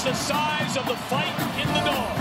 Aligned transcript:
It's 0.00 0.04
the 0.04 0.14
size 0.14 0.76
of 0.76 0.86
the 0.86 0.94
fight 0.94 1.26
in 1.60 1.66
the 1.74 1.80
dog. 1.90 2.16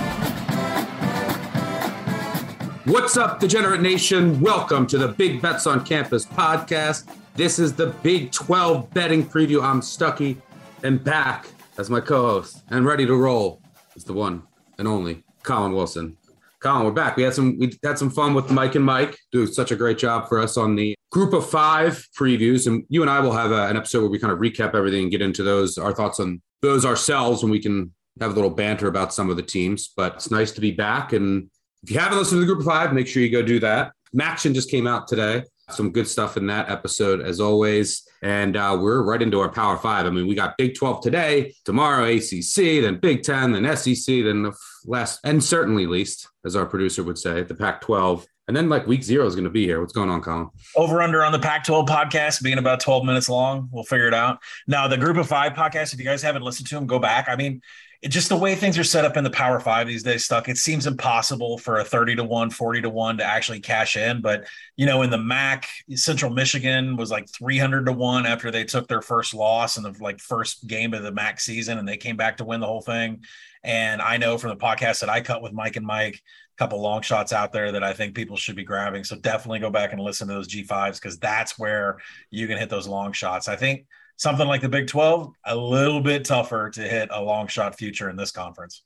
What's 2.88 3.18
up, 3.18 3.40
Degenerate 3.40 3.82
Nation? 3.82 4.42
Welcome 4.42 4.88
to 4.88 4.98
the 4.98 5.10
Big 5.10 5.44
Bets 5.44 5.68
on 5.68 5.86
Campus 5.86 6.26
podcast. 6.26 7.08
This 7.36 7.60
is 7.60 7.74
the 7.74 7.94
Big 8.02 8.32
12 8.32 8.92
betting 8.96 9.24
preview. 9.24 9.64
I'm 9.64 9.84
Stucky 9.84 10.42
and 10.82 11.04
back 11.04 11.50
as 11.78 11.92
my 11.92 12.00
co 12.00 12.26
host 12.26 12.64
and 12.72 12.84
ready 12.84 13.06
to 13.06 13.16
roll 13.16 13.62
is 13.96 14.04
the 14.04 14.14
one 14.14 14.42
and 14.80 14.88
only 14.88 15.24
Colin 15.44 15.74
Wilson. 15.74 16.18
Colin, 16.60 16.84
we're 16.84 16.92
back. 16.92 17.16
We 17.16 17.22
had 17.22 17.36
some 17.36 17.60
we 17.60 17.78
had 17.84 18.00
some 18.00 18.10
fun 18.10 18.34
with 18.34 18.50
Mike 18.50 18.74
and 18.74 18.86
Mike. 18.86 19.20
Do 19.32 19.46
such 19.46 19.72
a 19.72 19.76
great 19.76 20.00
job 20.00 20.28
for 20.28 20.40
us 20.40 20.58
on 20.58 20.76
the 20.76 20.97
group 21.12 21.34
of 21.34 21.50
five 21.50 22.06
previews. 22.18 22.68
And 22.68 22.84
you 22.90 23.02
and 23.02 23.10
I 23.10 23.20
will 23.20 23.32
have 23.32 23.52
a, 23.52 23.68
an 23.68 23.78
episode 23.78 24.02
where 24.02 24.10
we 24.10 24.20
kind 24.20 24.34
of 24.34 24.40
recap 24.40 24.76
everything 24.76 25.04
and 25.04 25.12
get 25.12 25.22
into 25.22 25.44
those, 25.44 25.78
our 25.78 25.94
thoughts 25.94 26.20
on 26.20 26.42
those 26.62 26.86
ourselves, 26.86 27.44
and 27.44 27.52
we 27.52 27.62
can 27.62 27.94
have 28.20 28.32
a 28.32 28.34
little 28.34 28.50
banter 28.50 28.88
about 28.88 29.14
some 29.14 29.30
of 29.30 29.38
the 29.38 29.44
teams. 29.44 29.94
But 29.96 30.16
it's 30.16 30.32
nice 30.32 30.52
to 30.54 30.62
be 30.62 30.72
back 30.72 31.14
and 31.14 31.50
if 31.84 31.92
you 31.92 32.00
haven't 32.00 32.18
listened 32.18 32.38
to 32.38 32.40
the 32.42 32.46
group 32.46 32.60
of 32.60 32.66
five, 32.66 32.94
make 32.94 33.08
sure 33.08 33.22
you 33.22 33.30
go 33.30 33.42
do 33.42 33.60
that. 33.60 33.92
MACtion 34.16 34.54
just 34.54 34.70
came 34.70 34.88
out 34.88 35.08
today. 35.08 35.44
Some 35.70 35.92
good 35.92 36.08
stuff 36.08 36.38
in 36.38 36.48
that 36.48 36.70
episode, 36.70 37.22
as 37.22 37.40
always. 37.40 38.08
And 38.22 38.56
uh, 38.56 38.78
we're 38.80 39.04
right 39.04 39.22
into 39.22 39.40
our 39.40 39.50
Power 39.50 39.78
Five. 39.78 40.06
I 40.06 40.10
mean, 40.10 40.28
we 40.28 40.34
got 40.34 40.58
Big 40.58 40.76
12 40.76 41.02
today, 41.02 41.54
tomorrow, 41.66 42.06
ACC, 42.06 42.82
then 42.82 43.00
Big 43.00 43.22
10, 43.24 43.52
then 43.52 43.78
SEC, 43.78 44.24
then 44.24 44.44
the 44.44 44.54
last, 44.86 45.20
and 45.24 45.44
certainly 45.44 45.86
least, 45.86 46.28
as 46.46 46.56
our 46.56 46.66
producer 46.66 47.04
would 47.04 47.18
say, 47.18 47.44
the 47.44 47.54
Pac 47.54 47.82
12. 47.82 48.26
And 48.48 48.56
then 48.56 48.70
like 48.70 48.88
week 48.88 49.04
zero 49.04 49.26
is 49.26 49.36
going 49.36 49.44
to 49.44 49.50
be 49.50 49.66
here. 49.66 49.82
What's 49.82 49.94
going 49.94 50.10
on, 50.10 50.22
Colin? 50.22 50.50
over 50.76 51.02
under 51.02 51.24
on 51.24 51.32
the 51.32 51.40
Pac 51.40 51.66
12 51.66 51.86
podcast 51.86 52.42
being 52.42 52.58
about 52.58 52.80
12 52.80 53.04
minutes 53.04 53.28
long. 53.28 53.68
We'll 53.72 53.84
figure 53.84 54.08
it 54.08 54.14
out. 54.14 54.40
Now, 54.68 54.88
the 54.88 54.98
group 54.98 55.18
of 55.18 55.28
five 55.28 55.54
podcast, 55.54 55.94
if 55.94 56.00
you 56.00 56.06
guys 56.06 56.22
haven't 56.22 56.44
listened 56.44 56.68
to 56.70 56.76
them, 56.76 56.88
go 56.88 56.98
back. 56.98 57.28
I 57.28 57.36
mean, 57.36 57.62
it, 58.02 58.10
just 58.10 58.30
the 58.30 58.38
way 58.38 58.56
things 58.56 58.78
are 58.78 58.84
set 58.84 59.06
up 59.06 59.18
in 59.18 59.24
the 59.24 59.30
power 59.30 59.60
five 59.60 59.88
these 59.88 60.04
days, 60.04 60.24
stuck, 60.24 60.48
it 60.48 60.58
seems 60.58 60.88
impossible 60.88 61.58
for 61.58 61.80
a 61.80 61.84
30 61.84 62.18
to 62.18 62.24
1, 62.24 62.50
40 62.52 62.82
to 62.84 62.90
1 62.90 63.18
to 63.18 63.24
actually 63.26 63.60
cash 63.60 63.98
in. 63.98 64.22
But, 64.22 64.46
you 64.76 64.86
know, 64.86 65.02
in 65.02 65.10
the 65.10 65.18
MAC, 65.18 65.68
Central 65.96 66.32
Michigan 66.32 66.96
was 66.96 67.12
like 67.12 67.28
300 67.30 67.88
to 67.88 67.92
1 67.92 68.26
after 68.26 68.52
they 68.52 68.64
took 68.64 68.88
their 68.88 69.02
first 69.02 69.34
loss 69.34 69.78
in 69.78 69.84
the 69.84 69.96
like 70.00 70.20
first 70.20 70.68
game 70.68 70.94
of 70.94 71.04
the 71.04 71.12
MAC 71.12 71.40
season 71.40 71.80
and 71.80 71.88
they 71.88 71.98
came 71.98 72.16
back 72.16 72.38
to 72.38 72.46
win 72.46 72.60
the 72.62 72.68
whole 72.68 72.82
thing. 72.82 73.24
And 73.64 74.02
I 74.02 74.18
know 74.18 74.38
from 74.38 74.52
the 74.52 74.64
podcast 74.64 75.02
that 75.02 75.10
I 75.10 75.22
cut 75.22 75.42
with 75.42 75.52
Mike 75.52 75.76
and 75.76 75.86
Mike, 75.86 76.22
couple 76.58 76.82
long 76.82 77.02
shots 77.02 77.32
out 77.32 77.52
there 77.52 77.72
that 77.72 77.84
I 77.84 77.94
think 77.94 78.16
people 78.16 78.36
should 78.36 78.56
be 78.56 78.64
grabbing. 78.64 79.04
So 79.04 79.16
definitely 79.16 79.60
go 79.60 79.70
back 79.70 79.94
and 79.94 80.02
listen 80.02 80.28
to 80.28 80.34
those 80.34 80.48
G5s 80.48 80.96
because 80.96 81.20
that's 81.20 81.58
where 81.60 81.98
you 82.32 82.48
can 82.48 82.58
hit 82.58 82.70
those 82.70 82.88
long 82.88 83.14
shots. 83.14 83.48
I 83.48 83.56
think 83.56 83.86
something 84.18 84.48
like 84.48 84.62
the 84.62 84.70
Big 84.70 84.88
12, 84.88 85.32
a 85.46 85.56
little 85.56 86.02
bit 86.02 86.26
tougher 86.26 86.70
to 86.72 86.82
hit 86.82 87.10
a 87.12 87.22
long 87.22 87.48
shot 87.48 87.78
future 87.78 88.10
in 88.10 88.16
this 88.16 88.32
conference. 88.32 88.84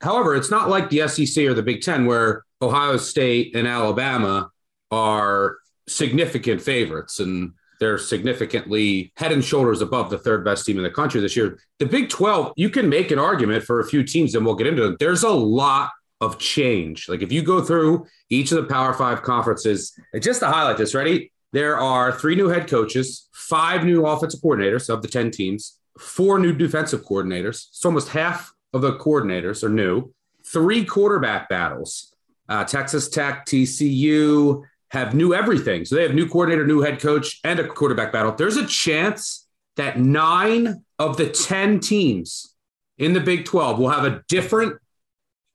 However, 0.00 0.34
it's 0.34 0.50
not 0.50 0.68
like 0.68 0.90
the 0.90 1.08
SEC 1.08 1.44
or 1.44 1.54
the 1.54 1.62
Big 1.62 1.80
Ten 1.80 2.04
where 2.04 2.44
Ohio 2.60 2.98
State 2.98 3.56
and 3.56 3.66
Alabama 3.66 4.50
are 4.90 5.56
significant 5.88 6.60
favorites 6.60 7.20
and 7.20 7.52
they're 7.80 7.98
significantly 7.98 9.12
head 9.16 9.32
and 9.32 9.44
shoulders 9.44 9.80
above 9.80 10.10
the 10.10 10.18
third 10.18 10.44
best 10.44 10.64
team 10.64 10.76
in 10.76 10.84
the 10.84 10.90
country 10.90 11.20
this 11.20 11.36
year. 11.36 11.58
The 11.78 11.86
Big 11.86 12.08
12, 12.08 12.52
you 12.56 12.70
can 12.70 12.88
make 12.88 13.10
an 13.10 13.18
argument 13.18 13.64
for 13.64 13.80
a 13.80 13.84
few 13.84 14.04
teams, 14.04 14.34
and 14.34 14.44
we'll 14.44 14.54
get 14.54 14.66
into 14.66 14.84
it. 14.84 14.98
There's 14.98 15.22
a 15.22 15.30
lot 15.30 15.90
of 16.24 16.38
change. 16.38 17.08
Like 17.08 17.22
if 17.22 17.30
you 17.30 17.42
go 17.42 17.62
through 17.62 18.06
each 18.30 18.50
of 18.52 18.56
the 18.56 18.72
Power 18.72 18.92
Five 18.94 19.22
conferences, 19.22 19.98
just 20.20 20.40
to 20.40 20.46
highlight 20.48 20.78
this, 20.78 20.94
ready? 20.94 21.30
There 21.52 21.78
are 21.78 22.10
three 22.10 22.34
new 22.34 22.48
head 22.48 22.68
coaches, 22.68 23.28
five 23.32 23.84
new 23.84 24.06
offensive 24.06 24.40
coordinators 24.40 24.88
of 24.88 25.02
the 25.02 25.08
10 25.08 25.30
teams, 25.30 25.78
four 26.00 26.38
new 26.40 26.52
defensive 26.52 27.04
coordinators. 27.04 27.68
So 27.70 27.88
almost 27.88 28.08
half 28.08 28.52
of 28.72 28.82
the 28.82 28.94
coordinators 28.98 29.62
are 29.62 29.68
new, 29.68 30.12
three 30.44 30.84
quarterback 30.84 31.48
battles. 31.48 32.12
Uh, 32.48 32.64
Texas 32.64 33.08
Tech, 33.08 33.46
TCU 33.46 34.62
have 34.88 35.14
new 35.14 35.32
everything. 35.32 35.84
So 35.84 35.94
they 35.94 36.02
have 36.02 36.14
new 36.14 36.28
coordinator, 36.28 36.66
new 36.66 36.80
head 36.80 37.00
coach, 37.00 37.40
and 37.44 37.60
a 37.60 37.66
quarterback 37.68 38.12
battle. 38.12 38.32
There's 38.32 38.56
a 38.56 38.66
chance 38.66 39.46
that 39.76 39.98
nine 39.98 40.84
of 40.98 41.16
the 41.16 41.28
10 41.28 41.80
teams 41.80 42.54
in 42.98 43.12
the 43.12 43.20
Big 43.20 43.44
12 43.44 43.78
will 43.78 43.90
have 43.90 44.04
a 44.04 44.22
different 44.28 44.76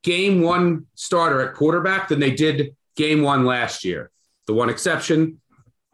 game 0.02 0.40
one 0.40 0.86
starter 0.94 1.40
at 1.40 1.54
quarterback 1.54 2.08
than 2.08 2.20
they 2.20 2.30
did 2.30 2.76
game 2.96 3.22
one 3.22 3.44
last 3.44 3.84
year. 3.84 4.10
The 4.46 4.54
one 4.54 4.70
exception 4.70 5.40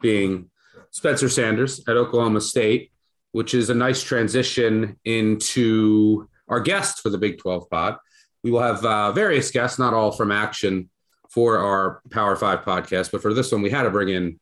being 0.01 0.49
Spencer 0.91 1.29
Sanders 1.29 1.81
at 1.87 1.97
Oklahoma 1.97 2.41
State, 2.41 2.91
which 3.31 3.53
is 3.53 3.69
a 3.69 3.75
nice 3.75 4.01
transition 4.03 4.97
into 5.05 6.27
our 6.47 6.59
guest 6.59 7.01
for 7.01 7.09
the 7.09 7.17
Big 7.17 7.37
12 7.39 7.69
pod. 7.69 7.97
We 8.43 8.51
will 8.51 8.61
have 8.61 8.83
uh, 8.85 9.11
various 9.11 9.51
guests, 9.51 9.77
not 9.77 9.93
all 9.93 10.11
from 10.11 10.31
action 10.31 10.89
for 11.29 11.57
our 11.57 12.01
Power 12.09 12.35
Five 12.35 12.61
podcast, 12.61 13.11
but 13.11 13.21
for 13.21 13.33
this 13.33 13.51
one, 13.51 13.61
we 13.61 13.69
had 13.69 13.83
to 13.83 13.89
bring 13.89 14.09
in 14.09 14.39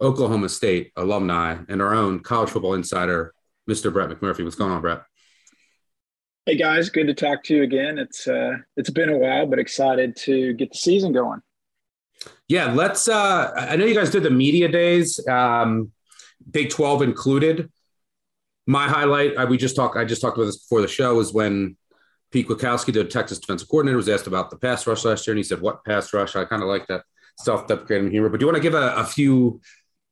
Oklahoma 0.00 0.48
State 0.48 0.92
alumni 0.96 1.56
and 1.68 1.80
our 1.80 1.94
own 1.94 2.20
college 2.20 2.50
football 2.50 2.74
insider, 2.74 3.32
Mr. 3.68 3.92
Brett 3.92 4.10
McMurphy. 4.10 4.44
What's 4.44 4.56
going 4.56 4.72
on, 4.72 4.80
Brett? 4.80 5.02
Hey 6.48 6.56
guys, 6.56 6.88
good 6.88 7.08
to 7.08 7.12
talk 7.12 7.44
to 7.44 7.56
you 7.56 7.62
again. 7.62 7.98
It's 7.98 8.26
uh, 8.26 8.54
it's 8.74 8.88
been 8.88 9.10
a 9.10 9.18
while, 9.18 9.46
but 9.46 9.58
excited 9.58 10.16
to 10.20 10.54
get 10.54 10.72
the 10.72 10.78
season 10.78 11.12
going. 11.12 11.42
Yeah, 12.48 12.72
let's. 12.72 13.06
Uh, 13.06 13.52
I 13.54 13.76
know 13.76 13.84
you 13.84 13.94
guys 13.94 14.08
did 14.08 14.22
the 14.22 14.30
media 14.30 14.66
days, 14.66 15.20
um, 15.28 15.92
Big 16.50 16.70
Twelve 16.70 17.02
included. 17.02 17.70
My 18.66 18.88
highlight, 18.88 19.36
I, 19.36 19.44
we 19.44 19.58
just 19.58 19.76
talked. 19.76 19.98
I 19.98 20.06
just 20.06 20.22
talked 20.22 20.38
about 20.38 20.46
this 20.46 20.56
before 20.56 20.80
the 20.80 20.88
show, 20.88 21.16
was 21.16 21.34
when 21.34 21.76
Pete 22.32 22.48
Kwiatkowski, 22.48 22.94
the 22.94 23.04
Texas 23.04 23.40
defensive 23.40 23.68
coordinator, 23.68 23.98
was 23.98 24.08
asked 24.08 24.26
about 24.26 24.48
the 24.48 24.56
pass 24.56 24.86
rush 24.86 25.04
last 25.04 25.26
year, 25.26 25.32
and 25.32 25.38
he 25.38 25.44
said, 25.44 25.60
"What 25.60 25.84
pass 25.84 26.14
rush?" 26.14 26.34
I 26.34 26.46
kind 26.46 26.62
of 26.62 26.68
like 26.70 26.86
that 26.86 27.02
self-deprecating 27.40 28.10
humor. 28.10 28.30
But 28.30 28.40
do 28.40 28.46
you 28.46 28.50
want 28.50 28.56
to 28.56 28.62
give 28.62 28.72
a, 28.72 28.94
a 28.94 29.04
few 29.04 29.60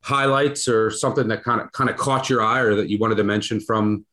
highlights 0.03 0.69
or 0.69 0.91
something 0.91 1.29
that 1.29 1.45
kind 1.45 1.63
of 1.63 1.73
kind 1.73 1.89
of 1.89 1.97
caught 1.97 2.29
your 2.29 2.43
eye, 2.43 2.61
or 2.61 2.75
that 2.75 2.91
you 2.91 2.99
wanted 2.99 3.15
to 3.15 3.25
mention 3.25 3.59
from 3.59 4.05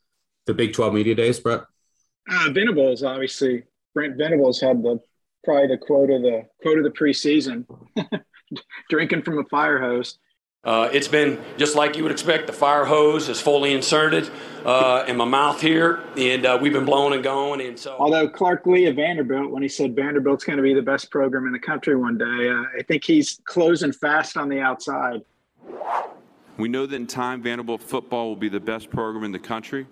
the 0.46 0.54
Big 0.54 0.72
Twelve 0.72 0.94
media 0.94 1.16
days, 1.16 1.42
Brett? 1.42 1.64
Uh, 2.30 2.50
Venables, 2.52 3.04
obviously, 3.04 3.64
Brent 3.94 4.18
Venables 4.18 4.60
had 4.60 4.82
the 4.82 5.00
probably 5.44 5.68
the 5.68 5.78
quote 5.78 6.10
of 6.10 6.22
the 6.22 6.44
quote 6.62 6.78
of 6.78 6.84
the 6.84 6.90
preseason, 6.90 7.66
drinking 8.90 9.24
from 9.24 9.40
a 9.40 9.44
fire 9.46 9.80
hose. 9.80 10.18
Uh, 10.64 10.90
it's 10.94 11.10
been 11.10 11.38
just 11.58 11.76
like 11.76 11.98
you 11.98 12.04
would 12.04 12.12
expect. 12.12 12.48
The 12.48 12.54
fire 12.54 12.86
hose 12.86 13.28
is 13.28 13.42
fully 13.42 13.74
inserted 13.74 14.30
uh, 14.64 15.04
in 15.10 15.18
my 15.18 15.26
mouth 15.26 15.60
here, 15.60 16.02
and 16.16 16.46
uh, 16.46 16.58
we've 16.62 16.72
been 16.72 16.86
blowing 16.86 17.14
and 17.14 17.22
going. 17.22 17.60
And 17.60 17.78
so, 17.78 17.98
although 18.00 18.30
Clark 18.30 18.66
Lea 18.66 18.86
of 18.86 18.96
Vanderbilt, 18.96 19.52
when 19.52 19.62
he 19.62 19.68
said 19.68 19.94
Vanderbilt's 19.94 20.46
going 20.46 20.56
to 20.56 20.64
be 20.64 20.74
the 20.74 20.82
best 20.82 21.12
program 21.12 21.48
in 21.48 21.52
the 21.52 21.60
country 21.60 21.98
one 21.98 22.18
day, 22.18 22.50
uh, 22.50 22.64
I 22.80 22.84
think 22.88 23.04
he's 23.04 23.42
closing 23.44 23.92
fast 23.92 24.38
on 24.38 24.48
the 24.48 24.62
outside. 24.62 25.22
We 26.58 26.70
know 26.70 26.86
that 26.86 26.96
in 26.96 27.08
time, 27.08 27.42
Vanderbilt 27.42 27.82
football 27.82 28.30
will 28.30 28.38
be 28.38 28.50
the 28.50 28.62
best 28.62 28.90
program 28.90 29.26
in 29.26 29.34
the 29.34 29.40
country. 29.40 29.86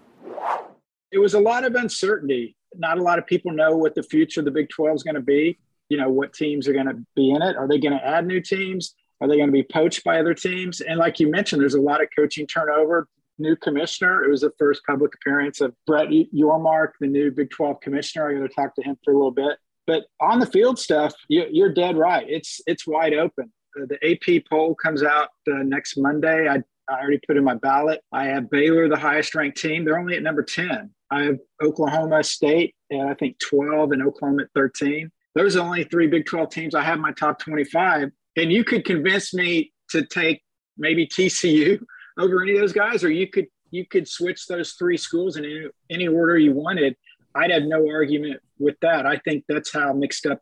It 1.11 1.19
was 1.19 1.33
a 1.33 1.39
lot 1.39 1.63
of 1.63 1.75
uncertainty. 1.75 2.55
Not 2.75 2.97
a 2.97 3.01
lot 3.01 3.19
of 3.19 3.27
people 3.27 3.51
know 3.51 3.75
what 3.75 3.95
the 3.95 4.03
future 4.03 4.41
of 4.41 4.45
the 4.45 4.51
Big 4.51 4.69
12 4.69 4.95
is 4.95 5.03
going 5.03 5.15
to 5.15 5.21
be. 5.21 5.57
You 5.89 5.97
know, 5.97 6.09
what 6.09 6.33
teams 6.33 6.67
are 6.67 6.73
going 6.73 6.85
to 6.85 6.97
be 7.15 7.31
in 7.31 7.41
it. 7.41 7.57
Are 7.57 7.67
they 7.67 7.79
going 7.79 7.97
to 7.97 8.05
add 8.05 8.25
new 8.25 8.39
teams? 8.39 8.95
Are 9.19 9.27
they 9.27 9.35
going 9.35 9.49
to 9.49 9.53
be 9.53 9.63
poached 9.63 10.03
by 10.03 10.19
other 10.19 10.33
teams? 10.33 10.81
And 10.81 10.97
like 10.97 11.19
you 11.19 11.29
mentioned, 11.29 11.61
there's 11.61 11.75
a 11.75 11.81
lot 11.81 12.01
of 12.01 12.07
coaching 12.17 12.47
turnover. 12.47 13.07
New 13.37 13.55
commissioner. 13.55 14.23
It 14.23 14.29
was 14.29 14.41
the 14.41 14.51
first 14.57 14.81
public 14.87 15.13
appearance 15.15 15.61
of 15.61 15.73
Brett 15.85 16.09
Yormark, 16.09 16.91
the 16.99 17.07
new 17.07 17.31
Big 17.31 17.49
12 17.49 17.79
commissioner. 17.81 18.29
I'm 18.29 18.37
going 18.37 18.47
to 18.47 18.53
talk 18.53 18.75
to 18.75 18.83
him 18.83 18.97
for 19.03 19.13
a 19.13 19.17
little 19.17 19.31
bit. 19.31 19.57
But 19.87 20.05
on 20.19 20.39
the 20.39 20.45
field 20.45 20.79
stuff, 20.79 21.13
you, 21.27 21.65
are 21.65 21.73
dead 21.73 21.97
right. 21.97 22.25
It's 22.29 22.61
it's 22.67 22.87
wide 22.87 23.13
open. 23.13 23.51
Uh, 23.79 23.85
the 23.87 24.11
AP 24.11 24.43
poll 24.49 24.75
comes 24.75 25.03
out 25.03 25.29
uh, 25.49 25.63
next 25.63 25.97
Monday. 25.97 26.47
I, 26.47 26.57
I 26.89 26.99
already 26.99 27.19
put 27.25 27.37
in 27.37 27.43
my 27.43 27.55
ballot. 27.55 28.01
I 28.11 28.25
have 28.25 28.49
Baylor, 28.49 28.87
the 28.89 28.97
highest 28.97 29.33
ranked 29.33 29.57
team. 29.57 29.85
They're 29.85 29.99
only 29.99 30.15
at 30.15 30.23
number 30.23 30.43
10. 30.43 30.89
I 31.11 31.23
have 31.23 31.39
Oklahoma 31.61 32.23
State 32.23 32.73
at 32.91 32.99
I 33.01 33.13
think 33.13 33.37
12 33.39 33.91
and 33.91 34.01
Oklahoma 34.01 34.43
at 34.43 34.49
13. 34.55 35.11
Those 35.35 35.55
are 35.55 35.65
only 35.65 35.83
three 35.83 36.07
Big 36.07 36.25
12 36.25 36.49
teams 36.49 36.75
I 36.75 36.81
have 36.83 36.99
my 36.99 37.11
top 37.11 37.39
25. 37.39 38.09
And 38.37 38.51
you 38.51 38.63
could 38.63 38.85
convince 38.85 39.33
me 39.33 39.73
to 39.89 40.05
take 40.05 40.41
maybe 40.77 41.05
TCU 41.05 41.81
over 42.17 42.41
any 42.41 42.53
of 42.53 42.59
those 42.59 42.73
guys, 42.73 43.03
or 43.03 43.11
you 43.11 43.27
could 43.27 43.47
you 43.71 43.85
could 43.85 44.07
switch 44.07 44.47
those 44.47 44.73
three 44.73 44.97
schools 44.97 45.37
in 45.37 45.45
any, 45.45 45.65
any 45.89 46.07
order 46.07 46.37
you 46.37 46.53
wanted. 46.53 46.95
I'd 47.33 47.51
have 47.51 47.63
no 47.63 47.87
argument 47.89 48.41
with 48.59 48.75
that. 48.81 49.05
I 49.05 49.17
think 49.17 49.45
that's 49.47 49.71
how 49.71 49.93
mixed 49.93 50.25
up 50.25 50.41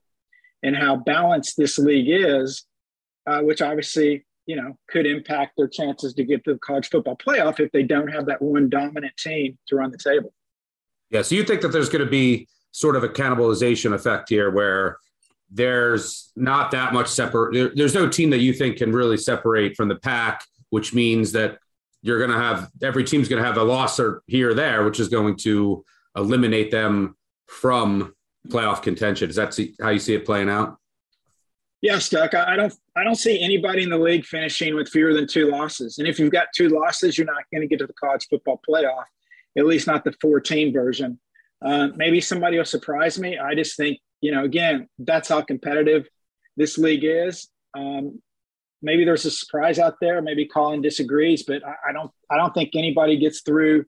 and 0.63 0.75
how 0.75 0.95
balanced 0.95 1.55
this 1.55 1.77
league 1.77 2.09
is, 2.09 2.65
uh, 3.27 3.41
which 3.41 3.61
obviously 3.61 4.25
you 4.45 4.55
know 4.55 4.77
could 4.89 5.05
impact 5.05 5.53
their 5.57 5.67
chances 5.67 6.13
to 6.13 6.23
get 6.23 6.43
to 6.45 6.53
the 6.53 6.59
college 6.59 6.89
football 6.89 7.15
playoff 7.15 7.59
if 7.59 7.71
they 7.71 7.83
don't 7.83 8.07
have 8.07 8.25
that 8.27 8.41
one 8.41 8.69
dominant 8.69 9.15
team 9.17 9.57
to 9.67 9.75
run 9.75 9.91
the 9.91 9.97
table. 9.97 10.33
Yeah, 11.09 11.23
so 11.23 11.35
you 11.35 11.43
think 11.43 11.61
that 11.61 11.69
there's 11.69 11.89
going 11.89 12.03
to 12.03 12.09
be 12.09 12.47
sort 12.71 12.95
of 12.95 13.03
a 13.03 13.09
cannibalization 13.09 13.93
effect 13.93 14.29
here 14.29 14.51
where 14.51 14.97
there's 15.51 16.31
not 16.35 16.71
that 16.71 16.93
much 16.93 17.07
separate 17.07 17.53
there, 17.53 17.71
there's 17.73 17.95
no 17.95 18.07
team 18.07 18.29
that 18.29 18.39
you 18.39 18.53
think 18.53 18.77
can 18.77 18.91
really 18.91 19.17
separate 19.17 19.75
from 19.75 19.87
the 19.87 19.95
pack 19.95 20.43
which 20.69 20.93
means 20.93 21.31
that 21.31 21.57
you're 22.03 22.19
going 22.19 22.29
to 22.29 22.37
have 22.37 22.69
every 22.83 23.03
team's 23.03 23.27
going 23.27 23.41
to 23.41 23.47
have 23.47 23.57
a 23.57 23.63
loss 23.63 23.99
or 23.99 24.21
here 24.27 24.51
or 24.51 24.53
there 24.53 24.85
which 24.85 24.99
is 24.99 25.07
going 25.07 25.35
to 25.35 25.83
eliminate 26.15 26.69
them 26.69 27.15
from 27.47 28.13
playoff 28.47 28.83
contention 28.83 29.27
is 29.29 29.35
that 29.35 29.57
how 29.81 29.89
you 29.89 29.99
see 29.99 30.13
it 30.13 30.25
playing 30.25 30.49
out 30.49 30.77
Yes, 31.81 32.09
Duck. 32.09 32.33
I 32.33 32.57
don't. 32.57 32.73
I 32.97 33.05
don't 33.05 33.15
see 33.15 33.41
anybody 33.41 33.83
in 33.83 33.89
the 33.89 33.97
league 33.97 34.25
finishing 34.25 34.75
with 34.75 34.89
fewer 34.89 35.13
than 35.13 35.27
two 35.27 35.49
losses. 35.49 35.97
And 35.97 36.09
if 36.09 36.19
you've 36.19 36.31
got 36.31 36.47
two 36.53 36.67
losses, 36.67 37.17
you're 37.17 37.25
not 37.25 37.43
going 37.53 37.61
to 37.61 37.67
get 37.67 37.79
to 37.79 37.87
the 37.87 37.93
college 37.93 38.27
football 38.29 38.59
playoff. 38.69 39.05
At 39.57 39.65
least 39.65 39.87
not 39.87 40.03
the 40.03 40.13
14 40.21 40.71
version. 40.73 41.19
Uh, 41.63 41.89
maybe 41.95 42.21
somebody 42.21 42.57
will 42.57 42.65
surprise 42.65 43.19
me. 43.19 43.37
I 43.37 43.55
just 43.55 43.75
think 43.75 43.99
you 44.21 44.31
know, 44.31 44.43
again, 44.43 44.87
that's 44.99 45.29
how 45.29 45.41
competitive 45.41 46.07
this 46.57 46.77
league 46.77 47.03
is. 47.03 47.47
Um, 47.77 48.21
maybe 48.81 49.05
there's 49.05 49.25
a 49.25 49.31
surprise 49.31 49.79
out 49.79 49.95
there. 50.01 50.21
Maybe 50.21 50.45
Colin 50.45 50.81
disagrees, 50.81 51.43
but 51.43 51.65
I, 51.65 51.75
I 51.89 51.93
don't. 51.93 52.11
I 52.29 52.37
don't 52.37 52.53
think 52.53 52.71
anybody 52.75 53.17
gets 53.17 53.41
through 53.41 53.85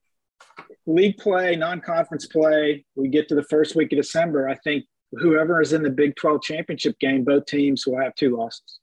league 0.87 1.17
play, 1.17 1.55
non-conference 1.55 2.27
play. 2.27 2.85
We 2.95 3.07
get 3.07 3.27
to 3.29 3.35
the 3.35 3.43
first 3.43 3.75
week 3.75 3.91
of 3.93 3.97
December. 3.97 4.49
I 4.49 4.55
think 4.55 4.85
whoever 5.11 5.61
is 5.61 5.73
in 5.73 5.83
the 5.83 5.89
Big 5.89 6.15
12 6.15 6.41
championship 6.41 6.97
game, 6.99 7.23
both 7.23 7.45
teams 7.45 7.85
will 7.85 7.99
have 7.99 8.15
two 8.15 8.35
losses. 8.35 8.79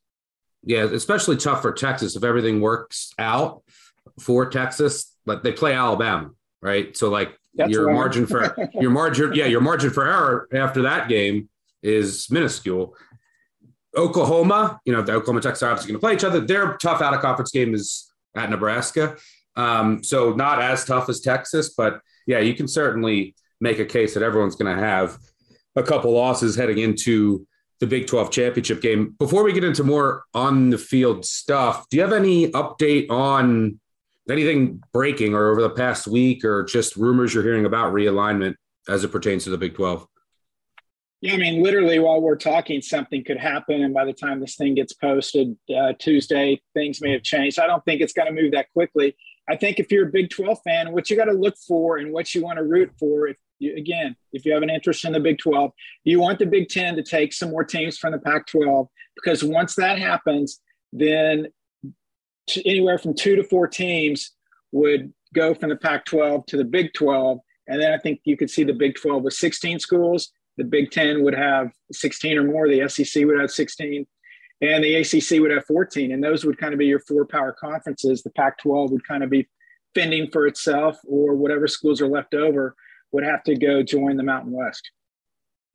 Yeah, 0.63 0.83
especially 0.83 1.37
tough 1.37 1.61
for 1.61 1.73
Texas 1.73 2.15
if 2.15 2.23
everything 2.23 2.61
works 2.61 3.11
out 3.17 3.63
for 4.19 4.49
Texas. 4.49 5.13
But 5.25 5.43
they 5.43 5.51
play 5.51 5.73
Alabama, 5.73 6.31
right? 6.61 6.95
So 6.95 7.09
like 7.09 7.37
That's 7.55 7.71
your 7.71 7.91
margin 7.91 8.25
for 8.25 8.55
your 8.73 8.91
margin, 8.91 9.33
yeah, 9.33 9.45
your 9.45 9.61
margin 9.61 9.89
for 9.89 10.05
error 10.05 10.47
after 10.53 10.83
that 10.83 11.09
game 11.09 11.49
is 11.81 12.29
minuscule. 12.29 12.95
Oklahoma, 13.95 14.79
you 14.85 14.93
know, 14.93 15.01
the 15.01 15.13
Oklahoma 15.13 15.41
Texas 15.41 15.63
are 15.63 15.71
obviously 15.71 15.91
going 15.91 15.99
to 15.99 16.05
play 16.05 16.13
each 16.13 16.23
other. 16.23 16.39
Their 16.39 16.77
tough 16.77 17.01
out 17.01 17.13
of 17.13 17.21
conference 17.21 17.51
game 17.51 17.73
is 17.73 18.11
at 18.35 18.49
Nebraska. 18.49 19.17
Um, 19.55 20.03
so 20.03 20.33
not 20.33 20.61
as 20.61 20.85
tough 20.85 21.09
as 21.09 21.21
Texas, 21.21 21.73
but 21.75 22.01
yeah, 22.27 22.39
you 22.39 22.53
can 22.53 22.67
certainly 22.67 23.35
make 23.59 23.79
a 23.79 23.85
case 23.85 24.13
that 24.13 24.23
everyone's 24.23 24.55
going 24.55 24.73
to 24.73 24.81
have 24.81 25.17
a 25.75 25.83
couple 25.83 26.11
losses 26.11 26.55
heading 26.55 26.77
into 26.77 27.45
the 27.79 27.87
Big 27.87 28.07
12 28.07 28.31
championship 28.31 28.81
game. 28.81 29.15
Before 29.17 29.43
we 29.43 29.53
get 29.53 29.63
into 29.63 29.83
more 29.83 30.23
on 30.33 30.69
the 30.69 30.77
field 30.77 31.25
stuff, 31.25 31.87
do 31.89 31.97
you 31.97 32.03
have 32.03 32.13
any 32.13 32.51
update 32.51 33.09
on 33.09 33.79
anything 34.29 34.81
breaking 34.93 35.33
or 35.33 35.49
over 35.49 35.61
the 35.61 35.69
past 35.69 36.07
week 36.07 36.43
or 36.43 36.63
just 36.63 36.95
rumors 36.95 37.33
you're 37.33 37.43
hearing 37.43 37.65
about 37.65 37.93
realignment 37.93 38.55
as 38.87 39.03
it 39.03 39.11
pertains 39.11 39.43
to 39.45 39.49
the 39.49 39.57
Big 39.57 39.75
12? 39.75 40.05
Yeah, 41.21 41.33
I 41.33 41.37
mean, 41.37 41.61
literally 41.61 41.99
while 41.99 42.21
we're 42.21 42.37
talking, 42.37 42.81
something 42.81 43.25
could 43.25 43.37
happen. 43.37 43.83
And 43.83 43.93
by 43.93 44.05
the 44.05 44.13
time 44.13 44.39
this 44.39 44.55
thing 44.55 44.75
gets 44.75 44.93
posted 44.93 45.57
uh, 45.75 45.93
Tuesday, 45.99 46.61
things 46.73 47.01
may 47.01 47.11
have 47.11 47.23
changed. 47.23 47.59
I 47.59 47.67
don't 47.67 47.83
think 47.83 47.99
it's 47.99 48.13
going 48.13 48.33
to 48.33 48.41
move 48.41 48.53
that 48.53 48.71
quickly. 48.71 49.15
I 49.49 49.57
think 49.57 49.79
if 49.79 49.91
you're 49.91 50.07
a 50.07 50.11
Big 50.11 50.29
12 50.29 50.59
fan, 50.63 50.91
what 50.93 51.09
you 51.09 51.17
got 51.17 51.25
to 51.25 51.33
look 51.33 51.55
for 51.67 51.97
and 51.97 52.13
what 52.13 52.33
you 52.33 52.41
want 52.41 52.57
to 52.57 52.63
root 52.63 52.91
for, 52.97 53.27
if 53.27 53.37
you, 53.57 53.75
again, 53.75 54.15
if 54.31 54.45
you 54.45 54.53
have 54.53 54.63
an 54.63 54.69
interest 54.69 55.03
in 55.03 55.11
the 55.11 55.19
Big 55.19 55.39
12, 55.39 55.71
you 56.05 56.19
want 56.19 56.39
the 56.39 56.45
Big 56.45 56.69
10 56.69 56.95
to 56.95 57.03
take 57.03 57.33
some 57.33 57.49
more 57.49 57.65
teams 57.65 57.97
from 57.97 58.13
the 58.13 58.19
Pac 58.19 58.47
12 58.47 58.87
because 59.15 59.43
once 59.43 59.75
that 59.75 59.99
happens, 59.99 60.61
then 60.93 61.47
anywhere 62.65 62.97
from 62.97 63.13
two 63.13 63.35
to 63.35 63.43
four 63.43 63.67
teams 63.67 64.31
would 64.71 65.13
go 65.33 65.53
from 65.53 65.69
the 65.69 65.75
Pac 65.75 66.05
12 66.05 66.45
to 66.47 66.57
the 66.57 66.63
Big 66.63 66.93
12. 66.93 67.39
And 67.67 67.81
then 67.81 67.93
I 67.93 67.97
think 67.97 68.21
you 68.23 68.37
could 68.37 68.49
see 68.49 68.63
the 68.63 68.73
Big 68.73 68.95
12 68.95 69.23
with 69.23 69.33
16 69.33 69.79
schools. 69.79 70.31
The 70.57 70.63
Big 70.63 70.91
10 70.91 71.23
would 71.23 71.35
have 71.35 71.71
16 71.91 72.37
or 72.37 72.43
more. 72.43 72.67
The 72.67 72.87
SEC 72.89 73.25
would 73.25 73.39
have 73.39 73.51
16 73.51 74.05
and 74.61 74.83
the 74.83 74.95
ACC 74.95 75.39
would 75.39 75.51
have 75.51 75.65
14, 75.65 76.11
and 76.11 76.23
those 76.23 76.43
would 76.43 76.57
kind 76.57 76.73
of 76.73 76.79
be 76.79 76.85
your 76.85 76.99
four 76.99 77.25
power 77.25 77.55
conferences. 77.57 78.21
The 78.21 78.31
Pac 78.31 78.57
12 78.59 78.91
would 78.91 79.07
kind 79.07 79.23
of 79.23 79.29
be 79.29 79.47
fending 79.95 80.29
for 80.31 80.47
itself, 80.47 80.99
or 81.07 81.35
whatever 81.35 81.67
schools 81.67 82.01
are 82.01 82.07
left 82.07 82.33
over 82.33 82.75
would 83.11 83.23
have 83.23 83.43
to 83.43 83.55
go 83.55 83.81
join 83.81 84.17
the 84.17 84.23
Mountain 84.23 84.51
West. 84.51 84.91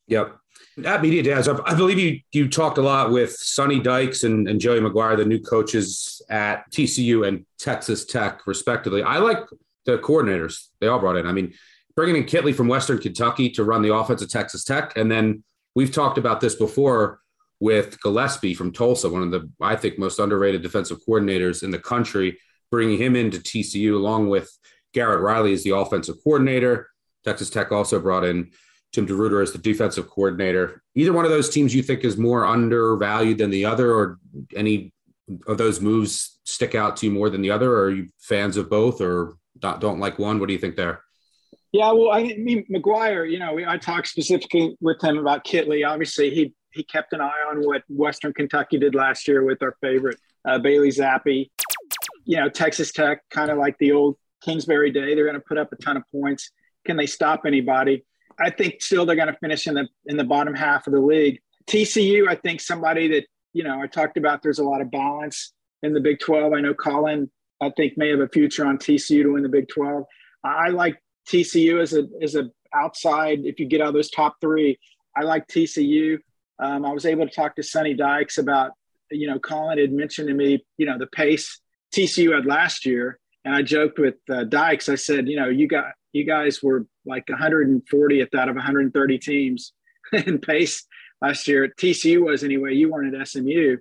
Yep. 0.08 0.36
At 0.84 1.02
Media 1.02 1.22
Days, 1.22 1.48
I 1.48 1.74
believe 1.74 1.98
you 1.98 2.20
you 2.32 2.48
talked 2.48 2.78
a 2.78 2.82
lot 2.82 3.10
with 3.10 3.32
Sonny 3.32 3.80
Dykes 3.80 4.24
and, 4.24 4.48
and 4.48 4.60
Joey 4.60 4.80
McGuire, 4.80 5.16
the 5.16 5.24
new 5.24 5.40
coaches 5.40 6.20
at 6.28 6.70
TCU 6.70 7.26
and 7.26 7.46
Texas 7.58 8.04
Tech, 8.04 8.46
respectively. 8.46 9.02
I 9.02 9.18
like 9.18 9.38
the 9.86 9.98
coordinators 9.98 10.68
they 10.80 10.88
all 10.88 10.98
brought 10.98 11.16
in. 11.16 11.26
I 11.26 11.32
mean, 11.32 11.54
bringing 11.94 12.16
in 12.16 12.24
Kittley 12.24 12.54
from 12.54 12.68
Western 12.68 12.98
Kentucky 12.98 13.50
to 13.50 13.64
run 13.64 13.82
the 13.82 13.94
offense 13.94 14.22
at 14.22 14.30
Texas 14.30 14.64
Tech, 14.64 14.96
and 14.96 15.10
then 15.10 15.44
we've 15.74 15.92
talked 15.92 16.18
about 16.18 16.40
this 16.40 16.54
before 16.54 17.20
with 17.60 18.00
Gillespie 18.02 18.54
from 18.54 18.72
Tulsa, 18.72 19.08
one 19.08 19.22
of 19.22 19.30
the, 19.30 19.48
I 19.60 19.76
think, 19.76 19.98
most 19.98 20.18
underrated 20.18 20.62
defensive 20.62 20.98
coordinators 21.06 21.62
in 21.62 21.70
the 21.70 21.78
country, 21.78 22.38
bringing 22.70 22.98
him 22.98 23.16
into 23.16 23.38
TCU 23.38 23.94
along 23.94 24.28
with 24.28 24.50
Garrett 24.92 25.20
Riley 25.20 25.52
as 25.52 25.62
the 25.62 25.70
offensive 25.70 26.16
coordinator. 26.22 26.90
Texas 27.24 27.48
Tech 27.48 27.72
also 27.72 28.00
brought 28.00 28.24
in 28.24 28.50
Tim 28.94 29.06
DeRuyter 29.06 29.42
as 29.42 29.52
the 29.52 29.58
defensive 29.58 30.08
coordinator. 30.08 30.82
Either 30.94 31.12
one 31.12 31.24
of 31.24 31.32
those 31.32 31.50
teams 31.50 31.74
you 31.74 31.82
think 31.82 32.04
is 32.04 32.16
more 32.16 32.46
undervalued 32.46 33.38
than 33.38 33.50
the 33.50 33.64
other, 33.64 33.92
or 33.92 34.18
any 34.54 34.92
of 35.48 35.58
those 35.58 35.80
moves 35.80 36.38
stick 36.44 36.74
out 36.74 36.96
to 36.98 37.06
you 37.06 37.12
more 37.12 37.28
than 37.28 37.42
the 37.42 37.50
other? 37.50 37.72
Or 37.72 37.84
are 37.86 37.90
you 37.90 38.08
fans 38.20 38.56
of 38.56 38.70
both, 38.70 39.00
or 39.00 39.36
don't, 39.58 39.80
don't 39.80 39.98
like 39.98 40.18
one? 40.18 40.38
What 40.38 40.46
do 40.46 40.52
you 40.52 40.60
think 40.60 40.76
there? 40.76 41.00
Yeah, 41.72 41.90
well, 41.90 42.12
I 42.12 42.22
mean, 42.38 42.64
McGuire, 42.70 43.28
you 43.28 43.40
know, 43.40 43.58
I 43.66 43.78
talked 43.78 44.06
specifically 44.06 44.76
with 44.80 45.02
him 45.02 45.18
about 45.18 45.44
Kittley. 45.44 45.84
Obviously, 45.86 46.30
he 46.30 46.54
he 46.70 46.84
kept 46.84 47.12
an 47.12 47.20
eye 47.20 47.44
on 47.50 47.62
what 47.62 47.82
Western 47.88 48.32
Kentucky 48.32 48.78
did 48.78 48.94
last 48.94 49.26
year 49.26 49.44
with 49.44 49.60
our 49.62 49.76
favorite 49.80 50.18
uh, 50.44 50.58
Bailey 50.58 50.90
Zappe. 50.90 51.50
You 52.24 52.36
know, 52.36 52.48
Texas 52.48 52.92
Tech, 52.92 53.22
kind 53.30 53.50
of 53.50 53.58
like 53.58 53.76
the 53.78 53.92
old 53.92 54.16
Kingsbury 54.44 54.90
day, 54.90 55.14
they're 55.14 55.24
going 55.24 55.34
to 55.34 55.40
put 55.40 55.58
up 55.58 55.72
a 55.72 55.76
ton 55.76 55.96
of 55.96 56.04
points. 56.12 56.50
Can 56.84 56.96
they 56.96 57.06
stop 57.06 57.42
anybody? 57.46 58.04
I 58.38 58.50
think 58.50 58.82
still 58.82 59.06
they're 59.06 59.16
going 59.16 59.28
to 59.28 59.38
finish 59.38 59.66
in 59.66 59.74
the 59.74 59.88
in 60.06 60.16
the 60.16 60.24
bottom 60.24 60.54
half 60.54 60.86
of 60.86 60.92
the 60.92 61.00
league. 61.00 61.40
TCU, 61.66 62.28
I 62.28 62.34
think 62.34 62.60
somebody 62.60 63.08
that 63.08 63.26
you 63.52 63.64
know 63.64 63.80
I 63.80 63.86
talked 63.86 64.16
about. 64.16 64.42
There's 64.42 64.58
a 64.58 64.64
lot 64.64 64.80
of 64.80 64.90
balance 64.90 65.52
in 65.82 65.92
the 65.92 66.00
Big 66.00 66.18
12. 66.20 66.52
I 66.52 66.60
know 66.60 66.74
Colin, 66.74 67.30
I 67.60 67.70
think 67.76 67.96
may 67.96 68.10
have 68.10 68.20
a 68.20 68.28
future 68.28 68.66
on 68.66 68.78
TCU 68.78 69.22
to 69.22 69.32
win 69.32 69.42
the 69.42 69.48
Big 69.48 69.68
12. 69.68 70.04
I 70.42 70.68
like 70.68 70.98
TCU 71.28 71.80
as 71.80 71.94
a 71.94 72.04
as 72.22 72.34
a 72.34 72.50
outside. 72.74 73.40
If 73.44 73.60
you 73.60 73.66
get 73.66 73.80
out 73.80 73.88
of 73.88 73.94
those 73.94 74.10
top 74.10 74.36
three, 74.40 74.78
I 75.16 75.22
like 75.22 75.46
TCU. 75.46 76.18
Um, 76.58 76.84
I 76.84 76.92
was 76.92 77.06
able 77.06 77.26
to 77.26 77.34
talk 77.34 77.56
to 77.56 77.62
Sonny 77.62 77.94
Dykes 77.94 78.38
about, 78.38 78.72
you 79.10 79.26
know, 79.26 79.38
Colin 79.38 79.78
had 79.78 79.92
mentioned 79.92 80.28
to 80.28 80.34
me, 80.34 80.64
you 80.76 80.86
know, 80.86 80.98
the 80.98 81.06
pace 81.08 81.60
TCU 81.92 82.34
had 82.34 82.46
last 82.46 82.86
year. 82.86 83.18
And 83.44 83.54
I 83.54 83.62
joked 83.62 83.98
with 83.98 84.14
uh, 84.30 84.44
Dykes. 84.44 84.88
I 84.88 84.94
said, 84.94 85.28
you 85.28 85.36
know, 85.36 85.48
you 85.48 85.68
got 85.68 85.86
you 86.12 86.24
guys 86.24 86.62
were 86.62 86.86
like 87.06 87.26
140th 87.26 88.34
out 88.34 88.48
of 88.48 88.56
130 88.56 89.18
teams 89.18 89.72
in 90.12 90.38
pace 90.38 90.86
last 91.20 91.48
year. 91.48 91.68
TCU 91.68 92.24
was 92.24 92.44
anyway. 92.44 92.74
You 92.74 92.90
weren't 92.90 93.14
at 93.14 93.28
SMU. 93.28 93.76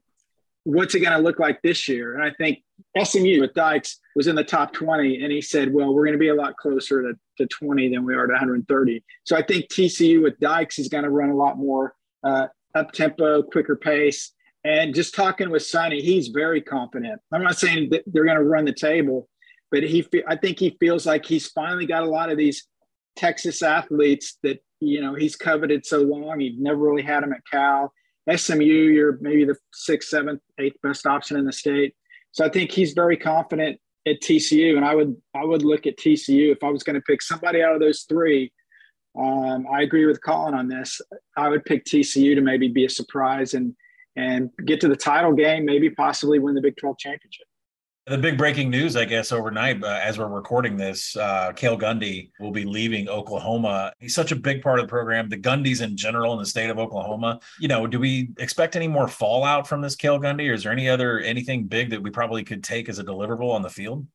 What's 0.65 0.95
it 0.95 1.01
going 1.01 1.17
to 1.17 1.23
look 1.23 1.39
like 1.39 1.61
this 1.61 1.89
year? 1.89 2.15
And 2.15 2.23
I 2.23 2.31
think 2.37 2.63
SMU 3.01 3.41
with 3.41 3.53
Dykes 3.53 3.99
was 4.15 4.27
in 4.27 4.35
the 4.35 4.43
top 4.45 4.71
20, 4.71 5.21
and 5.21 5.31
he 5.31 5.41
said, 5.41 5.73
"Well, 5.73 5.93
we're 5.93 6.05
going 6.05 6.13
to 6.13 6.19
be 6.19 6.29
a 6.29 6.35
lot 6.35 6.55
closer 6.55 7.01
to, 7.01 7.13
to 7.39 7.47
20 7.47 7.89
than 7.89 8.05
we 8.05 8.15
are 8.15 8.27
to 8.27 8.31
130." 8.31 9.03
So 9.25 9.35
I 9.35 9.41
think 9.41 9.67
TCU 9.67 10.23
with 10.23 10.39
Dykes 10.39 10.79
is 10.79 10.87
going 10.87 11.03
to 11.03 11.09
run 11.09 11.29
a 11.29 11.35
lot 11.35 11.57
more 11.57 11.95
uh, 12.23 12.47
up 12.75 12.91
tempo, 12.91 13.43
quicker 13.43 13.75
pace. 13.75 14.31
And 14.63 14.95
just 14.95 15.13
talking 15.13 15.49
with 15.49 15.63
Sonny, 15.63 16.01
he's 16.01 16.29
very 16.29 16.61
confident. 16.61 17.19
I'm 17.33 17.43
not 17.43 17.57
saying 17.57 17.89
that 17.91 18.03
they're 18.07 18.23
going 18.23 18.37
to 18.37 18.43
run 18.43 18.63
the 18.63 18.73
table, 18.73 19.27
but 19.71 19.83
he, 19.83 20.07
I 20.27 20.37
think 20.37 20.59
he 20.59 20.77
feels 20.79 21.05
like 21.05 21.25
he's 21.25 21.47
finally 21.47 21.85
got 21.85 22.03
a 22.03 22.09
lot 22.09 22.31
of 22.31 22.37
these 22.37 22.65
Texas 23.15 23.61
athletes 23.61 24.37
that 24.43 24.59
you 24.79 25.01
know 25.01 25.15
he's 25.15 25.35
coveted 25.35 25.85
so 25.85 25.99
long. 25.99 26.39
He'd 26.39 26.59
never 26.59 26.79
really 26.79 27.03
had 27.03 27.23
him 27.23 27.33
at 27.33 27.41
Cal. 27.49 27.93
SMU, 28.33 28.63
you're 28.63 29.17
maybe 29.21 29.43
the 29.43 29.55
sixth, 29.73 30.09
seventh, 30.09 30.41
eighth 30.57 30.77
best 30.81 31.05
option 31.05 31.37
in 31.37 31.45
the 31.45 31.51
state. 31.51 31.93
So 32.31 32.45
I 32.45 32.49
think 32.49 32.71
he's 32.71 32.93
very 32.93 33.17
confident 33.17 33.79
at 34.07 34.21
TCU, 34.21 34.75
and 34.75 34.85
I 34.85 34.95
would 34.95 35.15
I 35.35 35.43
would 35.43 35.63
look 35.63 35.85
at 35.87 35.97
TCU 35.97 36.51
if 36.51 36.63
I 36.63 36.69
was 36.69 36.83
going 36.83 36.95
to 36.95 37.01
pick 37.01 37.21
somebody 37.21 37.61
out 37.61 37.73
of 37.73 37.79
those 37.79 38.05
three 38.09 38.51
Um, 39.17 39.67
I 39.71 39.81
agree 39.83 40.05
with 40.05 40.23
Colin 40.23 40.53
on 40.55 40.67
this. 40.67 40.99
I 41.37 41.49
would 41.49 41.65
pick 41.65 41.85
TCU 41.85 42.35
to 42.35 42.41
maybe 42.41 42.67
be 42.67 42.85
a 42.85 42.89
surprise 42.89 43.53
and 43.53 43.75
and 44.15 44.49
get 44.65 44.79
to 44.81 44.87
the 44.87 44.95
title 44.95 45.33
game, 45.33 45.65
maybe 45.65 45.89
possibly 45.89 46.37
win 46.39 46.53
the 46.53 46.61
Big 46.61 46.77
12 46.77 46.97
championship. 46.99 47.47
The 48.05 48.17
big 48.17 48.37
breaking 48.37 48.69
news, 48.69 48.97
I 48.97 49.05
guess, 49.05 49.31
overnight, 49.31 49.81
uh, 49.81 49.97
as 50.03 50.19
we're 50.19 50.27
recording 50.27 50.75
this, 50.75 51.15
uh, 51.15 51.53
Cale 51.53 51.79
Gundy 51.79 52.31
will 52.37 52.51
be 52.51 52.65
leaving 52.65 53.07
Oklahoma. 53.07 53.93
He's 53.97 54.13
such 54.13 54.33
a 54.33 54.35
big 54.35 54.61
part 54.61 54.79
of 54.79 54.87
the 54.87 54.89
program. 54.89 55.29
The 55.29 55.37
Gundys 55.37 55.81
in 55.81 55.95
general 55.95 56.33
in 56.33 56.39
the 56.39 56.45
state 56.45 56.69
of 56.69 56.77
Oklahoma. 56.77 57.39
You 57.61 57.69
know, 57.69 57.87
do 57.87 58.01
we 58.01 58.31
expect 58.39 58.75
any 58.75 58.89
more 58.89 59.07
fallout 59.07 59.69
from 59.69 59.79
this 59.79 59.95
Cale 59.95 60.19
Gundy, 60.19 60.49
or 60.49 60.53
is 60.53 60.63
there 60.63 60.73
any 60.73 60.89
other 60.89 61.21
anything 61.21 61.63
big 61.63 61.91
that 61.91 62.03
we 62.03 62.09
probably 62.09 62.43
could 62.43 62.61
take 62.61 62.89
as 62.89 62.99
a 62.99 63.05
deliverable 63.05 63.53
on 63.53 63.61
the 63.61 63.69
field? 63.69 64.05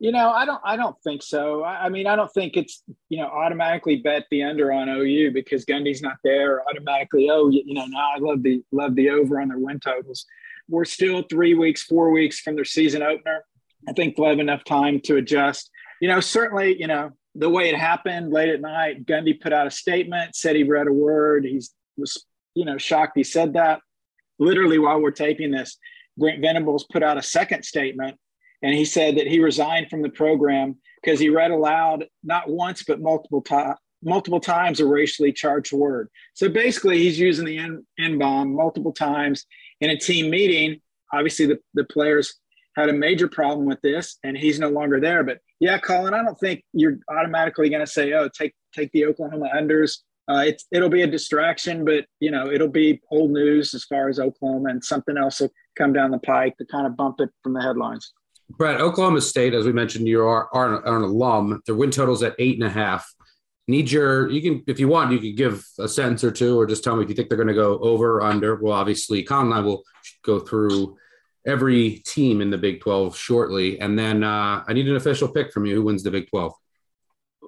You 0.00 0.10
know, 0.10 0.30
I 0.30 0.44
don't. 0.44 0.60
I 0.64 0.76
don't 0.76 1.00
think 1.04 1.22
so. 1.22 1.62
I, 1.62 1.84
I 1.84 1.88
mean, 1.88 2.08
I 2.08 2.16
don't 2.16 2.32
think 2.32 2.56
it's 2.56 2.82
you 3.10 3.18
know 3.18 3.28
automatically 3.28 3.98
bet 3.98 4.26
the 4.28 4.42
under 4.42 4.72
on 4.72 4.88
OU 4.88 5.30
because 5.30 5.64
Gundy's 5.64 6.02
not 6.02 6.16
there. 6.24 6.68
Automatically, 6.68 7.30
oh, 7.30 7.48
you, 7.48 7.62
you 7.64 7.74
know, 7.74 7.86
now 7.86 8.10
I 8.12 8.18
love 8.18 8.42
the 8.42 8.60
love 8.72 8.96
the 8.96 9.08
over 9.08 9.40
on 9.40 9.46
their 9.46 9.58
win 9.58 9.78
totals 9.78 10.26
we're 10.68 10.84
still 10.84 11.22
three 11.22 11.54
weeks, 11.54 11.82
four 11.82 12.10
weeks 12.10 12.40
from 12.40 12.54
their 12.54 12.64
season 12.64 13.02
opener. 13.02 13.44
I 13.88 13.92
think 13.92 14.16
they'll 14.16 14.28
have 14.28 14.38
enough 14.38 14.64
time 14.64 15.00
to 15.04 15.16
adjust. 15.16 15.70
You 16.00 16.08
know, 16.08 16.20
certainly, 16.20 16.78
you 16.78 16.86
know, 16.86 17.10
the 17.34 17.50
way 17.50 17.68
it 17.68 17.76
happened 17.76 18.32
late 18.32 18.48
at 18.48 18.60
night, 18.60 19.06
Gundy 19.06 19.40
put 19.40 19.52
out 19.52 19.66
a 19.66 19.70
statement, 19.70 20.34
said 20.34 20.56
he 20.56 20.64
read 20.64 20.88
a 20.88 20.92
word. 20.92 21.44
He 21.44 21.60
was, 21.96 22.24
you 22.54 22.64
know, 22.64 22.78
shocked 22.78 23.12
he 23.16 23.24
said 23.24 23.54
that. 23.54 23.80
Literally, 24.38 24.78
while 24.78 25.00
we're 25.00 25.12
taping 25.12 25.50
this, 25.50 25.78
Brent 26.18 26.40
Venables 26.40 26.86
put 26.90 27.02
out 27.02 27.18
a 27.18 27.22
second 27.22 27.64
statement 27.64 28.16
and 28.62 28.74
he 28.74 28.84
said 28.84 29.16
that 29.18 29.26
he 29.26 29.40
resigned 29.40 29.88
from 29.88 30.02
the 30.02 30.08
program 30.08 30.76
because 31.02 31.20
he 31.20 31.28
read 31.28 31.50
aloud 31.50 32.06
not 32.24 32.48
once 32.48 32.82
but 32.82 33.00
multiple 33.00 33.42
times 33.42 33.76
multiple 34.02 34.40
times 34.40 34.78
a 34.80 34.86
racially 34.86 35.32
charged 35.32 35.72
word. 35.72 36.08
So 36.34 36.48
basically, 36.48 36.98
he's 36.98 37.18
using 37.18 37.44
the 37.44 37.58
N 37.98 38.18
bomb 38.18 38.54
multiple 38.54 38.92
times 38.92 39.46
in 39.80 39.90
a 39.90 39.98
team 39.98 40.30
meeting. 40.30 40.80
Obviously, 41.12 41.46
the, 41.46 41.58
the 41.74 41.84
players 41.84 42.34
had 42.76 42.88
a 42.88 42.92
major 42.92 43.28
problem 43.28 43.66
with 43.66 43.80
this, 43.82 44.18
and 44.22 44.36
he's 44.36 44.58
no 44.58 44.68
longer 44.68 45.00
there. 45.00 45.24
But 45.24 45.38
yeah, 45.60 45.78
Colin, 45.78 46.14
I 46.14 46.22
don't 46.22 46.38
think 46.38 46.62
you're 46.72 46.98
automatically 47.10 47.68
going 47.70 47.84
to 47.84 47.90
say, 47.90 48.12
"Oh, 48.12 48.28
take 48.28 48.54
take 48.74 48.92
the 48.92 49.06
Oklahoma 49.06 49.48
unders." 49.54 49.98
Uh, 50.28 50.42
it's 50.44 50.66
it'll 50.72 50.88
be 50.88 51.02
a 51.02 51.06
distraction, 51.06 51.84
but 51.84 52.04
you 52.20 52.30
know 52.30 52.50
it'll 52.50 52.68
be 52.68 53.00
old 53.10 53.30
news 53.30 53.74
as 53.74 53.84
far 53.84 54.08
as 54.08 54.18
Oklahoma, 54.18 54.70
and 54.70 54.84
something 54.84 55.16
else 55.16 55.40
will 55.40 55.52
come 55.76 55.92
down 55.92 56.10
the 56.10 56.18
pike 56.18 56.56
to 56.58 56.66
kind 56.66 56.86
of 56.86 56.96
bump 56.96 57.20
it 57.20 57.30
from 57.42 57.52
the 57.52 57.62
headlines. 57.62 58.12
Brett, 58.50 58.80
Oklahoma 58.80 59.20
State, 59.20 59.54
as 59.54 59.66
we 59.66 59.72
mentioned, 59.72 60.06
you 60.06 60.22
are, 60.22 60.48
are, 60.54 60.86
are 60.86 60.96
an 60.98 61.02
alum. 61.02 61.60
Their 61.66 61.74
win 61.74 61.90
totals 61.90 62.22
at 62.22 62.36
eight 62.38 62.54
and 62.54 62.64
a 62.64 62.70
half 62.70 63.12
need 63.68 63.90
your 63.90 64.30
you 64.30 64.40
can 64.40 64.62
if 64.66 64.78
you 64.78 64.88
want 64.88 65.12
you 65.12 65.18
can 65.18 65.34
give 65.34 65.66
a 65.78 65.88
sentence 65.88 66.22
or 66.22 66.30
two 66.30 66.58
or 66.58 66.66
just 66.66 66.84
tell 66.84 66.96
me 66.96 67.02
if 67.02 67.08
you 67.08 67.14
think 67.14 67.28
they're 67.28 67.36
going 67.36 67.48
to 67.48 67.54
go 67.54 67.78
over 67.78 68.18
or 68.18 68.22
under. 68.22 68.56
Well 68.56 68.72
obviously 68.72 69.22
colin 69.22 69.46
and 69.46 69.54
i 69.54 69.60
will 69.60 69.82
go 70.22 70.38
through 70.38 70.96
every 71.46 72.02
team 72.06 72.40
in 72.40 72.50
the 72.50 72.58
big 72.58 72.80
12 72.80 73.16
shortly. 73.16 73.80
And 73.80 73.98
then 73.98 74.22
uh, 74.22 74.64
i 74.66 74.72
need 74.72 74.88
an 74.88 74.96
official 74.96 75.28
pick 75.28 75.52
from 75.52 75.66
you. 75.66 75.74
Who 75.76 75.82
wins 75.84 76.02
the 76.02 76.10
big 76.10 76.28
12 76.30 76.52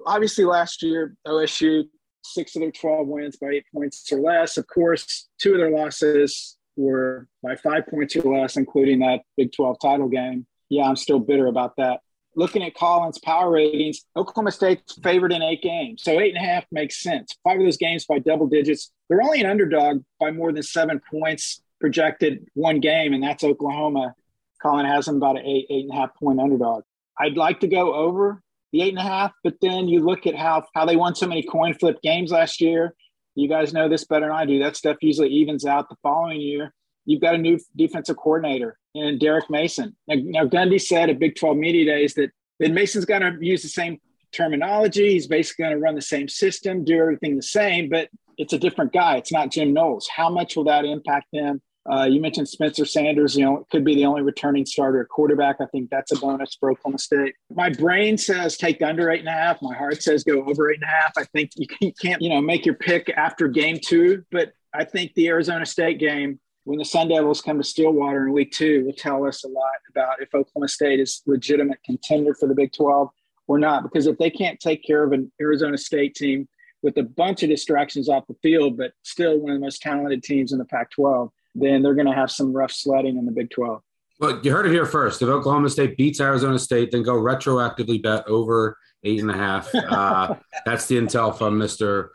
obviously 0.05 0.45
last 0.45 0.81
year 0.81 1.15
osu 1.27 1.83
six 2.23 2.55
of 2.55 2.61
their 2.61 2.71
12 2.71 3.07
wins 3.07 3.37
by 3.37 3.47
eight 3.47 3.65
points 3.73 4.11
or 4.11 4.19
less. 4.19 4.57
Of 4.57 4.67
course 4.67 5.29
two 5.39 5.53
of 5.53 5.59
their 5.59 5.71
losses 5.71 6.57
were 6.75 7.27
by 7.41 7.55
five 7.55 7.87
points 7.87 8.15
or 8.15 8.37
less 8.37 8.57
including 8.57 8.99
that 8.99 9.21
big 9.37 9.53
12 9.53 9.77
title 9.81 10.09
game. 10.09 10.45
Yeah 10.67 10.83
i'm 10.83 10.97
still 10.97 11.19
bitter 11.19 11.47
about 11.47 11.77
that 11.77 12.01
looking 12.39 12.63
at 12.63 12.73
Collins 12.73 13.19
power 13.19 13.51
ratings, 13.51 14.05
Oklahoma 14.15 14.51
State's 14.51 14.97
favored 15.03 15.33
in 15.33 15.43
eight 15.43 15.61
games. 15.61 16.01
So 16.01 16.19
eight 16.19 16.33
and 16.33 16.43
a 16.43 16.47
half 16.47 16.65
makes 16.71 17.03
sense. 17.03 17.37
Five 17.43 17.59
of 17.59 17.65
those 17.65 17.77
games 17.77 18.05
by 18.05 18.19
double 18.19 18.47
digits. 18.47 18.91
They're 19.09 19.21
only 19.21 19.41
an 19.41 19.49
underdog 19.49 20.03
by 20.19 20.31
more 20.31 20.53
than 20.53 20.63
seven 20.63 21.01
points 21.11 21.61
projected 21.81 22.47
one 22.53 22.79
game, 22.79 23.13
and 23.13 23.21
that's 23.21 23.43
Oklahoma. 23.43 24.15
Colin 24.61 24.85
has 24.85 25.05
them 25.05 25.17
about 25.17 25.37
an 25.37 25.45
eight, 25.45 25.67
eight 25.69 25.83
and 25.83 25.91
a 25.91 25.95
half 25.95 26.15
point 26.15 26.39
underdog. 26.39 26.83
I'd 27.19 27.37
like 27.37 27.59
to 27.59 27.67
go 27.67 27.93
over 27.93 28.41
the 28.71 28.81
eight 28.83 28.89
and 28.89 28.99
a 28.99 29.03
half, 29.03 29.33
but 29.43 29.55
then 29.61 29.89
you 29.89 29.99
look 30.03 30.25
at 30.25 30.35
how 30.35 30.63
how 30.73 30.85
they 30.85 30.95
won 30.95 31.15
so 31.15 31.27
many 31.27 31.43
coin 31.43 31.73
flip 31.73 32.01
games 32.01 32.31
last 32.31 32.61
year. 32.61 32.95
You 33.35 33.49
guys 33.49 33.73
know 33.73 33.89
this 33.89 34.05
better 34.05 34.27
than 34.27 34.35
I 34.35 34.45
do. 34.45 34.59
That 34.59 34.77
stuff 34.77 34.97
usually 35.01 35.29
evens 35.29 35.65
out 35.65 35.89
the 35.89 35.95
following 36.01 36.39
year. 36.39 36.73
You've 37.09 37.21
got 37.21 37.33
a 37.33 37.39
new 37.39 37.59
defensive 37.75 38.17
coordinator 38.17 38.77
and 38.93 39.19
Derek 39.19 39.49
Mason. 39.49 39.95
Now, 40.07 40.15
now 40.23 40.45
Gundy 40.45 40.79
said 40.79 41.09
at 41.09 41.17
Big 41.17 41.35
12 41.35 41.57
Media 41.57 41.85
Days 41.85 42.13
that, 42.13 42.29
that 42.59 42.71
Mason's 42.71 43.05
going 43.05 43.21
to 43.21 43.35
use 43.41 43.63
the 43.63 43.67
same 43.67 43.99
terminology. 44.31 45.13
He's 45.13 45.25
basically 45.25 45.63
going 45.63 45.75
to 45.75 45.81
run 45.81 45.95
the 45.95 46.03
same 46.03 46.27
system, 46.27 46.85
do 46.85 46.99
everything 46.99 47.35
the 47.35 47.41
same, 47.41 47.89
but 47.89 48.09
it's 48.37 48.53
a 48.53 48.59
different 48.59 48.93
guy. 48.93 49.17
It's 49.17 49.31
not 49.31 49.49
Jim 49.49 49.73
Knowles. 49.73 50.07
How 50.07 50.29
much 50.29 50.55
will 50.55 50.65
that 50.65 50.85
impact 50.85 51.29
him? 51.31 51.63
Uh, 51.91 52.03
you 52.03 52.21
mentioned 52.21 52.47
Spencer 52.47 52.85
Sanders, 52.85 53.35
you 53.35 53.43
know, 53.43 53.65
could 53.71 53.83
be 53.83 53.95
the 53.95 54.05
only 54.05 54.21
returning 54.21 54.67
starter 54.67 55.03
quarterback. 55.05 55.55
I 55.59 55.65
think 55.65 55.89
that's 55.89 56.11
a 56.11 56.19
bonus 56.19 56.55
for 56.59 56.69
Oklahoma 56.69 56.99
State. 56.99 57.33
My 57.49 57.71
brain 57.71 58.19
says 58.19 58.55
take 58.55 58.83
under 58.83 59.09
eight 59.09 59.21
and 59.21 59.29
a 59.29 59.31
half. 59.31 59.59
My 59.63 59.73
heart 59.73 60.03
says 60.03 60.23
go 60.23 60.43
over 60.45 60.69
eight 60.69 60.75
and 60.75 60.83
a 60.83 60.87
half. 60.87 61.13
I 61.17 61.23
think 61.23 61.51
you 61.57 61.91
can't, 61.99 62.21
you 62.21 62.29
know, 62.29 62.39
make 62.39 62.67
your 62.67 62.75
pick 62.75 63.09
after 63.17 63.47
game 63.47 63.79
two, 63.83 64.23
but 64.31 64.53
I 64.75 64.83
think 64.83 65.15
the 65.15 65.29
Arizona 65.29 65.65
State 65.65 65.99
game 65.99 66.39
when 66.69 66.77
the 66.77 66.85
Sun 66.85 67.07
Devils 67.07 67.41
come 67.41 67.57
to 67.57 67.63
Stillwater 67.63 68.27
in 68.27 68.31
week 68.31 68.51
two 68.51 68.85
will 68.85 68.93
tell 68.93 69.25
us 69.25 69.43
a 69.43 69.47
lot 69.47 69.71
about 69.89 70.21
if 70.21 70.29
Oklahoma 70.35 70.67
State 70.67 70.99
is 70.99 71.23
legitimate 71.25 71.79
contender 71.83 72.35
for 72.35 72.47
the 72.47 72.53
Big 72.53 72.71
12 72.73 73.09
or 73.47 73.57
not. 73.57 73.81
Because 73.81 74.05
if 74.05 74.19
they 74.19 74.29
can't 74.29 74.59
take 74.59 74.85
care 74.85 75.03
of 75.03 75.11
an 75.11 75.31
Arizona 75.41 75.79
State 75.79 76.13
team 76.13 76.47
with 76.83 76.95
a 76.97 77.03
bunch 77.03 77.41
of 77.41 77.49
distractions 77.49 78.07
off 78.07 78.27
the 78.27 78.35
field, 78.43 78.77
but 78.77 78.91
still 79.01 79.39
one 79.39 79.53
of 79.53 79.55
the 79.55 79.65
most 79.65 79.81
talented 79.81 80.21
teams 80.21 80.51
in 80.51 80.59
the 80.59 80.65
Pac 80.65 80.91
12, 80.91 81.31
then 81.55 81.81
they're 81.81 81.95
going 81.95 82.05
to 82.05 82.13
have 82.13 82.29
some 82.29 82.53
rough 82.53 82.71
sledding 82.71 83.17
in 83.17 83.25
the 83.25 83.31
Big 83.31 83.49
12. 83.49 83.81
Well, 84.19 84.39
you 84.43 84.51
heard 84.51 84.67
it 84.67 84.71
here 84.71 84.85
first. 84.85 85.23
If 85.23 85.27
Oklahoma 85.27 85.71
State 85.71 85.97
beats 85.97 86.21
Arizona 86.21 86.59
State, 86.59 86.91
then 86.91 87.01
go 87.01 87.13
retroactively 87.13 87.99
bet 87.99 88.27
over 88.27 88.77
eight 89.03 89.21
and 89.21 89.31
a 89.31 89.35
half. 89.35 89.73
Uh, 89.73 90.35
that's 90.67 90.85
the 90.85 90.97
intel 90.97 91.35
from 91.35 91.57
Mr. 91.57 92.09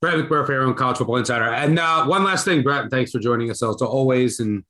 Brett 0.00 0.14
McMurphy, 0.14 0.50
our 0.50 0.62
own 0.62 0.72
college 0.72 0.96
football 0.96 1.18
insider. 1.18 1.44
And 1.44 1.78
uh, 1.78 2.06
one 2.06 2.24
last 2.24 2.46
thing, 2.46 2.62
Brett, 2.62 2.90
thanks 2.90 3.10
for 3.10 3.18
joining 3.18 3.50
us 3.50 3.62
as 3.62 3.82
always. 3.82 4.40
And 4.40 4.64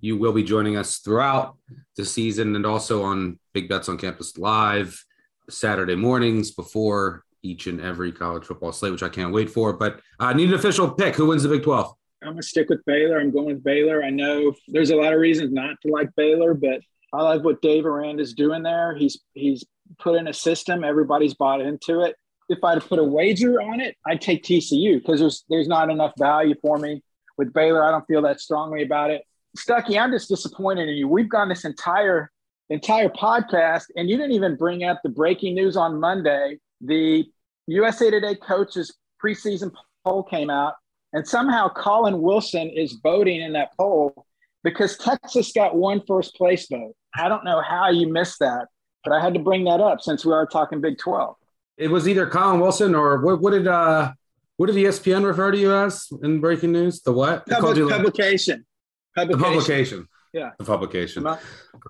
you 0.00 0.16
will 0.16 0.32
be 0.32 0.44
joining 0.44 0.76
us 0.76 0.98
throughout 0.98 1.56
the 1.96 2.04
season 2.04 2.54
and 2.54 2.64
also 2.64 3.02
on 3.02 3.40
Big 3.52 3.68
Bets 3.68 3.88
on 3.88 3.98
Campus 3.98 4.38
Live 4.38 5.04
Saturday 5.50 5.96
mornings 5.96 6.52
before 6.52 7.24
each 7.42 7.66
and 7.66 7.80
every 7.80 8.12
college 8.12 8.44
football 8.44 8.70
slate, 8.70 8.92
which 8.92 9.02
I 9.02 9.08
can't 9.08 9.32
wait 9.32 9.50
for. 9.50 9.72
But 9.72 10.00
I 10.20 10.32
need 10.32 10.50
an 10.50 10.54
official 10.54 10.88
pick. 10.88 11.16
Who 11.16 11.26
wins 11.26 11.42
the 11.42 11.48
Big 11.48 11.64
12? 11.64 11.92
I'm 12.22 12.28
going 12.28 12.36
to 12.36 12.46
stick 12.46 12.68
with 12.68 12.84
Baylor. 12.84 13.18
I'm 13.18 13.32
going 13.32 13.46
with 13.46 13.64
Baylor. 13.64 14.04
I 14.04 14.10
know 14.10 14.54
there's 14.68 14.90
a 14.90 14.96
lot 14.96 15.12
of 15.12 15.18
reasons 15.18 15.52
not 15.52 15.74
to 15.82 15.90
like 15.90 16.10
Baylor, 16.14 16.54
but 16.54 16.80
I 17.12 17.22
like 17.22 17.42
what 17.42 17.62
Dave 17.62 17.84
Aranda 17.84 18.22
is 18.22 18.32
doing 18.32 18.62
there. 18.62 18.94
He's 18.96 19.18
he's 19.34 19.64
put 19.98 20.16
in 20.16 20.28
a 20.28 20.32
system. 20.32 20.84
Everybody's 20.84 21.34
bought 21.34 21.60
into 21.60 22.02
it 22.02 22.14
if 22.48 22.64
I 22.64 22.72
had 22.72 22.82
to 22.82 22.88
put 22.88 22.98
a 22.98 23.04
wager 23.04 23.60
on 23.60 23.80
it, 23.80 23.96
I'd 24.06 24.20
take 24.20 24.42
TCU 24.42 24.98
because 24.98 25.20
there's 25.20 25.44
there's 25.48 25.68
not 25.68 25.90
enough 25.90 26.12
value 26.18 26.54
for 26.62 26.78
me 26.78 27.02
with 27.36 27.52
Baylor. 27.52 27.84
I 27.84 27.90
don't 27.90 28.06
feel 28.06 28.22
that 28.22 28.40
strongly 28.40 28.82
about 28.82 29.10
it. 29.10 29.22
Stucky, 29.56 29.98
I'm 29.98 30.10
just 30.10 30.28
disappointed 30.28 30.88
in 30.88 30.96
you. 30.96 31.08
We've 31.08 31.28
gone 31.28 31.48
this 31.48 31.64
entire 31.64 32.30
entire 32.70 33.08
podcast, 33.08 33.84
and 33.96 34.08
you 34.08 34.16
didn't 34.16 34.32
even 34.32 34.56
bring 34.56 34.84
up 34.84 35.00
the 35.02 35.08
breaking 35.08 35.54
news 35.54 35.76
on 35.76 36.00
Monday. 36.00 36.58
The 36.80 37.24
USA 37.66 38.10
Today 38.10 38.34
coaches 38.34 38.94
preseason 39.22 39.72
poll 40.04 40.22
came 40.22 40.50
out, 40.50 40.74
and 41.12 41.26
somehow 41.26 41.68
Colin 41.68 42.20
Wilson 42.20 42.68
is 42.68 42.98
voting 43.02 43.40
in 43.40 43.52
that 43.54 43.70
poll 43.78 44.26
because 44.64 44.96
Texas 44.96 45.52
got 45.52 45.76
one 45.76 46.02
first 46.06 46.34
place 46.34 46.66
vote. 46.70 46.94
I 47.14 47.28
don't 47.28 47.44
know 47.44 47.60
how 47.60 47.90
you 47.90 48.10
missed 48.10 48.38
that, 48.40 48.68
but 49.04 49.12
I 49.12 49.22
had 49.22 49.34
to 49.34 49.40
bring 49.40 49.64
that 49.64 49.80
up 49.80 50.00
since 50.00 50.24
we 50.24 50.32
are 50.32 50.46
talking 50.46 50.80
Big 50.80 50.98
12 50.98 51.36
it 51.78 51.90
was 51.90 52.08
either 52.08 52.26
Colin 52.26 52.60
Wilson 52.60 52.94
or 52.94 53.20
what, 53.20 53.40
what 53.40 53.52
did 53.52 53.66
uh 53.66 54.12
what 54.56 54.66
did 54.66 54.76
ESPN 54.76 55.24
refer 55.24 55.52
to 55.52 55.58
you 55.58 55.72
as 55.72 56.08
in 56.22 56.40
breaking 56.40 56.72
news? 56.72 57.00
The 57.00 57.12
what? 57.12 57.46
Public, 57.46 57.76
you, 57.76 57.88
publication. 57.88 58.66
publication. 59.14 59.38
The 59.38 59.44
publication. 59.44 60.08
Yeah. 60.32 60.50
The 60.58 60.64
publication. 60.64 61.26
All 61.26 61.38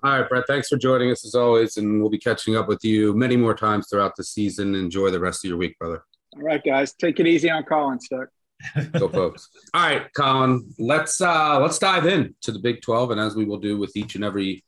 right, 0.03 0.29
Brett. 0.29 0.45
Thanks 0.47 0.67
for 0.67 0.77
joining 0.77 1.09
us 1.11 1.25
as 1.25 1.33
always, 1.33 1.77
and 1.77 1.99
we'll 1.99 2.11
be 2.11 2.19
catching 2.19 2.55
up 2.55 2.67
with 2.67 2.83
you 2.83 3.13
many 3.13 3.35
more 3.35 3.55
times 3.55 3.87
throughout 3.89 4.15
the 4.15 4.23
season. 4.23 4.75
Enjoy 4.75 5.09
the 5.09 5.19
rest 5.19 5.43
of 5.43 5.49
your 5.49 5.57
week, 5.57 5.77
brother. 5.79 6.03
All 6.35 6.43
right, 6.43 6.63
guys. 6.63 6.93
Take 6.93 7.19
it 7.19 7.25
easy 7.25 7.49
on 7.49 7.63
Colin, 7.63 7.99
Stuck. 7.99 8.29
Go 8.91 9.09
folks. 9.09 9.49
All 9.73 9.81
right, 9.81 10.13
Colin. 10.13 10.71
Let's 10.77 11.19
uh 11.21 11.59
let's 11.59 11.79
dive 11.79 12.05
in 12.05 12.35
to 12.41 12.51
the 12.51 12.59
Big 12.59 12.81
12. 12.81 13.11
And 13.11 13.19
as 13.19 13.35
we 13.35 13.45
will 13.45 13.57
do 13.57 13.79
with 13.79 13.95
each 13.97 14.13
and 14.13 14.23
every 14.23 14.63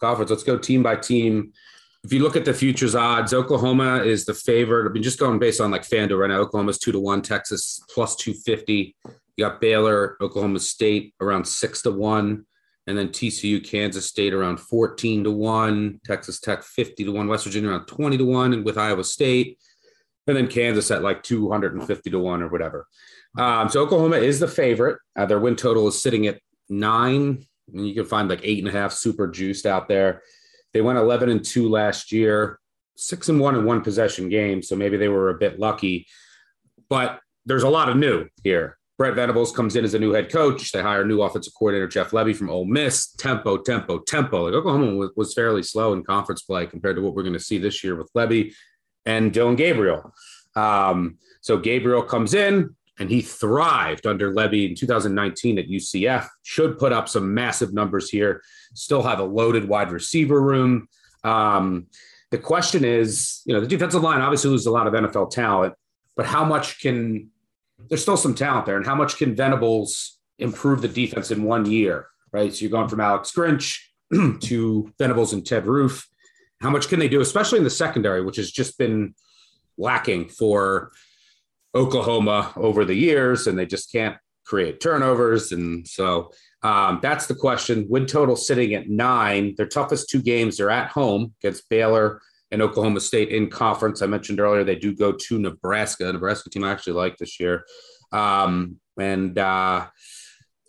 conference, 0.00 0.30
let's 0.30 0.42
go 0.42 0.56
team 0.56 0.82
by 0.82 0.96
team 0.96 1.52
if 2.04 2.12
you 2.12 2.20
look 2.20 2.36
at 2.36 2.44
the 2.44 2.54
futures 2.54 2.94
odds, 2.94 3.32
Oklahoma 3.32 3.98
is 3.98 4.24
the 4.24 4.34
favorite. 4.34 4.88
I 4.88 4.92
mean, 4.92 5.02
just 5.02 5.20
going 5.20 5.38
based 5.38 5.60
on 5.60 5.70
like 5.70 5.82
FanDuel 5.82 6.18
right 6.18 6.30
now, 6.30 6.40
Oklahoma's 6.40 6.78
two 6.78 6.92
to 6.92 6.98
one, 6.98 7.22
Texas 7.22 7.80
plus 7.94 8.16
250. 8.16 8.96
You 9.36 9.44
got 9.44 9.60
Baylor, 9.60 10.16
Oklahoma 10.20 10.58
State 10.58 11.14
around 11.20 11.46
six 11.46 11.82
to 11.82 11.90
one, 11.90 12.44
and 12.86 12.98
then 12.98 13.08
TCU, 13.08 13.64
Kansas 13.64 14.06
State 14.06 14.34
around 14.34 14.58
14 14.58 15.24
to 15.24 15.30
one, 15.30 16.00
Texas 16.04 16.40
Tech 16.40 16.64
50 16.64 17.04
to 17.04 17.12
one, 17.12 17.28
West 17.28 17.44
Virginia 17.44 17.70
around 17.70 17.86
20 17.86 18.18
to 18.18 18.24
one, 18.24 18.52
and 18.52 18.64
with 18.64 18.76
Iowa 18.76 19.04
State, 19.04 19.58
and 20.26 20.36
then 20.36 20.48
Kansas 20.48 20.90
at 20.90 21.02
like 21.02 21.22
250 21.22 22.10
to 22.10 22.18
one 22.18 22.42
or 22.42 22.48
whatever. 22.48 22.86
Um, 23.38 23.68
so 23.68 23.80
Oklahoma 23.80 24.16
is 24.16 24.40
the 24.40 24.48
favorite. 24.48 24.98
Uh, 25.16 25.26
their 25.26 25.40
win 25.40 25.56
total 25.56 25.88
is 25.88 26.02
sitting 26.02 26.26
at 26.26 26.40
nine. 26.68 27.46
And 27.72 27.88
you 27.88 27.94
can 27.94 28.04
find 28.04 28.28
like 28.28 28.40
eight 28.42 28.58
and 28.58 28.68
a 28.68 28.78
half 28.78 28.92
super 28.92 29.28
juiced 29.28 29.66
out 29.66 29.88
there. 29.88 30.22
They 30.72 30.80
went 30.80 30.98
11 30.98 31.28
and 31.28 31.44
two 31.44 31.68
last 31.68 32.12
year, 32.12 32.58
six 32.96 33.28
and 33.28 33.40
one 33.40 33.54
in 33.54 33.64
one 33.64 33.82
possession 33.82 34.28
game. 34.28 34.62
So 34.62 34.76
maybe 34.76 34.96
they 34.96 35.08
were 35.08 35.30
a 35.30 35.38
bit 35.38 35.58
lucky, 35.58 36.06
but 36.88 37.20
there's 37.46 37.62
a 37.62 37.68
lot 37.68 37.88
of 37.88 37.96
new 37.96 38.26
here. 38.42 38.78
Brett 38.98 39.14
Venables 39.14 39.52
comes 39.52 39.74
in 39.74 39.84
as 39.84 39.94
a 39.94 39.98
new 39.98 40.12
head 40.12 40.30
coach. 40.30 40.70
They 40.70 40.82
hire 40.82 41.04
new 41.04 41.22
offensive 41.22 41.54
coordinator 41.58 41.88
Jeff 41.88 42.10
Lebby 42.10 42.36
from 42.36 42.50
Ole 42.50 42.66
Miss. 42.66 43.12
Tempo, 43.12 43.56
tempo, 43.56 43.98
tempo. 43.98 44.44
Like 44.44 44.54
Oklahoma 44.54 45.08
was, 45.16 45.34
fairly 45.34 45.62
slow 45.62 45.92
in 45.92 46.04
conference 46.04 46.42
play 46.42 46.66
compared 46.66 46.96
to 46.96 47.02
what 47.02 47.14
we're 47.14 47.24
going 47.24 47.32
to 47.32 47.40
see 47.40 47.58
this 47.58 47.82
year 47.82 47.96
with 47.96 48.12
Lebby 48.12 48.54
and 49.06 49.32
Dillon 49.32 49.56
Gabriel. 49.56 50.12
Um, 50.54 51.18
so 51.40 51.56
Gabriel 51.56 52.02
comes 52.02 52.34
in 52.34 52.76
and 52.98 53.10
he 53.10 53.22
thrived 53.22 54.06
under 54.06 54.32
Lebby 54.32 54.68
in 54.68 54.74
2019 54.74 55.58
at 55.58 55.68
UCF. 55.68 56.28
Should 56.42 56.78
put 56.78 56.92
up 56.92 57.08
some 57.08 57.32
massive 57.32 57.72
numbers 57.72 58.10
here. 58.10 58.42
Still 58.74 59.02
have 59.02 59.18
a 59.18 59.24
loaded 59.24 59.66
wide 59.66 59.90
receiver 59.90 60.40
room. 60.40 60.88
Um, 61.24 61.86
the 62.30 62.38
question 62.38 62.84
is, 62.84 63.42
you 63.44 63.54
know, 63.54 63.60
the 63.60 63.66
defensive 63.66 64.02
line 64.02 64.20
obviously 64.20 64.50
loses 64.50 64.66
a 64.66 64.70
lot 64.70 64.86
of 64.86 64.94
NFL 64.94 65.30
talent, 65.30 65.74
but 66.16 66.26
how 66.26 66.44
much 66.44 66.80
can 66.80 67.30
there's 67.88 68.02
still 68.02 68.16
some 68.16 68.34
talent 68.34 68.66
there, 68.66 68.76
and 68.76 68.86
how 68.86 68.94
much 68.94 69.16
can 69.16 69.34
Venables 69.34 70.18
improve 70.38 70.82
the 70.82 70.88
defense 70.88 71.30
in 71.30 71.42
one 71.42 71.66
year? 71.66 72.06
Right. 72.32 72.54
So 72.54 72.62
you're 72.62 72.70
going 72.70 72.88
from 72.88 73.00
Alex 73.00 73.32
Grinch 73.36 73.78
to 74.40 74.92
Venables 74.98 75.32
and 75.32 75.44
Ted 75.44 75.66
Roof. 75.66 76.08
How 76.60 76.70
much 76.70 76.88
can 76.88 77.00
they 77.00 77.08
do, 77.08 77.20
especially 77.20 77.58
in 77.58 77.64
the 77.64 77.70
secondary, 77.70 78.24
which 78.24 78.36
has 78.36 78.50
just 78.50 78.78
been 78.78 79.14
lacking 79.76 80.28
for 80.28 80.92
Oklahoma 81.74 82.52
over 82.56 82.84
the 82.84 82.94
years, 82.94 83.46
and 83.46 83.58
they 83.58 83.66
just 83.66 83.90
can't 83.90 84.16
create 84.44 84.80
turnovers. 84.80 85.52
And 85.52 85.86
so 85.86 86.32
um, 86.62 87.00
that's 87.02 87.26
the 87.26 87.34
question. 87.34 87.86
Win 87.88 88.06
total 88.06 88.36
sitting 88.36 88.74
at 88.74 88.88
nine. 88.88 89.54
Their 89.56 89.66
toughest 89.66 90.10
two 90.10 90.22
games 90.22 90.60
are 90.60 90.70
at 90.70 90.90
home 90.90 91.34
against 91.42 91.68
Baylor 91.68 92.20
and 92.50 92.60
Oklahoma 92.60 93.00
State 93.00 93.30
in 93.30 93.48
conference. 93.48 94.02
I 94.02 94.06
mentioned 94.06 94.40
earlier 94.40 94.62
they 94.62 94.76
do 94.76 94.94
go 94.94 95.12
to 95.12 95.38
Nebraska. 95.38 96.12
Nebraska 96.12 96.50
team 96.50 96.64
I 96.64 96.70
actually 96.70 96.92
like 96.94 97.16
this 97.16 97.40
year. 97.40 97.64
Um, 98.12 98.76
and 98.98 99.38
uh, 99.38 99.86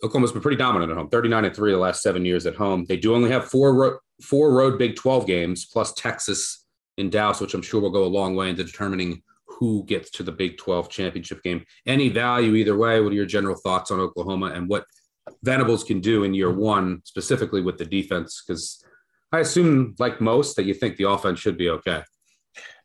Oklahoma's 0.02 0.32
been 0.32 0.40
pretty 0.40 0.56
dominant 0.56 0.90
at 0.90 0.96
home, 0.96 1.10
39 1.10 1.44
and 1.44 1.54
three 1.54 1.72
the 1.72 1.78
last 1.78 2.02
seven 2.02 2.24
years 2.24 2.46
at 2.46 2.54
home. 2.54 2.86
They 2.88 2.96
do 2.96 3.14
only 3.14 3.30
have 3.30 3.50
four 3.50 3.74
ro- 3.74 3.98
four 4.22 4.54
road 4.54 4.78
Big 4.78 4.96
12 4.96 5.26
games 5.26 5.66
plus 5.66 5.92
Texas 5.92 6.64
in 6.96 7.10
Dallas, 7.10 7.40
which 7.40 7.54
I'm 7.54 7.62
sure 7.62 7.80
will 7.80 7.90
go 7.90 8.04
a 8.04 8.06
long 8.06 8.34
way 8.34 8.48
into 8.48 8.64
determining 8.64 9.22
who 9.58 9.84
gets 9.84 10.10
to 10.10 10.22
the 10.22 10.32
Big 10.32 10.58
12 10.58 10.88
championship 10.88 11.42
game. 11.42 11.64
Any 11.86 12.08
value 12.08 12.54
either 12.54 12.76
way? 12.76 13.00
What 13.00 13.12
are 13.12 13.16
your 13.16 13.26
general 13.26 13.56
thoughts 13.56 13.90
on 13.90 14.00
Oklahoma 14.00 14.46
and 14.46 14.68
what 14.68 14.84
Venables 15.42 15.84
can 15.84 16.00
do 16.00 16.24
in 16.24 16.34
year 16.34 16.50
one, 16.50 17.02
specifically 17.04 17.62
with 17.62 17.78
the 17.78 17.84
defense? 17.84 18.42
Because 18.46 18.84
I 19.32 19.40
assume, 19.40 19.94
like 19.98 20.20
most, 20.20 20.56
that 20.56 20.64
you 20.64 20.74
think 20.74 20.96
the 20.96 21.08
offense 21.08 21.38
should 21.40 21.56
be 21.56 21.70
okay. 21.70 22.02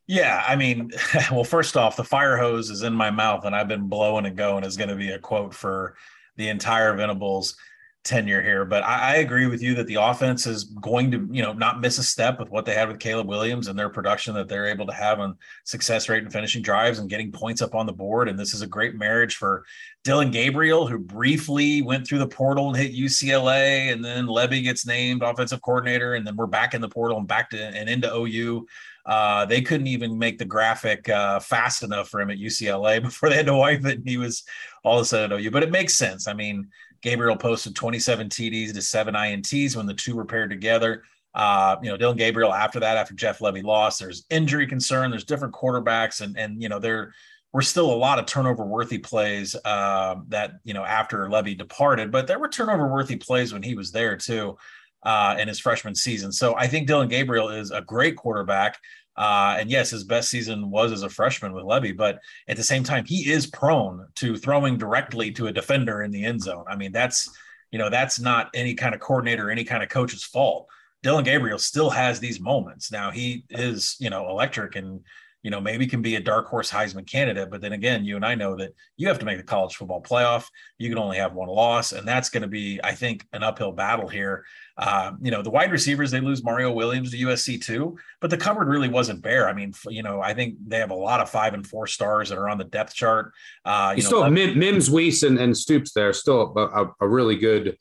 Yeah, 0.08 0.44
I 0.48 0.56
mean, 0.56 0.92
well, 1.32 1.44
first 1.44 1.78
off, 1.78 1.96
the 1.96 2.04
fire 2.04 2.38
hose 2.38 2.70
is 2.70 2.84
in 2.84 2.94
my 2.94 3.12
mouth 3.12 3.46
and 3.46 3.56
I've 3.56 3.68
been 3.68 3.88
blowing 3.88 4.26
and 4.26 4.36
going 4.36 4.64
is 4.64 4.78
going 4.78 4.90
to 4.90 4.96
be 4.96 5.12
a 5.12 5.20
quote 5.20 5.54
for 5.54 5.96
the 6.36 6.50
entire 6.50 6.96
Venables 6.96 7.56
tenure 8.04 8.42
here. 8.42 8.66
But 8.66 8.84
I, 8.84 9.14
I, 9.14 9.16
agree 9.18 9.46
with 9.46 9.62
you 9.62 9.76
that 9.76 9.88
the 9.88 9.96
offense 9.96 10.48
is 10.48 10.64
going 10.64 11.12
to, 11.12 11.28
you 11.32 11.42
know, 11.42 11.52
not 11.54 11.82
miss 11.82 11.98
a 11.98 12.04
step 12.04 12.40
with 12.40 12.50
what 12.50 12.66
they 12.66 12.74
had 12.74 12.88
with 12.88 13.00
Caleb 13.00 13.28
Williams 13.28 13.68
and 13.68 13.78
their 13.78 13.90
production 13.90 14.34
that 14.36 14.48
they're 14.48 14.68
able 14.68 14.86
to 14.86 14.94
have 14.94 15.20
on 15.20 15.38
success 15.66 16.08
rate 16.08 16.24
and 16.24 16.32
finishing 16.32 16.62
drives 16.62 17.00
and 17.00 17.10
getting 17.10 17.32
points 17.32 17.62
up 17.62 17.76
on 17.76 17.86
the 17.86 17.94
board. 17.94 18.30
And 18.30 18.40
this 18.40 18.54
is 18.54 18.62
a 18.62 18.68
great 18.68 18.96
marriage 18.96 19.36
for 19.36 19.66
Dillon 20.04 20.32
Gabriel, 20.32 20.88
who 20.88 20.98
briefly 20.98 21.82
went 21.82 22.08
through 22.08 22.20
the 22.20 22.28
portal 22.28 22.70
and 22.70 22.78
hit 22.78 22.94
UCLA, 22.94 23.92
and 23.92 24.04
then 24.04 24.28
Lebby 24.28 24.64
gets 24.64 24.86
named 24.86 25.22
offensive 25.22 25.62
coordinator, 25.62 26.14
and 26.14 26.26
then 26.26 26.38
we're 26.38 26.48
back 26.48 26.74
in 26.74 26.82
the 26.82 26.90
portal 26.90 27.18
and 27.18 27.28
back 27.28 27.50
to 27.50 27.62
and 27.62 27.90
into 27.90 28.12
OU. 28.14 28.66
Uh, 29.10 29.44
they 29.44 29.60
couldn't 29.60 29.88
even 29.88 30.20
make 30.20 30.38
the 30.38 30.46
graphic 30.46 31.10
uh, 31.10 31.40
fast 31.40 31.82
enough 31.82 32.10
for 32.10 32.22
him 32.22 32.30
at 32.30 32.38
UCLA 32.38 33.02
before 33.02 33.28
they 33.28 33.36
had 33.36 33.48
to 33.48 33.56
wipe 33.56 33.84
it. 33.84 33.98
And 33.98 34.08
he 34.08 34.18
was 34.18 34.44
all 34.84 35.00
of 35.00 35.02
a 35.02 35.06
sudden 35.06 35.32
at 35.32 35.40
OU, 35.40 35.50
but 35.50 35.64
it 35.64 35.72
makes 35.72 35.96
sense. 35.96 36.28
I 36.28 36.34
mean, 36.34 36.68
Gabriel 37.02 37.36
posted 37.36 37.76
27 37.76 38.30
TDs 38.30 38.74
to 38.74 38.82
seven 38.84 39.16
INTs 39.16 39.76
when 39.76 39.88
the 39.88 39.96
two 39.96 40.16
were 40.16 40.26
paired 40.26 40.52
together. 40.52 41.04
Uh, 41.34 41.78
you 41.82 41.90
know, 41.90 41.98
Dillon 41.98 42.18
Gabriel 42.18 42.54
after 42.54 42.80
that, 42.82 42.98
after 42.98 43.16
Jeff 43.16 43.40
Lebby 43.40 43.64
lost, 43.64 44.00
there's 44.00 44.26
injury 44.30 44.68
concern, 44.68 45.10
there's 45.10 45.26
different 45.26 45.54
quarterbacks, 45.54 46.22
and 46.22 46.38
and 46.38 46.62
you 46.62 46.70
know, 46.70 46.80
there 46.80 47.14
were 47.54 47.62
still 47.62 47.92
a 47.92 47.96
lot 47.96 48.20
of 48.20 48.26
turnover 48.26 48.66
worthy 48.66 48.98
plays 48.98 49.56
uh, 49.66 50.16
that 50.28 50.54
you 50.64 50.74
know 50.74 50.84
after 50.84 51.28
Lebby 51.30 51.58
departed, 51.58 52.12
but 52.12 52.28
there 52.28 52.40
were 52.40 52.50
turnover 52.50 52.88
worthy 52.88 53.16
plays 53.16 53.54
when 53.54 53.64
he 53.64 53.76
was 53.76 53.92
there 53.92 54.18
too 54.18 54.58
uh, 55.04 55.36
in 55.40 55.48
his 55.48 55.60
freshman 55.60 55.96
season. 55.96 56.32
So 56.32 56.56
I 56.56 56.68
think 56.68 56.88
Dillon 56.88 57.08
Gabriel 57.08 57.50
is 57.50 57.72
a 57.72 57.82
great 57.82 58.16
quarterback. 58.16 58.78
Uh, 59.20 59.58
and 59.60 59.70
yes, 59.70 59.90
his 59.90 60.06
best 60.06 60.30
season 60.30 60.72
was 60.72 60.94
as 60.94 61.04
a 61.04 61.10
freshman 61.10 61.52
with 61.52 61.66
Lebby, 61.66 61.96
but 61.96 62.22
at 62.48 62.56
the 62.56 62.64
same 62.64 62.86
time, 62.86 63.04
he 63.04 63.30
is 63.30 63.46
prone 63.46 64.08
to 64.16 64.38
throwing 64.38 64.78
directly 64.78 65.30
to 65.30 65.48
a 65.48 65.52
defender 65.52 66.04
in 66.04 66.10
the 66.10 66.24
end 66.24 66.42
zone. 66.42 66.64
I 66.70 66.78
mean, 66.78 66.94
that's 66.94 67.30
you 67.70 67.78
know 67.78 67.90
that's 67.90 68.18
not 68.18 68.50
any 68.54 68.76
kind 68.76 68.96
of 68.96 69.02
coordinator, 69.02 69.52
any 69.52 69.66
kind 69.66 69.84
of 69.84 69.90
coach's 69.90 70.24
fault. 70.24 70.68
Dillon 71.04 71.26
Gabriel 71.26 71.60
still 71.60 71.90
has 71.90 72.22
these 72.22 72.40
moments. 72.40 72.94
Now 72.94 73.12
he 73.12 73.44
is 73.50 73.98
you 74.00 74.10
know 74.10 74.30
electric 74.30 74.78
and 74.78 75.02
you 75.44 75.52
know, 75.52 75.62
maybe 75.62 75.88
can 75.88 76.02
be 76.02 76.16
a 76.16 76.20
dark 76.20 76.48
horse 76.48 76.70
Heisman 76.70 77.10
candidate. 77.10 77.50
But 77.50 77.62
then 77.62 77.74
again, 77.74 78.04
you 78.04 78.16
and 78.16 78.26
I 78.26 78.36
know 78.36 78.56
that 78.58 78.74
you 78.98 79.08
have 79.08 79.20
to 79.20 79.26
make 79.26 79.38
the 79.38 79.44
college 79.44 79.76
football 79.76 80.02
playoff. 80.02 80.46
You 80.78 80.90
can 80.90 80.98
only 80.98 81.18
have 81.18 81.34
one 81.34 81.48
loss, 81.48 81.94
and 81.94 82.08
that's 82.08 82.30
going 82.30 82.42
to 82.42 82.50
be, 82.50 82.80
I 82.84 82.94
think, 82.94 83.26
an 83.32 83.44
uphill 83.44 83.72
battle 83.72 84.08
here. 84.08 84.46
Uh, 84.78 85.12
you 85.22 85.32
know, 85.32 85.42
the 85.42 85.50
wide 85.50 85.72
receivers 85.72 86.12
they 86.12 86.20
lose 86.20 86.44
Mario 86.44 86.72
Williams 86.72 87.12
to 87.12 87.18
USC 87.18 87.64
too, 87.64 87.98
but 88.22 88.30
the 88.30 88.38
cupboard 88.38 88.68
really 88.68 88.90
wasn't 88.90 89.22
bare. 89.22 89.48
I 89.48 89.54
mean, 89.54 89.74
you 89.90 90.04
know, 90.04 90.22
I 90.22 90.34
think 90.34 90.56
they 90.66 90.80
have 90.80 90.92
a 90.92 90.96
lot 90.96 91.20
of 91.20 91.30
five 91.30 91.54
and 91.54 91.66
four 91.66 91.88
stars 91.88 92.30
that 92.30 92.38
are 92.38 92.50
on 92.50 92.58
the 92.58 92.64
depth 92.66 92.94
chart. 92.94 93.34
Uh, 93.66 93.94
you, 93.96 93.98
you 93.98 94.04
know, 94.04 94.08
still 94.08 94.24
have 94.24 94.34
Mims, 94.34 94.90
Wease, 94.90 95.24
and, 95.24 95.38
and 95.38 95.58
Stoops 95.58 95.94
there, 95.94 96.14
still 96.14 96.54
a, 96.58 96.88
a 97.02 97.08
really 97.08 97.36
good 97.36 97.78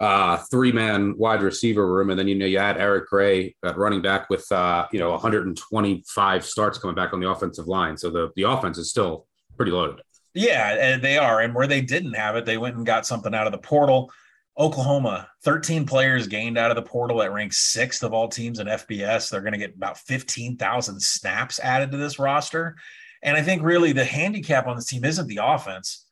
uh, 0.00 0.38
three 0.50 0.72
man 0.72 1.16
wide 1.16 1.42
receiver 1.42 1.86
room, 1.86 2.10
and 2.10 2.18
then 2.18 2.28
you 2.28 2.34
know 2.34 2.46
you 2.46 2.58
add 2.58 2.76
Eric 2.78 3.08
Gray 3.08 3.54
at 3.64 3.76
running 3.76 4.02
back 4.02 4.28
with 4.30 4.50
uh, 4.52 4.86
you 4.92 4.98
know 4.98 5.10
125 5.10 6.44
starts 6.44 6.78
coming 6.78 6.96
back 6.96 7.12
on 7.12 7.20
the 7.20 7.28
offensive 7.28 7.68
line. 7.68 7.96
So 7.96 8.10
the 8.10 8.30
the 8.36 8.42
offense 8.42 8.78
is 8.78 8.90
still 8.90 9.26
pretty 9.56 9.72
loaded. 9.72 10.02
Yeah, 10.34 10.98
they 10.98 11.16
are, 11.16 11.40
and 11.40 11.54
where 11.54 11.68
they 11.68 11.80
didn't 11.80 12.14
have 12.14 12.34
it, 12.36 12.44
they 12.44 12.58
went 12.58 12.76
and 12.76 12.84
got 12.84 13.06
something 13.06 13.34
out 13.34 13.46
of 13.46 13.52
the 13.52 13.58
portal. 13.58 14.10
Oklahoma, 14.56 15.28
13 15.42 15.84
players 15.84 16.28
gained 16.28 16.56
out 16.58 16.70
of 16.70 16.76
the 16.76 16.82
portal 16.82 17.18
that 17.18 17.32
ranks 17.32 17.58
sixth 17.58 18.04
of 18.04 18.12
all 18.12 18.28
teams 18.28 18.60
in 18.60 18.68
FBS. 18.68 19.28
They're 19.28 19.40
going 19.40 19.52
to 19.52 19.58
get 19.58 19.74
about 19.74 19.98
15,000 19.98 21.00
snaps 21.00 21.58
added 21.58 21.90
to 21.90 21.96
this 21.96 22.20
roster. 22.20 22.76
And 23.22 23.36
I 23.36 23.42
think 23.42 23.62
really 23.62 23.92
the 23.92 24.04
handicap 24.04 24.68
on 24.68 24.76
this 24.76 24.86
team 24.86 25.04
isn't 25.04 25.26
the 25.26 25.40
offense 25.42 26.03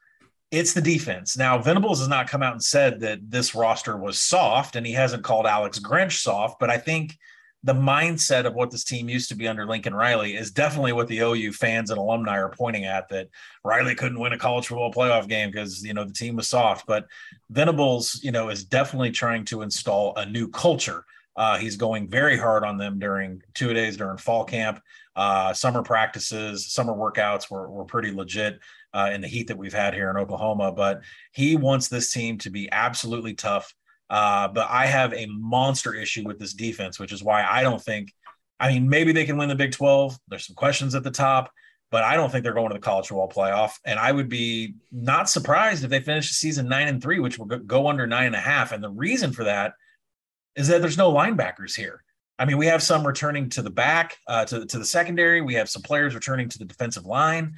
it's 0.52 0.74
the 0.74 0.82
defense. 0.82 1.36
Now, 1.36 1.58
Venables 1.58 1.98
has 2.00 2.08
not 2.08 2.28
come 2.28 2.42
out 2.42 2.52
and 2.52 2.62
said 2.62 3.00
that 3.00 3.30
this 3.30 3.54
roster 3.54 3.96
was 3.96 4.20
soft, 4.20 4.76
and 4.76 4.86
he 4.86 4.92
hasn't 4.92 5.24
called 5.24 5.46
Alex 5.46 5.78
Grinch 5.80 6.20
soft, 6.20 6.60
but 6.60 6.68
I 6.68 6.76
think 6.76 7.18
the 7.64 7.72
mindset 7.72 8.44
of 8.44 8.54
what 8.54 8.70
this 8.70 8.84
team 8.84 9.08
used 9.08 9.30
to 9.30 9.34
be 9.34 9.48
under 9.48 9.64
Lincoln 9.64 9.94
Riley 9.94 10.36
is 10.36 10.50
definitely 10.50 10.92
what 10.92 11.08
the 11.08 11.20
OU 11.20 11.52
fans 11.52 11.90
and 11.90 11.98
alumni 11.98 12.36
are 12.36 12.50
pointing 12.50 12.84
at 12.84 13.08
that 13.08 13.28
Riley 13.64 13.94
couldn't 13.94 14.18
win 14.18 14.32
a 14.32 14.38
college 14.38 14.66
football 14.66 14.92
playoff 14.92 15.28
game 15.28 15.50
because 15.50 15.82
you 15.82 15.94
know 15.94 16.04
the 16.04 16.12
team 16.12 16.36
was 16.36 16.48
soft. 16.48 16.86
But 16.86 17.06
Venables, 17.50 18.20
you 18.22 18.32
know, 18.32 18.48
is 18.48 18.64
definitely 18.64 19.12
trying 19.12 19.44
to 19.46 19.62
install 19.62 20.14
a 20.16 20.26
new 20.26 20.48
culture. 20.48 21.04
Uh, 21.36 21.56
he's 21.56 21.76
going 21.76 22.10
very 22.10 22.36
hard 22.36 22.64
on 22.64 22.76
them 22.76 22.98
during 22.98 23.40
two 23.54 23.72
days 23.72 23.96
during 23.96 24.18
fall 24.18 24.44
camp, 24.44 24.82
uh, 25.14 25.52
summer 25.54 25.82
practices, 25.82 26.72
summer 26.72 26.92
workouts 26.92 27.50
were, 27.50 27.70
were 27.70 27.84
pretty 27.84 28.10
legit 28.10 28.58
uh, 28.94 29.10
in 29.12 29.20
the 29.20 29.28
heat 29.28 29.48
that 29.48 29.58
we've 29.58 29.72
had 29.72 29.94
here 29.94 30.10
in 30.10 30.16
Oklahoma. 30.16 30.72
But 30.72 31.02
he 31.32 31.56
wants 31.56 31.88
this 31.88 32.12
team 32.12 32.38
to 32.38 32.50
be 32.50 32.70
absolutely 32.70 33.34
tough. 33.34 33.74
Uh, 34.10 34.48
but 34.48 34.68
I 34.68 34.86
have 34.86 35.14
a 35.14 35.26
monster 35.26 35.94
issue 35.94 36.24
with 36.24 36.38
this 36.38 36.52
defense, 36.52 36.98
which 36.98 37.12
is 37.12 37.22
why 37.22 37.44
I 37.44 37.62
don't 37.62 37.82
think. 37.82 38.12
I 38.60 38.72
mean, 38.72 38.88
maybe 38.88 39.12
they 39.12 39.24
can 39.24 39.38
win 39.38 39.48
the 39.48 39.54
Big 39.54 39.72
12. 39.72 40.16
There's 40.28 40.46
some 40.46 40.54
questions 40.54 40.94
at 40.94 41.02
the 41.02 41.10
top, 41.10 41.50
but 41.90 42.04
I 42.04 42.14
don't 42.14 42.30
think 42.30 42.44
they're 42.44 42.52
going 42.52 42.68
to 42.68 42.74
the 42.74 42.80
college 42.80 43.08
football 43.08 43.28
playoff. 43.28 43.72
And 43.84 43.98
I 43.98 44.12
would 44.12 44.28
be 44.28 44.74
not 44.92 45.28
surprised 45.28 45.82
if 45.82 45.90
they 45.90 46.00
finish 46.00 46.28
the 46.28 46.34
season 46.34 46.68
nine 46.68 46.88
and 46.88 47.02
three, 47.02 47.18
which 47.18 47.38
will 47.38 47.46
go 47.46 47.88
under 47.88 48.06
nine 48.06 48.26
and 48.26 48.36
a 48.36 48.40
half. 48.40 48.70
And 48.70 48.84
the 48.84 48.90
reason 48.90 49.32
for 49.32 49.44
that 49.44 49.72
is 50.54 50.68
that 50.68 50.80
there's 50.80 50.98
no 50.98 51.10
linebackers 51.12 51.74
here. 51.74 52.04
I 52.38 52.44
mean, 52.44 52.58
we 52.58 52.66
have 52.66 52.82
some 52.82 53.06
returning 53.06 53.48
to 53.50 53.62
the 53.62 53.70
back, 53.70 54.18
uh, 54.28 54.44
to, 54.44 54.66
to 54.66 54.78
the 54.78 54.84
secondary. 54.84 55.40
We 55.40 55.54
have 55.54 55.70
some 55.70 55.82
players 55.82 56.14
returning 56.14 56.48
to 56.50 56.58
the 56.58 56.64
defensive 56.64 57.06
line 57.06 57.54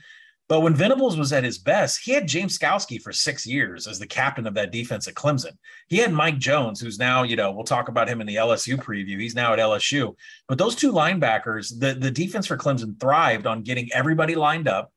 But 0.46 0.60
when 0.60 0.74
Venables 0.74 1.16
was 1.16 1.32
at 1.32 1.42
his 1.42 1.58
best, 1.58 2.00
he 2.04 2.12
had 2.12 2.28
James 2.28 2.58
Skalski 2.58 3.00
for 3.00 3.12
six 3.12 3.46
years 3.46 3.86
as 3.86 3.98
the 3.98 4.06
captain 4.06 4.46
of 4.46 4.54
that 4.54 4.72
defense 4.72 5.08
at 5.08 5.14
Clemson. 5.14 5.52
He 5.88 5.96
had 5.96 6.12
Mike 6.12 6.38
Jones, 6.38 6.80
who's 6.80 6.98
now, 6.98 7.22
you 7.22 7.34
know, 7.34 7.50
we'll 7.50 7.64
talk 7.64 7.88
about 7.88 8.08
him 8.08 8.20
in 8.20 8.26
the 8.26 8.36
LSU 8.36 8.76
preview. 8.76 9.18
He's 9.18 9.34
now 9.34 9.54
at 9.54 9.58
LSU. 9.58 10.14
But 10.46 10.58
those 10.58 10.76
two 10.76 10.92
linebackers, 10.92 11.78
the, 11.78 11.94
the 11.94 12.10
defense 12.10 12.46
for 12.46 12.58
Clemson 12.58 13.00
thrived 13.00 13.46
on 13.46 13.62
getting 13.62 13.90
everybody 13.94 14.34
lined 14.34 14.68
up. 14.68 14.92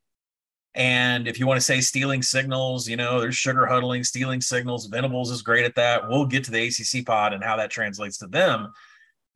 And 0.75 1.29
if 1.29 1.39
you 1.39 1.47
want 1.47 1.57
to 1.57 1.65
say 1.65 1.79
stealing 1.79 2.21
signals, 2.21 2.87
you 2.87 2.97
know, 2.97 3.21
there's 3.21 3.37
sugar 3.37 3.65
huddling, 3.65 4.03
stealing 4.03 4.41
signals. 4.41 4.87
Venables 4.87 5.31
is 5.31 5.41
great 5.41 5.65
at 5.65 5.75
that. 5.75 6.09
We'll 6.09 6.25
get 6.25 6.43
to 6.43 6.51
the 6.51 6.67
ACC 6.67 7.05
pod 7.05 7.33
and 7.33 7.43
how 7.43 7.55
that 7.55 7.71
translates 7.71 8.17
to 8.17 8.27
them. 8.27 8.73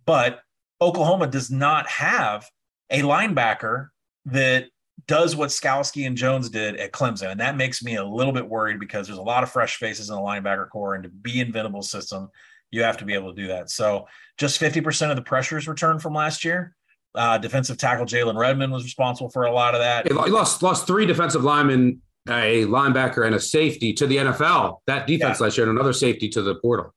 But 0.06 0.42
Oklahoma 0.82 1.28
does 1.28 1.50
not 1.50 1.88
have 1.88 2.48
a 2.90 3.02
linebacker 3.02 3.88
that 4.26 4.68
does 5.08 5.36
what 5.36 5.50
Skalski 5.50 6.08
and 6.08 6.16
Jones 6.16 6.50
did 6.50 6.76
at 6.78 6.92
Clemson. 6.92 7.32
And 7.32 7.40
that 7.40 7.58
makes 7.58 7.84
me 7.84 7.96
a 7.96 8.04
little 8.04 8.34
bit 8.34 8.48
worried 8.48 8.80
because 8.80 9.08
there's 9.08 9.20
a 9.20 9.24
lot 9.24 9.44
of 9.44 9.52
fresh 9.52 9.78
faces 9.78 10.10
in 10.10 10.16
the 10.16 10.22
linebacker 10.22 10.70
core. 10.70 10.96
And 10.96 11.04
to 11.04 11.10
be 11.10 11.40
in 11.40 11.52
Venables' 11.52 11.90
system, 11.90 12.30
you 12.72 12.84
have 12.84 12.98
to 12.98 13.06
be 13.06 13.14
able 13.14 13.34
to 13.34 13.42
do 13.42 13.48
that. 13.48 13.70
So 13.70 14.08
just 14.38 14.60
50% 14.60 15.10
of 15.10 15.16
the 15.16 15.22
pressures 15.22 15.68
returned 15.68 16.02
from 16.02 16.14
last 16.14 16.44
year. 16.44 16.76
Uh, 17.14 17.38
defensive 17.38 17.78
tackle 17.78 18.06
Jalen 18.06 18.38
Redmond 18.38 18.72
was 18.72 18.84
responsible 18.84 19.30
for 19.30 19.44
a 19.44 19.52
lot 19.52 19.76
of 19.76 19.82
that. 19.82 20.08
He 20.08 20.14
lost 20.14 20.64
lost 20.64 20.88
three 20.88 21.06
defensive 21.06 21.44
linemen, 21.44 22.02
a 22.30 22.64
linebacker, 22.66 23.26
and 23.26 23.36
a 23.36 23.40
safety 23.40 23.92
to 23.94 24.08
the 24.08 24.16
NFL. 24.16 24.78
That 24.88 25.08
defense 25.08 25.40
yeah. 25.40 25.44
last 25.44 25.58
year, 25.58 25.68
and 25.68 25.78
another 25.78 25.92
safety 25.92 26.30
to 26.30 26.42
the 26.42 26.56
portal. 26.56 26.94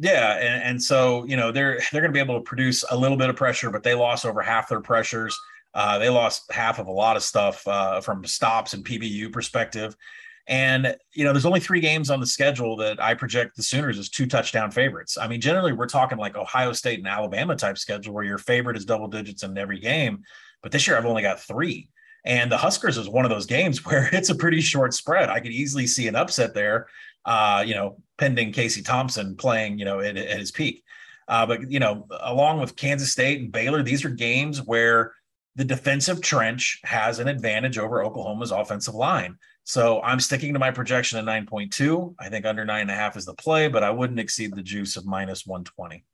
Yeah, 0.00 0.36
and, 0.38 0.64
and 0.64 0.82
so 0.82 1.24
you 1.26 1.36
know 1.36 1.52
they're 1.52 1.80
they're 1.92 2.00
going 2.00 2.12
to 2.12 2.16
be 2.16 2.18
able 2.18 2.38
to 2.38 2.42
produce 2.42 2.84
a 2.90 2.96
little 2.96 3.16
bit 3.16 3.30
of 3.30 3.36
pressure, 3.36 3.70
but 3.70 3.84
they 3.84 3.94
lost 3.94 4.26
over 4.26 4.42
half 4.42 4.68
their 4.68 4.80
pressures. 4.80 5.38
Uh, 5.74 5.98
they 5.98 6.08
lost 6.08 6.50
half 6.52 6.78
of 6.78 6.86
a 6.86 6.92
lot 6.92 7.16
of 7.16 7.22
stuff 7.22 7.66
uh, 7.66 8.00
from 8.00 8.24
stops 8.24 8.74
and 8.74 8.84
PBU 8.84 9.32
perspective. 9.32 9.96
And, 10.48 10.96
you 11.12 11.24
know, 11.24 11.32
there's 11.32 11.46
only 11.46 11.60
three 11.60 11.80
games 11.80 12.10
on 12.10 12.20
the 12.20 12.26
schedule 12.26 12.76
that 12.78 13.00
I 13.00 13.14
project 13.14 13.56
the 13.56 13.62
Sooners 13.62 13.98
as 13.98 14.08
two 14.08 14.26
touchdown 14.26 14.70
favorites. 14.70 15.16
I 15.16 15.28
mean, 15.28 15.40
generally 15.40 15.72
we're 15.72 15.86
talking 15.86 16.18
like 16.18 16.36
Ohio 16.36 16.72
State 16.72 16.98
and 16.98 17.06
Alabama 17.06 17.54
type 17.54 17.78
schedule 17.78 18.12
where 18.12 18.24
your 18.24 18.38
favorite 18.38 18.76
is 18.76 18.84
double 18.84 19.08
digits 19.08 19.44
in 19.44 19.56
every 19.56 19.78
game. 19.78 20.22
But 20.62 20.72
this 20.72 20.86
year 20.86 20.96
I've 20.96 21.06
only 21.06 21.22
got 21.22 21.40
three. 21.40 21.88
And 22.24 22.50
the 22.50 22.56
Huskers 22.56 22.98
is 22.98 23.08
one 23.08 23.24
of 23.24 23.30
those 23.30 23.46
games 23.46 23.84
where 23.86 24.08
it's 24.12 24.30
a 24.30 24.34
pretty 24.34 24.60
short 24.60 24.94
spread. 24.94 25.28
I 25.28 25.40
could 25.40 25.52
easily 25.52 25.86
see 25.86 26.08
an 26.08 26.16
upset 26.16 26.54
there, 26.54 26.88
uh, 27.24 27.62
you 27.64 27.74
know, 27.74 27.98
pending 28.18 28.52
Casey 28.52 28.82
Thompson 28.82 29.36
playing, 29.36 29.78
you 29.78 29.84
know, 29.84 30.00
at, 30.00 30.16
at 30.16 30.40
his 30.40 30.50
peak. 30.50 30.82
Uh, 31.28 31.46
but, 31.46 31.70
you 31.70 31.78
know, 31.78 32.06
along 32.20 32.60
with 32.60 32.74
Kansas 32.74 33.12
State 33.12 33.40
and 33.40 33.52
Baylor, 33.52 33.82
these 33.84 34.04
are 34.04 34.10
games 34.10 34.60
where 34.60 35.12
the 35.56 35.64
defensive 35.64 36.20
trench 36.20 36.80
has 36.84 37.18
an 37.18 37.28
advantage 37.28 37.78
over 37.78 38.02
Oklahoma's 38.02 38.50
offensive 38.50 38.94
line. 38.94 39.36
So 39.64 40.00
I'm 40.02 40.18
sticking 40.18 40.52
to 40.54 40.58
my 40.58 40.70
projection 40.70 41.18
of 41.18 41.24
9.2. 41.24 42.14
I 42.18 42.28
think 42.28 42.46
under 42.46 42.64
nine 42.64 42.82
and 42.82 42.90
a 42.90 42.94
half 42.94 43.16
is 43.16 43.26
the 43.26 43.34
play, 43.34 43.68
but 43.68 43.84
I 43.84 43.90
wouldn't 43.90 44.18
exceed 44.18 44.54
the 44.54 44.62
juice 44.62 44.96
of 44.96 45.06
minus 45.06 45.46
120. 45.46 46.04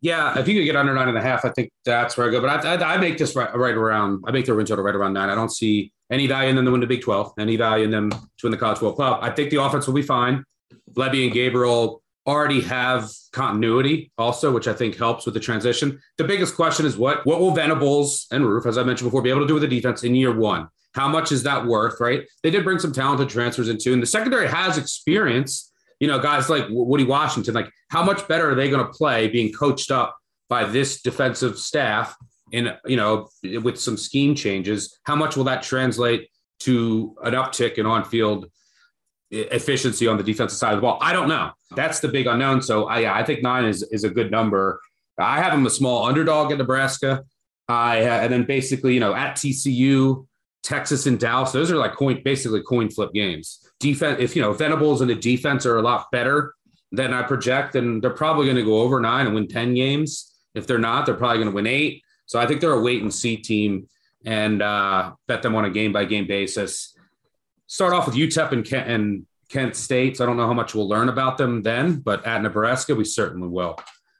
Yeah, 0.00 0.38
if 0.38 0.48
you 0.48 0.54
could 0.54 0.64
get 0.64 0.76
under 0.76 0.92
nine 0.92 1.08
and 1.08 1.16
a 1.16 1.22
half, 1.22 1.44
I 1.44 1.50
think 1.50 1.70
that's 1.84 2.16
where 2.16 2.28
I 2.28 2.30
go. 2.30 2.40
But 2.40 2.66
I, 2.66 2.74
I, 2.74 2.94
I 2.94 2.96
make 2.98 3.16
this 3.16 3.34
right, 3.36 3.54
right 3.56 3.74
around. 3.74 4.24
I 4.26 4.32
make 4.32 4.44
the 4.44 4.54
win 4.54 4.66
total 4.66 4.84
right 4.84 4.94
around 4.94 5.14
nine. 5.14 5.30
I 5.30 5.34
don't 5.34 5.52
see 5.52 5.92
any 6.10 6.26
value 6.26 6.50
in 6.50 6.56
them 6.56 6.66
to 6.66 6.70
win 6.70 6.80
the 6.80 6.86
Big 6.86 7.02
12, 7.02 7.32
any 7.38 7.56
value 7.56 7.84
in 7.84 7.90
them 7.90 8.10
to 8.10 8.18
win 8.42 8.50
the 8.50 8.58
College 8.58 8.82
World 8.82 8.98
Cup. 8.98 9.20
I 9.22 9.30
think 9.30 9.50
the 9.50 9.62
offense 9.62 9.86
will 9.86 9.94
be 9.94 10.02
fine. 10.02 10.44
Lebby 10.92 11.24
and 11.24 11.32
Gabriel 11.32 12.02
already 12.26 12.60
have 12.62 13.10
continuity 13.32 14.10
also, 14.16 14.52
which 14.52 14.68
I 14.68 14.72
think 14.72 14.96
helps 14.96 15.24
with 15.24 15.34
the 15.34 15.40
transition. 15.40 16.00
The 16.18 16.24
biggest 16.24 16.54
question 16.54 16.86
is 16.86 16.96
what 16.96 17.24
what 17.26 17.40
will 17.40 17.52
Venables 17.52 18.26
and 18.30 18.46
Roof, 18.46 18.66
as 18.66 18.78
I 18.78 18.82
mentioned 18.82 19.08
before, 19.08 19.22
be 19.22 19.30
able 19.30 19.42
to 19.42 19.46
do 19.46 19.54
with 19.54 19.62
the 19.62 19.68
defense 19.68 20.04
in 20.04 20.14
year 20.14 20.34
one? 20.36 20.68
How 20.94 21.08
much 21.08 21.32
is 21.32 21.42
that 21.42 21.66
worth, 21.66 22.00
right? 22.00 22.24
They 22.42 22.50
did 22.50 22.64
bring 22.64 22.78
some 22.78 22.92
talented 22.92 23.28
transfers 23.28 23.68
into, 23.68 23.92
and 23.92 24.02
the 24.02 24.06
secondary 24.06 24.48
has 24.48 24.78
experience. 24.78 25.70
You 26.00 26.08
know, 26.08 26.18
guys 26.18 26.50
like 26.50 26.66
Woody 26.68 27.04
Washington, 27.04 27.54
like 27.54 27.70
how 27.88 28.04
much 28.04 28.26
better 28.28 28.50
are 28.50 28.54
they 28.54 28.68
going 28.68 28.84
to 28.84 28.92
play 28.92 29.28
being 29.28 29.52
coached 29.52 29.90
up 29.90 30.16
by 30.48 30.64
this 30.64 31.00
defensive 31.00 31.58
staff 31.58 32.16
in, 32.52 32.72
you 32.84 32.96
know, 32.96 33.28
with 33.62 33.80
some 33.80 33.96
scheme 33.96 34.34
changes? 34.34 34.98
How 35.04 35.16
much 35.16 35.36
will 35.36 35.44
that 35.44 35.62
translate 35.62 36.28
to 36.60 37.14
an 37.22 37.34
uptick 37.34 37.74
in 37.74 37.86
on 37.86 38.04
field 38.04 38.50
efficiency 39.42 40.06
on 40.06 40.16
the 40.16 40.22
defensive 40.22 40.58
side 40.58 40.72
of 40.72 40.78
the 40.78 40.82
ball? 40.82 40.98
I 41.00 41.12
don't 41.12 41.28
know. 41.28 41.52
That's 41.74 42.00
the 42.00 42.08
big 42.08 42.26
unknown. 42.26 42.62
So 42.62 42.86
I, 42.86 43.20
I 43.20 43.24
think 43.24 43.42
nine 43.42 43.64
is, 43.64 43.82
is 43.84 44.04
a 44.04 44.10
good 44.10 44.30
number. 44.30 44.80
I 45.18 45.40
have 45.40 45.52
them 45.52 45.66
a 45.66 45.70
small 45.70 46.06
underdog 46.06 46.52
at 46.52 46.58
Nebraska. 46.58 47.24
I 47.68 47.98
and 47.98 48.32
then 48.32 48.44
basically, 48.44 48.94
you 48.94 49.00
know, 49.00 49.14
at 49.14 49.36
TCU, 49.36 50.26
Texas 50.62 51.06
and 51.06 51.18
Dallas, 51.18 51.52
those 51.52 51.70
are 51.70 51.76
like 51.76 51.94
coin, 51.94 52.20
basically 52.24 52.62
coin 52.62 52.90
flip 52.90 53.12
games. 53.12 53.60
Defense, 53.80 54.18
if 54.20 54.36
you 54.36 54.42
know, 54.42 54.52
Venables 54.52 55.00
and 55.00 55.08
the 55.10 55.14
defense 55.14 55.64
are 55.64 55.78
a 55.78 55.82
lot 55.82 56.10
better 56.12 56.54
than 56.92 57.12
I 57.12 57.22
project, 57.22 57.72
then 57.72 58.00
they're 58.00 58.10
probably 58.10 58.46
going 58.46 58.56
to 58.56 58.64
go 58.64 58.80
over 58.80 59.00
nine 59.00 59.26
and 59.26 59.34
win 59.34 59.48
10 59.48 59.74
games. 59.74 60.32
If 60.54 60.66
they're 60.66 60.78
not, 60.78 61.06
they're 61.06 61.14
probably 61.14 61.38
going 61.38 61.48
to 61.48 61.54
win 61.54 61.66
eight. 61.66 62.02
So 62.26 62.38
I 62.38 62.46
think 62.46 62.60
they're 62.60 62.72
a 62.72 62.80
wait 62.80 63.02
and 63.02 63.12
see 63.12 63.36
team 63.36 63.88
and 64.24 64.62
uh, 64.62 65.12
bet 65.26 65.42
them 65.42 65.54
on 65.54 65.64
a 65.64 65.70
game 65.70 65.92
by 65.92 66.04
game 66.04 66.26
basis. 66.26 66.93
Start 67.74 67.92
off 67.92 68.06
with 68.06 68.14
UTEP 68.14 68.52
and 68.52 68.64
Kent, 68.64 68.88
and 68.88 69.26
Kent 69.48 69.74
State. 69.74 70.16
So 70.16 70.22
I 70.22 70.28
don't 70.28 70.36
know 70.36 70.46
how 70.46 70.54
much 70.54 70.76
we'll 70.76 70.88
learn 70.88 71.08
about 71.08 71.38
them 71.38 71.60
then, 71.60 71.96
but 71.96 72.24
at 72.24 72.40
Nebraska, 72.40 72.94
we 72.94 73.04
certainly 73.04 73.48
will. 73.48 73.76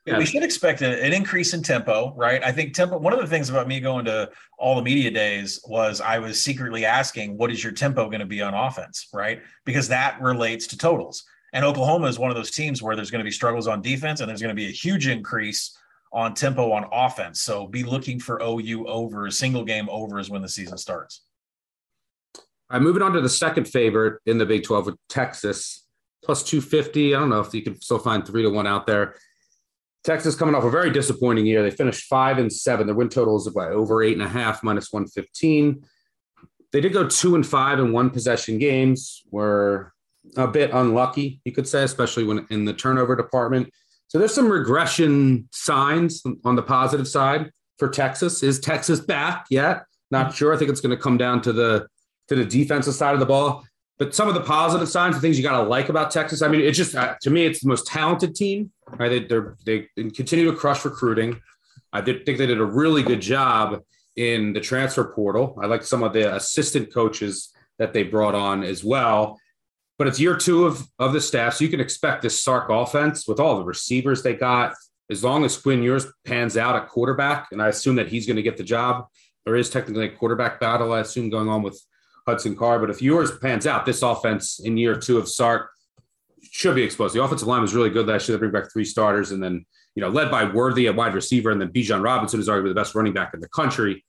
Yeah, 0.07 0.19
we 0.19 0.27
should 0.27 0.43
expect 0.43 0.83
a, 0.83 1.01
an 1.01 1.13
increase 1.13 1.55
in 1.55 1.63
tempo, 1.63 2.13
right? 2.17 2.43
I 2.43 2.51
think 2.51 2.75
tempo. 2.75 2.99
One 2.99 3.13
of 3.13 3.21
the 3.21 3.29
things 3.29 3.51
about 3.51 3.69
me 3.69 3.79
going 3.79 4.07
to 4.07 4.29
all 4.59 4.75
the 4.75 4.83
media 4.83 5.09
days 5.09 5.61
was 5.69 6.01
I 6.01 6.19
was 6.19 6.43
secretly 6.43 6.85
asking, 6.85 7.37
"What 7.37 7.53
is 7.53 7.63
your 7.63 7.73
tempo 7.73 8.07
going 8.07 8.19
to 8.19 8.27
be 8.27 8.43
on 8.43 8.55
offense?" 8.55 9.07
Right, 9.15 9.41
because 9.65 9.87
that 9.87 10.21
relates 10.21 10.67
to 10.67 10.77
totals. 10.77 11.23
And 11.53 11.65
Oklahoma 11.65 12.09
is 12.09 12.19
one 12.19 12.33
of 12.33 12.37
those 12.37 12.51
teams 12.51 12.83
where 12.83 12.97
there's 12.97 13.13
going 13.13 13.21
to 13.21 13.25
be 13.25 13.31
struggles 13.31 13.69
on 13.69 13.83
defense, 13.83 14.19
and 14.19 14.29
there's 14.29 14.43
going 14.43 14.57
to 14.57 14.61
be 14.61 14.67
a 14.67 14.73
huge 14.73 15.07
increase 15.07 15.79
on 16.13 16.35
tempo 16.35 16.73
on 16.73 16.87
offense. 16.91 17.41
So 17.41 17.69
be 17.69 17.85
looking 17.85 18.19
for 18.19 18.43
OU 18.43 18.89
over 18.89 19.31
single 19.31 19.65
game 19.65 19.89
overs 19.89 20.29
when 20.29 20.43
the 20.43 20.49
season 20.49 20.77
starts. 20.77 21.21
I'm 22.71 22.83
moving 22.83 23.03
on 23.03 23.13
to 23.13 23.21
the 23.21 23.29
second 23.29 23.67
favorite 23.67 24.21
in 24.27 24.39
the 24.39 24.47
Big 24.47 24.65
12 24.65 24.87
with 24.87 24.97
Texas 25.09 25.87
plus 26.25 26.43
250. 26.43 27.15
I 27.15 27.21
don't 27.21 27.29
know 27.29 27.41
if 27.41 27.53
you 27.53 27.63
can 27.63 27.81
still 27.81 27.99
find 27.99 28.27
three 28.27 28.43
to 28.43 28.51
one 28.51 28.67
out 28.67 28.87
there. 28.87 29.15
Texas 30.05 30.35
coming 30.35 30.55
off 30.55 30.65
a 30.65 30.71
very 30.71 30.91
disappointing 30.91 31.47
year. 31.47 31.63
They 31.63 31.71
finished 31.71 32.05
five 32.05 32.39
and 32.39 32.53
seven. 32.53 32.87
Their 32.87 32.95
win 32.95 33.09
total 33.09 33.37
is 33.37 33.47
about 33.47 33.73
over 33.73 34.03
eight 34.03 34.15
and 34.15 34.23
a 34.23 34.29
half, 34.29 34.63
minus 34.63 34.93
115. 34.93 35.83
They 36.73 36.81
did 36.81 36.93
go 36.93 37.09
two 37.09 37.35
and 37.35 37.47
five 37.47 37.79
in 37.79 37.93
one 37.93 38.11
possession 38.11 38.59
games, 38.59 39.23
were 39.31 39.93
a 40.37 40.49
bit 40.49 40.71
unlucky, 40.73 41.41
you 41.45 41.53
could 41.53 41.69
say, 41.69 41.85
especially 41.85 42.25
when 42.25 42.47
in 42.51 42.65
the 42.65 42.75
turnover 42.75 43.17
department. 43.17 43.71
So 44.09 44.19
there's 44.19 44.35
some 44.35 44.51
regression 44.51 45.49
signs 45.53 46.23
on 46.45 46.57
the 46.57 46.63
positive 46.63 47.09
side 47.09 47.51
for 47.79 47.89
Texas. 47.89 48.43
Is 48.43 48.61
Texas 48.61 49.01
back 49.01 49.47
yet? 49.51 49.85
Not 50.11 50.35
sure. 50.35 50.55
I 50.55 50.57
think 50.57 50.71
it's 50.71 50.81
going 50.81 50.97
to 50.97 51.03
come 51.03 51.17
down 51.17 51.41
to 51.43 51.53
the 51.53 51.87
to 52.29 52.35
the 52.35 52.45
defensive 52.45 52.95
side 52.95 53.15
of 53.15 53.21
the 53.21 53.27
ball. 53.27 53.65
But 53.99 54.15
some 54.15 54.29
of 54.29 54.35
the 54.35 54.41
positive 54.41 54.89
signs, 54.89 55.15
the 55.15 55.21
things 55.21 55.39
you 55.39 55.45
got 55.45 55.63
to 55.63 55.69
like 55.69 55.89
about 55.89 56.11
Texas, 56.11 56.43
I 56.43 56.49
mean, 56.49 56.63
it's 56.63 56.77
just 56.77 56.97
uh, 56.97 57.15
to 57.23 57.31
me, 57.31 57.47
it's 57.47 57.61
the 57.61 57.69
most 57.69 57.87
talented 57.87 58.35
team. 58.35 58.73
Right? 58.89 59.29
They 59.29 59.41
they 59.65 60.11
continue 60.11 60.51
to 60.51 60.57
crush 60.57 60.85
recruiting. 60.85 61.41
I 61.93 62.01
did, 62.01 62.27
think 62.27 62.39
they 62.39 62.47
did 62.47 62.61
a 62.61 62.65
really 62.65 63.03
good 63.03 63.21
job 63.21 63.81
in 64.17 64.53
the 64.53 64.61
transfer 64.61 65.05
portal. 65.05 65.57
I 65.63 65.67
like 65.67 65.85
some 65.85 66.03
of 66.03 66.13
the 66.13 66.35
assistant 66.35 66.93
coaches 66.93 67.53
that 67.79 67.93
they 67.93 68.03
brought 68.03 68.35
on 68.35 68.65
as 68.65 68.83
well. 68.83 69.39
But 69.97 70.09
it's 70.09 70.19
year 70.19 70.37
two 70.37 70.67
of, 70.67 70.89
of 70.99 71.13
the 71.13 71.21
staff, 71.21 71.55
so 71.55 71.65
you 71.65 71.71
can 71.71 71.79
expect 71.79 72.23
this 72.23 72.43
Sark 72.43 72.69
offense 72.69 73.29
with 73.29 73.39
all 73.39 73.59
the 73.59 73.65
receivers 73.65 74.23
they 74.23 74.35
got. 74.35 74.75
As 75.09 75.23
long 75.23 75.45
as 75.45 75.57
Quinn 75.57 75.83
Ewers 75.83 76.07
pans 76.25 76.57
out 76.57 76.75
at 76.75 76.89
quarterback, 76.89 77.49
and 77.53 77.63
I 77.63 77.69
assume 77.69 77.97
that 77.97 78.09
he's 78.09 78.27
going 78.27 78.37
to 78.37 78.43
get 78.43 78.57
the 78.57 78.65
job. 78.65 79.07
There 79.45 79.55
is 79.55 79.71
technically 79.71 80.07
a 80.07 80.11
quarterback 80.11 80.59
battle, 80.59 80.93
I 80.93 81.01
assume, 81.01 81.31
going 81.31 81.49
on 81.49 81.63
with 81.63 81.81
Hudson 82.27 82.57
Card. 82.57 82.81
But 82.81 82.91
if 82.91 83.03
Ewers 83.03 83.37
pans 83.39 83.67
out, 83.67 83.87
this 83.87 84.03
offense 84.03 84.61
in 84.61 84.77
year 84.77 84.97
two 84.97 85.19
of 85.19 85.29
Sark 85.29 85.71
should 86.51 86.75
be 86.75 86.83
exposed. 86.83 87.15
The 87.15 87.23
offensive 87.23 87.49
line 87.49 87.63
was 87.63 87.75
really 87.75 87.91
good 87.91 88.07
last 88.07 88.29
year. 88.29 88.37
They 88.37 88.41
bring 88.41 88.53
back 88.53 88.73
three 88.73 88.85
starters 88.85 89.31
and 89.31 89.43
then, 89.43 89.65
you 89.95 90.01
know, 90.01 90.09
led 90.09 90.31
by 90.31 90.45
Worthy 90.45 90.87
at 90.87 90.97
wide 90.97 91.15
receiver 91.15 91.51
and 91.51 91.61
then 91.61 91.69
Bijan 91.69 92.03
Robinson 92.03 92.41
is 92.41 92.49
arguably 92.49 92.69
the 92.69 92.75
best 92.75 92.95
running 92.95 93.13
back 93.13 93.35
in 93.35 93.41
the 93.41 93.49
country. 93.49 94.05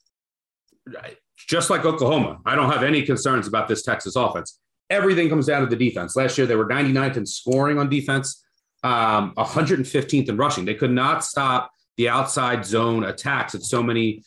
Just 1.47 1.69
like 1.69 1.85
Oklahoma, 1.85 2.39
I 2.45 2.55
don't 2.55 2.71
have 2.71 2.83
any 2.83 3.03
concerns 3.03 3.47
about 3.47 3.67
this 3.67 3.83
Texas 3.83 4.15
offense. 4.15 4.59
Everything 4.89 5.29
comes 5.29 5.47
down 5.47 5.61
to 5.61 5.67
the 5.67 5.75
defense. 5.75 6.15
Last 6.15 6.37
year, 6.37 6.47
they 6.47 6.55
were 6.55 6.67
99th 6.67 7.17
in 7.17 7.25
scoring 7.25 7.79
on 7.79 7.89
defense, 7.89 8.43
um, 8.83 9.33
115th 9.35 10.29
in 10.29 10.37
rushing. 10.37 10.65
They 10.65 10.75
could 10.75 10.91
not 10.91 11.23
stop 11.23 11.71
the 11.97 12.09
outside 12.09 12.65
zone 12.65 13.03
attacks 13.03 13.53
that 13.53 13.63
so 13.63 13.81
many 13.81 14.23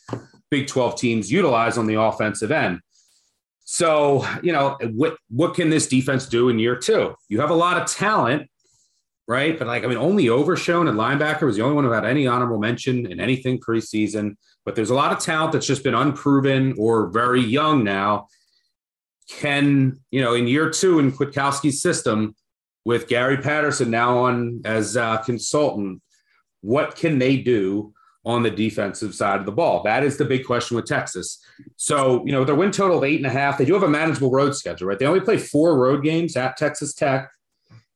Big 0.50 0.66
12 0.66 0.98
teams 0.98 1.30
utilize 1.30 1.78
on 1.78 1.86
the 1.86 2.00
offensive 2.00 2.50
end. 2.50 2.80
So, 3.70 4.26
you 4.42 4.50
know, 4.50 4.78
what 4.94 5.18
what 5.28 5.52
can 5.54 5.68
this 5.68 5.88
defense 5.88 6.24
do 6.24 6.48
in 6.48 6.58
year 6.58 6.74
two? 6.74 7.14
You 7.28 7.40
have 7.40 7.50
a 7.50 7.54
lot 7.54 7.78
of 7.78 7.86
talent, 7.86 8.48
right? 9.26 9.58
But 9.58 9.68
like, 9.68 9.84
I 9.84 9.88
mean, 9.88 9.98
only 9.98 10.30
Overshown 10.30 10.88
and 10.88 10.96
linebacker 10.96 11.42
was 11.42 11.56
the 11.56 11.62
only 11.62 11.74
one 11.74 11.84
who 11.84 11.90
had 11.90 12.06
any 12.06 12.26
honorable 12.26 12.58
mention 12.58 13.04
in 13.04 13.20
anything 13.20 13.60
preseason. 13.60 14.36
But 14.64 14.74
there's 14.74 14.88
a 14.88 14.94
lot 14.94 15.12
of 15.12 15.18
talent 15.18 15.52
that's 15.52 15.66
just 15.66 15.84
been 15.84 15.94
unproven 15.94 16.76
or 16.78 17.08
very 17.10 17.42
young 17.42 17.84
now. 17.84 18.28
can, 19.28 20.00
you 20.10 20.22
know, 20.22 20.34
in 20.34 20.48
year 20.48 20.70
two 20.70 20.98
in 20.98 21.12
Kwiatkowski's 21.12 21.82
system 21.82 22.34
with 22.84 23.06
Gary 23.06 23.36
Patterson 23.36 23.90
now 23.90 24.18
on 24.18 24.62
as 24.64 24.96
a 24.96 25.22
consultant, 25.24 26.00
what 26.62 26.96
can 26.96 27.18
they 27.18 27.36
do 27.36 27.92
on 28.28 28.42
the 28.42 28.50
defensive 28.50 29.14
side 29.14 29.40
of 29.40 29.46
the 29.46 29.52
ball? 29.52 29.82
That 29.82 30.04
is 30.04 30.18
the 30.18 30.24
big 30.24 30.44
question 30.44 30.76
with 30.76 30.84
Texas. 30.84 31.42
So, 31.76 32.24
you 32.26 32.32
know, 32.32 32.44
their 32.44 32.54
win 32.54 32.70
total 32.70 32.98
of 32.98 33.04
eight 33.04 33.16
and 33.16 33.26
a 33.26 33.30
half, 33.30 33.56
they 33.56 33.64
do 33.64 33.72
have 33.72 33.82
a 33.82 33.88
manageable 33.88 34.30
road 34.30 34.54
schedule, 34.54 34.86
right? 34.86 34.98
They 34.98 35.06
only 35.06 35.22
play 35.22 35.38
four 35.38 35.78
road 35.78 36.04
games 36.04 36.36
at 36.36 36.58
Texas 36.58 36.92
Tech, 36.92 37.30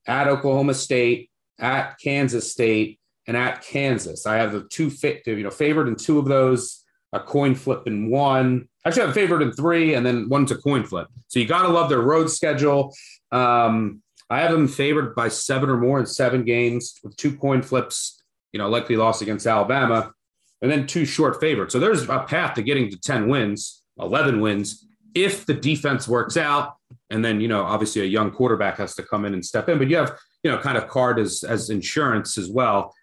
at 0.07 0.29
Oklahoma 0.29 0.73
State, 0.73 1.31
at 1.59 1.99
Kansas 2.03 2.51
State, 2.51 2.99
and 3.27 3.37
at 3.37 3.62
Kansas. 3.62 4.27
I 4.27 4.37
have 4.37 4.53
the 4.53 4.62
two, 4.64 4.90
you 5.27 5.42
know, 5.42 5.51
favored 5.51 5.87
in 5.87 5.97
two 5.97 6.18
of 6.18 6.25
those, 6.25 6.83
a 7.12 7.21
coin 7.21 7.55
flip 7.55 7.87
in 7.87 8.11
one. 8.11 8.68
Actually, 8.87 9.03
I'm 9.03 9.12
favored 9.12 9.42
in 9.42 9.53
three, 9.53 9.95
and 9.95 10.05
then 10.05 10.31
one's 10.31 10.51
a 10.51 10.57
coin 10.57 10.83
flip. 10.83 11.09
So 11.29 11.40
you 11.40 11.47
got 11.47 11.62
to 11.62 11.68
love 11.68 11.90
their 11.90 12.01
road 12.01 12.31
schedule. 12.31 12.95
Um, 13.31 14.03
I 14.31 14.40
have 14.40 14.51
them 14.51 14.66
favored 14.66 15.14
by 15.14 15.29
seven 15.29 15.68
or 15.68 15.77
more 15.77 16.01
in 16.01 16.07
seven 16.07 16.42
games 16.42 16.99
with 17.05 17.14
two 17.16 17.37
coin 17.37 17.61
flips, 17.61 18.23
you 18.53 18.59
know, 18.59 18.68
likely 18.71 18.97
loss 18.97 19.21
against 19.21 19.47
Alabama, 19.47 20.14
and 20.62 20.70
then 20.70 20.87
two 20.87 21.05
short 21.05 21.40
favorites. 21.40 21.72
So 21.72 21.81
there's 21.81 22.09
a 22.09 22.20
path 22.20 22.55
to 22.55 22.62
getting 22.62 22.88
to 22.90 22.98
10 22.98 23.29
wins, 23.29 23.83
11 23.98 24.40
wins, 24.40 24.87
if 25.14 25.44
the 25.44 25.55
defense 25.55 26.09
works 26.09 26.37
out. 26.37 26.77
And 27.11 27.25
then, 27.25 27.40
you 27.40 27.48
know, 27.48 27.64
obviously 27.64 28.03
a 28.03 28.07
young 28.07 28.31
quarterback 28.31 28.79
has 28.79 28.94
to 28.94 29.03
come 29.03 29.25
in 29.25 29.35
and 29.35 29.44
step 29.44 29.68
in, 29.68 29.77
but 29.77 29.88
you 29.88 29.96
have, 29.96 30.16
you 30.42 30.51
know, 30.51 30.59
kind 30.59 30.79
of 30.79 30.88
card 30.88 31.18
as, 31.18 31.42
as 31.42 31.68
insurance 31.68 32.38
as 32.38 32.48
well. 32.48 32.94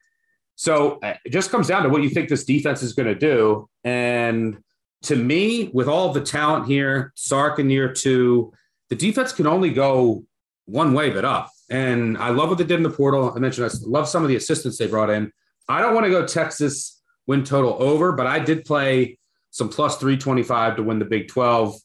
So 0.55 0.99
uh, 1.03 1.13
it 1.25 1.31
just 1.31 1.51
comes 1.51 1.67
down 1.67 1.83
to 1.83 1.89
what 1.89 2.01
you 2.01 2.09
think 2.09 2.29
this 2.29 2.45
defense 2.45 2.81
is 2.81 2.93
going 2.93 3.07
to 3.07 3.15
do. 3.15 3.69
And 3.83 4.57
to 5.03 5.15
me, 5.15 5.69
with 5.73 5.87
all 5.87 6.11
the 6.11 6.21
talent 6.21 6.65
here, 6.65 7.11
Sark 7.15 7.59
in 7.59 7.69
year 7.69 7.93
two, 7.93 8.51
the 8.89 8.95
defense 8.95 9.31
can 9.31 9.47
only 9.47 9.69
go 9.69 10.23
one 10.65 10.93
way 10.93 11.09
but 11.09 11.25
up. 11.25 11.49
And 11.69 12.17
I 12.17 12.29
love 12.29 12.49
what 12.49 12.57
they 12.57 12.63
did 12.63 12.77
in 12.77 12.83
the 12.83 12.89
portal. 12.89 13.31
I 13.35 13.39
mentioned 13.39 13.69
I 13.69 13.75
love 13.83 14.07
some 14.09 14.23
of 14.23 14.29
the 14.29 14.35
assistants 14.35 14.77
they 14.77 14.87
brought 14.87 15.09
in. 15.09 15.31
I 15.67 15.81
don't 15.81 15.93
want 15.93 16.05
to 16.05 16.09
go 16.09 16.25
Texas 16.25 16.98
win 17.29 17.43
total 17.43 17.77
over, 17.79 18.11
but 18.11 18.25
I 18.25 18.39
did 18.39 18.65
play 18.65 19.19
some 19.51 19.69
plus 19.69 19.97
325 19.97 20.77
to 20.77 20.83
win 20.83 20.97
the 20.97 21.05
Big 21.05 21.27
12. 21.27 21.75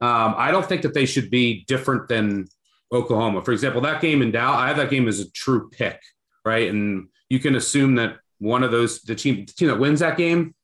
Um, 0.00 0.34
I 0.38 0.50
don't 0.50 0.64
think 0.66 0.80
that 0.80 0.94
they 0.94 1.04
should 1.04 1.30
be 1.30 1.62
different 1.66 2.08
than 2.08 2.46
Oklahoma. 2.90 3.44
For 3.44 3.52
example, 3.52 3.82
that 3.82 4.00
game 4.00 4.22
in 4.22 4.30
Dallas, 4.30 4.56
I 4.56 4.68
have 4.68 4.78
that 4.78 4.88
game 4.88 5.06
as 5.06 5.20
a 5.20 5.30
true 5.32 5.68
pick, 5.68 6.00
right? 6.42 6.70
And 6.70 7.08
you 7.28 7.38
can 7.38 7.54
assume 7.54 7.96
that 7.96 8.16
one 8.38 8.62
of 8.62 8.70
those, 8.70 9.02
the 9.02 9.14
team, 9.14 9.44
the 9.44 9.52
team 9.52 9.68
that 9.68 9.78
wins 9.78 10.00
that 10.00 10.16
game, 10.16 10.54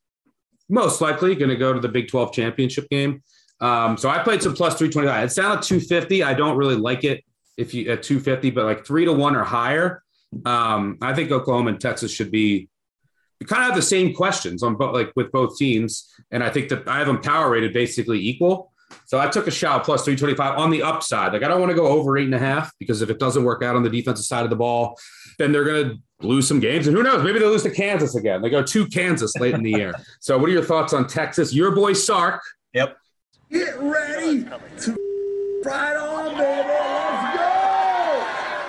most 0.67 1.01
likely 1.01 1.35
going 1.35 1.49
to 1.49 1.55
go 1.55 1.71
to 1.71 1.79
the 1.79 1.87
Big 1.87 2.07
12 2.07 2.33
championship 2.33 2.89
game. 2.89 3.21
Um, 3.59 3.95
so 3.95 4.09
I 4.09 4.23
played 4.23 4.41
some 4.41 4.55
plus 4.55 4.73
325. 4.73 5.23
It's 5.23 5.35
down 5.35 5.59
at 5.59 5.63
250. 5.63 6.23
I 6.23 6.33
don't 6.33 6.57
really 6.57 6.75
like 6.75 7.03
it 7.03 7.23
if 7.57 7.75
you 7.75 7.91
at 7.91 8.01
250, 8.01 8.49
but 8.49 8.65
like 8.65 8.87
three 8.87 9.05
to 9.05 9.13
one 9.13 9.35
or 9.35 9.43
higher. 9.43 10.01
Um, 10.45 10.97
I 10.99 11.13
think 11.13 11.29
Oklahoma 11.29 11.69
and 11.69 11.79
Texas 11.79 12.11
should 12.11 12.31
be 12.31 12.69
kind 13.45 13.61
of 13.63 13.67
have 13.67 13.75
the 13.75 13.81
same 13.81 14.13
questions 14.13 14.63
on 14.63 14.75
both, 14.75 14.93
like 14.93 15.11
with 15.15 15.31
both 15.31 15.57
teams. 15.57 16.13
And 16.31 16.43
I 16.43 16.49
think 16.49 16.69
that 16.69 16.87
I 16.87 16.99
have 16.99 17.07
them 17.07 17.21
power 17.21 17.49
rated 17.49 17.73
basically 17.73 18.19
equal. 18.19 18.71
So 19.05 19.19
I 19.19 19.27
took 19.27 19.47
a 19.47 19.51
shot 19.51 19.83
plus 19.83 20.03
325 20.03 20.57
on 20.57 20.69
the 20.69 20.83
upside. 20.83 21.33
Like 21.33 21.43
I 21.43 21.47
don't 21.47 21.59
want 21.59 21.71
to 21.71 21.75
go 21.75 21.87
over 21.87 22.17
eight 22.17 22.25
and 22.25 22.35
a 22.35 22.39
half 22.39 22.71
because 22.79 23.01
if 23.01 23.09
it 23.09 23.19
doesn't 23.19 23.43
work 23.43 23.63
out 23.63 23.75
on 23.75 23.83
the 23.83 23.89
defensive 23.89 24.25
side 24.25 24.43
of 24.43 24.49
the 24.49 24.55
ball, 24.55 24.97
then 25.37 25.51
they're 25.51 25.63
going 25.63 25.89
to 25.89 26.27
lose 26.27 26.47
some 26.47 26.59
games. 26.59 26.87
And 26.87 26.95
who 26.95 27.03
knows? 27.03 27.23
Maybe 27.23 27.39
they'll 27.39 27.49
lose 27.49 27.63
to 27.63 27.71
Kansas 27.71 28.15
again. 28.15 28.41
They 28.41 28.49
go 28.49 28.63
to 28.63 28.87
Kansas 28.87 29.35
late 29.37 29.53
in 29.53 29.63
the 29.63 29.71
year. 29.71 29.93
So 30.19 30.37
what 30.37 30.49
are 30.49 30.53
your 30.53 30.63
thoughts 30.63 30.93
on 30.93 31.07
Texas? 31.07 31.53
Your 31.53 31.71
boy 31.71 31.93
Sark. 31.93 32.41
Yep. 32.73 32.95
Get 33.49 33.77
ready 33.79 34.43
to 34.43 35.61
ride 35.65 35.97
on, 35.97 36.37
baby. 36.37 36.67
Let's 36.69 37.37
go. 37.37 37.51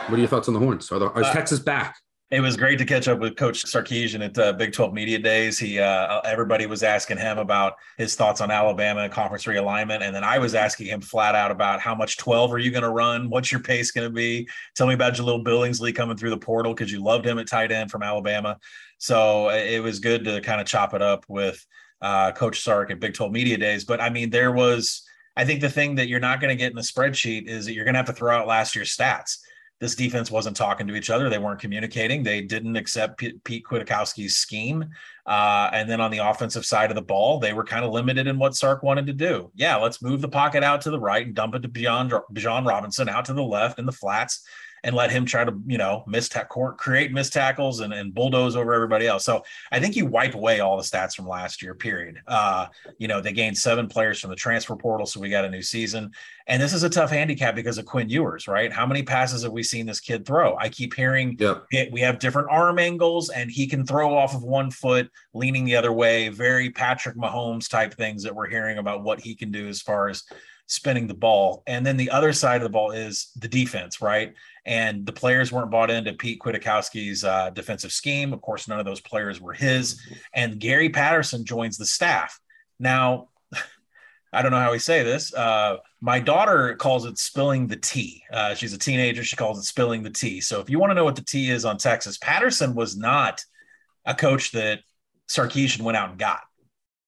What 0.09 0.17
are 0.17 0.19
your 0.19 0.29
thoughts 0.29 0.49
on 0.49 0.55
the 0.55 0.61
Horns? 0.61 0.91
Are, 0.91 0.99
the, 0.99 1.07
are 1.11 1.25
uh, 1.25 1.33
Texas 1.33 1.59
back? 1.61 1.97
It 2.33 2.41
was 2.41 2.57
great 2.57 2.79
to 2.79 2.87
catch 2.87 3.09
up 3.09 3.19
with 3.19 3.37
Coach 3.37 3.63
Sarkisian 3.63 4.25
at 4.25 4.39
uh, 4.39 4.55
Big 4.55 4.73
12 4.73 4.95
Media 4.95 5.19
Days. 5.19 5.59
He, 5.59 5.79
uh, 5.79 6.23
everybody 6.23 6.65
was 6.65 6.83
asking 6.83 7.19
him 7.19 7.37
about 7.37 7.75
his 7.99 8.15
thoughts 8.15 8.41
on 8.41 8.51
Alabama 8.51 9.07
conference 9.11 9.45
realignment, 9.45 10.01
and 10.01 10.17
then 10.17 10.25
I 10.25 10.39
was 10.39 10.55
asking 10.55 10.87
him 10.87 11.03
flat 11.03 11.35
out 11.35 11.51
about 11.51 11.81
how 11.81 11.95
much 11.95 12.17
12 12.17 12.51
are 12.55 12.59
you 12.59 12.71
going 12.71 12.85
to 12.85 12.89
run? 12.89 13.29
What's 13.29 13.53
your 13.53 13.61
pace 13.61 13.91
going 13.91 14.09
to 14.09 14.15
be? 14.15 14.49
Tell 14.75 14.87
me 14.87 14.95
about 14.95 15.13
Jahleel 15.13 15.45
Billingsley 15.45 15.95
coming 15.95 16.17
through 16.17 16.31
the 16.31 16.39
portal 16.39 16.73
because 16.73 16.91
you 16.91 17.03
loved 17.05 17.27
him 17.27 17.39
at 17.39 17.49
tight 17.49 17.71
end 17.71 17.91
from 17.91 18.03
Alabama. 18.03 18.59
So 18.97 19.51
uh, 19.51 19.53
it 19.53 19.83
was 19.83 19.99
good 19.99 20.25
to 20.25 20.41
kind 20.41 20.59
of 20.59 20.67
chop 20.67 20.95
it 20.95 21.03
up 21.03 21.27
with 21.29 21.63
uh, 22.01 22.33
Coach 22.33 22.63
Sark 22.63 22.91
at 22.91 22.99
Big 22.99 23.13
12 23.13 23.31
Media 23.31 23.59
Days. 23.59 23.85
But 23.85 24.01
I 24.01 24.09
mean, 24.09 24.31
there 24.31 24.53
was, 24.53 25.03
I 25.37 25.45
think 25.45 25.61
the 25.61 25.69
thing 25.69 25.97
that 25.97 26.09
you're 26.09 26.19
not 26.19 26.41
going 26.41 26.49
to 26.49 26.57
get 26.57 26.71
in 26.71 26.77
the 26.77 26.81
spreadsheet 26.81 27.47
is 27.47 27.67
that 27.67 27.75
you're 27.75 27.85
going 27.85 27.93
to 27.93 27.99
have 27.99 28.07
to 28.07 28.15
throw 28.15 28.35
out 28.35 28.47
last 28.47 28.75
year's 28.75 28.97
stats 28.97 29.37
this 29.83 29.97
defense 29.97 30.31
wasn't 30.31 30.57
talking 30.57 30.87
to 30.87 30.95
each 30.95 31.11
other. 31.11 31.29
They 31.29 31.41
weren't 31.41 31.59
communicating. 31.59 32.23
They 32.23 32.41
didn't 32.41 32.77
accept 32.77 33.19
P- 33.19 33.41
Pete 33.43 33.65
Kwiatkowski's 33.69 34.37
scheme. 34.37 34.89
Uh, 35.27 35.71
and 35.73 35.91
then 35.91 36.01
on 36.01 36.13
the 36.13 36.19
offensive 36.19 36.65
side 36.65 36.93
of 36.93 36.95
the 36.95 37.03
ball, 37.03 37.41
they 37.41 37.53
were 37.53 37.65
kind 37.65 37.85
of 37.85 37.91
limited 37.91 38.29
in 38.29 38.39
what 38.39 38.55
Sark 38.55 38.85
wanted 38.85 39.09
to 39.09 39.13
do. 39.13 39.51
Yeah, 39.57 39.75
let's 39.75 40.01
move 40.01 40.21
the 40.21 40.29
pocket 40.29 40.63
out 40.63 40.83
to 40.83 40.91
the 40.91 41.01
right 41.01 41.27
and 41.27 41.35
dump 41.35 41.57
it 41.57 41.63
to 41.63 41.69
Bijan, 41.69 42.13
Bijan 42.33 42.65
Robinson 42.65 43.09
out 43.09 43.25
to 43.25 43.33
the 43.33 43.43
left 43.43 43.81
in 43.81 43.85
the 43.85 43.91
flats 43.91 44.45
and 44.85 44.97
let 44.97 45.11
him 45.11 45.25
try 45.25 45.45
to, 45.45 45.55
you 45.67 45.79
know, 45.79 46.03
miss 46.07 46.29
ta- 46.29 46.45
create 46.45 47.13
missed 47.13 47.33
tackles 47.33 47.81
and, 47.81 47.93
and 47.93 48.13
bulldoze 48.15 48.57
over 48.57 48.75
everybody 48.75 49.07
else. 49.07 49.25
So 49.25 49.45
I 49.71 49.79
think 49.79 49.95
you 49.95 50.07
wipe 50.07 50.35
away 50.35 50.61
all 50.61 50.77
the 50.77 50.83
stats 50.83 51.15
from 51.15 51.29
last 51.29 51.63
year, 51.63 51.75
period. 51.75 52.21
Uh, 52.27 52.67
you 52.99 53.07
know, 53.07 53.21
they 53.21 53.33
gained 53.33 53.57
seven 53.57 53.87
players 53.87 54.21
from 54.21 54.31
the 54.31 54.37
transfer 54.37 54.75
portal. 54.75 55.07
So 55.07 55.21
we 55.21 55.29
got 55.29 55.45
a 55.45 55.51
new 55.51 55.63
season. 55.63 56.11
And 56.49 56.61
this 56.61 56.73
is 56.73 56.83
a 56.83 56.91
tough 56.91 57.11
handicap 57.11 57.55
because 57.55 57.79
of 57.79 57.87
Quinn 57.87 58.09
Ewers, 58.09 58.49
right? 58.49 58.73
How 58.73 58.85
many 58.85 59.05
passes 59.05 59.45
have 59.45 59.53
we 59.53 59.63
seen 59.63 59.87
this 59.87 60.01
kid 60.01 60.27
throw? 60.27 60.57
I 60.57 60.69
keep 60.69 60.95
hearing 60.95 61.37
yep. 61.39 61.65
it, 61.71 61.93
we 61.93 62.01
have 62.01 62.19
different 62.19 62.49
arm 62.51 62.81
angles 62.81 63.31
and 63.31 63.51
he 63.51 63.69
can 63.69 63.87
throw 63.87 64.17
off 64.17 64.35
of 64.35 64.43
one 64.43 64.71
foot, 64.73 65.09
leaning 65.35 65.65
the 65.65 65.77
other 65.77 65.93
way. 65.93 66.29
Very 66.29 66.71
Patrick 66.71 67.17
Mahomes 67.17 67.69
type 67.69 67.95
things 67.95 68.25
that 68.25 68.35
we're 68.35 68.49
hearing 68.49 68.79
about 68.79 69.05
what 69.05 69.21
he 69.21 69.37
can 69.37 69.53
do 69.53 69.69
as 69.69 69.81
far 69.81 70.09
as 70.09 70.25
spinning 70.73 71.07
the 71.07 71.15
ball. 71.15 71.63
And 71.67 71.85
then 71.85 71.99
the 71.99 72.11
other 72.11 72.33
side 72.33 72.57
of 72.57 72.63
the 72.63 72.71
ball 72.71 72.93
is 72.93 73.31
the 73.37 73.49
defense, 73.49 74.01
right? 74.01 74.33
And 74.65 75.05
the 75.05 75.13
players 75.13 75.53
weren't 75.53 75.71
bought 75.71 75.91
into 75.91 76.15
Pete 76.15 76.41
Kwiatkowski's 76.41 77.25
uh, 77.25 77.51
defensive 77.51 77.93
scheme. 77.93 78.33
Of 78.33 78.41
course, 78.41 78.69
none 78.69 78.81
of 78.81 78.87
those 78.87 79.01
players 79.01 79.39
were 79.39 79.53
his. 79.53 80.01
And 80.33 80.59
Gary 80.59 80.89
Patterson 80.89 81.45
joins 81.45 81.77
the 81.77 81.85
staff. 81.85 82.41
Now, 82.79 83.29
I 84.33 84.41
don't 84.41 84.51
know 84.51 84.61
how 84.61 84.73
we 84.73 84.79
say 84.79 85.03
this. 85.03 85.35
Uh, 85.35 85.77
my 86.01 86.21
daughter 86.21 86.75
calls 86.77 87.05
it 87.05 87.19
spilling 87.19 87.67
the 87.67 87.77
tea. 87.77 88.23
Uh, 88.33 88.55
she's 88.55 88.73
a 88.73 88.79
teenager. 88.79 89.23
She 89.25 89.37
calls 89.37 89.59
it 89.59 89.65
spilling 89.65 90.03
the 90.03 90.11
tea. 90.11 90.41
So 90.41 90.61
if 90.61 90.71
you 90.71 90.79
want 90.79 90.91
to 90.91 90.95
know 90.95 91.05
what 91.05 91.17
the 91.17 91.25
tea 91.25 91.51
is 91.51 91.67
on 91.67 91.77
Texas, 91.77 92.17
Patterson 92.17 92.75
was 92.75 92.97
not 92.97 93.45
a 94.07 94.15
coach 94.15 94.53
that 94.53 94.81
Sarkisian 95.29 95.83
went 95.83 95.99
out 95.99 96.11
and 96.11 96.19
got 96.19 96.41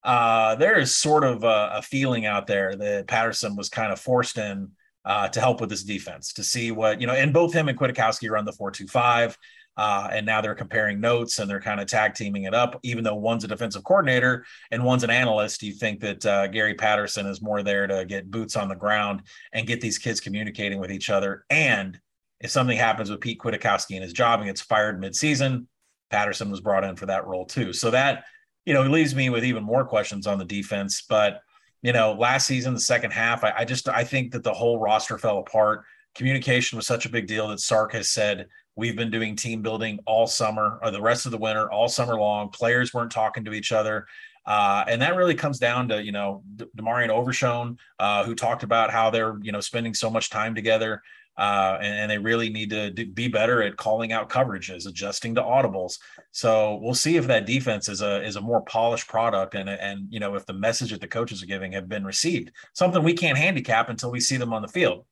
uh, 0.05 0.53
there 0.55 0.77
is 0.77 0.95
sort 0.95 1.23
of 1.23 1.43
a, 1.43 1.71
a, 1.73 1.81
feeling 1.81 2.27
out 2.27 2.45
there 2.45 2.75
that 2.75 3.07
Patterson 3.07 3.55
was 3.55 3.69
kind 3.69 3.91
of 3.91 3.99
forced 3.99 4.37
in 4.37 4.69
uh, 5.03 5.27
to 5.29 5.39
help 5.39 5.59
with 5.59 5.69
this 5.69 5.83
defense 5.83 6.31
to 6.33 6.43
see 6.43 6.69
what, 6.69 7.01
you 7.01 7.07
know, 7.07 7.13
and 7.13 7.33
both 7.33 7.51
him 7.51 7.67
and 7.69 7.77
Kwiatkowski 7.77 8.29
run 8.29 8.45
the 8.45 8.51
425. 8.51 9.35
Uh, 9.77 10.07
and 10.11 10.25
now 10.25 10.39
they're 10.39 10.55
comparing 10.55 11.01
notes 11.01 11.39
and 11.39 11.49
they're 11.49 11.59
kind 11.59 11.81
of 11.81 11.87
tag 11.87 12.13
teaming 12.13 12.43
it 12.43 12.53
up. 12.53 12.79
Even 12.83 13.03
though 13.03 13.15
one's 13.15 13.43
a 13.43 13.47
defensive 13.47 13.83
coordinator 13.83 14.45
and 14.71 14.83
one's 14.83 15.03
an 15.03 15.09
analyst, 15.09 15.59
Do 15.59 15.67
you 15.67 15.73
think 15.73 15.99
that 16.01 16.25
uh, 16.25 16.47
Gary 16.47 16.75
Patterson 16.75 17.25
is 17.25 17.41
more 17.41 17.63
there 17.63 17.87
to 17.87 18.05
get 18.05 18.29
boots 18.29 18.55
on 18.55 18.69
the 18.69 18.75
ground 18.75 19.23
and 19.53 19.67
get 19.67 19.81
these 19.81 19.97
kids 19.97 20.21
communicating 20.21 20.79
with 20.79 20.91
each 20.91 21.09
other. 21.09 21.45
And 21.49 21.99
if 22.39 22.51
something 22.51 22.77
happens 22.77 23.09
with 23.09 23.21
Pete 23.21 23.39
Kwiatkowski 23.39 23.95
and 23.95 24.03
his 24.03 24.13
job 24.13 24.39
and 24.39 24.47
gets 24.47 24.61
fired 24.61 25.01
midseason, 25.01 25.65
Patterson 26.11 26.51
was 26.51 26.61
brought 26.61 26.83
in 26.83 26.95
for 26.95 27.07
that 27.07 27.25
role 27.25 27.45
too. 27.45 27.73
So 27.73 27.91
that 27.91 28.23
you 28.65 28.73
know, 28.73 28.83
it 28.83 28.89
leaves 28.89 29.15
me 29.15 29.29
with 29.29 29.45
even 29.45 29.63
more 29.63 29.85
questions 29.85 30.27
on 30.27 30.39
the 30.39 30.45
defense. 30.45 31.03
But, 31.07 31.41
you 31.81 31.93
know, 31.93 32.13
last 32.13 32.47
season, 32.47 32.73
the 32.73 32.79
second 32.79 33.11
half, 33.11 33.43
I, 33.43 33.53
I 33.59 33.65
just 33.65 33.87
I 33.87 34.03
think 34.03 34.31
that 34.31 34.43
the 34.43 34.53
whole 34.53 34.79
roster 34.79 35.17
fell 35.17 35.39
apart. 35.39 35.83
Communication 36.15 36.75
was 36.75 36.87
such 36.87 37.05
a 37.05 37.09
big 37.09 37.27
deal 37.27 37.47
that 37.49 37.59
Sark 37.59 37.93
has 37.93 38.09
said 38.09 38.47
we've 38.75 38.95
been 38.95 39.11
doing 39.11 39.35
team 39.35 39.61
building 39.61 39.99
all 40.05 40.27
summer 40.27 40.79
or 40.81 40.91
the 40.91 41.01
rest 41.01 41.25
of 41.25 41.31
the 41.31 41.37
winter, 41.37 41.71
all 41.71 41.87
summer 41.87 42.19
long. 42.19 42.49
Players 42.49 42.93
weren't 42.93 43.11
talking 43.11 43.45
to 43.45 43.53
each 43.53 43.71
other. 43.71 44.05
Uh, 44.45 44.83
and 44.87 45.01
that 45.01 45.15
really 45.15 45.33
comes 45.33 45.57
down 45.57 45.87
to, 45.87 46.03
you 46.03 46.11
know, 46.11 46.43
DeMarvion 46.77 47.09
Overshown, 47.09 47.77
uh, 47.99 48.23
who 48.23 48.35
talked 48.35 48.63
about 48.63 48.91
how 48.91 49.09
they're, 49.09 49.37
you 49.41 49.51
know, 49.51 49.59
spending 49.59 49.93
so 49.93 50.09
much 50.09 50.29
time 50.29 50.53
together 50.53 51.01
uh, 51.37 51.77
and, 51.81 51.99
and, 51.99 52.11
they 52.11 52.17
really 52.17 52.49
need 52.49 52.69
to 52.69 52.91
do, 52.91 53.05
be 53.05 53.27
better 53.27 53.61
at 53.61 53.75
calling 53.75 54.13
out 54.13 54.29
coverages, 54.29 54.87
adjusting 54.87 55.35
to 55.35 55.41
audibles. 55.41 55.99
So 56.31 56.75
we'll 56.81 56.93
see 56.93 57.17
if 57.17 57.27
that 57.27 57.45
defense 57.45 57.89
is 57.89 58.01
a 58.01 58.23
is 58.23 58.37
a 58.37 58.41
more 58.41 58.61
polished 58.61 59.07
product, 59.07 59.53
and 59.53 59.69
and 59.69 60.07
you 60.09 60.19
know 60.19 60.35
if 60.35 60.45
the 60.45 60.53
message 60.53 60.91
that 60.91 61.01
the 61.01 61.07
coaches 61.07 61.43
are 61.43 61.47
giving 61.47 61.73
have 61.73 61.89
been 61.89 62.05
received. 62.05 62.51
Something 62.73 63.03
we 63.03 63.13
can't 63.13 63.37
handicap 63.37 63.89
until 63.89 64.11
we 64.11 64.19
see 64.19 64.37
them 64.37 64.53
on 64.53 64.61
the 64.61 64.67
field. 64.67 65.05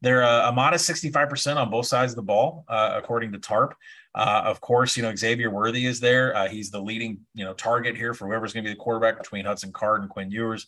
They're 0.00 0.22
a, 0.22 0.48
a 0.48 0.52
modest 0.52 0.88
65% 0.88 1.56
on 1.56 1.70
both 1.70 1.86
sides 1.86 2.12
of 2.12 2.16
the 2.16 2.22
ball, 2.22 2.64
uh, 2.68 2.92
according 2.94 3.32
to 3.32 3.38
TARP. 3.38 3.74
Uh, 4.14 4.42
of 4.44 4.60
course, 4.60 4.96
you 4.96 5.02
know 5.02 5.14
Xavier 5.14 5.50
Worthy 5.50 5.86
is 5.86 6.00
there. 6.00 6.36
Uh, 6.36 6.48
he's 6.48 6.70
the 6.70 6.80
leading 6.80 7.20
you 7.34 7.44
know 7.44 7.54
target 7.54 7.96
here 7.96 8.14
for 8.14 8.26
whoever's 8.26 8.52
going 8.52 8.64
to 8.64 8.68
be 8.68 8.74
the 8.74 8.80
quarterback 8.80 9.18
between 9.18 9.44
Hudson 9.44 9.72
Card 9.72 10.02
and 10.02 10.10
Quinn 10.10 10.30
Ewers. 10.30 10.66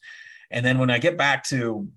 And 0.52 0.64
then 0.64 0.78
when 0.78 0.90
I 0.90 0.98
get 0.98 1.16
back 1.16 1.44
to 1.48 1.88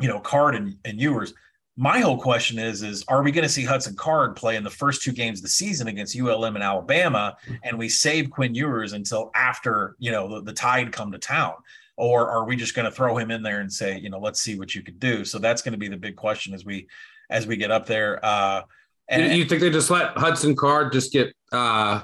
you 0.00 0.08
know, 0.08 0.20
Card 0.20 0.54
and, 0.54 0.76
and 0.84 1.00
Ewers. 1.00 1.34
My 1.76 1.98
whole 2.00 2.18
question 2.18 2.58
is, 2.58 2.82
is 2.82 3.04
are 3.08 3.22
we 3.22 3.32
going 3.32 3.42
to 3.42 3.48
see 3.48 3.64
Hudson 3.64 3.96
Card 3.96 4.36
play 4.36 4.54
in 4.56 4.62
the 4.62 4.70
first 4.70 5.02
two 5.02 5.12
games 5.12 5.40
of 5.40 5.42
the 5.42 5.48
season 5.48 5.88
against 5.88 6.18
ULM 6.18 6.54
and 6.54 6.62
Alabama, 6.62 7.36
and 7.64 7.76
we 7.76 7.88
save 7.88 8.30
Quinn 8.30 8.54
Ewers 8.54 8.92
until 8.92 9.30
after 9.34 9.96
you 9.98 10.12
know 10.12 10.36
the, 10.36 10.42
the 10.42 10.52
Tide 10.52 10.92
come 10.92 11.10
to 11.10 11.18
town? 11.18 11.54
Or 11.96 12.28
are 12.28 12.44
we 12.44 12.56
just 12.56 12.74
going 12.74 12.86
to 12.86 12.90
throw 12.90 13.16
him 13.16 13.30
in 13.30 13.42
there 13.42 13.60
and 13.60 13.72
say, 13.72 13.98
you 13.98 14.10
know, 14.10 14.18
let's 14.18 14.40
see 14.40 14.58
what 14.58 14.74
you 14.74 14.82
could 14.82 14.98
do? 14.98 15.24
So 15.24 15.38
that's 15.38 15.62
going 15.62 15.72
to 15.72 15.78
be 15.78 15.88
the 15.88 15.96
big 15.96 16.16
question 16.16 16.52
as 16.52 16.64
we 16.64 16.88
as 17.30 17.46
we 17.46 17.56
get 17.56 17.70
up 17.70 17.86
there. 17.86 18.24
Uh, 18.24 18.62
and 19.08 19.36
you 19.36 19.44
think 19.44 19.60
they 19.60 19.70
just 19.70 19.90
let 19.90 20.16
Hudson 20.16 20.56
Card 20.56 20.92
just 20.92 21.12
get 21.12 21.34
uh, 21.52 22.02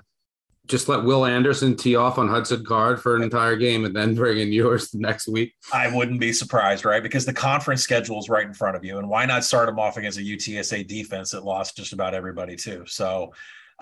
just 0.70 0.88
let 0.88 1.02
Will 1.02 1.26
Anderson 1.26 1.76
tee 1.76 1.96
off 1.96 2.16
on 2.16 2.28
Hudson 2.28 2.64
Card 2.64 3.02
for 3.02 3.16
an 3.16 3.22
entire 3.22 3.56
game 3.56 3.84
and 3.84 3.94
then 3.94 4.14
bring 4.14 4.38
in 4.38 4.52
Ewers 4.52 4.94
next 4.94 5.28
week? 5.28 5.54
I 5.72 5.94
wouldn't 5.94 6.20
be 6.20 6.32
surprised, 6.32 6.84
right? 6.84 7.02
Because 7.02 7.26
the 7.26 7.32
conference 7.32 7.82
schedule 7.82 8.20
is 8.20 8.30
right 8.30 8.46
in 8.46 8.54
front 8.54 8.76
of 8.76 8.84
you, 8.84 8.98
and 8.98 9.08
why 9.08 9.26
not 9.26 9.44
start 9.44 9.66
them 9.66 9.80
off 9.80 9.96
against 9.96 10.18
a 10.18 10.22
UTSA 10.22 10.86
defense 10.86 11.32
that 11.32 11.44
lost 11.44 11.76
just 11.76 11.92
about 11.92 12.14
everybody 12.14 12.56
too? 12.56 12.84
So. 12.86 13.32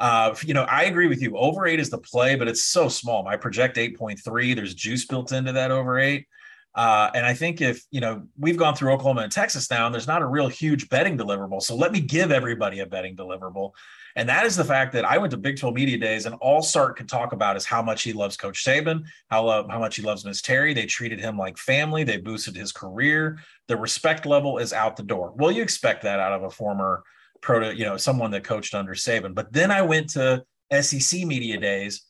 Uh, 0.00 0.32
you 0.44 0.54
know, 0.54 0.62
I 0.62 0.84
agree 0.84 1.08
with 1.08 1.20
you. 1.20 1.36
Over 1.36 1.66
eight 1.66 1.80
is 1.80 1.90
the 1.90 1.98
play, 1.98 2.36
but 2.36 2.46
it's 2.46 2.62
so 2.62 2.88
small. 2.88 3.26
I 3.26 3.36
project 3.36 3.76
8.3. 3.76 4.54
There's 4.54 4.72
juice 4.72 5.04
built 5.06 5.32
into 5.32 5.50
that 5.50 5.72
over 5.72 5.98
eight. 5.98 6.28
Uh, 6.72 7.10
and 7.14 7.26
I 7.26 7.34
think 7.34 7.60
if, 7.60 7.84
you 7.90 8.00
know, 8.00 8.22
we've 8.38 8.56
gone 8.56 8.76
through 8.76 8.92
Oklahoma 8.92 9.22
and 9.22 9.32
Texas 9.32 9.68
now, 9.68 9.86
and 9.86 9.92
there's 9.92 10.06
not 10.06 10.22
a 10.22 10.26
real 10.26 10.46
huge 10.46 10.88
betting 10.88 11.18
deliverable. 11.18 11.60
So 11.60 11.74
let 11.74 11.90
me 11.90 12.00
give 12.00 12.30
everybody 12.30 12.78
a 12.78 12.86
betting 12.86 13.16
deliverable. 13.16 13.72
And 14.16 14.28
that 14.28 14.46
is 14.46 14.56
the 14.56 14.64
fact 14.64 14.92
that 14.92 15.04
I 15.04 15.18
went 15.18 15.30
to 15.32 15.36
Big 15.36 15.58
12 15.58 15.74
Media 15.74 15.98
Days, 15.98 16.26
and 16.26 16.34
all 16.36 16.62
Sark 16.62 16.96
could 16.96 17.08
talk 17.08 17.32
about 17.32 17.56
is 17.56 17.64
how 17.64 17.82
much 17.82 18.02
he 18.02 18.12
loves 18.12 18.36
Coach 18.36 18.64
Saban, 18.64 19.04
how, 19.30 19.46
uh, 19.46 19.68
how 19.68 19.78
much 19.78 19.96
he 19.96 20.02
loves 20.02 20.24
Miss 20.24 20.42
Terry. 20.42 20.74
They 20.74 20.86
treated 20.86 21.20
him 21.20 21.36
like 21.36 21.58
family, 21.58 22.04
they 22.04 22.16
boosted 22.16 22.56
his 22.56 22.72
career. 22.72 23.38
The 23.68 23.76
respect 23.76 24.26
level 24.26 24.58
is 24.58 24.72
out 24.72 24.96
the 24.96 25.02
door. 25.02 25.32
Well, 25.36 25.52
you 25.52 25.62
expect 25.62 26.02
that 26.02 26.20
out 26.20 26.32
of 26.32 26.42
a 26.42 26.50
former 26.50 27.04
proto, 27.40 27.74
you 27.74 27.84
know, 27.84 27.96
someone 27.96 28.30
that 28.32 28.44
coached 28.44 28.74
under 28.74 28.94
Saban. 28.94 29.34
But 29.34 29.52
then 29.52 29.70
I 29.70 29.82
went 29.82 30.10
to 30.10 30.44
SEC 30.80 31.24
Media 31.24 31.58
Days, 31.58 32.02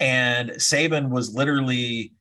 and 0.00 0.50
Saban 0.50 1.10
was 1.10 1.34
literally 1.34 2.12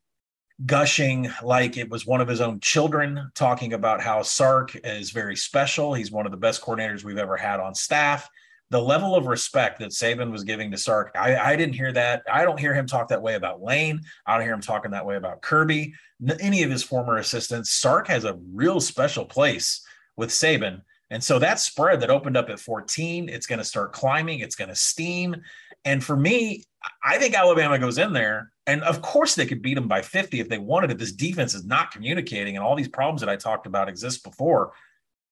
gushing 0.66 1.32
like 1.42 1.78
it 1.78 1.90
was 1.90 2.06
one 2.06 2.22
of 2.22 2.28
his 2.28 2.42
own 2.42 2.60
children, 2.60 3.32
talking 3.36 3.74
about 3.74 4.02
how 4.02 4.22
Sark 4.22 4.76
is 4.84 5.12
very 5.12 5.36
special. 5.36 5.94
He's 5.94 6.12
one 6.12 6.26
of 6.26 6.32
the 6.32 6.38
best 6.38 6.62
coordinators 6.62 7.04
we've 7.04 7.18
ever 7.18 7.38
had 7.38 7.60
on 7.60 7.74
staff. 7.74 8.30
The 8.72 8.82
level 8.82 9.16
of 9.16 9.28
respect 9.28 9.80
that 9.80 9.92
Saban 9.92 10.32
was 10.32 10.44
giving 10.44 10.72
to 10.72 10.78
Sark, 10.78 11.12
I, 11.14 11.36
I 11.36 11.56
didn't 11.56 11.76
hear 11.76 11.92
that. 11.92 12.24
I 12.32 12.44
don't 12.44 12.60
hear 12.60 12.74
him 12.74 12.88
talk 12.88 13.10
that 13.10 13.22
way 13.22 13.36
about 13.36 13.62
Lane. 13.62 14.02
I 14.26 14.36
don't 14.36 14.46
hear 14.46 14.54
him 14.54 14.62
talking 14.62 14.92
that 14.92 15.06
way 15.06 15.18
about 15.18 15.42
Kirby, 15.42 15.94
any 16.40 16.64
of 16.64 16.72
his 16.72 16.82
former 16.82 17.18
assistants. 17.18 17.72
Sark 17.72 18.08
has 18.08 18.24
a 18.24 18.40
real 18.52 18.82
special 18.82 19.26
place 19.26 19.86
with 20.18 20.30
Saban. 20.30 20.82
And 21.12 21.24
so 21.24 21.38
that 21.40 21.60
spread 21.60 22.00
that 22.02 22.10
opened 22.10 22.38
up 22.38 22.50
at 22.50 22.60
14, 22.60 23.28
it's 23.30 23.46
going 23.46 23.60
to 23.60 23.66
start 23.66 23.92
climbing, 23.92 24.40
it's 24.40 24.56
going 24.56 24.70
to 24.70 24.76
steam. 24.76 25.36
And 25.84 26.04
for 26.04 26.16
me, 26.16 26.64
I 27.04 27.18
think 27.18 27.36
Alabama 27.36 27.78
goes 27.78 27.98
in 27.98 28.14
there, 28.14 28.52
and 28.66 28.82
of 28.84 29.02
course 29.02 29.36
they 29.36 29.46
could 29.46 29.62
beat 29.62 29.76
them 29.76 29.88
by 29.88 30.02
50 30.02 30.40
if 30.40 30.50
they 30.50 30.58
wanted 30.58 30.92
it. 30.92 30.98
This 30.98 31.12
defense 31.12 31.54
is 31.54 31.66
not 31.66 31.92
communicating, 31.92 32.56
and 32.56 32.66
all 32.66 32.76
these 32.76 32.88
problems 32.88 33.22
that 33.22 33.30
I 33.30 33.36
talked 33.36 33.68
about 33.68 33.90
exist 33.90 34.24
before, 34.24 34.72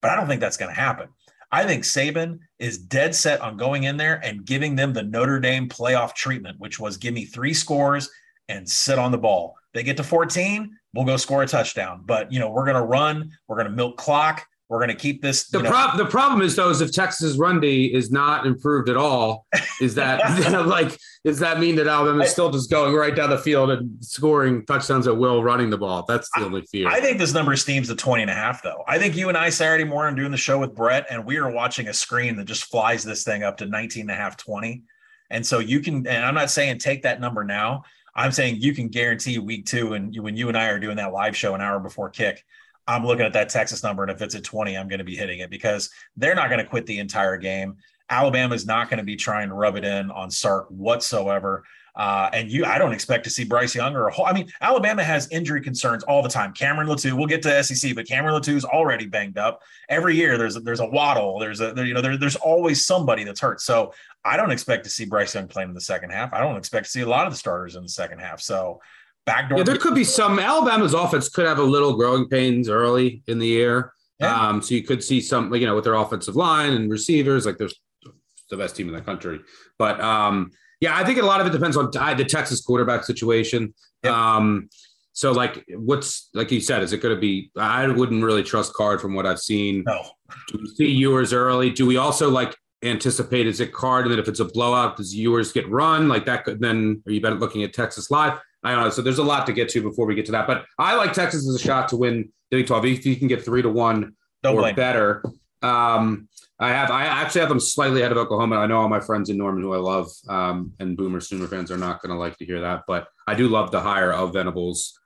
but 0.02 0.10
I 0.10 0.16
don't 0.16 0.28
think 0.28 0.40
that's 0.40 0.56
going 0.56 0.72
to 0.72 0.80
happen. 0.80 1.08
I 1.52 1.64
think 1.64 1.84
Saban 1.84 2.38
is 2.58 2.78
dead 2.78 3.14
set 3.14 3.40
on 3.40 3.56
going 3.56 3.84
in 3.84 3.96
there 3.96 4.24
and 4.24 4.44
giving 4.44 4.76
them 4.76 4.92
the 4.92 5.02
Notre 5.02 5.40
Dame 5.40 5.68
playoff 5.68 6.14
treatment, 6.14 6.60
which 6.60 6.78
was 6.78 6.96
give 6.96 7.12
me 7.12 7.24
three 7.24 7.54
scores 7.54 8.08
and 8.48 8.68
sit 8.68 8.98
on 8.98 9.10
the 9.10 9.18
ball. 9.18 9.56
They 9.74 9.82
get 9.82 9.96
to 9.96 10.04
14, 10.04 10.76
we'll 10.94 11.04
go 11.04 11.16
score 11.16 11.42
a 11.42 11.46
touchdown. 11.46 12.02
But 12.04 12.32
you 12.32 12.38
know, 12.38 12.50
we're 12.50 12.66
gonna 12.66 12.84
run, 12.84 13.32
we're 13.48 13.56
gonna 13.56 13.70
milk 13.70 13.96
clock, 13.96 14.46
we're 14.70 14.78
going 14.78 14.88
to 14.88 14.94
keep 14.94 15.20
this. 15.20 15.48
The, 15.48 15.64
prob- 15.64 15.98
the 15.98 16.06
problem 16.06 16.42
is 16.42 16.54
though, 16.54 16.70
is 16.70 16.80
if 16.80 16.92
Texas 16.92 17.36
run 17.36 17.58
D 17.58 17.92
is 17.92 18.12
not 18.12 18.46
improved 18.46 18.88
at 18.88 18.96
all, 18.96 19.46
is 19.80 19.96
that 19.96 20.20
like 20.66 20.96
does 21.24 21.40
that 21.40 21.58
mean 21.58 21.74
that 21.74 21.88
Alabama 21.88 22.22
is 22.22 22.30
still 22.30 22.50
just 22.50 22.70
going 22.70 22.94
right 22.94 23.14
down 23.14 23.30
the 23.30 23.38
field 23.38 23.72
and 23.72 24.02
scoring 24.02 24.64
touchdowns 24.64 25.08
at 25.08 25.16
will, 25.16 25.42
running 25.42 25.70
the 25.70 25.76
ball? 25.76 26.04
That's 26.06 26.30
the 26.36 26.44
only 26.44 26.62
fear. 26.62 26.86
I 26.86 27.00
think 27.00 27.18
this 27.18 27.34
number 27.34 27.56
steams 27.56 27.88
to 27.88 27.96
20 27.96 28.22
and 28.22 28.30
a 28.30 28.34
half, 28.34 28.62
though. 28.62 28.84
I 28.86 28.96
think 28.98 29.16
you 29.16 29.28
and 29.28 29.36
I 29.36 29.50
Saturday 29.50 29.84
morning 29.84 30.14
doing 30.14 30.30
the 30.30 30.36
show 30.36 30.60
with 30.60 30.72
Brett, 30.72 31.06
and 31.10 31.26
we 31.26 31.36
are 31.38 31.50
watching 31.50 31.88
a 31.88 31.92
screen 31.92 32.36
that 32.36 32.44
just 32.44 32.66
flies 32.66 33.02
this 33.02 33.24
thing 33.24 33.42
up 33.42 33.56
to 33.58 33.66
19 33.66 34.02
and 34.02 34.10
a 34.12 34.14
half, 34.14 34.36
20. 34.36 34.84
And 35.30 35.44
so 35.44 35.58
you 35.58 35.80
can, 35.80 36.06
and 36.06 36.24
I'm 36.24 36.34
not 36.34 36.50
saying 36.50 36.78
take 36.78 37.02
that 37.02 37.20
number 37.20 37.42
now. 37.42 37.82
I'm 38.14 38.32
saying 38.32 38.56
you 38.60 38.72
can 38.72 38.88
guarantee 38.88 39.38
week 39.40 39.66
two, 39.66 39.94
and 39.94 40.16
when 40.16 40.36
you 40.36 40.48
and 40.48 40.56
I 40.56 40.68
are 40.68 40.78
doing 40.78 40.96
that 40.96 41.12
live 41.12 41.36
show 41.36 41.54
an 41.56 41.60
hour 41.60 41.80
before 41.80 42.08
kick, 42.08 42.44
I'm 42.90 43.06
looking 43.06 43.24
at 43.24 43.32
that 43.34 43.48
Texas 43.48 43.84
number, 43.84 44.02
and 44.02 44.10
if 44.10 44.20
it's 44.20 44.34
at 44.34 44.42
20, 44.42 44.76
I'm 44.76 44.88
going 44.88 44.98
to 44.98 45.04
be 45.04 45.14
hitting 45.14 45.38
it 45.38 45.48
because 45.48 45.90
they're 46.16 46.34
not 46.34 46.50
going 46.50 46.58
to 46.58 46.68
quit 46.68 46.86
the 46.86 46.98
entire 46.98 47.36
game. 47.36 47.76
Alabama 48.08 48.52
is 48.54 48.66
not 48.66 48.90
going 48.90 48.98
to 48.98 49.04
be 49.04 49.14
trying 49.14 49.48
to 49.48 49.54
rub 49.54 49.76
it 49.76 49.84
in 49.84 50.10
on 50.10 50.28
Sark 50.28 50.66
whatsoever. 50.70 51.62
Uh, 51.94 52.30
and 52.32 52.50
you, 52.50 52.64
I 52.64 52.78
don't 52.78 52.92
expect 52.92 53.24
to 53.24 53.30
see 53.30 53.44
Bryce 53.44 53.74
Young 53.76 53.94
or 53.94 54.08
a 54.08 54.12
whole. 54.12 54.26
I 54.26 54.32
mean, 54.32 54.50
Alabama 54.60 55.04
has 55.04 55.28
injury 55.30 55.60
concerns 55.60 56.02
all 56.04 56.20
the 56.20 56.28
time. 56.28 56.52
Cameron 56.52 56.88
Latu, 56.88 57.12
we'll 57.12 57.26
get 57.26 57.42
to 57.42 57.62
SEC, 57.62 57.94
but 57.94 58.08
Cameron 58.08 58.34
Latu's 58.34 58.64
already 58.64 59.06
banged 59.06 59.38
up. 59.38 59.62
Every 59.88 60.16
year, 60.16 60.36
there's 60.36 60.56
a, 60.56 60.60
there's 60.60 60.80
a 60.80 60.86
Waddle, 60.86 61.38
there's 61.38 61.60
a 61.60 61.72
there, 61.72 61.84
you 61.84 61.94
know 61.94 62.00
there, 62.00 62.16
there's 62.16 62.36
always 62.36 62.84
somebody 62.84 63.22
that's 63.22 63.40
hurt. 63.40 63.60
So 63.60 63.92
I 64.24 64.36
don't 64.36 64.50
expect 64.50 64.84
to 64.84 64.90
see 64.90 65.04
Bryce 65.04 65.34
Young 65.34 65.46
playing 65.46 65.68
in 65.68 65.74
the 65.74 65.80
second 65.80 66.10
half. 66.10 66.32
I 66.32 66.40
don't 66.40 66.56
expect 66.56 66.86
to 66.86 66.90
see 66.90 67.02
a 67.02 67.08
lot 67.08 67.26
of 67.26 67.32
the 67.32 67.38
starters 67.38 67.76
in 67.76 67.82
the 67.82 67.88
second 67.88 68.18
half. 68.18 68.40
So 68.40 68.80
backdoor. 69.26 69.58
Yeah, 69.58 69.64
there 69.64 69.76
could 69.76 69.94
be 69.94 70.04
some. 70.04 70.38
Alabama's 70.38 70.94
offense 70.94 71.28
could 71.28 71.46
have 71.46 71.58
a 71.58 71.62
little 71.62 71.96
growing 71.96 72.28
pains 72.28 72.68
early 72.68 73.22
in 73.26 73.38
the 73.38 73.46
year. 73.46 73.92
Yeah. 74.18 74.48
Um, 74.48 74.62
so 74.62 74.74
you 74.74 74.82
could 74.82 75.02
see 75.02 75.20
some, 75.20 75.52
you 75.54 75.66
know, 75.66 75.74
with 75.74 75.84
their 75.84 75.94
offensive 75.94 76.36
line 76.36 76.72
and 76.74 76.90
receivers, 76.90 77.46
like 77.46 77.56
there's 77.56 77.74
the 78.50 78.56
best 78.56 78.76
team 78.76 78.88
in 78.88 78.94
the 78.94 79.00
country. 79.00 79.40
But 79.78 80.00
um, 80.00 80.50
yeah, 80.80 80.96
I 80.96 81.04
think 81.04 81.18
a 81.18 81.24
lot 81.24 81.40
of 81.40 81.46
it 81.46 81.50
depends 81.50 81.76
on 81.76 81.90
the 81.90 82.26
Texas 82.28 82.60
quarterback 82.60 83.04
situation. 83.04 83.72
Yep. 84.02 84.12
Um, 84.12 84.68
so 85.12 85.32
like, 85.32 85.64
what's 85.74 86.28
like 86.34 86.50
you 86.50 86.60
said, 86.60 86.82
is 86.82 86.92
it 86.92 87.02
going 87.02 87.14
to 87.14 87.20
be? 87.20 87.50
I 87.56 87.86
wouldn't 87.86 88.22
really 88.22 88.42
trust 88.42 88.74
Card 88.74 89.00
from 89.00 89.14
what 89.14 89.26
I've 89.26 89.40
seen. 89.40 89.84
No. 89.86 90.02
Do 90.48 90.58
we 90.60 90.68
see 90.68 90.90
Ewers 90.90 91.32
early? 91.32 91.70
Do 91.70 91.86
we 91.86 91.96
also 91.96 92.30
like 92.30 92.56
anticipate 92.82 93.46
is 93.46 93.60
it 93.60 93.72
Card, 93.72 94.06
and 94.06 94.12
then 94.12 94.18
if 94.18 94.28
it's 94.28 94.40
a 94.40 94.44
blowout, 94.44 94.96
does 94.96 95.14
Ewers 95.14 95.52
get 95.52 95.68
run 95.68 96.08
like 96.08 96.26
that? 96.26 96.44
Could 96.44 96.60
then 96.60 97.02
are 97.06 97.12
you 97.12 97.20
better 97.20 97.36
looking 97.36 97.62
at 97.62 97.72
Texas 97.72 98.10
live? 98.10 98.38
I 98.62 98.74
don't 98.74 98.84
know. 98.84 98.90
So 98.90 99.02
there's 99.02 99.18
a 99.18 99.24
lot 99.24 99.46
to 99.46 99.52
get 99.52 99.68
to 99.70 99.82
before 99.82 100.06
we 100.06 100.14
get 100.14 100.26
to 100.26 100.32
that. 100.32 100.46
But 100.46 100.64
I 100.78 100.96
like 100.96 101.12
Texas 101.12 101.48
as 101.48 101.54
a 101.54 101.58
shot 101.58 101.88
to 101.88 101.96
win 101.96 102.30
the 102.50 102.58
Big 102.58 102.66
12 102.66 102.86
if 102.86 103.06
you 103.06 103.16
can 103.16 103.28
get 103.28 103.44
three 103.44 103.62
to 103.62 103.70
one 103.70 104.14
Don't 104.42 104.56
or 104.56 104.60
blame. 104.60 104.74
better. 104.74 105.24
Um, 105.62 106.28
I 106.58 106.70
have 106.70 106.90
I 106.90 107.04
actually 107.04 107.40
have 107.40 107.48
them 107.48 107.60
slightly 107.60 108.00
ahead 108.00 108.12
of 108.12 108.18
Oklahoma. 108.18 108.56
I 108.56 108.66
know 108.66 108.80
all 108.80 108.88
my 108.88 109.00
friends 109.00 109.30
in 109.30 109.38
Norman 109.38 109.62
who 109.62 109.72
I 109.72 109.78
love, 109.78 110.10
um, 110.28 110.72
and 110.78 110.96
Boomer 110.96 111.20
Sooner 111.20 111.46
fans 111.46 111.70
are 111.70 111.78
not 111.78 112.02
going 112.02 112.12
to 112.12 112.18
like 112.18 112.36
to 112.36 112.44
hear 112.44 112.60
that, 112.60 112.82
but 112.86 113.08
I 113.26 113.34
do 113.34 113.48
love 113.48 113.70
the 113.70 113.80
hire 113.80 114.12
of 114.12 114.34
Venables 114.34 115.00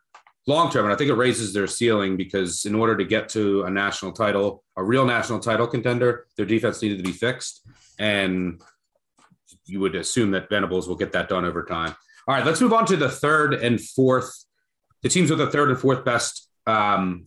long 0.47 0.71
term, 0.71 0.85
and 0.85 0.93
I 0.93 0.97
think 0.97 1.11
it 1.11 1.14
raises 1.14 1.53
their 1.53 1.67
ceiling 1.67 2.17
because 2.17 2.64
in 2.64 2.75
order 2.75 2.97
to 2.97 3.05
get 3.05 3.29
to 3.31 3.62
a 3.64 3.71
national 3.71 4.12
title, 4.12 4.62
a 4.77 4.85
real 4.85 5.05
national 5.05 5.40
title 5.40 5.67
contender, 5.67 6.27
their 6.37 6.47
defense 6.47 6.83
needed 6.83 6.99
to 6.99 7.05
be 7.05 7.12
fixed, 7.12 7.67
and 7.99 8.61
you 9.67 9.81
would 9.81 9.95
assume 9.95 10.33
that 10.33 10.49
Venables 10.51 10.88
will 10.88 10.97
get 10.97 11.12
that 11.12 11.29
done 11.29 11.45
over 11.45 11.64
time. 11.64 11.95
All 12.27 12.35
right, 12.35 12.45
let's 12.45 12.61
move 12.61 12.73
on 12.73 12.87
to 12.87 12.97
the 12.97 13.09
third 13.09 13.55
and 13.55 13.81
fourth. 13.81 14.45
The 15.03 15.09
teams 15.09 15.31
with 15.31 15.39
the 15.39 15.51
third 15.51 15.71
and 15.71 15.79
fourth 15.79 16.05
best 16.05 16.49
um, 16.67 17.27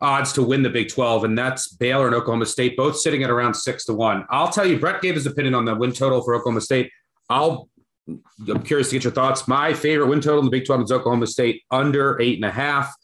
odds 0.00 0.32
to 0.34 0.42
win 0.42 0.62
the 0.62 0.70
Big 0.70 0.88
12, 0.88 1.24
and 1.24 1.36
that's 1.36 1.68
Baylor 1.68 2.06
and 2.06 2.14
Oklahoma 2.14 2.46
State, 2.46 2.76
both 2.76 2.98
sitting 2.98 3.22
at 3.22 3.30
around 3.30 3.54
six 3.54 3.84
to 3.86 3.94
one. 3.94 4.24
I'll 4.30 4.48
tell 4.48 4.66
you, 4.66 4.78
Brett 4.78 5.02
gave 5.02 5.14
his 5.14 5.26
opinion 5.26 5.54
on 5.54 5.64
the 5.64 5.74
win 5.74 5.92
total 5.92 6.22
for 6.22 6.34
Oklahoma 6.34 6.62
State. 6.62 6.90
I'll 7.28 7.68
I'm 8.08 8.62
curious 8.62 8.90
to 8.90 8.96
get 8.96 9.04
your 9.04 9.12
thoughts. 9.12 9.48
My 9.48 9.74
favorite 9.74 10.06
win 10.06 10.20
total 10.20 10.38
in 10.38 10.44
the 10.44 10.50
Big 10.50 10.64
12 10.64 10.82
is 10.82 10.92
Oklahoma 10.92 11.26
State 11.26 11.62
under 11.70 12.20
eight 12.20 12.36
and 12.36 12.44
a 12.44 12.50
half. 12.50 12.94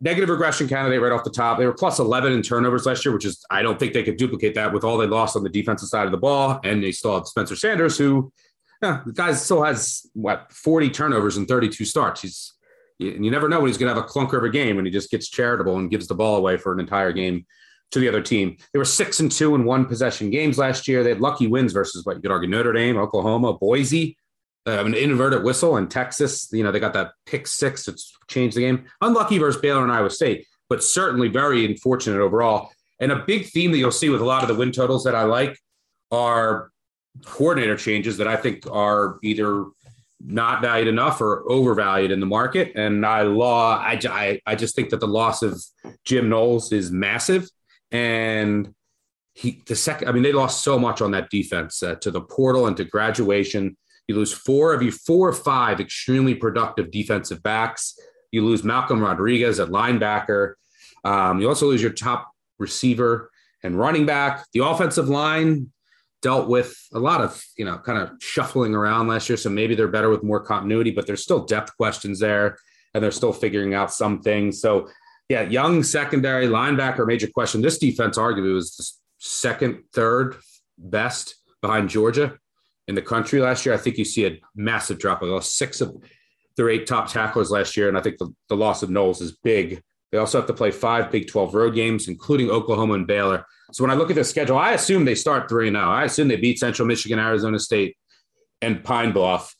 Negative 0.00 0.28
regression 0.28 0.68
candidate 0.68 1.00
right 1.00 1.12
off 1.12 1.24
the 1.24 1.30
top. 1.30 1.58
They 1.58 1.66
were 1.66 1.74
plus 1.74 1.98
11 1.98 2.32
in 2.32 2.42
turnovers 2.42 2.86
last 2.86 3.04
year, 3.04 3.12
which 3.12 3.24
is, 3.24 3.44
I 3.50 3.62
don't 3.62 3.78
think 3.78 3.92
they 3.92 4.02
could 4.02 4.16
duplicate 4.16 4.54
that 4.54 4.72
with 4.72 4.84
all 4.84 4.96
they 4.96 5.06
lost 5.06 5.36
on 5.36 5.42
the 5.42 5.48
defensive 5.48 5.88
side 5.88 6.06
of 6.06 6.12
the 6.12 6.18
ball. 6.18 6.60
And 6.64 6.82
they 6.82 6.92
still 6.92 7.14
have 7.14 7.26
Spencer 7.26 7.56
Sanders, 7.56 7.98
who 7.98 8.32
yeah, 8.82 9.02
the 9.04 9.12
guy 9.12 9.32
still 9.32 9.62
has 9.62 10.06
what 10.14 10.52
40 10.52 10.90
turnovers 10.90 11.36
and 11.36 11.48
32 11.48 11.84
starts. 11.84 12.22
He's 12.22 12.54
you, 12.98 13.10
you 13.10 13.30
never 13.30 13.48
know 13.48 13.60
when 13.60 13.68
he's 13.68 13.78
going 13.78 13.92
to 13.92 13.94
have 13.94 14.04
a 14.04 14.08
clunker 14.08 14.38
of 14.38 14.44
a 14.44 14.50
game 14.50 14.76
when 14.76 14.84
he 14.84 14.90
just 14.90 15.10
gets 15.10 15.28
charitable 15.28 15.76
and 15.78 15.90
gives 15.90 16.06
the 16.06 16.14
ball 16.14 16.36
away 16.36 16.56
for 16.56 16.72
an 16.72 16.80
entire 16.80 17.12
game 17.12 17.46
to 17.90 18.00
the 18.00 18.08
other 18.08 18.20
team. 18.20 18.56
They 18.72 18.78
were 18.78 18.84
six 18.84 19.20
and 19.20 19.32
two 19.32 19.54
in 19.54 19.64
one 19.64 19.86
possession 19.86 20.30
games 20.30 20.58
last 20.58 20.86
year. 20.86 21.02
They 21.02 21.10
had 21.10 21.20
lucky 21.20 21.46
wins 21.46 21.72
versus 21.72 22.04
what 22.04 22.16
you 22.16 22.22
could 22.22 22.30
argue 22.30 22.48
Notre 22.48 22.72
Dame, 22.72 22.98
Oklahoma, 22.98 23.54
Boise, 23.54 24.16
uh, 24.66 24.84
an 24.84 24.94
inverted 24.94 25.42
whistle, 25.42 25.76
and 25.76 25.90
Texas. 25.90 26.48
You 26.52 26.64
know 26.64 26.70
they 26.70 26.80
got 26.80 26.92
that 26.92 27.12
pick 27.26 27.46
six 27.46 27.84
that's 27.86 28.12
changed 28.28 28.56
the 28.56 28.62
game. 28.62 28.84
Unlucky 29.00 29.38
versus 29.38 29.60
Baylor 29.60 29.82
and 29.82 29.92
Iowa 29.92 30.10
State, 30.10 30.46
but 30.68 30.84
certainly 30.84 31.28
very 31.28 31.64
unfortunate 31.64 32.20
overall. 32.20 32.70
And 33.00 33.12
a 33.12 33.24
big 33.24 33.46
theme 33.46 33.70
that 33.72 33.78
you'll 33.78 33.92
see 33.92 34.08
with 34.08 34.20
a 34.20 34.24
lot 34.24 34.42
of 34.42 34.48
the 34.48 34.54
win 34.54 34.72
totals 34.72 35.04
that 35.04 35.14
I 35.14 35.22
like 35.22 35.58
are 36.10 36.70
coordinator 37.24 37.76
changes 37.76 38.16
that 38.18 38.28
I 38.28 38.36
think 38.36 38.64
are 38.70 39.18
either 39.22 39.66
not 40.20 40.60
valued 40.60 40.88
enough 40.88 41.20
or 41.20 41.44
overvalued 41.50 42.10
in 42.10 42.20
the 42.20 42.26
market. 42.26 42.72
And 42.74 43.06
I 43.06 43.22
law, 43.22 43.78
I, 43.78 44.00
I, 44.08 44.40
I 44.46 44.54
just 44.56 44.74
think 44.74 44.90
that 44.90 45.00
the 45.00 45.06
loss 45.06 45.42
of 45.42 45.62
Jim 46.04 46.28
Knowles 46.28 46.72
is 46.72 46.90
massive. 46.90 47.48
And 47.92 48.74
he, 49.34 49.62
the 49.66 49.76
second, 49.76 50.08
I 50.08 50.12
mean, 50.12 50.24
they 50.24 50.32
lost 50.32 50.64
so 50.64 50.78
much 50.78 51.00
on 51.00 51.12
that 51.12 51.30
defense 51.30 51.82
uh, 51.82 51.94
to 51.96 52.10
the 52.10 52.20
portal 52.20 52.66
and 52.66 52.76
to 52.76 52.84
graduation. 52.84 53.76
You 54.08 54.16
lose 54.16 54.32
four 54.32 54.74
of 54.74 54.82
you, 54.82 54.90
four 54.90 55.28
or 55.28 55.32
five 55.32 55.80
extremely 55.80 56.34
productive 56.34 56.90
defensive 56.90 57.42
backs. 57.42 57.96
You 58.32 58.44
lose 58.44 58.64
Malcolm 58.64 59.00
Rodriguez 59.00 59.60
at 59.60 59.68
linebacker. 59.68 60.54
Um, 61.04 61.40
you 61.40 61.48
also 61.48 61.66
lose 61.66 61.80
your 61.80 61.92
top 61.92 62.30
receiver 62.58 63.30
and 63.62 63.78
running 63.78 64.06
back. 64.06 64.46
The 64.52 64.64
offensive 64.64 65.08
line 65.08 65.72
dealt 66.22 66.48
with 66.48 66.76
a 66.92 66.98
lot 66.98 67.20
of, 67.20 67.42
you 67.56 67.64
know, 67.64 67.78
kind 67.78 67.98
of 67.98 68.10
shuffling 68.20 68.74
around 68.74 69.08
last 69.08 69.28
year. 69.28 69.36
So 69.36 69.50
maybe 69.50 69.74
they're 69.74 69.88
better 69.88 70.10
with 70.10 70.22
more 70.22 70.40
continuity, 70.40 70.90
but 70.90 71.06
there's 71.06 71.22
still 71.22 71.44
depth 71.44 71.76
questions 71.76 72.18
there 72.20 72.58
and 72.94 73.02
they're 73.02 73.10
still 73.10 73.32
figuring 73.32 73.74
out 73.74 73.92
some 73.92 74.20
things. 74.20 74.60
So, 74.60 74.88
yeah, 75.28 75.42
young 75.42 75.82
secondary 75.82 76.46
linebacker, 76.46 77.06
major 77.06 77.28
question. 77.28 77.60
This 77.60 77.78
defense 77.78 78.16
arguably 78.18 78.54
was 78.54 78.76
the 78.76 78.90
second, 79.18 79.84
third 79.92 80.36
best 80.78 81.36
behind 81.60 81.90
Georgia 81.90 82.38
in 82.88 82.94
the 82.94 83.02
country 83.02 83.40
last 83.40 83.66
year. 83.66 83.74
I 83.74 83.78
think 83.78 83.98
you 83.98 84.04
see 84.04 84.26
a 84.26 84.40
massive 84.56 84.98
drop. 84.98 85.22
of 85.22 85.44
six 85.44 85.80
of 85.80 85.96
their 86.56 86.70
eight 86.70 86.86
top 86.86 87.08
tacklers 87.08 87.50
last 87.50 87.76
year. 87.76 87.88
And 87.88 87.96
I 87.96 88.00
think 88.00 88.18
the, 88.18 88.34
the 88.48 88.56
loss 88.56 88.82
of 88.82 88.90
Knowles 88.90 89.20
is 89.20 89.32
big. 89.32 89.82
They 90.10 90.18
also 90.18 90.38
have 90.38 90.48
to 90.48 90.54
play 90.54 90.70
five 90.70 91.10
Big 91.10 91.28
12 91.28 91.54
road 91.54 91.74
games, 91.74 92.08
including 92.08 92.50
Oklahoma 92.50 92.94
and 92.94 93.06
Baylor. 93.06 93.44
So 93.72 93.84
when 93.84 93.90
I 93.90 93.94
look 93.94 94.10
at 94.10 94.16
the 94.16 94.24
schedule, 94.24 94.56
I 94.56 94.72
assume 94.72 95.04
they 95.04 95.14
start 95.14 95.48
3 95.48 95.70
0. 95.70 95.80
I 95.80 96.04
assume 96.04 96.28
they 96.28 96.36
beat 96.36 96.58
Central 96.58 96.88
Michigan, 96.88 97.18
Arizona 97.18 97.58
State, 97.58 97.96
and 98.62 98.82
Pine 98.82 99.12
Bluff, 99.12 99.54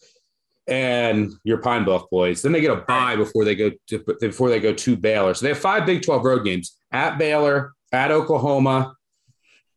and 0.67 1.33
your 1.45 1.59
Pine 1.59 1.85
Bluff 1.85 2.09
boys. 2.11 2.43
Then 2.43 2.53
they 2.53 2.61
get 2.61 2.71
a 2.71 2.83
bye 2.83 3.17
before 3.17 3.45
they 3.45 3.55
go 3.55 3.71
to 3.89 4.17
before 4.21 4.49
they 4.49 4.61
go 4.61 4.73
to 4.73 4.97
Baylor. 4.97 5.35
So 5.35 5.45
they 5.45 5.51
have 5.51 5.59
five 5.59 5.85
Big 5.85 6.03
12 6.03 6.25
road 6.25 6.45
games 6.45 6.77
at 6.91 7.19
Baylor, 7.19 7.73
at 7.93 8.11
Oklahoma, 8.11 8.95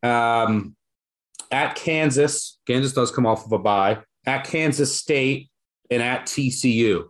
um, 0.01 0.75
at 1.51 1.75
Kansas. 1.75 2.57
Kansas 2.65 2.93
does 2.93 3.11
come 3.11 3.25
off 3.25 3.45
of 3.45 3.51
a 3.51 3.59
bye. 3.59 3.99
At 4.25 4.45
Kansas 4.45 4.95
State 4.95 5.49
and 5.89 6.01
at 6.01 6.25
TCU. 6.25 7.05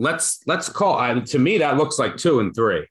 Let's 0.00 0.40
let's 0.46 0.68
call. 0.68 0.98
I, 0.98 1.12
to 1.20 1.38
me, 1.38 1.58
that 1.58 1.76
looks 1.76 1.98
like 1.98 2.16
two 2.16 2.40
and 2.40 2.54
three 2.54 2.86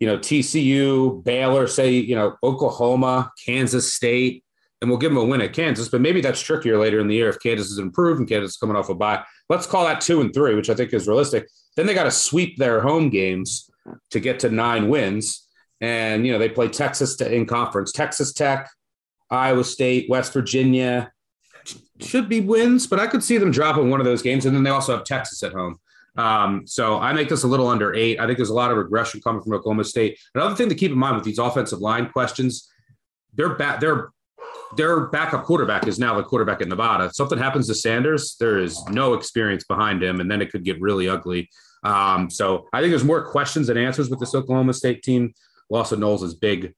you 0.00 0.06
know, 0.06 0.18
TCU, 0.18 1.22
Baylor, 1.22 1.66
say, 1.66 1.92
you 1.92 2.16
know, 2.16 2.36
Oklahoma, 2.42 3.30
Kansas 3.44 3.92
State, 3.92 4.42
and 4.80 4.90
we'll 4.90 4.98
give 4.98 5.12
them 5.12 5.22
a 5.22 5.24
win 5.24 5.42
at 5.42 5.52
Kansas. 5.52 5.88
But 5.88 6.00
maybe 6.00 6.20
that's 6.20 6.40
trickier 6.40 6.78
later 6.78 7.00
in 7.00 7.06
the 7.06 7.14
year 7.14 7.28
if 7.28 7.38
Kansas 7.38 7.70
is 7.70 7.78
improved 7.78 8.18
and 8.18 8.28
Kansas 8.28 8.52
is 8.52 8.56
coming 8.56 8.76
off 8.76 8.88
a 8.88 8.94
bye. 8.94 9.22
Let's 9.50 9.66
call 9.66 9.84
that 9.84 10.00
two 10.00 10.22
and 10.22 10.32
three, 10.32 10.54
which 10.54 10.70
I 10.70 10.74
think 10.74 10.92
is 10.94 11.06
realistic. 11.06 11.48
Then 11.76 11.86
they 11.86 11.94
got 11.94 12.04
to 12.04 12.10
sweep 12.10 12.56
their 12.56 12.80
home 12.80 13.10
games 13.10 13.70
to 14.10 14.20
get 14.20 14.40
to 14.40 14.50
nine 14.50 14.88
wins. 14.88 15.46
And, 15.82 16.26
you 16.26 16.32
know, 16.32 16.38
they 16.38 16.48
play 16.48 16.68
Texas 16.68 17.20
in 17.20 17.46
conference, 17.46 17.92
Texas 17.92 18.32
Tech, 18.32 18.70
Iowa 19.30 19.64
State, 19.64 20.08
West 20.08 20.32
Virginia 20.32 21.12
should 22.00 22.28
be 22.28 22.40
wins, 22.40 22.86
but 22.86 22.98
I 22.98 23.06
could 23.06 23.22
see 23.22 23.38
them 23.38 23.50
dropping 23.50 23.90
one 23.90 24.00
of 24.00 24.06
those 24.06 24.22
games. 24.22 24.46
And 24.46 24.56
then 24.56 24.62
they 24.62 24.70
also 24.70 24.96
have 24.96 25.04
Texas 25.04 25.42
at 25.42 25.52
home. 25.52 25.78
Um, 26.16 26.66
so 26.66 26.98
I 26.98 27.12
make 27.12 27.28
this 27.28 27.44
a 27.44 27.46
little 27.46 27.68
under 27.68 27.94
eight. 27.94 28.18
I 28.18 28.26
think 28.26 28.38
there's 28.38 28.50
a 28.50 28.54
lot 28.54 28.70
of 28.70 28.76
regression 28.76 29.20
coming 29.20 29.42
from 29.42 29.52
Oklahoma 29.54 29.84
State. 29.84 30.18
Another 30.34 30.54
thing 30.54 30.68
to 30.68 30.74
keep 30.74 30.90
in 30.90 30.98
mind 30.98 31.16
with 31.16 31.24
these 31.24 31.38
offensive 31.38 31.80
line 31.80 32.10
questions, 32.10 32.68
their 33.34 33.54
back, 33.54 33.80
their 33.80 34.10
their 34.76 35.06
backup 35.06 35.44
quarterback 35.44 35.86
is 35.86 35.98
now 35.98 36.14
the 36.16 36.22
quarterback 36.22 36.60
at 36.60 36.68
Nevada. 36.68 37.06
If 37.06 37.14
something 37.14 37.38
happens 37.38 37.66
to 37.66 37.74
Sanders, 37.74 38.36
there 38.38 38.58
is 38.58 38.82
no 38.88 39.14
experience 39.14 39.64
behind 39.64 40.02
him, 40.02 40.20
and 40.20 40.30
then 40.30 40.40
it 40.40 40.50
could 40.50 40.64
get 40.64 40.80
really 40.80 41.08
ugly. 41.08 41.48
Um, 41.82 42.30
so 42.30 42.66
I 42.72 42.80
think 42.80 42.90
there's 42.90 43.04
more 43.04 43.24
questions 43.30 43.66
than 43.66 43.76
answers 43.76 44.10
with 44.10 44.20
this 44.20 44.34
Oklahoma 44.34 44.74
State 44.74 45.02
team. 45.02 45.34
Loss 45.70 45.92
of 45.92 45.98
Knowles 45.98 46.22
is 46.22 46.34
big. 46.34 46.74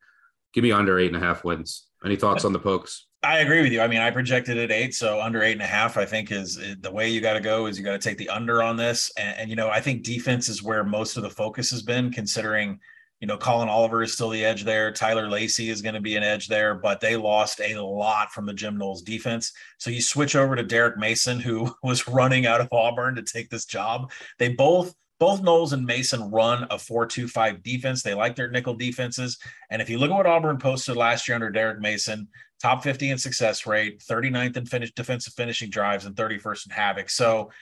Give 0.52 0.64
me 0.64 0.72
under 0.72 0.98
eight 0.98 1.12
and 1.12 1.22
a 1.22 1.26
half 1.26 1.44
wins. 1.44 1.86
Any 2.04 2.16
thoughts 2.16 2.44
on 2.44 2.52
the 2.52 2.58
pokes? 2.58 3.06
I 3.24 3.38
agree 3.38 3.62
with 3.62 3.72
you. 3.72 3.80
I 3.80 3.86
mean, 3.86 4.00
I 4.00 4.10
projected 4.10 4.58
at 4.58 4.72
eight, 4.72 4.94
so 4.94 5.20
under 5.20 5.42
eight 5.42 5.52
and 5.52 5.62
a 5.62 5.66
half, 5.66 5.96
I 5.96 6.04
think 6.04 6.32
is 6.32 6.58
the 6.80 6.90
way 6.90 7.08
you 7.08 7.20
got 7.20 7.34
to 7.34 7.40
go. 7.40 7.66
Is 7.66 7.78
you 7.78 7.84
got 7.84 7.92
to 7.92 7.98
take 7.98 8.18
the 8.18 8.28
under 8.28 8.64
on 8.64 8.76
this, 8.76 9.12
and, 9.16 9.38
and, 9.38 9.50
you 9.50 9.54
know, 9.54 9.68
I 9.68 9.80
think 9.80 10.02
defense 10.02 10.48
is 10.48 10.62
where 10.62 10.82
most 10.82 11.16
of 11.16 11.22
the 11.22 11.30
focus 11.30 11.70
has 11.70 11.82
been, 11.82 12.10
considering 12.10 12.80
you 13.20 13.28
know 13.28 13.36
Collin 13.36 13.68
Oliver 13.68 14.02
is 14.02 14.12
still 14.12 14.30
the 14.30 14.44
edge 14.44 14.64
there. 14.64 14.90
Tyler 14.90 15.30
Lacey 15.30 15.70
is 15.70 15.82
going 15.82 15.94
to 15.94 16.00
be 16.00 16.16
an 16.16 16.24
edge 16.24 16.48
there, 16.48 16.74
but 16.74 17.00
they 17.00 17.14
lost 17.16 17.60
a 17.60 17.80
lot 17.80 18.32
from 18.32 18.44
the 18.44 18.52
Jim 18.52 18.76
Knowles 18.76 19.02
defense. 19.02 19.52
So 19.78 19.90
you 19.90 20.02
switch 20.02 20.34
over 20.34 20.56
to 20.56 20.64
Derek 20.64 20.98
Mason, 20.98 21.38
who 21.38 21.72
was 21.84 22.08
running 22.08 22.46
out 22.46 22.60
of 22.60 22.68
Auburn 22.72 23.14
to 23.14 23.22
take 23.22 23.50
this 23.50 23.66
job. 23.66 24.10
They 24.40 24.48
both 24.48 24.96
both 25.22 25.40
Knowles 25.40 25.72
and 25.72 25.86
Mason 25.86 26.32
run 26.32 26.64
a 26.64 26.74
4-2-5 26.74 27.62
defense. 27.62 28.02
They 28.02 28.12
like 28.12 28.34
their 28.34 28.50
nickel 28.50 28.74
defenses. 28.74 29.38
And 29.70 29.80
if 29.80 29.88
you 29.88 29.96
look 29.96 30.10
at 30.10 30.16
what 30.16 30.26
Auburn 30.26 30.58
posted 30.58 30.96
last 30.96 31.28
year 31.28 31.36
under 31.36 31.48
Derek 31.48 31.78
Mason, 31.78 32.26
top 32.60 32.82
50 32.82 33.10
in 33.10 33.18
success 33.18 33.64
rate, 33.64 34.00
39th 34.00 34.56
in 34.56 34.66
finish 34.66 34.90
defensive 34.90 35.32
finishing 35.34 35.70
drives, 35.70 36.06
and 36.06 36.16
31st 36.16 36.66
in 36.66 36.72
havoc. 36.72 37.08
So, 37.08 37.52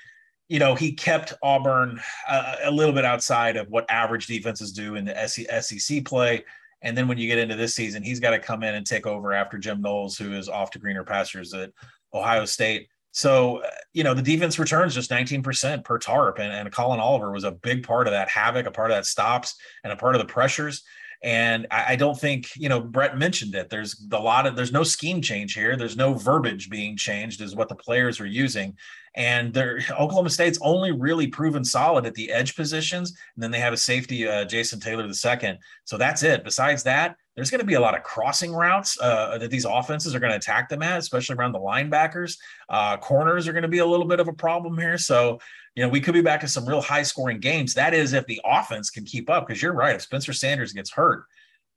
you 0.48 0.58
know, 0.58 0.74
he 0.74 0.92
kept 0.92 1.34
Auburn 1.42 2.00
uh, 2.26 2.56
a 2.64 2.70
little 2.70 2.94
bit 2.94 3.04
outside 3.04 3.58
of 3.58 3.68
what 3.68 3.90
average 3.90 4.26
defenses 4.26 4.72
do 4.72 4.94
in 4.94 5.04
the 5.04 5.61
SEC 5.61 6.02
play. 6.06 6.42
And 6.80 6.96
then 6.96 7.08
when 7.08 7.18
you 7.18 7.28
get 7.28 7.36
into 7.36 7.56
this 7.56 7.74
season, 7.74 8.02
he's 8.02 8.20
got 8.20 8.30
to 8.30 8.38
come 8.38 8.62
in 8.62 8.74
and 8.74 8.86
take 8.86 9.06
over 9.06 9.34
after 9.34 9.58
Jim 9.58 9.82
Knowles, 9.82 10.16
who 10.16 10.32
is 10.32 10.48
off 10.48 10.70
to 10.70 10.78
greener 10.78 11.04
pastures 11.04 11.52
at 11.52 11.72
Ohio 12.14 12.46
State. 12.46 12.88
So, 13.12 13.58
uh, 13.58 13.70
you 13.92 14.04
know, 14.04 14.14
the 14.14 14.22
defense 14.22 14.58
returns 14.58 14.94
just 14.94 15.11
19% 15.11 15.84
per 15.84 15.98
tarp. 15.98 16.38
And, 16.38 16.52
and 16.52 16.70
Collin 16.72 17.00
Oliver 17.00 17.32
was 17.32 17.44
a 17.44 17.50
big 17.50 17.84
part 17.86 18.06
of 18.06 18.12
that 18.12 18.28
havoc, 18.28 18.66
a 18.66 18.70
part 18.70 18.90
of 18.90 18.96
that 18.96 19.06
stops, 19.06 19.56
and 19.82 19.92
a 19.92 19.96
part 19.96 20.14
of 20.14 20.20
the 20.20 20.32
pressures. 20.32 20.84
And 21.22 21.66
I, 21.70 21.84
I, 21.88 21.96
don't 21.96 22.18
think, 22.18 22.48
you 22.56 22.70
know, 22.70 22.80
Brett 22.80 23.18
mentioned 23.18 23.54
it. 23.54 23.68
There's 23.68 24.06
a 24.11 24.18
lot 24.18 24.46
of, 24.46 24.56
there's 24.56 24.72
no 24.72 24.82
scheme 24.82 25.20
change 25.20 25.52
here. 25.52 25.76
There's 25.76 25.96
no 25.96 26.14
verbiage 26.14 26.70
being 26.70 26.96
changed, 26.96 27.42
is 27.42 27.54
what 27.54 27.68
the 27.68 27.74
players 27.74 28.20
are 28.20 28.26
using. 28.26 28.74
And 29.16 29.52
they're, 29.52 29.80
Oklahoma 29.90 30.30
State's 30.30 30.58
only 30.62 30.92
really 30.92 31.26
proven 31.26 31.62
solid 31.62 32.06
at 32.06 32.14
the 32.14 32.30
edge 32.32 32.56
positions. 32.56 33.11
And 33.34 33.42
then 33.42 33.50
they 33.50 33.61
have 33.61 33.74
a 33.74 33.78
safety, 33.78 34.26
uh, 34.26 34.46
Jason 34.46 34.80
Taylor 34.80 35.06
the 35.06 35.14
second. 35.14 35.58
So 35.84 35.98
that's 35.98 36.22
it. 36.22 36.42
Besides 36.42 36.84
that, 36.84 37.16
there's 37.41 37.51
going 37.51 37.61
to 37.61 37.66
be 37.66 37.72
a 37.72 37.80
lot 37.80 37.97
of 37.97 38.03
crossing 38.03 38.53
routes 38.53 39.01
uh, 39.01 39.38
that 39.38 39.51
these 39.51 39.64
offenses 39.64 40.14
are 40.14 40.20
going 40.20 40.30
to 40.30 40.36
attack 40.36 40.68
them 40.68 40.82
at, 40.82 40.99
especially 40.99 41.36
around 41.36 41.53
the 41.53 41.59
linebackers. 41.59 42.36
Uh, 42.68 42.99
corners 42.99 43.49
are 43.49 43.55
going 43.55 43.62
to 43.62 43.68
be 43.68 43.78
a 43.78 43.86
little 43.86 44.05
bit 44.05 44.20
of 44.20 44.28
a 44.28 44.32
problem 44.34 44.76
here. 44.76 44.99
So 44.99 45.38
you 45.74 45.82
know, 45.82 45.88
we 45.88 46.03
could 46.03 46.12
be 46.12 46.20
back 46.20 46.41
to 46.41 46.49
some 46.49 46.68
real 46.68 46.82
high 46.82 47.03
scoring 47.03 47.41
games. 47.41 47.72
That 47.72 47.95
is 47.95 48.12
if 48.12 48.26
the 48.26 48.43
offense 48.45 48.91
can 48.91 49.05
keep 49.07 49.30
up. 49.30 49.47
Because 49.47 49.62
you're 49.62 49.72
right, 49.72 49.95
if 49.95 50.03
Spencer 50.03 50.34
Sanders 50.34 50.74
gets 50.74 50.91
hurt, 50.91 51.24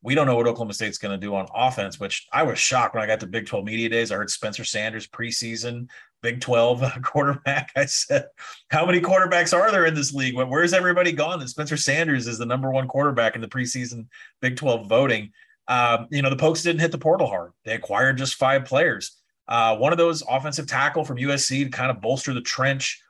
we 0.01 0.15
don't 0.15 0.27
know 0.27 0.35
what 0.35 0.47
Oklahoma 0.47 0.73
State's 0.73 0.97
going 0.97 1.17
to 1.17 1.25
do 1.25 1.33
on 1.33 1.47
offense, 1.55 1.97
which 1.97 2.27
I 2.33 2.43
was 2.43 2.59
shocked 2.59 2.93
when 2.93 3.01
I 3.01 3.07
got 3.07 3.21
to 3.21 3.27
Big 3.27 3.45
12 3.45 3.63
Media 3.63 3.87
Days. 3.87 4.11
I 4.11 4.15
heard 4.15 4.29
Spencer 4.29 4.65
Sanders 4.65 5.07
preseason, 5.07 5.87
Big 6.21 6.41
12 6.41 6.83
quarterback. 7.03 7.71
I 7.77 7.85
said, 7.85 8.25
How 8.67 8.85
many 8.85 8.99
quarterbacks 8.99 9.57
are 9.57 9.71
there 9.71 9.85
in 9.85 9.93
this 9.93 10.13
league? 10.13 10.35
Where's 10.35 10.73
everybody 10.73 11.13
gone? 11.13 11.39
And 11.39 11.49
Spencer 11.49 11.77
Sanders 11.77 12.27
is 12.27 12.37
the 12.37 12.45
number 12.45 12.69
one 12.69 12.89
quarterback 12.89 13.35
in 13.35 13.41
the 13.41 13.47
preseason 13.47 14.07
Big 14.41 14.57
12 14.57 14.87
voting. 14.87 15.31
Um, 15.67 16.07
you 16.11 16.21
know, 16.21 16.29
the 16.29 16.35
Pokes 16.35 16.61
didn't 16.61 16.81
hit 16.81 16.91
the 16.91 16.97
portal 16.97 17.27
hard. 17.27 17.51
They 17.63 17.73
acquired 17.73 18.17
just 18.17 18.35
five 18.35 18.65
players. 18.65 19.17
Uh, 19.47 19.75
one 19.77 19.91
of 19.91 19.97
those 19.97 20.23
offensive 20.29 20.67
tackle 20.67 21.03
from 21.03 21.17
USC 21.17 21.63
to 21.63 21.69
kind 21.69 21.91
of 21.91 22.01
bolster 22.01 22.33
the 22.33 22.41
trench 22.41 23.01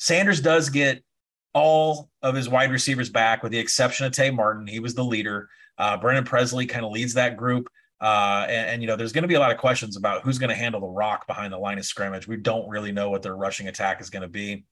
Sanders 0.00 0.40
does 0.40 0.70
get 0.70 1.04
all 1.52 2.08
of 2.22 2.34
his 2.34 2.48
wide 2.48 2.72
receivers 2.72 3.10
back, 3.10 3.42
with 3.42 3.52
the 3.52 3.58
exception 3.58 4.06
of 4.06 4.12
Tay 4.12 4.30
Martin. 4.30 4.66
He 4.66 4.80
was 4.80 4.94
the 4.94 5.04
leader. 5.04 5.50
Uh, 5.76 5.98
Brennan 5.98 6.24
Presley 6.24 6.64
kind 6.64 6.86
of 6.86 6.90
leads 6.90 7.14
that 7.14 7.36
group. 7.36 7.68
Uh, 8.00 8.46
and, 8.48 8.70
and, 8.70 8.82
you 8.82 8.88
know, 8.88 8.96
there's 8.96 9.12
going 9.12 9.22
to 9.22 9.28
be 9.28 9.34
a 9.34 9.40
lot 9.40 9.52
of 9.52 9.58
questions 9.58 9.98
about 9.98 10.22
who's 10.22 10.38
going 10.38 10.48
to 10.48 10.56
handle 10.56 10.80
the 10.80 10.86
rock 10.86 11.26
behind 11.26 11.52
the 11.52 11.58
line 11.58 11.76
of 11.76 11.84
scrimmage. 11.84 12.26
We 12.26 12.38
don't 12.38 12.66
really 12.66 12.92
know 12.92 13.10
what 13.10 13.20
their 13.20 13.36
rushing 13.36 13.68
attack 13.68 14.00
is 14.00 14.08
going 14.08 14.22
to 14.22 14.28
be. 14.28 14.64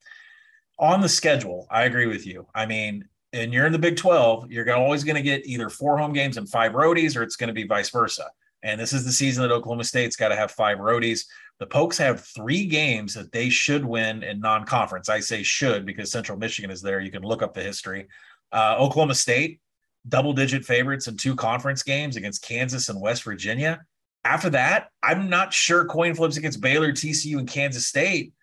On 0.79 0.99
the 0.99 1.09
schedule, 1.09 1.67
I 1.69 1.83
agree 1.83 2.07
with 2.07 2.25
you. 2.25 2.47
I 2.55 2.65
mean, 2.65 3.07
and 3.33 3.53
you're 3.53 3.65
in 3.65 3.71
the 3.71 3.79
Big 3.79 3.97
12, 3.97 4.51
you're 4.51 4.73
always 4.73 5.03
going 5.03 5.15
to 5.15 5.21
get 5.21 5.45
either 5.45 5.69
four 5.69 5.97
home 5.97 6.13
games 6.13 6.37
and 6.37 6.49
five 6.49 6.73
roadies, 6.73 7.15
or 7.15 7.23
it's 7.23 7.35
going 7.35 7.47
to 7.49 7.53
be 7.53 7.65
vice 7.65 7.89
versa. 7.89 8.29
And 8.63 8.79
this 8.79 8.91
is 8.91 9.05
the 9.05 9.11
season 9.11 9.43
that 9.43 9.53
Oklahoma 9.53 9.83
State's 9.83 10.15
got 10.15 10.29
to 10.29 10.35
have 10.35 10.51
five 10.51 10.79
roadies. 10.79 11.25
The 11.59 11.67
Pokes 11.67 11.97
have 11.97 12.25
three 12.25 12.65
games 12.65 13.13
that 13.13 13.31
they 13.31 13.49
should 13.49 13.85
win 13.85 14.23
in 14.23 14.39
non 14.39 14.65
conference. 14.65 15.09
I 15.09 15.19
say 15.19 15.43
should 15.43 15.85
because 15.85 16.11
Central 16.11 16.37
Michigan 16.37 16.71
is 16.71 16.81
there. 16.81 16.99
You 16.99 17.11
can 17.11 17.23
look 17.23 17.41
up 17.41 17.53
the 17.53 17.63
history. 17.63 18.07
Uh, 18.51 18.75
Oklahoma 18.77 19.15
State, 19.15 19.59
double 20.07 20.33
digit 20.33 20.65
favorites 20.65 21.07
in 21.07 21.15
two 21.15 21.35
conference 21.35 21.83
games 21.83 22.15
against 22.15 22.41
Kansas 22.41 22.89
and 22.89 22.99
West 22.99 23.23
Virginia. 23.23 23.81
After 24.25 24.49
that, 24.49 24.89
I'm 25.01 25.29
not 25.29 25.53
sure 25.53 25.85
coin 25.85 26.15
flips 26.15 26.35
against 26.35 26.59
Baylor, 26.59 26.91
TCU, 26.91 27.37
and 27.37 27.47
Kansas 27.47 27.87
State 27.87 28.33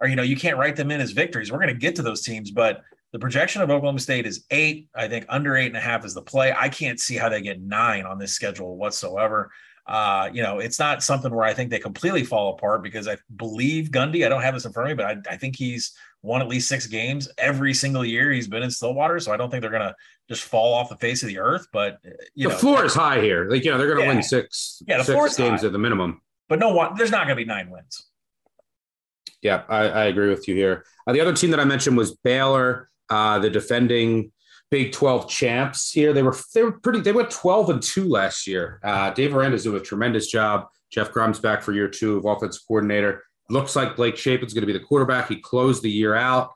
or, 0.00 0.08
you 0.08 0.16
know, 0.16 0.22
you 0.22 0.36
can't 0.36 0.58
write 0.58 0.76
them 0.76 0.90
in 0.90 1.00
as 1.00 1.12
victories. 1.12 1.50
We're 1.50 1.58
going 1.58 1.68
to 1.68 1.74
get 1.74 1.96
to 1.96 2.02
those 2.02 2.22
teams, 2.22 2.50
but 2.50 2.82
the 3.16 3.20
projection 3.20 3.62
of 3.62 3.70
Oklahoma 3.70 3.98
State 3.98 4.26
is 4.26 4.44
eight. 4.50 4.88
I 4.94 5.08
think 5.08 5.24
under 5.30 5.56
eight 5.56 5.68
and 5.68 5.76
a 5.76 5.80
half 5.80 6.04
is 6.04 6.12
the 6.12 6.20
play. 6.20 6.52
I 6.54 6.68
can't 6.68 7.00
see 7.00 7.16
how 7.16 7.30
they 7.30 7.40
get 7.40 7.62
nine 7.62 8.04
on 8.04 8.18
this 8.18 8.32
schedule 8.34 8.76
whatsoever. 8.76 9.50
Uh, 9.86 10.28
you 10.34 10.42
know, 10.42 10.58
it's 10.58 10.78
not 10.78 11.02
something 11.02 11.34
where 11.34 11.46
I 11.46 11.54
think 11.54 11.70
they 11.70 11.78
completely 11.78 12.24
fall 12.24 12.52
apart 12.52 12.82
because 12.82 13.08
I 13.08 13.16
believe 13.36 13.88
Gundy, 13.88 14.26
I 14.26 14.28
don't 14.28 14.42
have 14.42 14.52
this 14.52 14.66
in 14.66 14.72
front 14.74 14.90
of 14.90 14.98
me, 14.98 15.02
but 15.02 15.16
I, 15.30 15.32
I 15.32 15.36
think 15.38 15.56
he's 15.56 15.94
won 16.20 16.42
at 16.42 16.48
least 16.48 16.68
six 16.68 16.86
games 16.86 17.26
every 17.38 17.72
single 17.72 18.04
year 18.04 18.30
he's 18.32 18.48
been 18.48 18.62
in 18.62 18.70
Stillwater. 18.70 19.18
So 19.18 19.32
I 19.32 19.38
don't 19.38 19.48
think 19.48 19.62
they're 19.62 19.70
going 19.70 19.80
to 19.88 19.94
just 20.28 20.42
fall 20.42 20.74
off 20.74 20.90
the 20.90 20.96
face 20.96 21.22
of 21.22 21.30
the 21.30 21.38
earth. 21.38 21.68
But, 21.72 21.94
uh, 22.06 22.10
you 22.34 22.48
the 22.48 22.52
know, 22.54 22.58
floor 22.60 22.84
is 22.84 22.92
high 22.92 23.22
here. 23.22 23.48
Like, 23.48 23.64
you 23.64 23.70
know, 23.70 23.78
they're 23.78 23.86
going 23.86 24.00
to 24.00 24.04
Yeah. 24.04 24.12
win 24.12 24.22
six, 24.22 24.82
Yeah, 24.86 24.98
the 24.98 25.04
six 25.04 25.36
games 25.38 25.62
high. 25.62 25.68
at 25.68 25.72
the 25.72 25.78
minimum. 25.78 26.20
but 26.50 26.58
no 26.58 26.74
one, 26.74 26.96
there's 26.98 27.10
not 27.12 27.26
going 27.26 27.38
to 27.38 27.42
be 27.42 27.46
nine 27.46 27.70
wins. 27.70 28.04
Yeah, 29.40 29.62
I, 29.70 29.84
I 29.88 30.04
agree 30.06 30.28
with 30.28 30.48
you 30.48 30.54
here. 30.54 30.84
Uh, 31.06 31.12
the 31.12 31.20
other 31.20 31.32
team 31.32 31.50
that 31.52 31.60
I 31.60 31.64
mentioned 31.64 31.96
was 31.96 32.16
Baylor, 32.16 32.90
uh, 33.10 33.38
the 33.38 33.50
defending 33.50 34.32
Big 34.70 34.92
12 34.92 35.28
champs 35.28 35.92
here. 35.92 36.12
They 36.12 36.24
were 36.24 36.36
they 36.52 36.64
were 36.64 36.72
pretty 36.72 37.00
they 37.00 37.12
went 37.12 37.30
12 37.30 37.70
and 37.70 37.82
2 37.82 38.08
last 38.08 38.46
year. 38.46 38.80
Uh, 38.82 39.10
Dave 39.10 39.34
Aranda's 39.34 39.62
doing 39.62 39.80
a 39.80 39.84
tremendous 39.84 40.26
job. 40.26 40.66
Jeff 40.90 41.12
Grimes' 41.12 41.38
back 41.38 41.62
for 41.62 41.72
year 41.72 41.88
two 41.88 42.16
of 42.16 42.24
offensive 42.24 42.62
coordinator. 42.66 43.22
Looks 43.48 43.76
like 43.76 43.96
Blake 43.96 44.16
Shapen's 44.16 44.54
going 44.54 44.62
to 44.62 44.66
be 44.66 44.72
the 44.72 44.84
quarterback. 44.84 45.28
He 45.28 45.36
closed 45.36 45.82
the 45.82 45.90
year 45.90 46.14
out. 46.14 46.50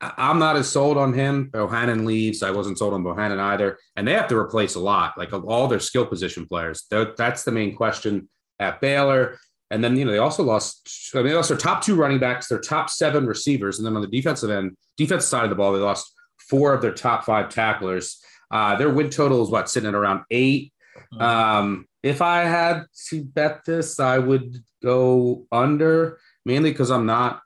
I'm 0.00 0.38
not 0.38 0.56
as 0.56 0.68
sold 0.68 0.96
on 0.96 1.12
him. 1.12 1.50
Bohanon 1.50 2.04
leaves. 2.04 2.42
I 2.42 2.50
wasn't 2.50 2.78
sold 2.78 2.94
on 2.94 3.02
Bohanon 3.02 3.40
either. 3.40 3.78
And 3.96 4.06
they 4.06 4.12
have 4.12 4.28
to 4.28 4.36
replace 4.36 4.74
a 4.74 4.80
lot, 4.80 5.16
like 5.16 5.32
all 5.32 5.68
their 5.68 5.80
skill 5.80 6.06
position 6.06 6.46
players. 6.46 6.86
That's 6.90 7.44
the 7.44 7.52
main 7.52 7.74
question 7.74 8.28
at 8.58 8.80
Baylor. 8.80 9.38
And 9.74 9.82
then, 9.82 9.96
you 9.96 10.04
know, 10.04 10.12
they 10.12 10.18
also 10.18 10.44
lost, 10.44 11.10
I 11.14 11.18
mean, 11.18 11.26
they 11.26 11.34
lost 11.34 11.48
their 11.48 11.58
top 11.58 11.82
two 11.82 11.96
running 11.96 12.20
backs, 12.20 12.46
their 12.46 12.60
top 12.60 12.88
seven 12.88 13.26
receivers. 13.26 13.78
And 13.78 13.84
then 13.84 13.96
on 13.96 14.02
the 14.02 14.08
defensive 14.08 14.48
end, 14.48 14.76
defensive 14.96 15.28
side 15.28 15.42
of 15.42 15.50
the 15.50 15.56
ball, 15.56 15.72
they 15.72 15.80
lost 15.80 16.14
four 16.38 16.72
of 16.72 16.80
their 16.80 16.94
top 16.94 17.24
five 17.24 17.48
tacklers. 17.48 18.22
Uh, 18.52 18.76
their 18.76 18.90
win 18.90 19.10
total 19.10 19.42
is 19.42 19.50
what, 19.50 19.68
sitting 19.68 19.88
at 19.88 19.96
around 19.96 20.22
eight. 20.30 20.72
Um, 21.18 21.88
if 22.04 22.22
I 22.22 22.44
had 22.44 22.84
to 23.08 23.24
bet 23.24 23.64
this, 23.64 23.98
I 23.98 24.18
would 24.18 24.62
go 24.80 25.44
under, 25.50 26.20
mainly 26.44 26.70
because 26.70 26.92
I'm 26.92 27.06
not 27.06 27.40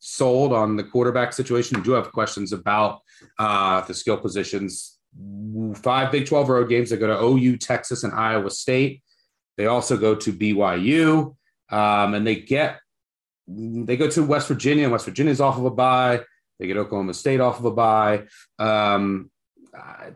sold 0.00 0.52
on 0.52 0.76
the 0.76 0.82
quarterback 0.82 1.32
situation. 1.32 1.76
I 1.76 1.84
do 1.84 1.92
have 1.92 2.10
questions 2.10 2.52
about 2.52 3.02
uh, 3.38 3.82
the 3.82 3.94
skill 3.94 4.16
positions. 4.16 4.98
Five 5.76 6.10
Big 6.10 6.26
12 6.26 6.48
road 6.48 6.68
games. 6.68 6.90
They 6.90 6.96
go 6.96 7.06
to 7.06 7.22
OU, 7.22 7.58
Texas, 7.58 8.02
and 8.02 8.12
Iowa 8.12 8.50
State. 8.50 9.04
They 9.56 9.66
also 9.66 9.96
go 9.96 10.16
to 10.16 10.32
BYU, 10.32 11.36
um, 11.70 12.14
and 12.14 12.26
they 12.26 12.36
get 12.36 12.80
they 13.46 13.96
go 13.96 14.10
to 14.10 14.22
West 14.22 14.48
Virginia. 14.48 14.88
West 14.88 15.06
Virginia's 15.06 15.40
off 15.40 15.56
of 15.56 15.64
a 15.64 15.70
bye. 15.70 16.22
They 16.58 16.66
get 16.66 16.76
Oklahoma 16.76 17.14
State 17.14 17.40
off 17.40 17.58
of 17.58 17.64
a 17.64 17.70
bye. 17.70 18.24
Um, 18.58 19.30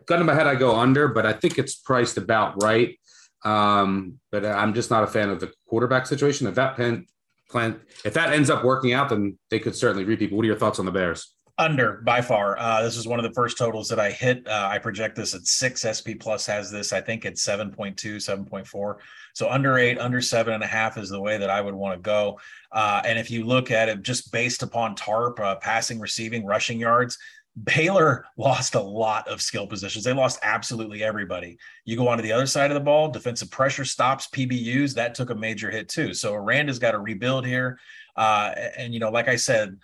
gun 0.05 0.19
in 0.19 0.25
my 0.25 0.33
head, 0.33 0.47
I 0.47 0.55
go 0.55 0.75
under, 0.75 1.07
but 1.07 1.25
I 1.25 1.33
think 1.33 1.57
it's 1.57 1.75
priced 1.75 2.17
about 2.17 2.61
right. 2.61 2.97
Um, 3.43 4.19
but 4.31 4.45
I'm 4.45 4.73
just 4.73 4.89
not 4.89 5.03
a 5.03 5.07
fan 5.07 5.29
of 5.29 5.39
the 5.39 5.51
quarterback 5.67 6.05
situation. 6.05 6.47
If 6.47 6.55
that 6.55 6.75
pen, 6.75 7.07
plan, 7.49 7.79
if 8.05 8.13
that 8.13 8.33
ends 8.33 8.49
up 8.49 8.63
working 8.63 8.93
out, 8.93 9.09
then 9.09 9.37
they 9.49 9.59
could 9.59 9.75
certainly 9.75 10.05
repeat. 10.05 10.29
But 10.29 10.37
what 10.37 10.43
are 10.43 10.47
your 10.47 10.57
thoughts 10.57 10.79
on 10.79 10.85
the 10.85 10.91
Bears? 10.91 11.33
Under 11.59 12.01
by 12.03 12.21
far. 12.21 12.57
Uh, 12.57 12.81
this 12.81 12.97
is 12.97 13.07
one 13.07 13.19
of 13.19 13.23
the 13.23 13.33
first 13.33 13.59
totals 13.59 13.87
that 13.89 13.99
I 13.99 14.09
hit. 14.09 14.47
Uh, 14.47 14.69
I 14.71 14.79
project 14.79 15.15
this 15.15 15.35
at 15.35 15.45
six. 15.45 15.85
SP 15.85 16.17
Plus 16.19 16.47
has 16.47 16.71
this, 16.71 16.91
I 16.91 16.99
think, 16.99 17.25
at 17.25 17.35
7.2, 17.35 17.95
7.4. 17.95 18.95
So 19.33 19.49
under 19.49 19.77
eight, 19.77 19.99
under 19.99 20.19
seven 20.19 20.55
and 20.55 20.63
a 20.63 20.67
half 20.67 20.97
is 20.97 21.09
the 21.09 21.21
way 21.21 21.37
that 21.37 21.51
I 21.51 21.61
would 21.61 21.75
want 21.75 21.95
to 21.95 22.01
go. 22.01 22.39
Uh, 22.71 23.03
and 23.05 23.19
if 23.19 23.29
you 23.29 23.45
look 23.45 23.69
at 23.69 23.87
it 23.87 24.01
just 24.01 24.31
based 24.31 24.63
upon 24.63 24.95
TARP, 24.95 25.39
uh, 25.39 25.55
passing, 25.57 25.99
receiving, 25.99 26.43
rushing 26.43 26.79
yards, 26.79 27.19
Baylor 27.63 28.25
lost 28.37 28.73
a 28.73 28.81
lot 28.81 29.27
of 29.27 29.39
skill 29.39 29.67
positions. 29.67 30.03
They 30.03 30.13
lost 30.13 30.39
absolutely 30.41 31.03
everybody. 31.03 31.59
You 31.85 31.97
go 31.97 32.07
on 32.07 32.17
to 32.17 32.23
the 32.23 32.31
other 32.31 32.47
side 32.47 32.71
of 32.71 32.75
the 32.75 32.81
ball, 32.81 33.09
defensive 33.09 33.51
pressure 33.51 33.85
stops, 33.85 34.27
PBUs, 34.27 34.95
that 34.95 35.13
took 35.13 35.29
a 35.29 35.35
major 35.35 35.69
hit 35.69 35.87
too. 35.87 36.15
So 36.15 36.33
Aranda's 36.33 36.79
got 36.79 36.91
to 36.91 36.99
rebuild 36.99 37.45
here. 37.45 37.77
Uh, 38.15 38.53
and, 38.77 38.93
you 38.93 38.99
know, 38.99 39.09
like 39.09 39.27
I 39.27 39.35
said, 39.35 39.77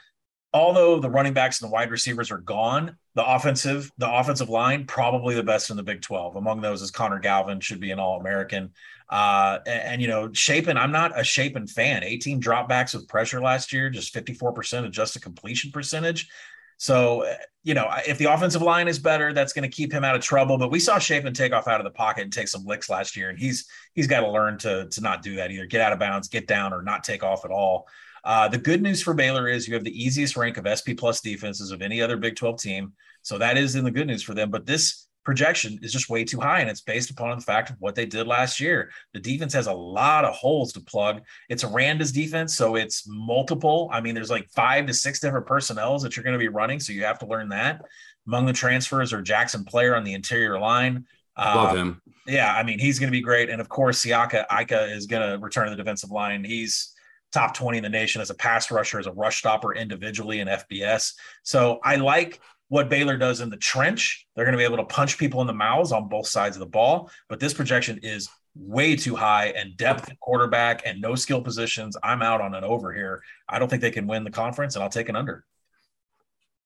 although 0.54 1.00
the 1.00 1.10
running 1.10 1.34
backs 1.34 1.62
and 1.62 1.70
the 1.70 1.74
wide 1.74 1.92
receivers 1.92 2.32
are 2.32 2.40
gone, 2.40 2.98
the 3.16 3.26
offensive, 3.26 3.92
the 3.98 4.12
offensive 4.12 4.50
line, 4.50 4.86
probably 4.86 5.36
the 5.36 5.44
best 5.44 5.70
in 5.70 5.78
the 5.78 5.84
Big 5.84 6.02
12. 6.02 6.36
Among 6.36 6.62
those 6.62 6.82
is 6.82 6.92
Connor 6.92 7.20
Galvin, 7.20 7.60
should 7.60 7.80
be 7.80 7.92
an 7.92 8.00
all-American. 8.00 8.72
Uh, 9.10 9.60
and, 9.66 9.82
and, 9.84 10.02
you 10.02 10.08
know, 10.08 10.32
Shapen, 10.34 10.78
I'm 10.78 10.92
not 10.92 11.20
a 11.20 11.24
Shapen 11.24 11.68
fan. 11.68 12.04
18 12.04 12.42
dropbacks 12.42 12.94
with 12.94 13.08
pressure 13.08 13.42
last 13.42 13.72
year, 13.74 13.90
just 13.90 14.14
54% 14.14 14.86
adjusted 14.86 15.22
completion 15.22 15.72
percentage. 15.72 16.30
So, 16.78 17.30
you 17.64 17.74
know, 17.74 17.92
if 18.08 18.18
the 18.18 18.32
offensive 18.32 18.62
line 18.62 18.88
is 18.88 19.00
better, 19.00 19.34
that's 19.34 19.52
going 19.52 19.70
to 19.70 19.76
keep 19.76 19.92
him 19.92 20.06
out 20.06 20.16
of 20.16 20.22
trouble. 20.22 20.58
But 20.58 20.72
we 20.72 20.80
saw 20.80 20.98
Shapen 20.98 21.34
take 21.34 21.52
off 21.52 21.68
out 21.68 21.82
of 21.82 21.84
the 21.84 21.92
pocket 21.92 22.24
and 22.24 22.32
take 22.32 22.48
some 22.48 22.64
licks 22.64 22.90
last 22.90 23.18
year, 23.18 23.30
and 23.30 23.38
he's 23.38 23.68
he's 23.96 24.08
got 24.08 24.22
to 24.22 24.32
learn 24.32 24.58
to 24.60 24.88
to 24.88 25.02
not 25.02 25.22
do 25.22 25.36
that 25.36 25.52
either. 25.52 25.66
Get 25.66 25.82
out 25.82 25.92
of 25.92 26.00
bounds, 26.00 26.30
get 26.30 26.48
down, 26.48 26.72
or 26.72 26.82
not 26.82 27.04
take 27.04 27.22
off 27.22 27.44
at 27.44 27.52
all. 27.52 27.86
Uh, 28.24 28.48
the 28.48 28.58
good 28.58 28.82
news 28.82 29.02
for 29.02 29.14
Baylor 29.14 29.48
is 29.48 29.68
you 29.68 29.74
have 29.74 29.84
the 29.84 30.04
easiest 30.04 30.36
rank 30.38 30.58
of 30.58 30.68
SP 30.68 30.96
plus 30.98 31.22
defenses 31.22 31.72
of 31.72 31.82
any 31.82 32.02
other 32.02 32.18
Big 32.18 32.36
12 32.36 32.60
team. 32.62 32.94
So 33.22 33.38
that 33.38 33.58
is 33.58 33.76
in 33.76 33.84
the 33.84 33.92
good 33.92 34.08
news 34.08 34.24
for 34.24 34.34
them. 34.34 34.50
But 34.50 34.66
this 34.66 35.08
projection 35.26 35.78
is 35.84 35.92
just 35.92 36.10
way 36.10 36.24
too 36.24 36.40
high, 36.40 36.62
and 36.62 36.70
it's 36.70 36.82
based 36.82 37.12
upon 37.12 37.38
the 37.38 37.44
fact 37.44 37.70
of 37.70 37.76
what 37.80 37.94
they 37.94 38.06
did 38.06 38.26
last 38.26 38.60
year. 38.60 38.90
The 39.14 39.20
defense 39.20 39.54
has 39.54 39.68
a 39.68 39.74
lot 39.74 40.26
of 40.26 40.34
holes 40.34 40.72
to 40.74 40.80
plug. 40.82 41.22
It's 41.50 41.64
Aranda's 41.64 42.12
defense, 42.12 42.56
so 42.56 42.76
it's 42.76 43.04
multiple. 43.08 43.90
I 43.92 44.02
mean, 44.02 44.16
there's 44.16 44.30
like 44.32 44.50
five 44.56 44.86
to 44.88 44.94
six 44.94 45.20
different 45.20 45.46
personnels 45.46 46.02
that 46.04 46.16
you're 46.16 46.24
going 46.24 46.34
to 46.34 46.40
be 46.40 46.48
running, 46.48 46.80
so 46.80 46.94
you 46.94 47.04
have 47.04 47.20
to 47.20 47.28
learn 47.28 47.50
that. 47.50 47.82
Among 48.28 48.46
the 48.46 48.54
transfers 48.54 49.12
are 49.14 49.22
Jaxon 49.22 49.68
Player 49.68 49.96
on 49.96 50.04
the 50.04 50.14
interior 50.14 50.60
line. 50.60 51.06
Love 51.38 51.72
Uh, 51.72 51.76
him. 51.76 52.02
yeah, 52.28 52.54
I 52.56 52.64
mean, 52.64 52.80
he's 52.80 52.98
going 53.00 53.08
to 53.10 53.18
be 53.18 53.22
great. 53.22 53.50
And 53.50 53.62
of 53.62 53.70
course, 53.70 54.04
Siaka 54.04 54.46
Ika 54.62 54.94
is 54.94 55.06
going 55.06 55.30
to 55.30 55.38
return 55.38 55.66
to 55.66 55.72
the 55.72 55.78
defensive 55.78 56.12
line. 56.12 56.44
He's 56.44 56.89
top 57.32 57.54
20 57.54 57.78
in 57.78 57.84
the 57.84 57.90
nation 57.90 58.22
as 58.22 58.30
a 58.30 58.36
pass 58.36 58.72
rusher, 58.72 59.00
as 59.00 59.08
a 59.08 59.12
rush 59.12 59.40
stopper 59.40 59.74
individually 59.74 60.40
in 60.40 60.48
FBS. 60.48 61.14
So 61.44 61.80
I 61.84 61.96
like 61.98 62.40
what 62.70 62.90
Baylor 62.90 63.18
does 63.18 63.42
in 63.42 63.50
the 63.50 63.58
trench. 63.58 64.28
They're 64.36 64.46
going 64.46 64.54
to 64.54 64.58
be 64.58 64.64
able 64.64 64.78
to 64.78 64.86
punch 64.86 65.18
people 65.18 65.42
in 65.42 65.48
the 65.48 65.54
mouths 65.54 65.92
on 65.92 66.08
both 66.08 66.28
sides 66.28 66.56
of 66.56 66.60
the 66.60 66.66
ball. 66.68 67.10
But 67.28 67.40
this 67.40 67.54
projection 67.54 68.00
is 68.04 68.30
way 68.56 68.96
too 68.96 69.16
high 69.16 69.48
and 69.48 69.78
depth 69.78 70.10
at 70.10 70.20
quarterback 70.20 70.84
and 70.86 71.02
no 71.02 71.16
skill 71.16 71.42
positions. 71.42 71.96
I'm 72.04 72.22
out 72.22 72.42
on 72.42 72.54
an 72.56 72.64
over 72.64 72.94
here. 72.94 73.24
I 73.48 73.60
don't 73.60 73.70
think 73.70 73.82
they 73.82 73.92
can 73.92 74.08
win 74.08 74.24
the 74.24 74.32
conference, 74.32 74.76
and 74.76 74.84
I'll 74.84 74.90
take 74.90 75.10
an 75.10 75.16
under. 75.16 75.46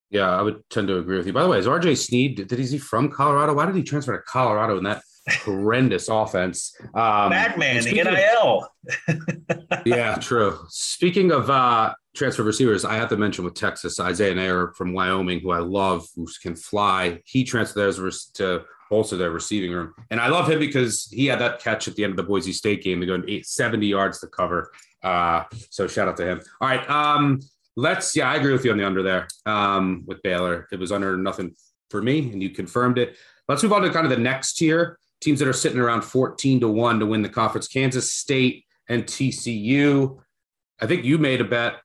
Yeah, 0.10 0.30
I 0.30 0.42
would 0.42 0.62
tend 0.70 0.88
to 0.90 0.98
agree 0.98 1.18
with 1.18 1.26
you. 1.26 1.34
By 1.34 1.44
the 1.44 1.50
way, 1.50 1.58
is 1.58 1.66
RJ 1.66 1.98
Sneed, 1.98 2.36
did, 2.36 2.52
is 2.52 2.72
he 2.72 2.78
from 2.78 3.10
Colorado? 3.10 3.54
Why 3.56 3.66
did 3.66 3.76
he 3.76 3.84
transfer 3.84 4.16
to 4.16 4.24
Colorado 4.24 4.78
in 4.78 4.84
that 4.84 5.02
horrendous 5.44 6.08
offense? 6.12 6.76
Um, 6.94 7.32
Bagman, 7.32 7.78
and 7.78 7.78
the 7.80 7.82
speaking 7.82 8.08
of- 8.08 8.14
NIL. 8.14 8.68
yeah, 9.86 10.16
true. 10.16 10.60
Speaking 10.70 11.32
of 11.32 11.50
uh, 11.50 11.94
transfer 12.16 12.44
receivers, 12.44 12.86
I 12.86 12.96
have 12.96 13.10
to 13.10 13.18
mention 13.18 13.44
with 13.44 13.56
Texas, 13.56 14.00
Isaiah 14.00 14.34
Neyor 14.34 14.76
from 14.76 14.94
Wyoming, 14.94 15.40
who 15.40 15.52
I 15.52 15.60
love, 15.60 16.06
who 16.16 16.28
can 16.42 16.56
fly. 16.56 17.22
He 17.26 17.44
transferred 17.44 18.14
to 18.36 18.64
bolster 18.90 19.18
their 19.18 19.32
receiving 19.32 19.72
room. 19.72 19.94
And 20.12 20.20
I 20.20 20.28
love 20.28 20.50
him 20.50 20.60
because 20.60 21.08
he 21.12 21.26
had 21.26 21.40
that 21.40 21.60
catch 21.60 21.88
at 21.88 21.96
the 21.96 22.04
end 22.04 22.12
of 22.12 22.18
the 22.18 22.24
Boise 22.24 22.54
State 22.54 22.84
game 22.84 23.00
They 23.00 23.06
go 23.06 23.22
eight, 23.28 23.46
70 23.46 23.88
yards 23.88 24.20
to 24.20 24.28
cover. 24.28 24.72
Uh, 25.02 25.44
so 25.70 25.88
shout 25.88 26.08
out 26.08 26.18
to 26.18 26.26
him. 26.26 26.42
All 26.62 26.68
right. 26.68 26.88
Um, 26.90 27.40
let's, 27.76 28.16
yeah, 28.16 28.30
I 28.30 28.36
agree 28.36 28.54
with 28.54 28.64
you 28.64 28.72
on 28.72 28.78
the 28.78 28.86
under 28.86 29.02
there 29.02 29.28
um, 29.46 30.04
with 30.06 30.22
Baylor. 30.22 30.68
It 30.72 30.80
was 30.80 30.92
under 30.92 31.18
nothing 31.18 31.56
for 31.90 32.02
me, 32.02 32.32
and 32.32 32.42
you 32.42 32.52
confirmed 32.52 32.98
it. 32.98 33.18
Let's 33.48 33.64
move 33.64 33.74
on 33.74 33.82
to 33.82 33.90
kind 33.90 34.06
of 34.06 34.12
the 34.12 34.18
next 34.18 34.54
tier 34.54 35.00
teams 35.22 35.40
that 35.40 35.48
are 35.48 35.54
sitting 35.54 35.80
around 35.80 36.04
14 36.04 36.60
to 36.60 36.68
1 36.68 37.00
to 37.00 37.06
win 37.06 37.22
the 37.22 37.30
conference 37.30 37.68
Kansas 37.68 38.12
State 38.12 38.63
and 38.90 39.04
TCU. 39.06 40.20
I 40.82 40.88
think 40.88 41.06
you 41.06 41.18
made 41.18 41.42
a 41.42 41.46
bet 41.46 41.76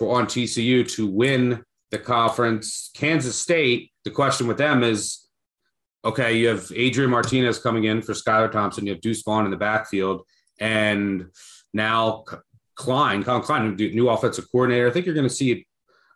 on 0.00 0.26
TCU 0.26 0.88
to 0.92 1.06
win 1.06 1.64
the 1.90 1.98
conference. 1.98 2.90
Kansas 2.94 3.36
State, 3.36 3.92
the 4.04 4.10
question 4.10 4.46
with 4.46 4.58
them 4.58 4.82
is 4.82 5.28
okay, 6.04 6.36
you 6.36 6.48
have 6.48 6.70
Adrian 6.74 7.10
Martinez 7.10 7.58
coming 7.58 7.84
in 7.84 8.02
for 8.02 8.12
Skylar 8.12 8.52
Thompson, 8.52 8.86
you 8.86 8.92
have 8.92 9.00
Deuce 9.00 9.22
Vaughn 9.22 9.46
in 9.46 9.50
the 9.50 9.56
backfield, 9.56 10.22
and 10.60 11.26
now 11.72 12.24
Klein, 12.74 13.22
Collin 13.22 13.42
Klein, 13.42 13.76
new 13.76 14.08
offensive 14.08 14.50
coordinator. 14.50 14.86
I 14.86 14.90
think 14.90 15.06
you're 15.06 15.14
going 15.14 15.28
to 15.28 15.34
see 15.34 15.66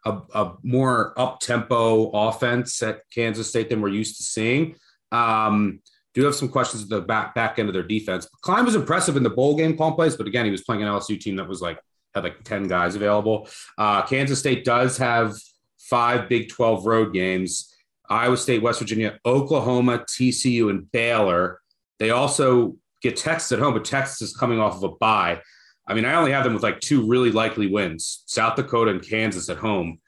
a, 0.04 0.18
a 0.34 0.54
more 0.62 1.18
up 1.18 1.40
tempo 1.40 2.10
offense 2.10 2.82
at 2.82 3.00
Kansas 3.14 3.48
State 3.48 3.70
than 3.70 3.80
we're 3.80 3.88
used 3.88 4.18
to 4.18 4.24
seeing. 4.24 4.74
Um, 5.10 5.80
do 6.18 6.24
have 6.24 6.34
some 6.34 6.48
questions 6.48 6.82
at 6.82 6.88
the 6.88 7.00
back 7.00 7.34
back 7.34 7.58
end 7.58 7.68
of 7.68 7.72
their 7.72 7.82
defense. 7.82 8.28
Klein 8.42 8.64
was 8.64 8.74
impressive 8.74 9.16
in 9.16 9.22
the 9.22 9.30
bowl 9.30 9.56
game 9.56 9.76
calling 9.76 9.94
plays, 9.94 10.16
but 10.16 10.26
again, 10.26 10.44
he 10.44 10.50
was 10.50 10.62
playing 10.62 10.82
an 10.82 10.88
LSU 10.88 11.18
team 11.18 11.36
that 11.36 11.48
was 11.48 11.60
like 11.60 11.78
had 12.14 12.24
like 12.24 12.42
10 12.44 12.66
guys 12.68 12.96
available. 12.96 13.48
Uh, 13.76 14.02
Kansas 14.02 14.38
State 14.38 14.64
does 14.64 14.98
have 14.98 15.34
five 15.78 16.28
Big 16.28 16.48
12 16.48 16.86
road 16.86 17.12
games. 17.12 17.74
Iowa 18.10 18.36
State, 18.36 18.62
West 18.62 18.78
Virginia, 18.78 19.18
Oklahoma, 19.24 20.04
TCU, 20.08 20.70
and 20.70 20.90
Baylor. 20.90 21.60
They 21.98 22.10
also 22.10 22.76
get 23.02 23.16
Texas 23.16 23.52
at 23.52 23.58
home, 23.58 23.74
but 23.74 23.84
Texas 23.84 24.22
is 24.22 24.36
coming 24.36 24.58
off 24.58 24.76
of 24.76 24.82
a 24.82 24.88
bye. 24.88 25.42
I 25.86 25.94
mean, 25.94 26.04
I 26.04 26.14
only 26.14 26.32
have 26.32 26.44
them 26.44 26.54
with 26.54 26.62
like 26.62 26.80
two 26.80 27.06
really 27.06 27.30
likely 27.30 27.66
wins 27.66 28.22
South 28.26 28.56
Dakota 28.56 28.90
and 28.90 29.02
Kansas 29.02 29.48
at 29.48 29.56
home. 29.56 30.00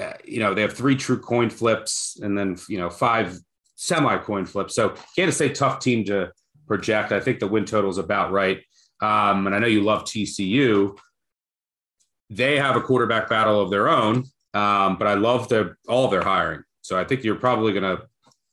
Uh, 0.00 0.12
you 0.24 0.40
know, 0.40 0.54
they 0.54 0.62
have 0.62 0.72
three 0.72 0.96
true 0.96 1.18
coin 1.18 1.50
flips 1.50 2.18
and 2.22 2.36
then, 2.36 2.56
you 2.68 2.78
know, 2.78 2.90
five 2.90 3.38
semi 3.76 4.18
coin 4.18 4.44
flips. 4.44 4.74
So 4.74 4.94
Kansas 5.14 5.36
State, 5.36 5.54
tough 5.54 5.78
team 5.78 6.04
to 6.06 6.32
project. 6.66 7.12
I 7.12 7.20
think 7.20 7.38
the 7.38 7.46
win 7.46 7.64
total 7.64 7.90
is 7.90 7.98
about 7.98 8.32
right. 8.32 8.58
Um, 9.00 9.46
and 9.46 9.54
I 9.54 9.58
know 9.58 9.66
you 9.66 9.82
love 9.82 10.04
TCU. 10.04 10.96
They 12.30 12.58
have 12.58 12.76
a 12.76 12.80
quarterback 12.80 13.28
battle 13.28 13.60
of 13.60 13.70
their 13.70 13.88
own, 13.88 14.24
um, 14.52 14.96
but 14.98 15.06
I 15.06 15.14
love 15.14 15.52
all 15.88 16.08
their 16.08 16.22
hiring. 16.22 16.62
So 16.80 16.98
I 16.98 17.04
think 17.04 17.22
you're 17.22 17.36
probably 17.36 17.72
going 17.72 17.98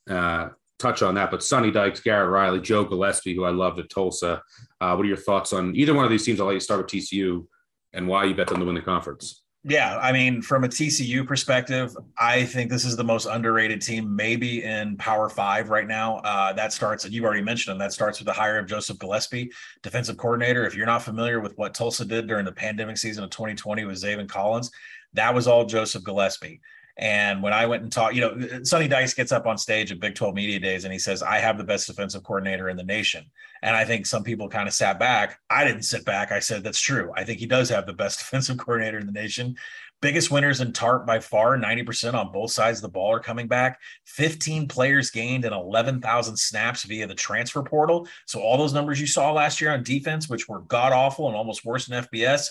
to 0.06 0.14
uh, 0.14 0.48
touch 0.78 1.02
on 1.02 1.14
that. 1.14 1.30
But 1.30 1.42
Sonny 1.42 1.70
Dykes, 1.70 2.00
Garrett 2.00 2.30
Riley, 2.30 2.60
Joe 2.60 2.84
Gillespie, 2.84 3.34
who 3.34 3.44
I 3.44 3.50
loved 3.50 3.78
at 3.78 3.90
Tulsa. 3.90 4.42
Uh, 4.80 4.94
what 4.94 5.04
are 5.04 5.08
your 5.08 5.16
thoughts 5.16 5.52
on 5.52 5.74
either 5.74 5.94
one 5.94 6.04
of 6.04 6.10
these 6.10 6.24
teams? 6.24 6.40
I'll 6.40 6.46
let 6.46 6.54
you 6.54 6.60
start 6.60 6.80
with 6.80 6.90
TCU 6.90 7.46
and 7.92 8.06
why 8.06 8.24
you 8.24 8.34
bet 8.34 8.48
them 8.48 8.60
to 8.60 8.66
win 8.66 8.74
the 8.74 8.82
conference. 8.82 9.43
Yeah, 9.66 9.96
I 9.96 10.12
mean, 10.12 10.42
from 10.42 10.64
a 10.64 10.68
TCU 10.68 11.26
perspective, 11.26 11.96
I 12.18 12.44
think 12.44 12.70
this 12.70 12.84
is 12.84 12.96
the 12.96 13.04
most 13.04 13.24
underrated 13.24 13.80
team, 13.80 14.14
maybe 14.14 14.62
in 14.62 14.94
Power 14.98 15.30
Five 15.30 15.70
right 15.70 15.88
now. 15.88 16.18
Uh, 16.18 16.52
that 16.52 16.74
starts, 16.74 17.06
and 17.06 17.14
you've 17.14 17.24
already 17.24 17.40
mentioned 17.40 17.72
them. 17.72 17.78
That 17.78 17.94
starts 17.94 18.18
with 18.18 18.26
the 18.26 18.32
hire 18.34 18.58
of 18.58 18.66
Joseph 18.66 18.98
Gillespie, 18.98 19.50
defensive 19.82 20.18
coordinator. 20.18 20.66
If 20.66 20.76
you're 20.76 20.84
not 20.84 21.02
familiar 21.02 21.40
with 21.40 21.56
what 21.56 21.72
Tulsa 21.72 22.04
did 22.04 22.26
during 22.26 22.44
the 22.44 22.52
pandemic 22.52 22.98
season 22.98 23.24
of 23.24 23.30
2020 23.30 23.86
with 23.86 23.96
Zaven 23.96 24.28
Collins, 24.28 24.70
that 25.14 25.34
was 25.34 25.46
all 25.46 25.64
Joseph 25.64 26.04
Gillespie. 26.04 26.60
And 26.96 27.42
when 27.42 27.52
I 27.52 27.66
went 27.66 27.82
and 27.82 27.90
talked, 27.90 28.14
you 28.14 28.20
know, 28.20 28.62
Sonny 28.62 28.86
Dykes 28.86 29.14
gets 29.14 29.32
up 29.32 29.46
on 29.46 29.58
stage 29.58 29.90
at 29.90 29.98
Big 29.98 30.14
12 30.14 30.34
Media 30.34 30.60
Days 30.60 30.84
and 30.84 30.92
he 30.92 30.98
says, 30.98 31.22
I 31.22 31.38
have 31.38 31.58
the 31.58 31.64
best 31.64 31.88
defensive 31.88 32.22
coordinator 32.22 32.68
in 32.68 32.76
the 32.76 32.84
nation. 32.84 33.24
And 33.62 33.74
I 33.74 33.84
think 33.84 34.06
some 34.06 34.22
people 34.22 34.48
kind 34.48 34.68
of 34.68 34.74
sat 34.74 34.98
back. 34.98 35.40
I 35.50 35.64
didn't 35.64 35.82
sit 35.82 36.04
back. 36.04 36.30
I 36.30 36.38
said, 36.38 36.62
that's 36.62 36.80
true. 36.80 37.12
I 37.16 37.24
think 37.24 37.40
he 37.40 37.46
does 37.46 37.68
have 37.70 37.86
the 37.86 37.92
best 37.92 38.18
defensive 38.20 38.58
coordinator 38.58 38.98
in 38.98 39.06
the 39.06 39.12
nation. 39.12 39.56
Biggest 40.00 40.30
winners 40.30 40.60
in 40.60 40.72
TARP 40.72 41.06
by 41.06 41.18
far, 41.18 41.56
90% 41.56 42.14
on 42.14 42.30
both 42.30 42.50
sides 42.50 42.78
of 42.78 42.82
the 42.82 42.88
ball 42.90 43.12
are 43.12 43.20
coming 43.20 43.48
back. 43.48 43.80
15 44.04 44.68
players 44.68 45.10
gained 45.10 45.44
and 45.46 45.54
11,000 45.54 46.36
snaps 46.36 46.84
via 46.84 47.06
the 47.06 47.14
transfer 47.14 47.62
portal. 47.62 48.06
So 48.26 48.40
all 48.40 48.58
those 48.58 48.74
numbers 48.74 49.00
you 49.00 49.06
saw 49.06 49.32
last 49.32 49.60
year 49.60 49.72
on 49.72 49.82
defense, 49.82 50.28
which 50.28 50.48
were 50.48 50.60
god 50.60 50.92
awful 50.92 51.26
and 51.26 51.36
almost 51.36 51.64
worse 51.64 51.86
than 51.86 52.04
FBS, 52.04 52.50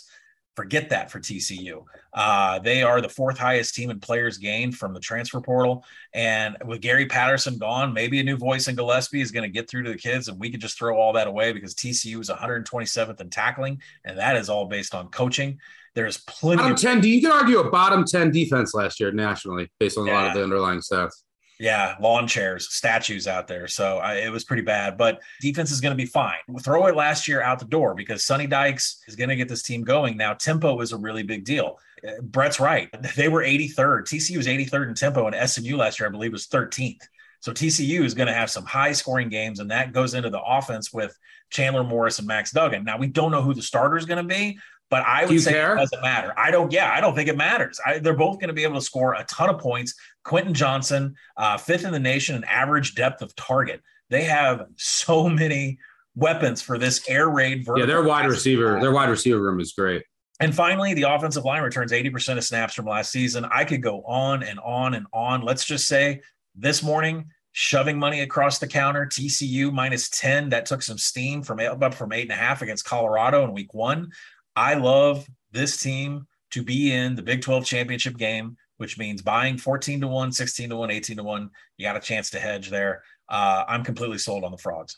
Forget 0.56 0.89
that 0.89 1.10
for 1.10 1.20
TCU. 1.20 1.84
Uh, 2.14 2.60
they 2.60 2.84
are 2.84 3.01
the 3.01 3.10
fourth 3.10 3.39
highest 3.39 3.74
team 3.74 3.89
in 3.89 3.99
players 3.99 4.38
gained 4.38 4.78
from 4.78 4.93
the 4.93 4.99
transfer 4.99 5.41
portal. 5.41 5.84
And 6.14 6.58
with 6.66 6.80
Gary 6.80 7.08
Patterson 7.08 7.58
gone, 7.58 7.91
maybe 7.91 8.20
a 8.20 8.24
new 8.24 8.38
voice 8.38 8.68
in 8.68 8.76
Gillespie 8.76 9.22
is 9.22 9.32
going 9.32 9.43
to 9.43 9.49
get 9.49 9.68
through 9.68 9.84
to 9.84 9.89
the 9.89 9.97
kids, 9.97 10.28
and 10.28 10.39
we 10.39 10.51
could 10.51 10.62
just 10.62 10.78
throw 10.78 10.95
all 10.95 11.14
that 11.14 11.26
away 11.26 11.54
because 11.54 11.74
TCU 11.74 12.20
is 12.20 12.30
127th 12.30 13.20
in 13.20 13.30
tackling, 13.32 13.82
and 14.06 14.18
that 14.20 14.36
is 14.36 14.47
all 14.47 14.66
based 14.66 14.93
on 14.93 15.08
coaching. 15.08 15.60
There's 15.95 16.18
plenty. 16.18 16.58
Bottom 16.58 16.74
of- 16.74 16.80
10, 16.80 17.04
you 17.04 17.22
can 17.22 17.32
argue 17.32 17.60
a 17.60 17.72
bottom 17.72 18.06
10 18.06 18.30
defense 18.30 18.76
last 18.76 18.99
year 18.99 19.12
nationally 19.12 19.72
based 19.80 19.97
on 19.97 20.08
a 20.08 20.12
lot 20.12 20.28
of 20.28 20.34
the 20.36 20.43
underlying 20.43 20.80
stats. 20.80 21.24
Yeah, 21.60 21.95
lawn 21.99 22.28
chairs, 22.28 22.74
statues 22.74 23.28
out 23.28 23.47
there. 23.47 23.68
So 23.68 23.99
I, 23.99 24.16
it 24.16 24.32
was 24.32 24.43
pretty 24.43 24.64
bad, 24.64 24.97
but 24.97 25.22
defense 25.39 25.72
is 25.72 25.82
going 25.82 25.95
to 25.95 26.01
be 26.01 26.06
fine. 26.06 26.38
We'll 26.47 26.64
throw 26.64 26.88
it 26.88 26.95
last 26.95 27.28
year 27.28 27.41
out 27.41 27.60
the 27.60 27.66
door 27.66 27.93
because 27.93 28.26
Sonny 28.26 28.47
Dykes 28.47 29.04
is 29.08 29.16
going 29.16 29.30
to 29.30 29.36
get 29.36 29.47
this 29.47 29.62
team 29.62 29.84
going. 29.84 30.18
Now, 30.18 30.34
tempo 30.34 30.82
is 30.82 30.91
a 30.91 30.97
really 30.97 31.24
big 31.24 31.45
deal. 31.45 31.80
Uh, 32.06 32.22
Brett's 32.22 32.60
right. 32.60 32.89
They 33.16 33.30
were 33.30 33.43
83rd. 33.43 34.04
TCU 34.04 34.38
was 34.38 34.47
83rd 34.47 34.89
in 34.89 34.95
tempo, 34.95 35.28
and 35.28 35.49
SMU 35.49 35.78
last 35.78 35.99
year, 35.99 36.10
I 36.10 36.12
believe, 36.12 36.32
was 36.32 36.47
13th. 36.47 37.01
So 37.39 37.51
TCU 37.51 38.04
is 38.04 38.14
going 38.14 38.28
to 38.28 38.34
have 38.34 38.49
some 38.49 38.66
high 38.66 38.93
scoring 38.93 39.30
games, 39.30 39.60
and 39.60 39.70
that 39.70 39.91
goes 39.91 40.14
into 40.14 40.30
the 40.30 40.41
offense 40.41 40.93
with 40.93 41.18
Chandler 41.49 41.84
Morris 41.84 42.20
and 42.20 42.28
Max 42.28 42.51
Duggan. 42.51 42.84
Now, 42.84 42.97
we 42.97 43.08
don't 43.08 43.32
know 43.32 43.41
who 43.41 43.54
the 43.54 43.62
starter 43.62 43.97
is 43.97 44.06
going 44.06 44.26
to 44.26 44.36
be, 44.36 44.58
but 44.89 45.04
I 45.06 45.26
would 45.26 45.41
say 45.41 45.51
care? 45.51 45.76
it 45.76 45.80
doesn't 45.80 46.01
matter. 46.01 46.34
I 46.38 46.51
don't, 46.51 46.72
yeah, 46.72 46.91
I 46.93 47.01
don't 47.01 47.16
think 47.16 47.28
it 47.28 47.36
matters. 47.36 47.80
I, 47.86 47.99
they're 47.99 48.16
both 48.16 48.39
going 48.39 48.47
to 48.47 48.54
be 48.54 48.64
able 48.64 48.76
to 48.76 48.82
score 48.82 49.14
a 49.14 49.24
ton 49.26 49.49
of 49.49 49.60
points. 49.60 49.93
Quentin 50.24 50.53
Johnston, 50.53 51.15
uh, 51.38 51.57
fifth 51.57 51.86
in 51.86 51.91
the 51.91 51.99
nation 51.99 52.36
in 52.36 52.43
average 52.45 52.95
depth 52.95 53.21
of 53.21 53.36
target. 53.36 53.82
They 54.09 54.24
have 54.24 54.65
so 54.78 55.30
many 55.30 55.80
weapons 56.15 56.61
for 56.61 56.78
this 56.78 57.07
air 57.09 57.30
raid. 57.30 57.67
Yeah, 57.76 57.86
their 57.86 58.03
wide 58.03 58.28
receiver, 58.28 58.80
their 58.80 58.91
wide 58.91 59.09
receiver 59.09 59.41
room 59.41 59.59
is 59.59 59.74
great. 59.74 60.03
And 60.39 60.53
finally, 60.53 60.93
the 60.93 61.03
offensive 61.03 61.45
line 61.45 61.61
returns 61.61 61.91
80% 61.91 62.38
of 62.38 62.43
snaps 62.43 62.74
from 62.74 62.86
last 62.86 63.11
season. 63.11 63.45
I 63.45 63.63
could 63.63 63.82
go 63.82 64.01
on 64.03 64.43
and 64.43 64.59
on 64.59 64.95
and 64.95 65.05
on. 65.13 65.41
Let's 65.41 65.63
just 65.63 65.88
say 65.88 66.21
this 66.55 66.84
morning, 66.84 67.30
shoving 67.51 67.97
money 67.97 68.21
across 68.21 68.59
the 68.59 68.67
counter, 68.67 69.05
TCU 69.05 69.71
minus 69.71 70.09
10. 70.09 70.49
That 70.49 70.65
took 70.65 70.82
some 70.82 70.97
steam 70.97 71.43
from 71.43 71.59
up 71.59 71.93
from 71.93 72.11
eight 72.11 72.24
and 72.24 72.32
a 72.32 72.36
half 72.36 72.61
against 72.61 72.86
Colorado 72.86 73.43
in 73.43 73.53
week 73.53 73.74
one. 73.74 74.11
I 74.55 74.74
love 74.74 75.26
this 75.51 75.78
team 75.78 76.28
to 76.51 76.63
be 76.63 76.91
in 76.91 77.15
the 77.15 77.24
Big 77.24 77.41
12 77.41 77.65
championship 77.65 78.17
game, 78.17 78.57
which 78.84 78.97
means 78.97 79.21
buying 79.21 79.57
14 79.57 80.01
to 80.01 80.07
1, 80.09 80.34
16 80.34 80.71
to 80.71 80.75
1, 80.75 80.91
18 80.91 81.15
to 81.15 81.23
1. 81.23 81.49
You 81.77 81.88
got 81.88 81.95
a 81.95 82.01
chance 82.01 82.29
to 82.31 82.38
hedge 82.38 82.69
there. 82.69 83.01
Uh, 83.29 83.63
I'm 83.65 83.81
completely 83.81 84.17
sold 84.17 84.43
on 84.43 84.51
the 84.51 84.57
frogs. 84.57 84.97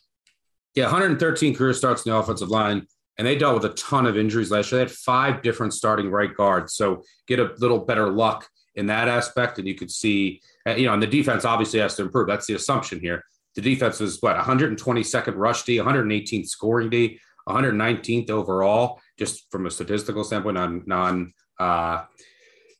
Yeah, 0.74 0.86
113 0.86 1.54
career 1.54 1.72
starts 1.72 2.04
in 2.04 2.12
the 2.12 2.18
offensive 2.18 2.50
line, 2.50 2.88
and 3.20 3.28
they 3.28 3.38
dealt 3.38 3.62
with 3.62 3.72
a 3.72 3.76
ton 3.76 4.08
of 4.08 4.18
injuries 4.18 4.50
last 4.50 4.72
year. 4.72 4.80
They 4.80 4.86
had 4.86 4.92
five 4.92 5.44
different 5.44 5.76
starting 5.76 6.10
right 6.10 6.36
guards. 6.36 6.74
So 6.74 7.04
get 7.28 7.40
a 7.40 7.54
little 7.60 7.78
better 7.78 8.10
luck 8.10 8.50
in 8.74 8.88
that 8.88 9.08
aspect. 9.08 9.60
And 9.60 9.68
you 9.68 9.76
could 9.76 9.92
see, 9.92 10.42
you 10.66 10.88
know, 10.88 10.94
and 10.94 11.04
the 11.04 11.08
defense 11.08 11.46
obviously 11.46 11.80
has 11.80 11.94
to 11.98 12.02
improve. 12.02 12.28
That's 12.28 12.48
the 12.48 12.56
assumption 12.56 13.00
here. 13.00 13.24
The 13.54 13.62
defense 13.62 14.00
was 14.00 14.20
what 14.20 14.36
122nd 14.36 15.36
rush 15.36 15.62
D, 15.62 15.78
118th 15.78 16.48
scoring 16.48 16.90
D, 16.90 17.20
119th 17.48 18.32
overall, 18.32 19.00
just 19.20 19.46
from 19.52 19.68
a 19.68 19.72
statistical 19.72 20.24
standpoint 20.24 20.58
on 20.58 20.82
non 20.88 21.34
uh, 21.60 22.06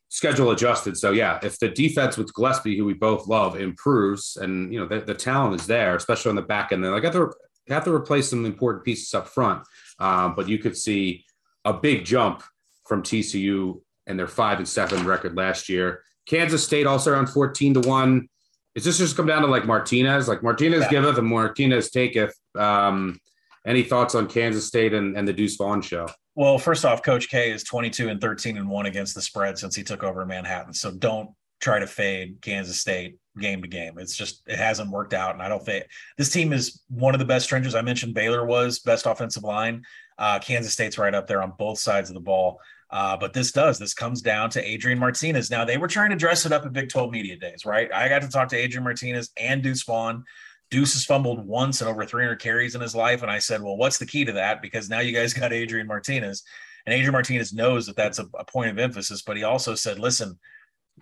schedule 0.08 0.50
adjusted. 0.50 0.96
So 0.96 1.10
yeah, 1.12 1.38
if 1.42 1.58
the 1.58 1.68
defense 1.68 2.16
with 2.16 2.32
Gillespie, 2.34 2.76
who 2.76 2.84
we 2.84 2.94
both 2.94 3.26
love, 3.26 3.58
improves, 3.60 4.36
and 4.36 4.72
you 4.72 4.78
know 4.80 4.86
the, 4.86 5.00
the 5.00 5.14
talent 5.14 5.60
is 5.60 5.66
there, 5.66 5.96
especially 5.96 6.30
on 6.30 6.36
the 6.36 6.42
back 6.42 6.72
end, 6.72 6.84
then 6.84 6.92
like 6.92 7.04
I 7.04 7.06
have 7.06 7.14
to 7.14 7.32
have 7.68 7.84
to 7.84 7.92
replace 7.94 8.30
some 8.30 8.44
important 8.46 8.84
pieces 8.84 9.12
up 9.14 9.28
front. 9.28 9.62
Um, 9.98 10.34
but 10.34 10.48
you 10.48 10.58
could 10.58 10.76
see 10.76 11.24
a 11.64 11.72
big 11.72 12.04
jump 12.04 12.42
from 12.86 13.02
TCU 13.02 13.80
and 14.06 14.18
their 14.18 14.28
five 14.28 14.58
and 14.58 14.68
seven 14.68 15.04
record 15.04 15.36
last 15.36 15.68
year. 15.68 16.02
Kansas 16.26 16.64
State 16.64 16.86
also 16.86 17.12
around 17.12 17.28
14 17.28 17.74
to 17.74 17.80
one. 17.88 18.28
Is 18.74 18.84
this 18.84 18.98
just 18.98 19.16
come 19.16 19.26
down 19.26 19.42
to 19.42 19.48
like 19.48 19.66
Martinez? 19.66 20.28
Like 20.28 20.42
Martinez 20.42 20.82
Yeah. 20.82 20.90
giveth 20.90 21.18
and 21.18 21.26
Martinez 21.26 21.90
taketh. 21.90 22.34
Um, 22.56 23.18
any 23.66 23.82
thoughts 23.82 24.14
on 24.14 24.28
Kansas 24.28 24.66
State 24.66 24.94
and, 24.94 25.16
and 25.16 25.26
the 25.26 25.32
Deuce 25.32 25.56
Vaughn 25.56 25.82
show? 25.82 26.06
Well, 26.34 26.58
first 26.58 26.84
off, 26.84 27.02
Coach 27.02 27.28
K 27.28 27.50
is 27.50 27.64
22 27.64 28.08
and 28.08 28.20
13 28.20 28.56
and 28.56 28.68
one 28.68 28.86
against 28.86 29.14
the 29.14 29.22
spread 29.22 29.58
since 29.58 29.74
he 29.74 29.82
took 29.82 30.04
over 30.04 30.24
Manhattan. 30.24 30.72
So 30.72 30.90
don't 30.92 31.30
try 31.60 31.78
to 31.78 31.86
fade 31.86 32.38
Kansas 32.42 32.78
State 32.78 33.16
game 33.38 33.62
to 33.62 33.68
game. 33.68 33.98
It's 33.98 34.16
just 34.16 34.42
it 34.46 34.58
hasn't 34.58 34.90
worked 34.90 35.14
out, 35.14 35.34
and 35.34 35.42
I 35.42 35.48
don't 35.48 35.64
think 35.64 35.86
this 36.16 36.30
team 36.30 36.52
is 36.52 36.82
one 36.88 37.14
of 37.14 37.18
the 37.18 37.24
best 37.24 37.46
stringers. 37.46 37.74
I 37.74 37.82
mentioned 37.82 38.14
Baylor 38.14 38.44
was 38.44 38.78
best 38.78 39.06
offensive 39.06 39.44
line. 39.44 39.82
Uh, 40.18 40.38
Kansas 40.38 40.72
State's 40.72 40.98
right 40.98 41.14
up 41.14 41.26
there 41.26 41.42
on 41.42 41.52
both 41.58 41.78
sides 41.78 42.10
of 42.10 42.14
the 42.14 42.20
ball. 42.20 42.60
Uh, 42.90 43.16
but 43.16 43.32
this 43.32 43.50
does. 43.50 43.78
This 43.78 43.94
comes 43.94 44.22
down 44.22 44.48
to 44.50 44.64
Adrian 44.64 44.98
Martinez. 44.98 45.50
Now 45.50 45.64
they 45.64 45.76
were 45.76 45.88
trying 45.88 46.10
to 46.10 46.16
dress 46.16 46.46
it 46.46 46.52
up 46.52 46.64
at 46.64 46.72
Big 46.72 46.88
12 46.88 47.10
Media 47.10 47.36
Days, 47.36 47.66
right? 47.66 47.92
I 47.92 48.08
got 48.08 48.22
to 48.22 48.28
talk 48.28 48.48
to 48.50 48.56
Adrian 48.56 48.84
Martinez 48.84 49.30
and 49.36 49.62
Deuce 49.62 49.82
Vaughn. 49.82 50.24
Deuce 50.70 50.94
has 50.94 51.04
fumbled 51.04 51.46
once 51.46 51.80
and 51.80 51.88
over 51.88 52.04
300 52.04 52.40
carries 52.40 52.74
in 52.74 52.80
his 52.80 52.94
life, 52.94 53.22
and 53.22 53.30
I 53.30 53.38
said, 53.38 53.62
"Well, 53.62 53.76
what's 53.76 53.98
the 53.98 54.06
key 54.06 54.24
to 54.24 54.32
that?" 54.32 54.62
Because 54.62 54.90
now 54.90 55.00
you 55.00 55.12
guys 55.12 55.32
got 55.32 55.52
Adrian 55.52 55.86
Martinez, 55.86 56.42
and 56.84 56.94
Adrian 56.94 57.12
Martinez 57.12 57.52
knows 57.52 57.86
that 57.86 57.96
that's 57.96 58.18
a, 58.18 58.26
a 58.34 58.44
point 58.44 58.70
of 58.70 58.78
emphasis. 58.78 59.22
But 59.22 59.36
he 59.36 59.44
also 59.44 59.74
said, 59.74 59.98
"Listen, 59.98 60.38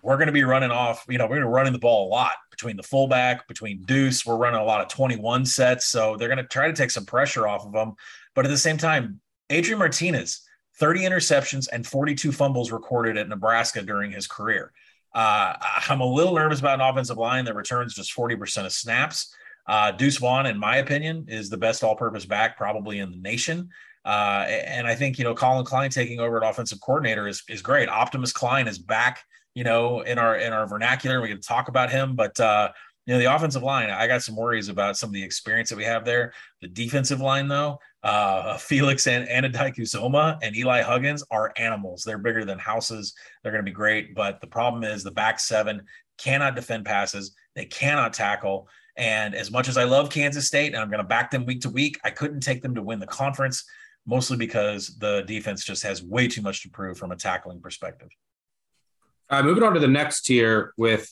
we're 0.01 0.17
going 0.17 0.27
to 0.27 0.33
be 0.33 0.43
running 0.43 0.71
off. 0.71 1.05
You 1.09 1.17
know, 1.17 1.25
we're 1.25 1.37
going 1.37 1.41
to 1.41 1.47
running 1.47 1.73
the 1.73 1.79
ball 1.79 2.07
a 2.07 2.09
lot 2.09 2.33
between 2.51 2.77
the 2.77 2.83
fullback, 2.83 3.47
between 3.47 3.81
Deuce. 3.83 4.25
We're 4.25 4.37
running 4.37 4.59
a 4.59 4.65
lot 4.65 4.81
of 4.81 4.87
21 4.87 5.45
sets, 5.45 5.85
so 5.87 6.15
they're 6.15 6.27
going 6.27 6.37
to 6.37 6.43
try 6.43 6.67
to 6.67 6.73
take 6.73 6.91
some 6.91 7.05
pressure 7.05 7.47
off 7.47 7.65
of 7.65 7.73
them. 7.73 7.93
But 8.33 8.45
at 8.45 8.49
the 8.49 8.57
same 8.57 8.77
time, 8.77 9.19
Adrian 9.49 9.79
Martinez, 9.79 10.41
30 10.77 11.01
interceptions 11.01 11.67
and 11.71 11.85
42 11.85 12.31
fumbles 12.31 12.71
recorded 12.71 13.17
at 13.17 13.29
Nebraska 13.29 13.81
during 13.81 14.11
his 14.11 14.27
career. 14.27 14.73
Uh, 15.13 15.53
I'm 15.89 16.01
a 16.01 16.05
little 16.05 16.35
nervous 16.35 16.59
about 16.59 16.81
an 16.81 16.85
offensive 16.85 17.17
line 17.17 17.45
that 17.45 17.55
returns 17.55 17.93
just 17.93 18.13
40% 18.13 18.65
of 18.65 18.73
snaps. 18.73 19.33
Uh, 19.67 19.91
Deuce 19.91 20.17
Vaughn, 20.17 20.45
in 20.45 20.59
my 20.59 20.77
opinion, 20.77 21.25
is 21.27 21.49
the 21.49 21.57
best 21.57 21.83
all-purpose 21.83 22.25
back 22.25 22.57
probably 22.57 22.99
in 22.99 23.11
the 23.11 23.17
nation. 23.17 23.69
Uh, 24.05 24.45
and 24.47 24.85
I 24.85 24.93
think 24.93 25.17
you 25.17 25.23
know 25.23 25.33
Collin 25.33 25.65
Klein 25.65 25.89
taking 25.89 26.19
over 26.19 26.41
at 26.41 26.47
offensive 26.47 26.79
coordinator 26.79 27.27
is 27.27 27.43
is 27.49 27.63
great. 27.63 27.89
Optimus 27.89 28.31
Klein 28.31 28.67
is 28.67 28.77
back, 28.77 29.23
you 29.55 29.63
know, 29.63 30.01
in 30.01 30.19
our 30.19 30.37
in 30.37 30.53
our 30.53 30.67
vernacular. 30.67 31.21
We 31.21 31.29
can 31.29 31.41
talk 31.41 31.69
about 31.69 31.89
him, 31.89 32.15
but 32.15 32.39
uh, 32.39 32.69
you 33.07 33.13
know 33.13 33.19
the 33.19 33.33
offensive 33.33 33.63
line. 33.63 33.89
I 33.89 34.05
got 34.05 34.21
some 34.21 34.35
worries 34.35 34.69
about 34.69 34.95
some 34.95 35.09
of 35.09 35.13
the 35.13 35.23
experience 35.23 35.69
that 35.69 35.77
we 35.77 35.85
have 35.85 36.05
there. 36.05 36.33
The 36.61 36.67
defensive 36.67 37.19
line, 37.19 37.47
though, 37.47 37.79
uh, 38.03 38.57
Felix 38.59 39.07
and 39.07 39.27
Anudike-Uzomah 39.27 40.37
and 40.43 40.55
Eli 40.55 40.83
Huggins 40.83 41.23
are 41.31 41.51
animals. 41.57 42.03
They're 42.03 42.19
bigger 42.19 42.45
than 42.45 42.59
houses. 42.59 43.15
They're 43.41 43.51
going 43.51 43.65
to 43.65 43.69
be 43.69 43.75
great, 43.75 44.13
but 44.13 44.39
the 44.39 44.47
problem 44.47 44.83
is 44.83 45.03
the 45.03 45.09
back 45.09 45.39
seven 45.39 45.81
cannot 46.19 46.55
defend 46.55 46.85
passes. 46.85 47.35
They 47.55 47.65
cannot 47.65 48.13
tackle. 48.13 48.69
And 48.97 49.35
as 49.35 49.51
much 49.51 49.67
as 49.67 49.77
I 49.77 49.83
love 49.83 50.09
Kansas 50.09 50.47
State 50.47 50.73
and 50.73 50.77
I'm 50.77 50.89
going 50.89 51.01
to 51.01 51.07
back 51.07 51.31
them 51.31 51.45
week 51.45 51.61
to 51.61 51.69
week, 51.69 51.99
I 52.03 52.09
couldn't 52.09 52.39
take 52.39 52.61
them 52.61 52.75
to 52.75 52.81
win 52.81 52.99
the 52.99 53.07
conference, 53.07 53.65
mostly 54.05 54.37
because 54.37 54.95
the 54.97 55.23
defense 55.27 55.65
just 55.65 55.83
has 55.83 56.01
way 56.01 56.27
too 56.27 56.41
much 56.41 56.63
to 56.63 56.69
prove 56.69 56.97
from 56.97 57.11
a 57.11 57.15
tackling 57.15 57.59
perspective. 57.59 58.09
All 59.29 59.39
right, 59.39 59.45
moving 59.45 59.63
on 59.63 59.73
to 59.73 59.79
the 59.79 59.87
next 59.87 60.21
tier 60.21 60.73
with 60.77 61.09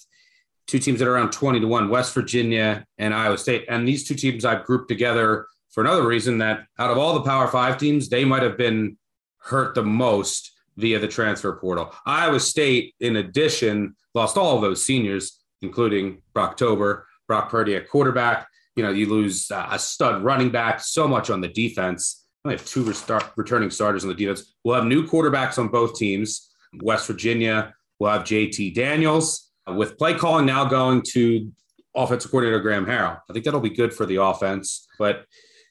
two 0.68 0.80
teams 0.80 1.00
that 1.00 1.08
are 1.08 1.16
around 1.16 1.32
20 1.32 1.60
to 1.60 1.68
1, 1.68 1.90
West 1.90 2.14
Virginia 2.14 2.86
and 2.98 3.14
Iowa 3.14 3.38
State. 3.38 3.66
And 3.70 3.88
these 3.88 4.08
two 4.08 4.16
teams 4.16 4.46
I've 4.46 4.64
grouped 4.64 4.88
together 4.88 5.48
for 5.72 5.84
another 5.84 6.08
reason 6.08 6.38
that 6.38 6.66
out 6.78 6.92
of 6.92 6.98
all 6.98 7.16
the 7.16 7.24
Power 7.24 7.48
Five 7.48 7.78
teams, 7.78 8.08
they 8.08 8.24
might 8.24 8.44
have 8.44 8.58
been 8.58 8.98
hurt 9.40 9.76
the 9.76 9.84
most 9.84 10.52
via 10.78 11.00
the 11.00 11.08
transfer 11.08 11.54
portal. 11.54 11.94
Iowa 12.06 12.40
State, 12.40 12.96
in 13.00 13.18
addition, 13.18 13.96
lost 14.14 14.38
all 14.38 14.56
of 14.56 14.62
those 14.62 14.86
seniors, 14.86 15.40
including 15.62 16.22
Brock 16.34 16.58
Tober, 16.58 17.08
Brock 17.28 17.50
Purdy 17.50 17.76
at 17.76 17.90
quarterback. 17.90 18.48
You 18.76 18.84
know, 18.84 18.92
you 18.92 19.08
lose 19.08 19.52
uh, 19.52 19.68
a 19.72 19.80
stud 19.80 20.24
running 20.24 20.50
back, 20.50 20.80
so 20.80 21.08
much 21.08 21.30
on 21.30 21.42
the 21.42 21.48
defense. 21.48 22.26
We 22.44 22.52
have 22.52 22.66
two 22.66 22.84
restart, 22.84 23.32
returning 23.38 23.70
starters 23.70 24.04
on 24.04 24.10
the 24.10 24.16
defense. 24.16 24.56
We'll 24.64 24.76
have 24.76 24.86
new 24.86 25.08
quarterbacks 25.08 25.58
on 25.58 25.70
both 25.70 25.96
teams. 25.96 26.50
West 26.82 27.08
Virginia 27.08 27.74
will 28.00 28.10
have 28.10 28.24
JT 28.24 28.74
Daniels, 28.74 29.52
with 29.68 29.98
play 29.98 30.14
calling 30.14 30.46
now 30.46 30.66
going 30.66 31.04
to 31.14 31.52
offensive 31.96 32.32
coordinator 32.32 32.60
Graham 32.60 32.86
Harrell. 32.86 33.20
I 33.30 33.34
think 33.34 33.46
that'll 33.46 33.60
be 33.60 33.70
good 33.70 33.94
for 33.94 34.06
the 34.06 34.22
offense. 34.22 34.88
But 35.00 35.26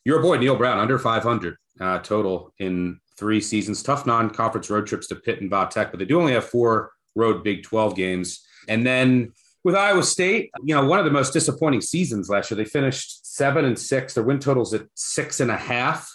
your 0.04 0.22
boy 0.22 0.38
Neal 0.38 0.56
Brown 0.56 0.78
under 0.78 0.98
500 0.98 1.56
uh, 1.80 1.98
total 1.98 2.52
in 2.58 3.00
three 3.18 3.40
seasons. 3.40 3.82
Tough 3.82 4.06
non-conference 4.06 4.70
road 4.70 4.86
trips 4.86 5.08
to 5.08 5.16
Pitt 5.16 5.40
and 5.40 5.50
Tech, 5.70 5.90
but 5.90 5.98
they 5.98 6.04
do 6.04 6.18
only 6.18 6.32
have 6.32 6.44
four 6.44 6.92
road 7.14 7.44
Big 7.44 7.62
12 7.62 7.94
games. 7.94 8.44
And 8.68 8.86
then 8.86 9.32
with 9.64 9.74
Iowa 9.74 10.02
State, 10.02 10.50
you 10.64 10.74
know, 10.74 10.84
one 10.84 10.98
of 10.98 11.04
the 11.04 11.10
most 11.10 11.32
disappointing 11.32 11.80
seasons 11.80 12.28
last 12.28 12.50
year. 12.50 12.56
They 12.56 12.64
finished 12.64 13.26
seven 13.26 13.64
and 13.64 13.78
six. 13.78 14.14
Their 14.14 14.24
win 14.24 14.38
totals 14.38 14.74
at 14.74 14.86
six 14.94 15.40
and 15.40 15.50
a 15.50 15.56
half. 15.56 16.10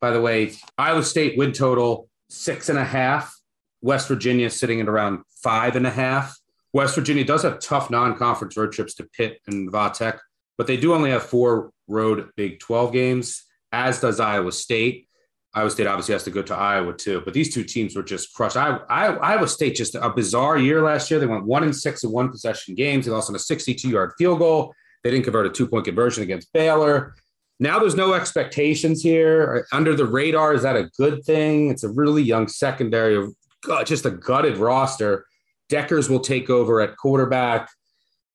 By 0.00 0.10
the 0.10 0.20
way, 0.20 0.52
Iowa 0.78 1.02
State 1.02 1.36
win 1.36 1.52
total 1.52 2.08
six 2.28 2.68
and 2.68 2.78
a 2.78 2.84
half. 2.84 3.34
West 3.82 4.08
Virginia 4.08 4.48
sitting 4.48 4.80
at 4.80 4.88
around 4.88 5.22
five 5.42 5.76
and 5.76 5.86
a 5.86 5.90
half. 5.90 6.38
West 6.72 6.94
Virginia 6.94 7.24
does 7.24 7.42
have 7.42 7.60
tough 7.60 7.90
non-conference 7.90 8.56
road 8.56 8.72
trips 8.72 8.94
to 8.94 9.04
Pitt 9.04 9.40
and 9.46 9.72
Tech, 9.94 10.20
but 10.56 10.66
they 10.66 10.76
do 10.76 10.94
only 10.94 11.10
have 11.10 11.22
four 11.22 11.70
road 11.86 12.28
Big 12.36 12.58
12 12.60 12.92
games, 12.92 13.44
as 13.72 14.00
does 14.00 14.20
Iowa 14.20 14.52
State. 14.52 15.08
Iowa 15.54 15.70
State 15.70 15.86
obviously 15.86 16.14
has 16.14 16.24
to 16.24 16.30
go 16.30 16.42
to 16.42 16.54
Iowa 16.54 16.92
too, 16.94 17.22
but 17.24 17.32
these 17.32 17.54
two 17.54 17.62
teams 17.62 17.94
were 17.94 18.02
just 18.02 18.34
crushed. 18.34 18.56
I, 18.56 18.78
I, 18.88 19.06
Iowa 19.06 19.46
State 19.46 19.76
just 19.76 19.94
a 19.94 20.10
bizarre 20.10 20.58
year 20.58 20.82
last 20.82 21.10
year. 21.10 21.20
They 21.20 21.26
went 21.26 21.44
one 21.44 21.62
and 21.62 21.74
six 21.74 22.02
in 22.02 22.10
one 22.10 22.30
possession 22.30 22.74
games. 22.74 23.06
They 23.06 23.12
lost 23.12 23.30
on 23.30 23.36
a 23.36 23.38
62 23.38 23.88
yard 23.88 24.12
field 24.18 24.40
goal. 24.40 24.74
They 25.04 25.10
didn't 25.10 25.24
convert 25.24 25.46
a 25.46 25.50
two 25.50 25.68
point 25.68 25.84
conversion 25.84 26.24
against 26.24 26.52
Baylor. 26.52 27.14
Now 27.60 27.78
there's 27.78 27.94
no 27.94 28.14
expectations 28.14 29.00
here. 29.00 29.66
Under 29.72 29.94
the 29.94 30.06
radar, 30.06 30.54
is 30.54 30.62
that 30.62 30.76
a 30.76 30.90
good 30.98 31.24
thing? 31.24 31.70
It's 31.70 31.84
a 31.84 31.88
really 31.88 32.22
young 32.22 32.48
secondary, 32.48 33.30
uh, 33.70 33.84
just 33.84 34.06
a 34.06 34.10
gutted 34.10 34.56
roster. 34.56 35.24
Dekkers 35.70 36.10
will 36.10 36.20
take 36.20 36.50
over 36.50 36.80
at 36.80 36.96
quarterback. 36.96 37.68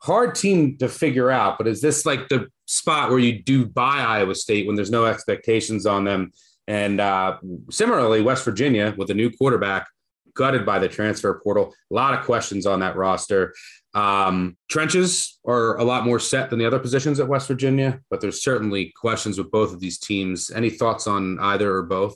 Hard 0.01 0.35
team 0.35 0.77
to 0.77 0.87
figure 0.87 1.29
out, 1.29 1.57
but 1.57 1.67
is 1.67 1.81
this 1.81 2.05
like 2.05 2.29
the 2.29 2.47
spot 2.65 3.09
where 3.09 3.19
you 3.19 3.43
do 3.43 3.65
buy 3.65 3.97
Iowa 3.97 4.35
State 4.35 4.65
when 4.65 4.77
there's 4.77 4.89
no 4.89 5.05
expectations 5.05 5.85
on 5.85 6.05
them? 6.05 6.31
And 6.69 7.01
uh, 7.01 7.37
similarly, 7.71 8.21
West 8.21 8.45
Virginia 8.45 8.93
with 8.95 9.09
a 9.09 9.15
new 9.15 9.31
quarterback, 9.31 9.87
gutted 10.35 10.67
by 10.67 10.77
the 10.77 10.87
transfer 10.87 11.41
portal. 11.43 11.73
A 11.91 11.93
lot 11.95 12.13
of 12.13 12.23
questions 12.23 12.67
on 12.67 12.79
that 12.81 12.95
roster. 12.95 13.55
Um, 13.95 14.55
trenches 14.69 15.39
are 15.47 15.77
a 15.79 15.83
lot 15.83 16.05
more 16.05 16.19
set 16.19 16.51
than 16.51 16.59
the 16.59 16.67
other 16.67 16.77
positions 16.77 17.19
at 17.19 17.27
West 17.27 17.47
Virginia, 17.47 18.01
but 18.11 18.21
there's 18.21 18.43
certainly 18.43 18.93
questions 18.95 19.39
with 19.39 19.49
both 19.49 19.73
of 19.73 19.79
these 19.79 19.97
teams. 19.97 20.51
Any 20.51 20.69
thoughts 20.69 21.07
on 21.07 21.39
either 21.39 21.73
or 21.73 21.81
both? 21.81 22.15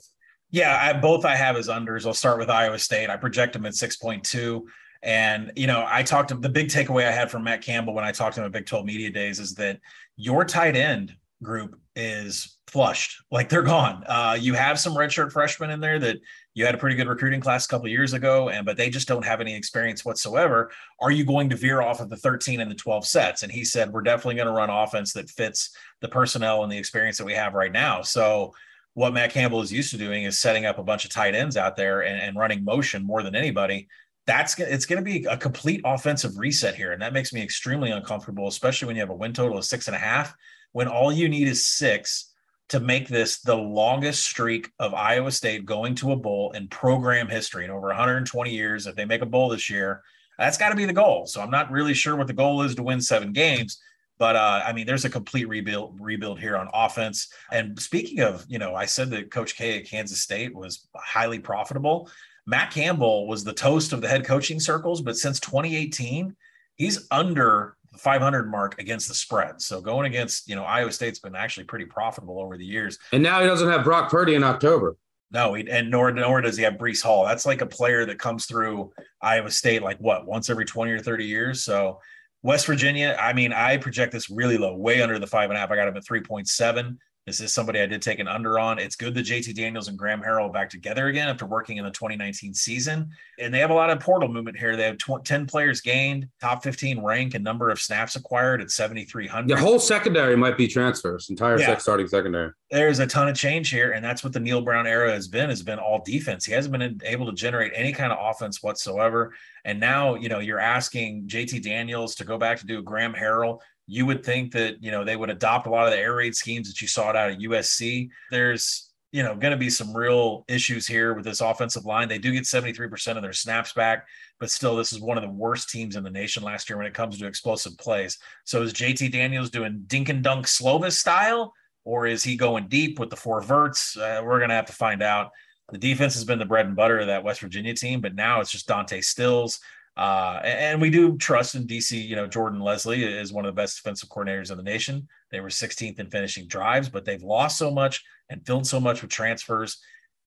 Yeah, 0.52 0.78
I, 0.80 0.92
both 1.00 1.24
I 1.24 1.34
have 1.34 1.56
as 1.56 1.66
unders. 1.66 2.06
I'll 2.06 2.14
start 2.14 2.38
with 2.38 2.48
Iowa 2.48 2.78
State. 2.78 3.10
I 3.10 3.16
project 3.16 3.54
them 3.54 3.66
at 3.66 3.72
6.2. 3.72 4.62
And, 5.02 5.50
you 5.56 5.66
know, 5.66 5.84
I 5.88 6.04
talked 6.04 6.28
to 6.28 6.36
the 6.36 6.48
big 6.48 6.68
takeaway 6.68 7.08
I 7.08 7.10
had 7.10 7.28
from 7.28 7.42
Matt 7.42 7.60
Campbell 7.60 7.92
when 7.92 8.04
I 8.04 8.12
talked 8.12 8.36
to 8.36 8.40
him 8.40 8.46
at 8.46 8.52
Big 8.52 8.66
12 8.66 8.86
Media 8.86 9.10
Days 9.10 9.40
is 9.40 9.56
that 9.56 9.80
your 10.16 10.44
tight 10.44 10.76
end 10.76 11.16
group 11.42 11.76
is 11.96 12.56
flushed 12.74 13.22
like 13.30 13.48
they're 13.48 13.62
gone. 13.62 14.02
Uh, 14.08 14.36
you 14.38 14.52
have 14.52 14.80
some 14.80 14.96
redshirt 14.96 15.30
freshmen 15.30 15.70
in 15.70 15.78
there 15.78 16.00
that 16.00 16.16
you 16.54 16.66
had 16.66 16.74
a 16.74 16.78
pretty 16.78 16.96
good 16.96 17.06
recruiting 17.06 17.40
class 17.40 17.66
a 17.66 17.68
couple 17.68 17.86
years 17.86 18.14
ago 18.14 18.48
and 18.48 18.66
but 18.66 18.76
they 18.76 18.90
just 18.90 19.06
don't 19.06 19.24
have 19.24 19.40
any 19.40 19.54
experience 19.54 20.04
whatsoever. 20.04 20.72
Are 21.00 21.12
you 21.12 21.24
going 21.24 21.48
to 21.50 21.56
veer 21.56 21.82
off 21.82 22.00
of 22.00 22.10
the 22.10 22.16
13 22.16 22.60
and 22.60 22.68
the 22.68 22.74
12 22.74 23.06
sets? 23.06 23.44
And 23.44 23.52
he 23.52 23.64
said 23.64 23.92
we're 23.92 24.02
definitely 24.02 24.34
going 24.34 24.48
to 24.48 24.52
run 24.52 24.70
offense 24.70 25.12
that 25.12 25.30
fits 25.30 25.70
the 26.00 26.08
personnel 26.08 26.64
and 26.64 26.72
the 26.72 26.76
experience 26.76 27.16
that 27.18 27.24
we 27.24 27.34
have 27.34 27.54
right 27.54 27.70
now. 27.70 28.02
So 28.02 28.52
what 28.94 29.14
matt 29.14 29.30
campbell 29.30 29.62
is 29.62 29.72
used 29.72 29.92
to 29.92 29.96
doing 29.96 30.24
is 30.24 30.40
setting 30.40 30.66
up 30.66 30.80
a 30.80 30.82
bunch 30.82 31.04
of 31.04 31.12
tight 31.12 31.36
ends 31.36 31.56
out 31.56 31.76
there 31.76 32.00
and, 32.00 32.20
and 32.20 32.36
running 32.36 32.64
motion 32.64 33.06
more 33.06 33.22
than 33.22 33.36
anybody. 33.36 33.86
That's 34.26 34.58
it's 34.58 34.86
going 34.86 34.98
to 34.98 35.08
be 35.08 35.26
a 35.26 35.36
complete 35.36 35.82
offensive 35.84 36.38
reset 36.38 36.74
here 36.74 36.90
and 36.90 37.02
that 37.02 37.12
makes 37.12 37.32
me 37.32 37.40
extremely 37.40 37.92
uncomfortable 37.92 38.48
especially 38.48 38.86
when 38.86 38.96
you 38.96 39.02
have 39.02 39.10
a 39.10 39.14
win 39.14 39.32
total 39.32 39.58
of 39.58 39.64
six 39.64 39.86
and 39.86 39.94
a 39.94 40.00
half 40.00 40.34
when 40.72 40.88
all 40.88 41.12
you 41.12 41.28
need 41.28 41.46
is 41.46 41.64
six 41.64 42.32
to 42.70 42.80
make 42.80 43.08
this 43.08 43.40
the 43.40 43.56
longest 43.56 44.24
streak 44.24 44.70
of 44.78 44.94
Iowa 44.94 45.30
State 45.30 45.66
going 45.66 45.94
to 45.96 46.12
a 46.12 46.16
bowl 46.16 46.52
in 46.52 46.68
program 46.68 47.28
history 47.28 47.64
in 47.64 47.70
over 47.70 47.88
120 47.88 48.50
years. 48.50 48.86
If 48.86 48.96
they 48.96 49.04
make 49.04 49.22
a 49.22 49.26
bowl 49.26 49.50
this 49.50 49.68
year, 49.68 50.02
that's 50.38 50.58
got 50.58 50.70
to 50.70 50.76
be 50.76 50.86
the 50.86 50.92
goal. 50.92 51.26
So 51.26 51.40
I'm 51.40 51.50
not 51.50 51.70
really 51.70 51.94
sure 51.94 52.16
what 52.16 52.26
the 52.26 52.32
goal 52.32 52.62
is 52.62 52.74
to 52.74 52.82
win 52.82 53.00
seven 53.00 53.32
games, 53.32 53.80
but 54.18 54.34
uh, 54.36 54.62
I 54.66 54.72
mean, 54.72 54.86
there's 54.86 55.04
a 55.04 55.10
complete 55.10 55.48
rebuild 55.48 55.96
rebuild 56.00 56.40
here 56.40 56.56
on 56.56 56.68
offense. 56.72 57.28
And 57.52 57.78
speaking 57.78 58.20
of, 58.20 58.44
you 58.48 58.58
know, 58.58 58.74
I 58.74 58.86
said 58.86 59.10
that 59.10 59.30
Coach 59.30 59.56
K 59.56 59.78
at 59.78 59.86
Kansas 59.86 60.22
State 60.22 60.54
was 60.54 60.88
highly 60.94 61.38
profitable. 61.38 62.10
Matt 62.46 62.70
Campbell 62.72 63.26
was 63.26 63.44
the 63.44 63.52
toast 63.52 63.92
of 63.92 64.00
the 64.00 64.08
head 64.08 64.24
coaching 64.24 64.60
circles, 64.60 65.00
but 65.00 65.16
since 65.16 65.40
2018, 65.40 66.34
he's 66.76 67.06
under 67.10 67.76
500 67.98 68.50
mark 68.50 68.80
against 68.80 69.08
the 69.08 69.14
spread. 69.14 69.60
So 69.60 69.80
going 69.80 70.06
against, 70.06 70.48
you 70.48 70.56
know, 70.56 70.64
Iowa 70.64 70.92
State's 70.92 71.18
been 71.18 71.34
actually 71.34 71.64
pretty 71.64 71.86
profitable 71.86 72.40
over 72.40 72.56
the 72.56 72.64
years. 72.64 72.98
And 73.12 73.22
now 73.22 73.40
he 73.40 73.46
doesn't 73.46 73.68
have 73.68 73.84
Brock 73.84 74.10
Purdy 74.10 74.34
in 74.34 74.44
October. 74.44 74.96
No, 75.30 75.54
he, 75.54 75.68
and 75.68 75.90
nor 75.90 76.12
nor 76.12 76.40
does 76.40 76.56
he 76.56 76.62
have 76.62 76.74
Breece 76.74 77.02
Hall. 77.02 77.24
That's 77.24 77.44
like 77.44 77.60
a 77.60 77.66
player 77.66 78.06
that 78.06 78.18
comes 78.18 78.46
through 78.46 78.92
Iowa 79.20 79.50
State 79.50 79.82
like 79.82 79.98
what 79.98 80.26
once 80.26 80.48
every 80.48 80.64
20 80.64 80.92
or 80.92 81.00
30 81.00 81.24
years. 81.24 81.64
So 81.64 81.98
West 82.42 82.66
Virginia, 82.66 83.16
I 83.18 83.32
mean, 83.32 83.52
I 83.52 83.78
project 83.78 84.12
this 84.12 84.30
really 84.30 84.58
low, 84.58 84.76
way 84.76 85.02
under 85.02 85.18
the 85.18 85.26
five 85.26 85.50
and 85.50 85.56
a 85.56 85.60
half. 85.60 85.70
I 85.70 85.76
got 85.76 85.88
him 85.88 85.96
at 85.96 86.04
3.7. 86.04 86.96
This 87.26 87.40
is 87.40 87.54
somebody 87.54 87.80
I 87.80 87.86
did 87.86 88.02
take 88.02 88.18
an 88.18 88.28
under 88.28 88.58
on. 88.58 88.78
It's 88.78 88.96
good 88.96 89.14
that 89.14 89.24
JT 89.24 89.54
Daniels 89.54 89.88
and 89.88 89.96
Graham 89.96 90.20
Harrell 90.20 90.52
back 90.52 90.68
together 90.68 91.06
again 91.06 91.26
after 91.26 91.46
working 91.46 91.78
in 91.78 91.84
the 91.84 91.90
2019 91.90 92.52
season. 92.52 93.08
And 93.38 93.52
they 93.52 93.60
have 93.60 93.70
a 93.70 93.74
lot 93.74 93.88
of 93.88 93.98
portal 93.98 94.28
movement 94.28 94.58
here. 94.58 94.76
They 94.76 94.84
have 94.84 94.98
tw- 94.98 95.24
10 95.24 95.46
players 95.46 95.80
gained, 95.80 96.28
top 96.38 96.62
15 96.62 97.02
rank, 97.02 97.34
and 97.34 97.42
number 97.42 97.70
of 97.70 97.80
snaps 97.80 98.14
acquired 98.16 98.60
at 98.60 98.70
7,300. 98.70 99.48
The 99.48 99.58
whole 99.58 99.78
secondary 99.78 100.36
might 100.36 100.58
be 100.58 100.68
transfers, 100.68 101.30
entire 101.30 101.58
yeah. 101.58 101.78
starting 101.78 102.08
secondary. 102.08 102.52
There's 102.70 102.98
a 102.98 103.06
ton 103.06 103.28
of 103.28 103.36
change 103.36 103.70
here. 103.70 103.92
And 103.92 104.04
that's 104.04 104.22
what 104.22 104.34
the 104.34 104.40
Neal 104.40 104.60
Brown 104.60 104.86
era 104.86 105.10
has 105.10 105.26
been, 105.26 105.48
has 105.48 105.62
been 105.62 105.78
all 105.78 106.02
defense. 106.04 106.44
He 106.44 106.52
hasn't 106.52 106.76
been 106.76 107.00
able 107.04 107.24
to 107.24 107.32
generate 107.32 107.72
any 107.74 107.94
kind 107.94 108.12
of 108.12 108.18
offense 108.20 108.62
whatsoever. 108.62 109.32
And 109.64 109.80
now, 109.80 110.14
you 110.14 110.28
know, 110.28 110.40
you're 110.40 110.60
asking 110.60 111.26
JT 111.26 111.62
Daniels 111.62 112.14
to 112.16 112.24
go 112.24 112.36
back 112.36 112.58
to 112.58 112.66
do 112.66 112.82
Graham 112.82 113.14
Harrell 113.14 113.60
you 113.86 114.06
would 114.06 114.24
think 114.24 114.52
that 114.52 114.82
you 114.82 114.90
know 114.90 115.04
they 115.04 115.16
would 115.16 115.30
adopt 115.30 115.66
a 115.66 115.70
lot 115.70 115.86
of 115.86 115.92
the 115.92 115.98
air 115.98 116.14
raid 116.14 116.34
schemes 116.34 116.68
that 116.68 116.80
you 116.80 116.88
saw 116.88 117.10
it 117.10 117.16
out 117.16 117.30
of 117.30 117.38
USC. 117.38 118.08
There's 118.30 118.90
you 119.12 119.22
know 119.22 119.34
going 119.34 119.52
to 119.52 119.56
be 119.56 119.70
some 119.70 119.94
real 119.96 120.44
issues 120.48 120.86
here 120.86 121.14
with 121.14 121.24
this 121.24 121.40
offensive 121.40 121.84
line. 121.84 122.08
They 122.08 122.18
do 122.18 122.32
get 122.32 122.44
73% 122.44 123.16
of 123.16 123.22
their 123.22 123.32
snaps 123.32 123.72
back, 123.72 124.06
but 124.40 124.50
still 124.50 124.76
this 124.76 124.92
is 124.92 125.00
one 125.00 125.18
of 125.18 125.22
the 125.22 125.30
worst 125.30 125.70
teams 125.70 125.96
in 125.96 126.04
the 126.04 126.10
nation 126.10 126.42
last 126.42 126.68
year 126.68 126.76
when 126.76 126.86
it 126.86 126.94
comes 126.94 127.18
to 127.18 127.26
explosive 127.26 127.76
plays. 127.78 128.18
So 128.44 128.62
is 128.62 128.72
JT 128.72 129.12
Daniels 129.12 129.50
doing 129.50 129.84
dink 129.86 130.08
and 130.08 130.22
dunk 130.22 130.46
Slovis 130.46 130.92
style 130.92 131.52
or 131.84 132.06
is 132.06 132.24
he 132.24 132.36
going 132.36 132.68
deep 132.68 132.98
with 132.98 133.10
the 133.10 133.16
four 133.16 133.42
verts? 133.42 133.96
Uh, 133.96 134.22
we're 134.24 134.38
going 134.38 134.48
to 134.48 134.56
have 134.56 134.66
to 134.66 134.72
find 134.72 135.02
out. 135.02 135.30
The 135.70 135.78
defense 135.78 136.14
has 136.14 136.24
been 136.24 136.38
the 136.38 136.44
bread 136.44 136.66
and 136.66 136.76
butter 136.76 136.98
of 136.98 137.06
that 137.06 137.24
West 137.24 137.40
Virginia 137.40 137.74
team, 137.74 138.00
but 138.00 138.14
now 138.14 138.40
it's 138.40 138.50
just 138.50 138.66
Dante 138.66 139.00
Stills. 139.00 139.60
Uh, 139.96 140.40
and 140.42 140.80
we 140.80 140.90
do 140.90 141.16
trust 141.18 141.54
in 141.54 141.66
DC. 141.66 141.92
You 141.92 142.16
know, 142.16 142.26
Jordan 142.26 142.60
Lesley 142.60 143.04
is 143.04 143.32
one 143.32 143.44
of 143.44 143.54
the 143.54 143.60
best 143.60 143.76
defensive 143.76 144.08
coordinators 144.08 144.50
in 144.50 144.56
the 144.56 144.62
nation. 144.62 145.06
They 145.30 145.40
were 145.40 145.48
16th 145.48 145.98
in 145.98 146.10
finishing 146.10 146.48
drives, 146.48 146.88
but 146.88 147.04
they've 147.04 147.22
lost 147.22 147.58
so 147.58 147.70
much 147.70 148.02
and 148.28 148.44
filled 148.44 148.66
so 148.66 148.80
much 148.80 149.02
with 149.02 149.10
transfers. 149.10 149.78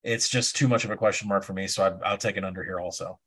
It's 0.04 0.30
just 0.30 0.56
too 0.56 0.68
much 0.68 0.86
of 0.86 0.92
a 0.92 0.96
question 0.96 1.28
mark 1.28 1.44
for 1.44 1.54
me. 1.54 1.68
So 1.68 1.84
I, 1.84 2.10
I'll 2.10 2.18
take 2.18 2.38
it 2.38 2.46
under 2.46 2.64
here 2.64 2.80
also. 2.80 3.20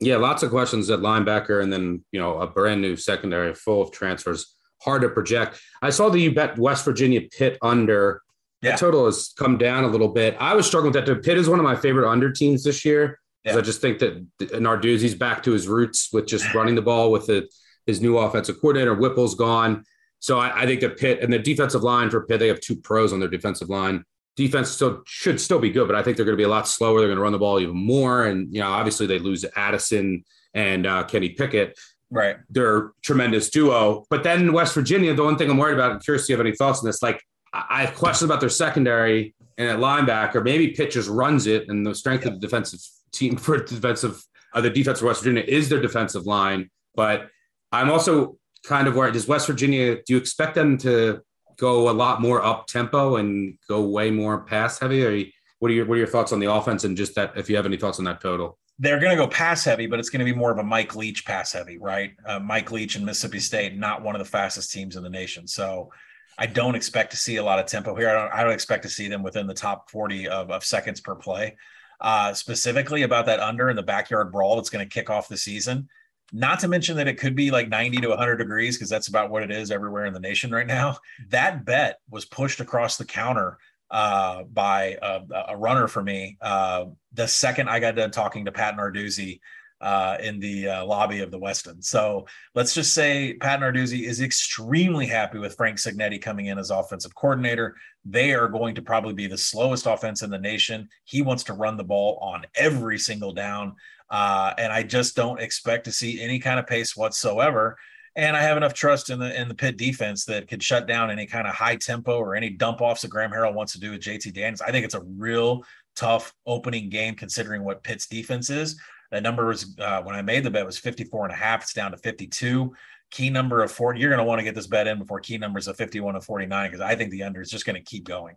Yeah, 0.00 0.16
lots 0.16 0.42
of 0.42 0.50
questions 0.50 0.90
at 0.90 0.98
linebacker, 0.98 1.62
and 1.62 1.72
then 1.72 2.04
you 2.10 2.18
know 2.18 2.38
a 2.38 2.46
brand 2.46 2.82
new 2.82 2.96
secondary 2.96 3.54
full 3.54 3.80
of 3.80 3.92
transfers. 3.92 4.56
Hard 4.82 5.02
to 5.02 5.08
project. 5.08 5.60
I 5.80 5.90
saw 5.90 6.08
that 6.08 6.18
you 6.18 6.34
bet 6.34 6.58
West 6.58 6.84
Virginia 6.84 7.20
Pitt 7.20 7.56
under. 7.62 8.20
Yeah. 8.62 8.72
The 8.72 8.78
total 8.78 9.06
has 9.06 9.32
come 9.38 9.58
down 9.58 9.84
a 9.84 9.88
little 9.88 10.08
bit. 10.08 10.36
I 10.40 10.54
was 10.54 10.66
struggling 10.66 10.92
with 10.92 11.04
that. 11.04 11.12
The 11.12 11.20
Pitt 11.20 11.38
is 11.38 11.48
one 11.48 11.60
of 11.60 11.64
my 11.64 11.76
favorite 11.76 12.10
under 12.10 12.32
teams 12.32 12.64
this 12.64 12.84
year. 12.84 13.20
Yeah. 13.44 13.56
I 13.56 13.60
just 13.60 13.80
think 13.80 13.98
that 13.98 14.24
Narduzzi's 14.38 15.14
back 15.14 15.42
to 15.44 15.52
his 15.52 15.66
roots 15.66 16.10
with 16.12 16.26
just 16.26 16.54
running 16.54 16.74
the 16.74 16.82
ball 16.82 17.10
with 17.10 17.26
the, 17.26 17.48
his 17.86 18.00
new 18.00 18.18
offensive 18.18 18.60
coordinator. 18.60 18.94
Whipple's 18.94 19.34
gone. 19.34 19.84
So 20.20 20.38
I, 20.38 20.62
I, 20.62 20.66
think 20.66 20.80
that 20.82 20.96
Pitt 20.96 21.20
and 21.20 21.32
the 21.32 21.38
defensive 21.38 21.82
line 21.82 22.08
for 22.08 22.24
Pitt, 22.24 22.38
they 22.38 22.46
have 22.46 22.60
two 22.60 22.76
pros 22.76 23.12
on 23.12 23.18
their 23.18 23.28
defensive 23.28 23.68
line. 23.68 24.04
Defense 24.36 24.70
still 24.70 25.02
should 25.06 25.40
still 25.40 25.58
be 25.58 25.70
good, 25.70 25.88
but 25.88 25.96
I 25.96 26.02
think 26.02 26.16
they're 26.16 26.24
going 26.24 26.36
to 26.36 26.40
be 26.40 26.44
a 26.44 26.48
lot 26.48 26.68
slower. 26.68 27.00
They're 27.00 27.08
going 27.08 27.16
to 27.16 27.22
run 27.22 27.32
the 27.32 27.38
ball 27.38 27.58
even 27.58 27.76
more. 27.76 28.26
And, 28.26 28.52
you 28.54 28.60
know, 28.60 28.68
obviously 28.68 29.06
they 29.06 29.18
lose 29.18 29.44
Addison 29.56 30.24
and 30.54 30.86
uh, 30.86 31.02
Kenny 31.04 31.30
Pickett. 31.30 31.76
Right. 32.10 32.36
They're 32.48 32.92
tremendous 33.02 33.50
duo. 33.50 34.04
But 34.08 34.22
then 34.22 34.52
West 34.52 34.74
Virginia, 34.74 35.12
the 35.14 35.24
one 35.24 35.36
thing 35.36 35.50
I'm 35.50 35.58
worried 35.58 35.74
about, 35.74 35.90
I'm 35.90 36.00
curious 36.00 36.24
if 36.24 36.28
you 36.28 36.36
have 36.36 36.46
any 36.46 36.54
thoughts 36.54 36.78
on 36.78 36.86
this. 36.86 37.02
Like 37.02 37.22
I 37.52 37.84
have 37.84 37.96
questions 37.96 38.30
about 38.30 38.40
their 38.40 38.48
secondary 38.48 39.34
and 39.58 39.68
at 39.68 39.78
linebacker. 39.78 40.42
Maybe 40.42 40.68
Pitt 40.68 40.90
just 40.90 41.08
runs 41.08 41.46
it, 41.46 41.68
and 41.68 41.84
the 41.84 41.94
strength 41.94 42.24
of 42.26 42.34
the 42.34 42.40
defensive 42.40 42.80
team 43.12 43.36
for 43.36 43.58
defensive, 43.62 44.22
uh, 44.54 44.60
the 44.60 44.70
defense 44.70 45.00
of 45.00 45.06
West 45.06 45.22
Virginia 45.22 45.44
is 45.46 45.68
their 45.68 45.80
defensive 45.80 46.26
line. 46.26 46.70
But 46.94 47.28
I'm 47.70 47.90
also 47.90 48.36
kind 48.64 48.88
of 48.88 48.94
worried. 48.94 49.14
Does 49.14 49.28
West 49.28 49.46
Virginia? 49.46 49.96
Do 49.96 50.14
you 50.14 50.16
expect 50.16 50.54
them 50.54 50.78
to 50.78 51.22
go 51.56 51.88
a 51.88 51.92
lot 51.92 52.20
more 52.20 52.42
up 52.42 52.66
tempo 52.66 53.16
and 53.16 53.58
go 53.68 53.82
way 53.82 54.10
more 54.10 54.42
pass 54.44 54.78
heavy? 54.78 55.04
Or 55.04 55.24
what 55.58 55.70
are 55.70 55.74
your 55.74 55.86
what 55.86 55.94
are 55.94 55.98
your 55.98 56.06
thoughts 56.06 56.32
on 56.32 56.40
the 56.40 56.52
offense 56.52 56.84
and 56.84 56.96
just 56.96 57.14
that? 57.14 57.32
If 57.36 57.48
you 57.48 57.56
have 57.56 57.66
any 57.66 57.76
thoughts 57.76 57.98
on 57.98 58.04
that 58.06 58.20
total? 58.20 58.58
they're 58.78 58.98
going 58.98 59.16
to 59.16 59.22
go 59.22 59.28
pass 59.28 59.64
heavy, 59.64 59.86
but 59.86 60.00
it's 60.00 60.10
going 60.10 60.24
to 60.24 60.24
be 60.24 60.36
more 60.36 60.50
of 60.50 60.58
a 60.58 60.62
Mike 60.62 60.96
Leach 60.96 61.24
pass 61.24 61.52
heavy, 61.52 61.78
right? 61.78 62.12
Uh, 62.26 62.40
Mike 62.40 62.72
Leach 62.72 62.96
and 62.96 63.04
Mississippi 63.04 63.38
State, 63.38 63.76
not 63.76 64.02
one 64.02 64.16
of 64.16 64.18
the 64.18 64.28
fastest 64.28 64.72
teams 64.72 64.96
in 64.96 65.02
the 65.02 65.10
nation. 65.10 65.46
So 65.46 65.92
I 66.38 66.46
don't 66.46 66.74
expect 66.74 67.12
to 67.12 67.16
see 67.16 67.36
a 67.36 67.44
lot 67.44 67.58
of 67.58 67.66
tempo 67.66 67.94
here. 67.94 68.08
I 68.08 68.14
don't, 68.14 68.34
I 68.34 68.42
don't 68.42 68.52
expect 68.52 68.82
to 68.84 68.88
see 68.88 69.06
them 69.06 69.22
within 69.22 69.46
the 69.46 69.54
top 69.54 69.88
40 69.90 70.28
of, 70.28 70.50
of 70.50 70.64
seconds 70.64 71.00
per 71.00 71.14
play. 71.14 71.56
Uh, 72.02 72.34
specifically 72.34 73.02
about 73.02 73.26
that 73.26 73.38
under 73.38 73.70
in 73.70 73.76
the 73.76 73.82
backyard 73.82 74.32
brawl 74.32 74.56
that's 74.56 74.70
going 74.70 74.84
to 74.84 74.92
kick 74.92 75.08
off 75.08 75.28
the 75.28 75.36
season. 75.36 75.88
Not 76.32 76.58
to 76.60 76.68
mention 76.68 76.96
that 76.96 77.06
it 77.06 77.16
could 77.16 77.36
be 77.36 77.52
like 77.52 77.68
90 77.68 77.98
to 77.98 78.08
100 78.08 78.38
degrees 78.38 78.76
because 78.76 78.88
that's 78.90 79.06
about 79.06 79.30
what 79.30 79.44
it 79.44 79.52
is 79.52 79.70
everywhere 79.70 80.06
in 80.06 80.12
the 80.12 80.18
nation 80.18 80.50
right 80.50 80.66
now. 80.66 80.96
That 81.28 81.64
bet 81.64 82.00
was 82.10 82.24
pushed 82.24 82.58
across 82.58 82.96
the 82.96 83.04
counter 83.04 83.56
uh, 83.92 84.42
by 84.44 84.98
a, 85.00 85.20
a, 85.50 85.56
runner 85.56 85.86
for 85.86 86.02
me. 86.02 86.38
Uh, 86.40 86.86
the 87.12 87.28
second 87.28 87.68
I 87.68 87.78
got 87.78 87.94
done 87.94 88.10
talking 88.10 88.46
to 88.46 88.52
Pat 88.52 88.76
Narduzzi 88.76 89.38
uh, 89.82 90.16
in 90.20 90.38
the 90.38 90.68
uh, 90.68 90.86
lobby 90.86 91.20
of 91.20 91.32
the 91.32 91.38
Westin. 91.38 91.82
So 91.84 92.26
let's 92.54 92.72
just 92.72 92.94
say 92.94 93.34
Pat 93.34 93.60
Narduzzi 93.60 94.04
is 94.04 94.20
extremely 94.20 95.06
happy 95.06 95.38
with 95.38 95.56
Frank 95.56 95.78
Cignetti 95.78 96.22
coming 96.22 96.46
in 96.46 96.56
as 96.56 96.70
offensive 96.70 97.14
coordinator. 97.16 97.74
They 98.04 98.32
are 98.32 98.48
going 98.48 98.76
to 98.76 98.82
probably 98.82 99.12
be 99.12 99.26
the 99.26 99.36
slowest 99.36 99.86
offense 99.86 100.22
in 100.22 100.30
the 100.30 100.38
nation. 100.38 100.88
He 101.04 101.20
wants 101.20 101.42
to 101.44 101.52
run 101.52 101.76
the 101.76 101.84
ball 101.84 102.18
on 102.22 102.46
every 102.54 102.98
single 102.98 103.32
down. 103.32 103.74
Uh, 104.08 104.54
and 104.56 104.72
I 104.72 104.84
just 104.84 105.16
don't 105.16 105.40
expect 105.40 105.84
to 105.86 105.92
see 105.92 106.22
any 106.22 106.38
kind 106.38 106.60
of 106.60 106.66
pace 106.66 106.96
whatsoever. 106.96 107.76
And 108.14 108.36
I 108.36 108.42
have 108.42 108.58
enough 108.58 108.74
trust 108.74 109.10
in 109.10 109.18
the 109.18 109.40
in 109.40 109.48
the 109.48 109.54
Pitt 109.54 109.78
defense 109.78 110.26
that 110.26 110.46
could 110.46 110.62
shut 110.62 110.86
down 110.86 111.10
any 111.10 111.26
kind 111.26 111.48
of 111.48 111.54
high 111.54 111.76
tempo 111.76 112.18
or 112.18 112.36
any 112.36 112.50
dump 112.50 112.82
offs 112.82 113.02
that 113.02 113.08
Graham 113.08 113.30
Harrell 113.30 113.54
wants 113.54 113.72
to 113.72 113.80
do 113.80 113.90
with 113.90 114.02
JT 114.02 114.34
Daniels. 114.34 114.60
I 114.60 114.70
think 114.70 114.84
it's 114.84 114.94
a 114.94 115.00
real 115.00 115.64
tough 115.96 116.34
opening 116.46 116.88
game 116.88 117.14
considering 117.14 117.64
what 117.64 117.82
Pitt's 117.82 118.06
defense 118.06 118.50
is. 118.50 118.78
That 119.12 119.22
number 119.22 119.44
was 119.44 119.76
uh, 119.78 120.02
when 120.02 120.16
I 120.16 120.22
made 120.22 120.42
the 120.42 120.50
bet 120.50 120.64
was 120.64 120.78
54 120.78 121.26
and 121.26 121.34
a 121.34 121.36
half. 121.36 121.62
It's 121.62 121.74
down 121.74 121.90
to 121.90 121.98
52. 121.98 122.72
Key 123.10 123.28
number 123.28 123.62
of 123.62 123.70
40. 123.70 124.00
You're 124.00 124.08
going 124.08 124.18
to 124.18 124.24
want 124.24 124.38
to 124.38 124.42
get 124.42 124.54
this 124.54 124.66
bet 124.66 124.86
in 124.86 124.98
before 124.98 125.20
key 125.20 125.36
numbers 125.36 125.68
of 125.68 125.76
51 125.76 126.14
and 126.14 126.24
49 126.24 126.70
because 126.70 126.80
I 126.80 126.96
think 126.96 127.10
the 127.10 127.22
under 127.22 127.42
is 127.42 127.50
just 127.50 127.66
going 127.66 127.76
to 127.76 127.82
keep 127.82 128.04
going. 128.04 128.36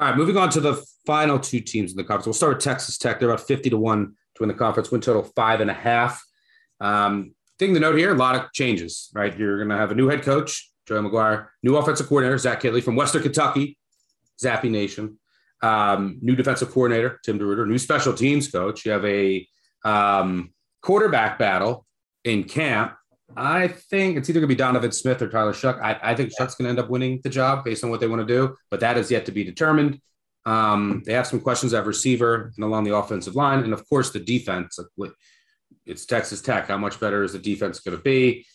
All 0.00 0.08
right, 0.08 0.16
moving 0.16 0.38
on 0.38 0.48
to 0.50 0.60
the 0.60 0.82
final 1.04 1.38
two 1.38 1.60
teams 1.60 1.90
in 1.90 1.98
the 1.98 2.04
conference. 2.04 2.26
We'll 2.26 2.32
start 2.32 2.56
with 2.56 2.64
Texas 2.64 2.96
Tech. 2.96 3.20
They're 3.20 3.28
about 3.30 3.46
50 3.46 3.68
to 3.70 3.76
1 3.76 4.06
to 4.06 4.42
win 4.42 4.48
the 4.48 4.54
conference, 4.54 4.90
win 4.90 5.02
total 5.02 5.22
five 5.22 5.60
and 5.60 5.70
a 5.70 5.74
half. 5.74 6.22
Um, 6.80 7.34
thing 7.58 7.74
to 7.74 7.80
note 7.80 7.96
here, 7.98 8.14
a 8.14 8.18
lot 8.18 8.34
of 8.34 8.50
changes, 8.52 9.10
right? 9.14 9.36
You're 9.38 9.58
going 9.58 9.70
to 9.70 9.76
have 9.76 9.90
a 9.90 9.94
new 9.94 10.08
head 10.08 10.22
coach, 10.22 10.70
Joey 10.86 11.00
McGuire, 11.00 11.48
new 11.62 11.76
offensive 11.76 12.08
coordinator, 12.08 12.38
Zach 12.38 12.62
Kittley 12.62 12.82
from 12.82 12.96
Western 12.96 13.22
Kentucky, 13.22 13.78
Zappy 14.42 14.70
Nation, 14.70 15.18
um, 15.66 16.18
new 16.22 16.36
defensive 16.36 16.70
coordinator, 16.70 17.20
Tim 17.24 17.38
DeRuyter, 17.38 17.66
new 17.66 17.78
special 17.78 18.14
teams 18.14 18.48
coach. 18.48 18.84
You 18.84 18.92
have 18.92 19.04
a 19.04 19.46
um, 19.84 20.52
quarterback 20.82 21.38
battle 21.38 21.86
in 22.24 22.44
camp. 22.44 22.94
I 23.36 23.68
think 23.68 24.16
it's 24.16 24.30
either 24.30 24.38
going 24.38 24.48
to 24.48 24.54
be 24.54 24.58
Donovan 24.58 24.92
Smith 24.92 25.20
or 25.20 25.28
Tyler 25.28 25.52
Shough. 25.52 25.80
I, 25.82 25.98
I 26.02 26.14
think 26.14 26.30
Shough's 26.30 26.54
going 26.54 26.66
to 26.66 26.70
end 26.70 26.78
up 26.78 26.88
winning 26.88 27.20
the 27.24 27.28
job 27.28 27.64
based 27.64 27.82
on 27.82 27.90
what 27.90 27.98
they 27.98 28.06
want 28.06 28.26
to 28.26 28.26
do, 28.26 28.56
but 28.70 28.78
that 28.80 28.96
is 28.96 29.10
yet 29.10 29.26
to 29.26 29.32
be 29.32 29.42
determined. 29.42 30.00
Um, 30.44 31.02
they 31.04 31.12
have 31.12 31.26
some 31.26 31.40
questions 31.40 31.74
at 31.74 31.86
receiver 31.86 32.52
and 32.54 32.64
along 32.64 32.84
the 32.84 32.94
offensive 32.94 33.34
line, 33.34 33.64
and 33.64 33.72
of 33.72 33.88
course 33.88 34.10
the 34.10 34.20
defense. 34.20 34.78
It's 35.84 36.06
Texas 36.06 36.40
Tech. 36.40 36.68
How 36.68 36.78
much 36.78 37.00
better 37.00 37.24
is 37.24 37.32
the 37.32 37.40
defense 37.40 37.80
going 37.80 37.96
to 37.96 38.02
be? 38.02 38.46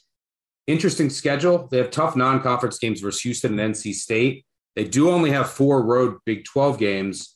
Interesting 0.68 1.09
schedule. 1.09 1.68
They 1.70 1.80
have 1.80 1.91
tough 1.91 2.16
non-conference 2.16 2.78
games 2.80 3.01
versus 3.01 3.22
Houston 3.22 3.59
and 3.59 3.76
NC 3.76 3.93
State. 3.93 4.45
They 4.76 4.86
do 4.86 5.10
only 5.10 5.32
have 5.32 5.50
four 5.50 5.84
road 5.84 6.18
Big 6.26 6.46
12 6.46 6.78
games, 6.78 7.36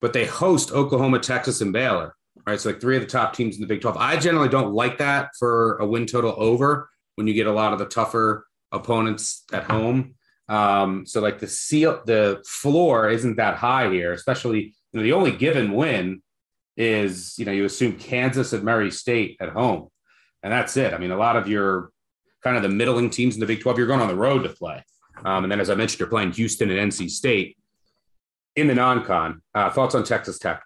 but 0.00 0.12
they 0.12 0.26
host 0.26 0.72
Oklahoma, 0.72 1.18
Texas, 1.18 1.60
and 1.60 1.72
Baylor. 1.72 2.14
Right, 2.46 2.60
so 2.60 2.70
like 2.70 2.80
three 2.80 2.96
of 2.96 3.02
the 3.02 3.08
top 3.08 3.34
teams 3.34 3.56
in 3.56 3.60
the 3.60 3.68
Big 3.68 3.82
12. 3.82 3.96
I 3.96 4.16
generally 4.16 4.48
don't 4.48 4.72
like 4.72 4.98
that 4.98 5.30
for 5.38 5.76
a 5.78 5.86
win 5.86 6.06
total 6.06 6.34
over 6.36 6.88
when 7.14 7.26
you 7.26 7.34
get 7.34 7.46
a 7.46 7.52
lot 7.52 7.72
of 7.72 7.78
the 7.78 7.86
tougher 7.86 8.46
opponents 8.72 9.44
at 9.52 9.64
home. 9.64 10.14
Um, 10.48 11.06
so 11.06 11.20
like 11.20 11.38
the 11.38 11.46
seal, 11.46 12.02
the 12.04 12.42
floor 12.46 13.08
isn't 13.08 13.36
that 13.36 13.56
high 13.56 13.90
here, 13.90 14.12
especially 14.12 14.74
you 14.92 15.00
know 15.00 15.02
the 15.02 15.12
only 15.12 15.30
given 15.30 15.72
win 15.72 16.22
is 16.76 17.38
you 17.38 17.44
know 17.44 17.52
you 17.52 17.64
assume 17.64 17.92
Kansas 17.96 18.52
and 18.52 18.64
Murray 18.64 18.90
State 18.90 19.36
at 19.40 19.50
home, 19.50 19.88
and 20.42 20.52
that's 20.52 20.76
it. 20.76 20.92
I 20.92 20.98
mean, 20.98 21.10
a 21.10 21.16
lot 21.16 21.36
of 21.36 21.48
your 21.48 21.90
kind 22.42 22.56
of 22.56 22.62
the 22.62 22.68
middling 22.68 23.08
teams 23.08 23.34
in 23.34 23.40
the 23.40 23.46
Big 23.46 23.60
Twelve, 23.60 23.78
you're 23.78 23.86
going 23.86 24.00
on 24.00 24.08
the 24.08 24.16
road 24.16 24.42
to 24.42 24.48
play, 24.48 24.84
um, 25.24 25.44
and 25.44 25.52
then 25.52 25.60
as 25.60 25.70
I 25.70 25.74
mentioned, 25.74 26.00
you're 26.00 26.08
playing 26.08 26.32
Houston 26.32 26.70
and 26.70 26.92
NC 26.92 27.10
State 27.10 27.56
in 28.56 28.66
the 28.66 28.74
non-con. 28.74 29.42
Uh, 29.54 29.70
thoughts 29.70 29.94
on 29.94 30.04
Texas 30.04 30.38
Tech? 30.38 30.62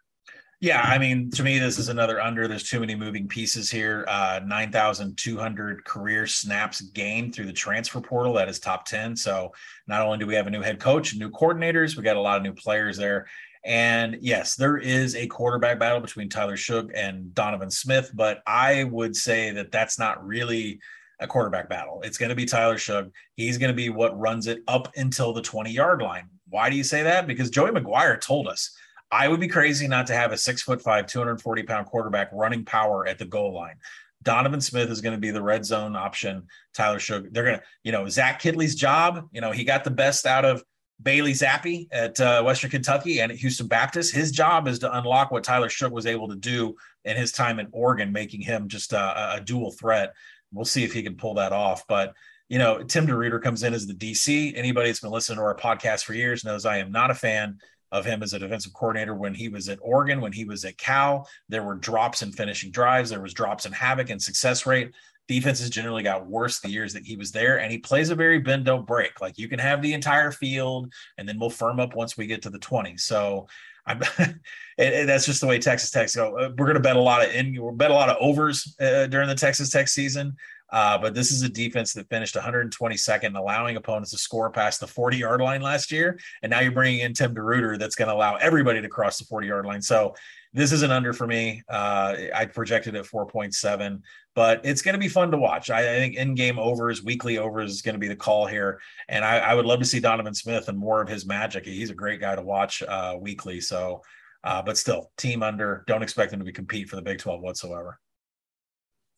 Yeah, 0.61 0.81
I 0.81 0.97
mean, 0.97 1.31
to 1.33 1.43
me, 1.43 1.59
this 1.59 1.79
is 1.79 1.91
another 1.91 2.19
under. 2.19 2.49
There's 2.49 2.69
too 2.69 2.81
many 2.81 2.95
moving 2.95 3.29
pieces 3.29 3.71
here. 3.71 4.07
Uh, 4.09 4.41
9,200 4.45 5.85
career 5.85 6.27
snaps 6.27 6.81
gained 6.81 7.35
through 7.35 7.45
the 7.45 7.53
transfer 7.53 8.01
portal. 8.01 8.33
That 8.33 8.49
is 8.49 8.59
top 8.59 8.87
10. 8.87 9.17
So 9.17 9.53
not 9.87 10.01
only 10.01 10.17
do 10.17 10.27
we 10.27 10.35
have 10.35 10.47
a 10.47 10.51
new 10.51 10.63
head 10.63 10.81
coach, 10.81 11.15
new 11.15 11.31
coordinators, 11.31 11.97
we 11.97 12.03
got 12.03 12.17
a 12.17 12.21
lot 12.21 12.39
of 12.39 12.43
new 12.43 12.55
players 12.55 12.97
there. 12.97 13.27
And 13.67 14.17
yes, 14.23 14.55
there 14.55 14.79
is 14.79 15.15
a 15.15 15.27
quarterback 15.27 15.79
battle 15.79 16.01
between 16.01 16.31
Tyler 16.31 16.57
Shough 16.57 16.91
and 16.95 17.35
Donovan 17.35 17.71
Smith, 17.71 18.13
but 18.15 18.41
I 18.47 18.85
would 18.85 19.15
say 19.15 19.51
that 19.51 19.73
that's 19.73 19.99
not 19.99 20.25
really 20.27 20.81
a 21.21 21.27
quarterback 21.27 21.69
battle. 21.69 22.01
It's 22.03 22.19
going 22.19 22.29
to 22.31 22.35
be 22.35 22.45
Tyler 22.45 22.77
Shough. 22.77 23.11
He's 23.35 23.59
going 23.59 23.71
to 23.71 23.77
be 23.77 23.89
what 23.89 24.19
runs 24.19 24.47
it 24.47 24.63
up 24.69 24.93
until 24.97 25.33
the 25.33 25.43
20 25.43 25.71
yard 25.71 26.03
line. 26.03 26.29
Why 26.49 26.71
do 26.71 26.77
you 26.77 26.85
say 26.85 27.03
that? 27.03 27.27
Because 27.27 27.51
Joey 27.51 27.71
McGuire 27.71 28.21
told 28.21 28.49
us 28.49 28.77
I 29.11 29.29
would 29.29 29.41
be 29.41 29.49
crazy 29.49 29.89
not 29.89 30.07
to 30.09 30.15
have 30.15 30.33
a 30.33 30.39
six 30.39 30.63
foot 30.63 30.83
five, 30.83 31.07
240 31.07 31.63
pound 31.63 31.87
quarterback 31.87 32.29
running 32.33 32.65
power 32.65 33.07
at 33.07 33.19
the 33.19 33.25
goal 33.25 33.55
line. 33.55 33.77
Donovan 34.23 34.61
Smith 34.61 34.91
is 34.91 35.01
going 35.01 35.15
to 35.15 35.21
be 35.21 35.31
the 35.31 35.43
red 35.43 35.65
zone 35.65 35.95
option. 35.95 36.47
Tyler 36.75 36.99
Shough, 36.99 37.33
they're 37.33 37.45
going 37.45 37.59
to, 37.59 37.63
you 37.85 37.93
know, 37.93 38.09
Zach 38.09 38.43
Kittley's 38.43 38.75
job, 38.75 39.29
you 39.33 39.41
know, 39.41 39.53
he 39.53 39.65
got 39.65 39.85
the 39.85 39.91
best 39.91 40.27
out 40.27 40.45
of 40.45 40.65
Bailey 41.03 41.33
Zappe 41.33 41.89
at 41.93 42.19
uh, 42.21 42.43
Western 42.43 42.71
Kentucky 42.71 43.21
and 43.21 43.31
at 43.31 43.39
Houston 43.39 43.67
Baptist. 43.67 44.15
His 44.15 44.31
job 44.31 44.67
is 44.67 44.79
to 44.81 44.99
unlock 44.99 45.31
what 45.31 45.45
Tyler 45.45 45.69
Shough 45.69 45.91
was 45.91 46.07
able 46.07 46.29
to 46.29 46.37
do 46.37 46.75
in 47.05 47.17
his 47.17 47.33
time 47.33 47.61
in 47.61 47.69
Oregon, 47.71 48.13
making 48.13 48.41
him 48.41 48.69
just 48.69 48.93
a, 48.93 49.35
a 49.37 49.41
dual 49.41 49.73
threat. 49.73 50.15
We'll 50.57 50.65
see 50.65 50.85
if 50.85 50.93
he 50.93 51.03
can 51.03 51.17
pull 51.17 51.35
that 51.35 51.53
off. 51.53 51.85
But 51.87 52.15
you 52.49 52.59
know, 52.59 52.83
Tim 52.83 53.07
DeRuyter 53.07 53.43
comes 53.43 53.63
in 53.63 53.75
as 53.75 53.87
the 53.87 53.95
DC. 53.95 54.57
Anybody 54.57 54.89
that's 54.89 55.01
been 55.01 55.11
listening 55.11 55.39
to 55.39 55.43
our 55.43 55.57
podcast 55.57 56.05
for 56.05 56.15
years 56.15 56.45
knows 56.45 56.65
I 56.65 56.79
am 56.79 56.93
not 56.93 57.11
a 57.11 57.15
fan 57.15 57.59
of 57.93 58.05
him 58.05 58.23
as 58.23 58.33
a 58.33 58.39
defensive 58.39 58.73
coordinator 58.73 59.15
when 59.15 59.35
he 59.35 59.49
was 59.49 59.69
at 59.69 59.79
Oregon, 59.81 60.21
when 60.21 60.33
he 60.33 60.45
was 60.45 60.65
at 60.65 60.79
Cal. 60.79 61.29
There 61.49 61.63
were 61.63 61.75
drops 61.75 62.23
in 62.23 62.33
finishing 62.33 62.71
drives, 62.71 63.11
there 63.11 63.21
was 63.21 63.35
drops 63.35 63.67
in 63.67 63.73
havoc 63.73 64.11
and 64.11 64.21
success 64.21 64.67
rate 64.67 64.93
defenses 65.29 65.71
generally 65.71 66.03
got 66.03 66.27
worse 66.27 66.61
the 66.61 66.71
years 66.71 66.93
that 66.93 67.05
he 67.05 67.17
was 67.17 67.33
there. 67.33 67.61
And 67.61 67.73
he 67.73 67.79
plays 67.79 68.11
a 68.11 68.15
very 68.15 68.39
bend, 68.39 68.65
don't 68.65 68.87
break. 68.87 69.21
Like 69.21 69.39
you 69.39 69.49
can 69.49 69.59
have 69.59 69.83
the 69.83 69.93
entire 69.93 70.31
field 70.31 70.93
and 71.19 71.29
then 71.29 71.39
we'll 71.39 71.51
firm 71.51 71.81
up 71.81 71.95
once 71.95 72.17
we 72.17 72.27
get 72.27 72.43
to 72.43 72.51
the 72.51 72.59
20. 72.59 72.97
So 72.97 73.49
I'm, 73.87 74.01
that's 74.79 75.27
just 75.27 75.41
the 75.41 75.47
way 75.47 75.59
Texas 75.59 75.91
Tech 75.91 76.13
go. 76.15 76.37
Uh, 76.37 76.51
we're 76.57 76.67
going 76.67 76.75
to 76.75 76.81
bet 76.81 76.97
a 76.97 77.01
lot 77.01 77.25
of 77.25 77.35
in, 77.35 77.61
we'll 77.61 77.73
bet 77.73 77.91
a 77.91 77.95
lot 77.95 78.09
of 78.09 78.17
overs 78.21 78.77
uh, 78.81 79.07
during 79.07 79.29
the 79.29 79.35
Texas 79.35 79.71
Tech 79.71 79.89
season. 79.89 80.37
Uh, 80.73 80.99
but 80.99 81.15
this 81.15 81.31
is 81.31 81.43
a 81.43 81.49
defense 81.49 81.93
that 81.93 82.09
finished 82.09 82.35
122nd, 82.35 83.39
allowing 83.39 83.77
opponents 83.77 84.11
to 84.11 84.19
score 84.19 84.51
past 84.51 84.81
the 84.81 84.87
40 84.87 85.17
yard 85.17 85.41
line 85.41 85.63
last 85.63 85.93
year. 85.93 86.19
And 86.43 86.51
now 86.51 86.61
you're 86.61 86.73
bringing 86.73 87.01
in 87.01 87.15
Tim 87.15 87.35
DeRuyter 87.35 87.79
that's 87.79 87.95
going 87.95 88.09
to 88.09 88.15
allow 88.15 88.35
everybody 88.37 88.83
to 88.83 88.89
cross 88.89 89.19
the 89.19 89.25
40 89.27 89.47
yard 89.47 89.67
line. 89.67 89.81
So 89.81 90.15
this 90.53 90.73
is 90.73 90.83
an 90.83 90.91
under 90.91 91.13
for 91.13 91.27
me. 91.27 91.63
Uh, 91.69 92.17
I 92.35 92.47
projected 92.47 92.97
at 92.97 93.05
4.7, 93.05 94.01
but 94.37 94.61
it's 94.65 94.83
going 94.83 94.93
to 94.93 94.99
be 94.99 95.09
fun 95.09 95.31
to 95.31 95.39
watch. 95.39 95.71
I, 95.71 95.81
I 95.81 95.97
think 95.99 96.15
in 96.15 96.35
game 96.35 96.59
overs, 96.59 97.03
weekly 97.03 97.39
overs 97.39 97.73
is 97.73 97.81
going 97.81 97.95
to 97.95 97.99
be 97.99 98.07
the 98.07 98.15
call 98.15 98.47
here. 98.47 98.79
And 99.09 99.25
I, 99.25 99.39
I, 99.39 99.55
would 99.55 99.65
love 99.65 99.79
to 99.79 99.87
see 99.87 99.99
Donovan 99.99 100.35
Smith 100.35 100.69
and 100.69 100.79
more 100.79 101.01
of 101.01 101.09
his 101.09 101.25
magic. 101.25 101.65
He's 101.65 101.89
a 101.89 101.95
great 101.95 102.21
guy 102.21 102.37
to 102.37 102.43
watch 102.43 102.83
uh, 102.83 103.17
weekly. 103.19 103.63
So, 103.63 104.03
uh, 104.45 104.61
but 104.61 104.77
still, 104.77 105.11
team 105.17 105.43
under, 105.43 105.85
don't 105.87 106.03
expect 106.03 106.31
them 106.31 106.39
to 106.39 106.45
be 106.45 106.53
compete 106.53 106.91
for 106.91 106.97
the 106.97 107.03
Big 107.03 107.19
12 107.19 107.41
whatsoever. 107.41 107.99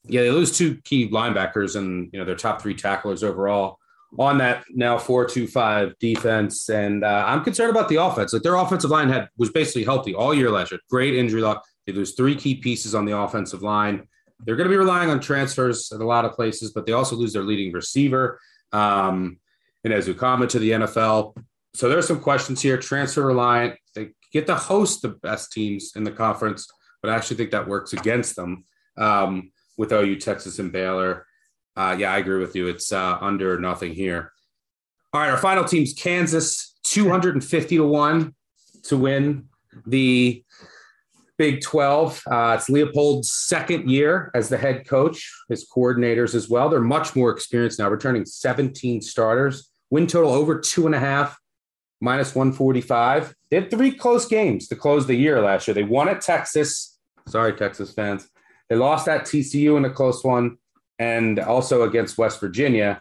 Yeah, 0.05 0.23
they 0.23 0.31
lose 0.31 0.57
two 0.57 0.77
key 0.85 1.11
linebackers 1.11 1.75
and 1.75 2.09
you 2.13 2.21
know 2.21 2.25
their 2.25 2.37
top 2.37 2.63
three 2.63 2.75
tacklers 2.75 3.25
overall 3.25 3.79
on 4.19 4.39
that 4.39 4.65
now 4.71 4.97
four 4.97 5.27
two 5.27 5.47
five 5.47 5.99
defense, 5.99 6.71
and 6.71 7.05
uh, 7.05 7.25
I'm 7.27 7.45
concerned 7.45 7.71
about 7.71 7.89
the 7.89 7.97
offense. 7.97 8.33
Like 8.33 8.43
their 8.43 8.55
offensive 8.55 8.91
line 8.91 9.11
had 9.11 9.29
was 9.37 9.51
basically 9.51 9.85
healthy 9.85 10.15
all 10.15 10.33
year 10.33 10.51
last 10.51 10.71
year. 10.71 10.81
Great 10.89 11.15
injury 11.15 11.43
luck. 11.43 11.63
They 11.87 11.93
lose 11.93 12.15
three 12.15 12.37
key 12.37 12.55
pieces 12.55 12.95
on 12.95 13.05
the 13.05 13.19
offensive 13.19 13.63
line. 13.63 14.08
They're 14.41 14.57
going 14.57 14.69
to 14.69 14.73
be 14.73 14.77
relying 14.77 15.11
on 15.11 15.21
transfers 15.21 15.91
at 15.93 16.01
a 16.01 16.07
lot 16.07 16.25
of 16.25 16.33
places, 16.33 16.73
but 16.73 16.87
they 16.87 16.93
also 16.93 17.17
lose 17.17 17.33
their 17.33 17.43
leading 17.43 17.73
receiver. 17.73 18.41
Um, 18.73 19.39
Inez 19.85 20.09
Ukama 20.09 20.49
to 20.49 20.59
the 20.59 20.71
NFL. 20.71 21.37
So 21.75 21.89
there's 21.89 22.07
some 22.07 22.21
questions 22.21 22.61
here. 22.61 22.77
Transfer 22.77 23.27
reliant. 23.27 23.79
They 23.95 24.11
get 24.33 24.47
to 24.47 24.55
host 24.55 25.03
the 25.03 25.09
best 25.09 25.53
teams 25.53 25.93
in 25.97 26.05
the 26.05 26.11
conference, 26.11 26.69
but 27.03 27.11
I 27.11 27.17
actually 27.17 27.37
think 27.37 27.51
that 27.53 27.69
works 27.69 27.93
against 27.93 28.37
them 28.37 28.65
um, 28.97 29.51
with 29.77 29.93
OU, 29.93 30.17
Texas, 30.17 30.59
and 30.59 30.73
Baylor. 30.73 31.27
Uh, 31.77 31.97
yeah, 31.99 32.13
I 32.13 32.19
agree 32.19 32.41
with 32.41 32.57
you. 32.57 32.67
It's 32.67 32.93
uh, 32.93 33.19
under 33.21 33.59
nothing 33.61 33.93
here. 33.93 34.33
All 35.13 35.21
right, 35.21 35.31
our 35.31 35.39
final 35.39 35.65
team's 35.65 35.95
Kansas, 35.95 36.77
250 36.85 37.77
to 37.77 37.87
1 37.87 38.35
to 38.85 38.97
win 38.97 39.49
the 39.87 40.45
Big 41.39 41.61
12. 41.61 42.23
Uh, 42.27 42.57
it's 42.59 42.69
Leipold's 42.69 43.33
second 43.33 43.89
year 43.89 44.31
as 44.35 44.49
the 44.49 44.59
head 44.59 44.87
coach, 44.87 45.33
his 45.49 45.67
coordinators 45.69 46.35
as 46.35 46.49
well. 46.49 46.69
They're 46.69 46.81
much 46.81 47.15
more 47.15 47.31
experienced 47.31 47.79
now, 47.79 47.89
returning 47.89 48.27
17 48.27 49.01
starters, 49.01 49.71
win 49.91 50.09
total 50.09 50.33
over 50.33 50.59
two 50.59 50.87
and 50.87 50.97
a 50.97 50.99
half, 50.99 51.39
minus 52.01 52.35
145. 52.35 53.35
They 53.51 53.61
had 53.61 53.71
three 53.71 53.93
close 53.93 54.27
games 54.27 54.67
to 54.69 54.77
close 54.77 55.07
the 55.07 55.15
year 55.15 55.41
last 55.41 55.69
year. 55.69 55.75
They 55.75 55.85
won 55.85 56.09
at 56.09 56.21
Texas. 56.21 56.99
Sorry, 57.29 57.53
Texas 57.53 57.93
fans. 57.93 58.29
They 58.69 58.77
lost 58.77 59.09
at 59.09 59.23
TCU 59.23 59.77
in 59.77 59.85
a 59.85 59.91
close 59.91 60.23
one 60.25 60.59
and 60.99 61.39
also 61.39 61.85
against 61.85 62.19
West 62.19 62.41
Virginia. 62.41 63.01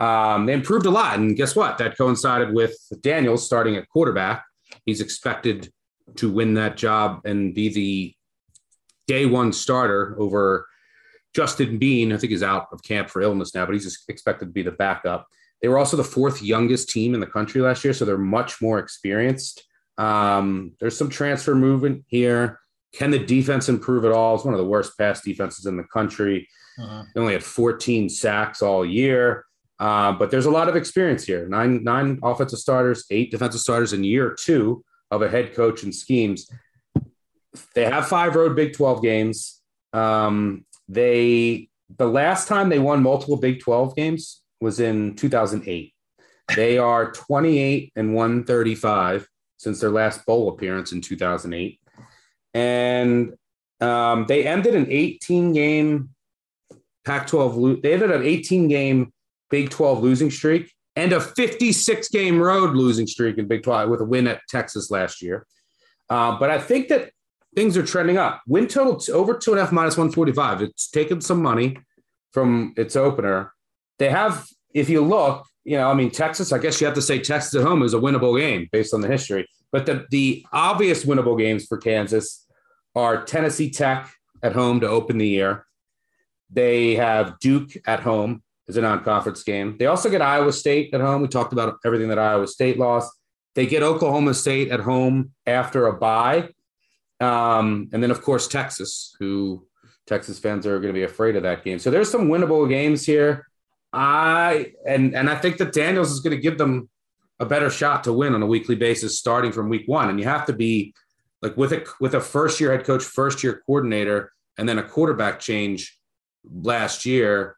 Um, 0.00 0.46
they 0.46 0.52
improved 0.52 0.86
a 0.86 0.90
lot. 0.90 1.18
And 1.18 1.36
guess 1.36 1.54
what? 1.54 1.78
That 1.78 1.96
coincided 1.96 2.52
with 2.52 2.76
Daniels 3.00 3.46
starting 3.46 3.76
at 3.76 3.88
quarterback. 3.88 4.44
He's 4.84 5.00
expected 5.00 5.72
to 6.16 6.30
win 6.30 6.54
that 6.54 6.76
job 6.76 7.20
and 7.24 7.54
be 7.54 7.68
the 7.68 8.14
day 9.06 9.26
one 9.26 9.52
starter 9.52 10.16
over 10.18 10.66
Jason 11.34 11.78
Bean. 11.78 12.12
I 12.12 12.16
think 12.16 12.30
he's 12.30 12.42
out 12.42 12.68
of 12.72 12.82
camp 12.82 13.10
for 13.10 13.20
illness 13.22 13.54
now, 13.54 13.66
but 13.66 13.74
he's 13.74 14.04
expected 14.08 14.46
to 14.46 14.52
be 14.52 14.62
the 14.62 14.72
backup. 14.72 15.26
They 15.60 15.68
were 15.68 15.78
also 15.78 15.96
the 15.96 16.04
fourth 16.04 16.42
youngest 16.42 16.90
team 16.90 17.14
in 17.14 17.20
the 17.20 17.26
country 17.26 17.60
last 17.60 17.84
year, 17.84 17.92
so 17.92 18.04
they're 18.04 18.18
much 18.18 18.60
more 18.60 18.78
experienced. 18.78 19.64
Um, 19.98 20.72
there's 20.80 20.96
some 20.96 21.10
transfer 21.10 21.54
movement 21.54 22.04
here. 22.08 22.60
Can 22.92 23.10
the 23.10 23.18
defense 23.18 23.68
improve 23.68 24.04
at 24.04 24.12
all? 24.12 24.34
It's 24.34 24.44
one 24.44 24.54
of 24.54 24.58
the 24.58 24.66
worst 24.66 24.96
pass 24.98 25.22
defenses 25.22 25.66
in 25.66 25.76
the 25.76 25.84
country. 25.84 26.48
Uh-huh. 26.78 27.04
They 27.14 27.20
only 27.20 27.32
had 27.32 27.42
14 27.42 28.08
sacks 28.08 28.62
all 28.62 28.84
year. 28.84 29.44
Uh, 29.78 30.12
but 30.12 30.30
there's 30.30 30.46
a 30.46 30.50
lot 30.50 30.68
of 30.68 30.76
experience 30.76 31.24
here. 31.24 31.46
Nine 31.48 31.84
nine 31.84 32.18
offensive 32.22 32.58
starters, 32.58 33.04
eight 33.10 33.30
defensive 33.30 33.60
starters 33.60 33.92
in 33.92 34.04
year 34.04 34.34
two 34.38 34.82
of 35.10 35.22
a 35.22 35.28
head 35.28 35.54
coach 35.54 35.82
and 35.82 35.94
schemes. 35.94 36.50
They 37.74 37.84
have 37.84 38.08
five 38.08 38.34
road 38.34 38.56
Big 38.56 38.74
12 38.74 39.02
games. 39.02 39.60
Um, 39.92 40.64
they 40.88 41.68
the 41.96 42.08
last 42.08 42.48
time 42.48 42.68
they 42.68 42.78
won 42.78 43.02
multiple 43.02 43.36
Big 43.36 43.60
12 43.60 43.94
games 43.94 44.42
was 44.60 44.80
in 44.80 45.14
2008. 45.14 45.92
They 46.54 46.78
are 46.78 47.12
28 47.12 47.92
and 47.96 48.14
135 48.14 49.28
since 49.58 49.80
their 49.80 49.90
last 49.90 50.24
bowl 50.26 50.48
appearance 50.48 50.92
in 50.92 51.00
2008. 51.00 51.80
And 52.54 53.34
um, 53.80 54.26
they 54.26 54.46
ended 54.46 54.74
an 54.74 54.86
18 54.90 55.52
game 55.52 56.10
Pac 57.04 57.28
12, 57.28 57.82
they 57.82 57.92
ended 57.94 58.10
an 58.10 58.24
18 58.24 58.68
game 58.68 59.12
Big 59.48 59.70
12 59.70 60.02
losing 60.02 60.30
streak 60.30 60.72
and 60.96 61.12
a 61.12 61.20
56 61.20 62.08
game 62.08 62.40
road 62.40 62.74
losing 62.74 63.06
streak 63.06 63.38
in 63.38 63.46
Big 63.46 63.62
12 63.62 63.90
with 63.90 64.00
a 64.00 64.04
win 64.04 64.26
at 64.26 64.40
Texas 64.48 64.90
last 64.90 65.22
year. 65.22 65.46
Uh, 66.08 66.38
but 66.38 66.50
I 66.50 66.58
think 66.58 66.88
that 66.88 67.10
things 67.54 67.76
are 67.76 67.84
trending 67.84 68.16
up. 68.16 68.42
Win 68.46 68.66
total 68.66 68.96
t- 68.96 69.12
over 69.12 69.34
two 69.34 69.52
and 69.52 69.60
a 69.60 69.64
half 69.64 69.72
minus 69.72 69.96
145. 69.96 70.62
It's 70.62 70.90
taken 70.90 71.20
some 71.20 71.42
money 71.42 71.76
from 72.32 72.72
its 72.76 72.96
opener. 72.96 73.52
They 73.98 74.08
have, 74.08 74.46
if 74.74 74.88
you 74.88 75.02
look, 75.02 75.46
you 75.64 75.76
know, 75.76 75.90
I 75.90 75.94
mean, 75.94 76.10
Texas, 76.10 76.52
I 76.52 76.58
guess 76.58 76.80
you 76.80 76.86
have 76.86 76.94
to 76.94 77.02
say 77.02 77.18
Texas 77.18 77.54
at 77.54 77.66
home 77.66 77.82
is 77.82 77.92
a 77.92 77.98
winnable 77.98 78.38
game 78.38 78.68
based 78.72 78.94
on 78.94 79.00
the 79.00 79.08
history. 79.08 79.48
But 79.72 79.84
the, 79.84 80.06
the 80.10 80.46
obvious 80.52 81.04
winnable 81.04 81.38
games 81.38 81.66
for 81.66 81.76
Kansas 81.76 82.46
are 82.94 83.24
Tennessee 83.24 83.70
Tech 83.70 84.10
at 84.42 84.52
home 84.52 84.80
to 84.80 84.88
open 84.88 85.18
the 85.18 85.28
year. 85.28 85.66
They 86.50 86.94
have 86.94 87.38
Duke 87.40 87.72
at 87.86 88.00
home 88.00 88.42
is 88.68 88.76
a 88.76 88.80
non-conference 88.80 89.42
game. 89.42 89.76
They 89.78 89.86
also 89.86 90.10
get 90.10 90.22
Iowa 90.22 90.52
State 90.52 90.92
at 90.92 91.00
home. 91.00 91.22
We 91.22 91.28
talked 91.28 91.52
about 91.52 91.76
everything 91.84 92.08
that 92.08 92.18
Iowa 92.18 92.46
State 92.46 92.78
lost. 92.78 93.12
They 93.54 93.66
get 93.66 93.82
Oklahoma 93.82 94.34
State 94.34 94.70
at 94.70 94.80
home 94.80 95.32
after 95.46 95.86
a 95.86 95.92
bye, 95.92 96.50
um, 97.20 97.88
and 97.92 98.02
then 98.02 98.10
of 98.10 98.22
course 98.22 98.48
Texas, 98.48 99.16
who 99.18 99.66
Texas 100.06 100.38
fans 100.38 100.66
are 100.66 100.78
going 100.78 100.92
to 100.92 100.98
be 100.98 101.04
afraid 101.04 101.36
of 101.36 101.42
that 101.44 101.64
game. 101.64 101.78
So 101.78 101.90
there's 101.90 102.10
some 102.10 102.28
winnable 102.28 102.68
games 102.68 103.06
here. 103.06 103.46
I 103.92 104.72
and 104.86 105.14
and 105.14 105.30
I 105.30 105.36
think 105.36 105.56
that 105.58 105.72
Daniels 105.72 106.12
is 106.12 106.20
going 106.20 106.36
to 106.36 106.42
give 106.42 106.58
them 106.58 106.90
a 107.38 107.46
better 107.46 107.70
shot 107.70 108.04
to 108.04 108.12
win 108.12 108.34
on 108.34 108.42
a 108.42 108.46
weekly 108.46 108.74
basis 108.74 109.18
starting 109.18 109.52
from 109.52 109.68
week 109.68 109.84
one. 109.86 110.08
And 110.10 110.18
you 110.18 110.26
have 110.26 110.46
to 110.46 110.52
be 110.52 110.94
like 111.42 111.56
with 111.56 111.72
a 111.72 111.86
with 112.00 112.14
a 112.14 112.20
first 112.20 112.60
year 112.60 112.72
head 112.72 112.84
coach, 112.84 113.02
first 113.02 113.42
year 113.42 113.62
coordinator, 113.66 114.32
and 114.58 114.68
then 114.68 114.78
a 114.78 114.82
quarterback 114.82 115.40
change 115.40 115.98
last 116.44 117.06
year 117.06 117.56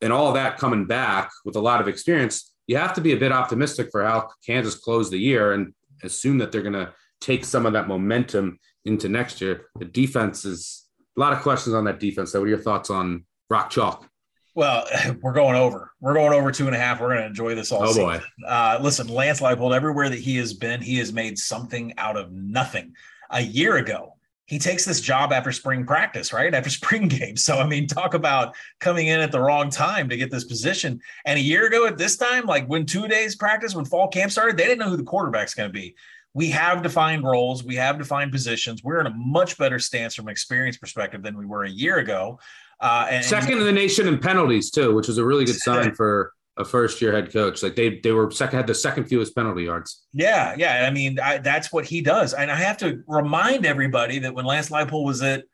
and 0.00 0.12
all 0.12 0.32
that 0.32 0.58
coming 0.58 0.86
back 0.86 1.30
with 1.44 1.56
a 1.56 1.60
lot 1.60 1.80
of 1.80 1.88
experience, 1.88 2.52
you 2.66 2.76
have 2.76 2.94
to 2.94 3.00
be 3.00 3.12
a 3.12 3.16
bit 3.16 3.32
optimistic 3.32 3.88
for 3.90 4.04
how 4.04 4.28
Kansas 4.44 4.74
closed 4.74 5.12
the 5.12 5.18
year 5.18 5.52
and 5.52 5.72
assume 6.02 6.38
that 6.38 6.52
they're 6.52 6.62
going 6.62 6.72
to 6.72 6.92
take 7.20 7.44
some 7.44 7.66
of 7.66 7.72
that 7.72 7.88
momentum 7.88 8.58
into 8.84 9.08
next 9.08 9.40
year. 9.40 9.66
The 9.78 9.84
defense 9.84 10.44
is 10.44 10.86
a 11.16 11.20
lot 11.20 11.32
of 11.32 11.40
questions 11.40 11.74
on 11.74 11.84
that 11.84 12.00
defense. 12.00 12.32
So, 12.32 12.40
what 12.40 12.46
are 12.46 12.50
your 12.50 12.58
thoughts 12.58 12.90
on 12.90 13.24
Rock 13.48 13.70
Chalk? 13.70 14.08
Well, 14.54 14.86
we're 15.22 15.32
going 15.32 15.56
over. 15.56 15.92
We're 16.00 16.14
going 16.14 16.32
over 16.32 16.50
two 16.50 16.66
and 16.66 16.74
a 16.74 16.78
half. 16.78 17.00
We're 17.00 17.08
going 17.08 17.20
to 17.20 17.26
enjoy 17.26 17.54
this 17.54 17.72
all. 17.72 17.84
Oh 17.84 17.88
season. 17.88 18.04
boy! 18.04 18.20
Uh, 18.46 18.78
listen, 18.80 19.08
Lance 19.08 19.40
Leipold, 19.40 19.74
everywhere 19.74 20.08
that 20.08 20.18
he 20.18 20.36
has 20.36 20.54
been, 20.54 20.80
he 20.80 20.98
has 20.98 21.12
made 21.12 21.38
something 21.38 21.94
out 21.98 22.16
of 22.16 22.32
nothing. 22.32 22.94
A 23.30 23.40
year 23.40 23.76
ago, 23.76 24.15
he 24.46 24.58
takes 24.58 24.84
this 24.84 25.00
job 25.00 25.32
after 25.32 25.52
spring 25.52 25.84
practice, 25.84 26.32
right? 26.32 26.54
After 26.54 26.70
spring 26.80 27.08
games. 27.08 27.44
So, 27.44 27.58
I 27.58 27.66
mean, 27.66 27.86
talk 27.86 28.14
about 28.14 28.54
coming 28.80 29.08
in 29.08 29.20
at 29.20 29.32
the 29.32 29.40
wrong 29.40 29.70
time 29.70 30.08
to 30.08 30.16
get 30.16 30.30
this 30.30 30.44
position. 30.44 31.00
And 31.24 31.38
a 31.38 31.42
year 31.42 31.66
ago 31.66 31.86
at 31.86 31.98
this 31.98 32.16
time, 32.16 32.46
like 32.46 32.66
when 32.66 32.86
two 32.86 33.08
days 33.08 33.36
practice, 33.36 33.74
when 33.74 33.84
fall 33.84 34.08
camp 34.08 34.32
started, 34.32 34.56
they 34.56 34.64
didn't 34.64 34.78
know 34.78 34.90
who 34.90 34.96
the 34.96 35.04
quarterback's 35.04 35.54
going 35.54 35.68
to 35.68 35.72
be. 35.72 35.94
We 36.32 36.50
have 36.50 36.82
defined 36.82 37.24
roles, 37.24 37.64
we 37.64 37.76
have 37.76 37.98
defined 37.98 38.30
positions. 38.30 38.84
We're 38.84 39.00
in 39.00 39.06
a 39.06 39.14
much 39.14 39.56
better 39.56 39.78
stance 39.78 40.14
from 40.14 40.26
an 40.26 40.32
experience 40.32 40.76
perspective 40.76 41.22
than 41.22 41.36
we 41.36 41.46
were 41.46 41.64
a 41.64 41.70
year 41.70 41.96
ago. 41.96 42.38
Uh, 42.78 43.06
and, 43.08 43.24
Second 43.24 43.58
in 43.58 43.64
the 43.64 43.72
nation 43.72 44.06
in 44.06 44.18
penalties, 44.18 44.70
too, 44.70 44.94
which 44.94 45.08
is 45.08 45.16
a 45.16 45.24
really 45.24 45.46
good 45.46 45.56
sign 45.60 45.94
for 45.94 46.34
a 46.56 46.64
first 46.64 47.00
year 47.02 47.12
head 47.12 47.32
coach. 47.32 47.62
Like 47.62 47.76
they 47.76 47.98
they 48.00 48.12
were 48.12 48.30
second 48.30 48.58
had 48.58 48.66
the 48.66 48.74
second 48.74 49.04
fewest 49.04 49.34
penalty 49.34 49.64
yards. 49.64 50.06
Yeah, 50.12 50.54
yeah. 50.56 50.86
I 50.86 50.90
mean, 50.90 51.18
I, 51.20 51.38
that's 51.38 51.72
what 51.72 51.84
he 51.84 52.00
does. 52.00 52.34
And 52.34 52.50
I 52.50 52.56
have 52.56 52.78
to 52.78 53.02
remind 53.06 53.66
everybody 53.66 54.18
that 54.20 54.34
when 54.34 54.44
Lance 54.44 54.70
Leipold 54.70 55.04
was 55.04 55.22
at 55.22 55.44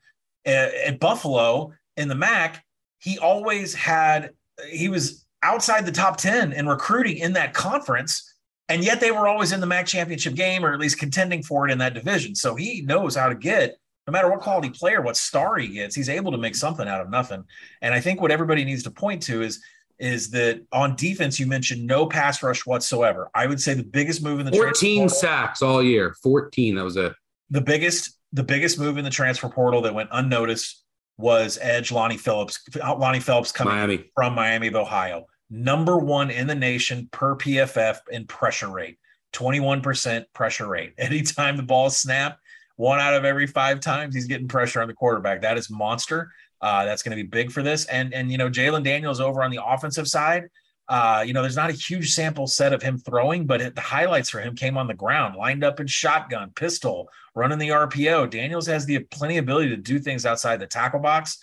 at 0.44 1.00
Buffalo 1.00 1.72
in 1.96 2.08
the 2.08 2.14
MAC, 2.14 2.64
he 2.98 3.18
always 3.18 3.74
had 3.74 4.30
he 4.70 4.88
was 4.88 5.26
outside 5.42 5.86
the 5.86 5.92
top 5.92 6.16
ten 6.16 6.52
in 6.52 6.68
recruiting 6.68 7.18
in 7.18 7.32
that 7.34 7.54
conference. 7.54 8.28
And 8.68 8.82
yet 8.82 9.00
they 9.00 9.10
were 9.10 9.28
always 9.28 9.52
in 9.52 9.60
the 9.60 9.66
MAC 9.66 9.86
championship 9.86 10.34
game 10.34 10.64
or 10.64 10.72
at 10.72 10.78
least 10.78 10.98
contending 10.98 11.42
for 11.42 11.68
it 11.68 11.72
in 11.72 11.78
that 11.78 11.94
division. 11.94 12.34
So 12.34 12.54
he 12.54 12.80
knows 12.82 13.14
how 13.14 13.28
to 13.28 13.34
get 13.34 13.76
no 14.06 14.12
matter 14.12 14.30
what 14.30 14.40
quality 14.40 14.70
player, 14.70 15.00
what 15.00 15.16
star 15.16 15.56
he 15.58 15.68
gets, 15.68 15.94
he's 15.94 16.08
able 16.08 16.32
to 16.32 16.38
make 16.38 16.54
something 16.54 16.88
out 16.88 17.00
of 17.00 17.10
nothing. 17.10 17.44
And 17.82 17.94
I 17.94 18.00
think 18.00 18.20
what 18.20 18.30
everybody 18.30 18.64
needs 18.64 18.82
to 18.84 18.90
point 18.90 19.22
to 19.24 19.42
is 19.42 19.62
is 19.98 20.30
that 20.30 20.62
on 20.72 20.96
defense, 20.96 21.38
you 21.38 21.46
mentioned 21.46 21.86
no 21.86 22.06
pass 22.06 22.42
rush 22.42 22.66
whatsoever. 22.66 23.30
I 23.34 23.46
would 23.46 23.60
say 23.60 23.74
the 23.74 23.84
biggest 23.84 24.22
move 24.22 24.40
in 24.40 24.46
the 24.46 24.52
14 24.52 25.08
sacks 25.08 25.62
all 25.62 25.82
year. 25.82 26.14
14. 26.22 26.76
That 26.76 26.84
was 26.84 26.96
it. 26.96 27.12
The 27.50 27.60
biggest, 27.60 28.18
the 28.32 28.42
biggest 28.42 28.78
move 28.78 28.98
in 28.98 29.04
the 29.04 29.10
transfer 29.10 29.48
portal 29.48 29.82
that 29.82 29.94
went 29.94 30.08
unnoticed 30.12 30.82
was 31.18 31.58
Edge 31.60 31.92
Lonnie 31.92 32.16
Phillips. 32.16 32.60
Uh, 32.82 32.96
Lonnie 32.96 33.20
Phillips 33.20 33.52
coming 33.52 33.74
Miami. 33.74 34.10
from 34.14 34.34
Miami 34.34 34.68
of 34.68 34.74
Ohio. 34.74 35.26
Number 35.50 35.98
one 35.98 36.30
in 36.30 36.46
the 36.46 36.54
nation 36.54 37.08
per 37.12 37.36
PFF 37.36 37.98
in 38.10 38.26
pressure 38.26 38.70
rate. 38.70 38.98
21% 39.34 40.24
pressure 40.34 40.68
rate. 40.68 40.94
Anytime 40.98 41.56
the 41.56 41.62
ball 41.62 41.90
snapped, 41.90 42.40
one 42.76 43.00
out 43.00 43.14
of 43.14 43.24
every 43.24 43.46
five 43.46 43.80
times 43.80 44.14
he's 44.14 44.26
getting 44.26 44.48
pressure 44.48 44.80
on 44.80 44.88
the 44.88 44.94
quarterback. 44.94 45.42
That 45.42 45.58
is 45.58 45.70
monster. 45.70 46.32
Uh, 46.62 46.84
that's 46.84 47.02
going 47.02 47.16
to 47.16 47.22
be 47.22 47.28
big 47.28 47.50
for 47.50 47.62
this. 47.62 47.84
And 47.86 48.14
and 48.14 48.30
you 48.30 48.38
know, 48.38 48.48
Jalon 48.48 48.84
Daniels 48.84 49.20
over 49.20 49.42
on 49.42 49.50
the 49.50 49.60
offensive 49.62 50.08
side. 50.08 50.44
Uh, 50.88 51.24
you 51.26 51.32
know, 51.32 51.42
there's 51.42 51.56
not 51.56 51.70
a 51.70 51.74
huge 51.74 52.12
sample 52.12 52.46
set 52.46 52.72
of 52.72 52.82
him 52.82 52.98
throwing, 52.98 53.46
but 53.46 53.60
it, 53.60 53.74
the 53.74 53.80
highlights 53.80 54.28
for 54.28 54.40
him 54.40 54.54
came 54.54 54.76
on 54.76 54.86
the 54.86 54.94
ground, 54.94 55.36
lined 55.36 55.64
up 55.64 55.80
in 55.80 55.86
shotgun, 55.86 56.50
pistol, 56.54 57.08
running 57.34 57.58
the 57.58 57.68
RPO. 57.68 58.30
Daniels 58.30 58.66
has 58.66 58.84
the 58.84 58.98
plenty 58.98 59.38
ability 59.38 59.70
to 59.70 59.76
do 59.76 59.98
things 59.98 60.26
outside 60.26 60.60
the 60.60 60.66
tackle 60.66 61.00
box. 61.00 61.38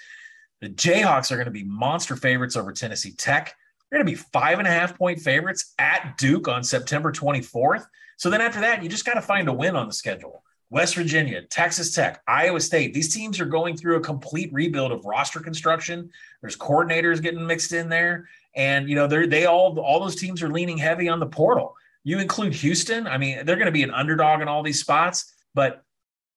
The 0.62 0.70
Jayhawks 0.70 1.32
are 1.32 1.36
going 1.36 1.46
to 1.46 1.52
be 1.52 1.64
monster 1.64 2.16
favorites 2.16 2.58
over 2.58 2.72
Tennessee 2.72 3.14
Tech. 3.14 3.56
They're 3.90 3.98
going 3.98 4.06
to 4.06 4.12
be 4.12 4.24
five 4.32 4.60
and 4.60 4.68
a 4.68 4.72
half 4.72 4.98
point 4.98 5.20
favorites 5.20 5.74
at 5.80 6.18
Duke 6.18 6.48
on 6.48 6.64
September 6.64 7.12
24th. 7.12 7.86
So 8.18 8.30
then 8.30 8.42
after 8.42 8.60
that, 8.60 8.84
you 8.84 8.90
just 8.90 9.06
got 9.06 9.16
to 9.16 9.22
find 9.22 9.48
a 9.48 9.54
win 9.54 9.76
on 9.76 9.88
the 9.88 9.94
schedule. 9.94 10.44
West 10.70 10.96
Virginia, 10.96 11.42
Texas 11.44 11.94
Tech, 11.94 12.22
Iowa 12.28 12.60
State. 12.60 12.94
These 12.94 13.14
teams 13.14 13.40
are 13.40 13.46
going 13.46 13.76
through 13.76 13.96
a 13.96 14.02
complete 14.02 14.54
rebuild 14.54 14.92
of 14.92 15.04
roster 15.06 15.40
construction. 15.40 16.10
There's 16.42 16.56
coordinators 16.56 17.22
getting 17.22 17.46
mixed 17.46 17.74
in 17.74 17.90
there. 17.90 18.30
And 18.56 18.88
you 18.88 18.96
know, 18.96 19.08
they're 19.08 19.28
they 19.28 19.46
all 19.46 19.80
all 19.80 20.00
those 20.00 20.16
teams 20.16 20.44
are 20.44 20.50
leaning 20.50 20.78
heavy 20.78 21.10
on 21.10 21.20
the 21.20 21.26
portal. 21.26 21.76
You 22.04 22.20
include 22.20 22.54
Houston. 22.54 23.08
I 23.08 23.18
mean, 23.18 23.46
they're 23.46 23.56
going 23.56 23.66
to 23.66 23.72
be 23.72 23.84
an 23.84 23.92
underdog 23.92 24.42
in 24.42 24.48
all 24.48 24.64
these 24.64 24.80
spots, 24.80 25.34
but 25.54 25.84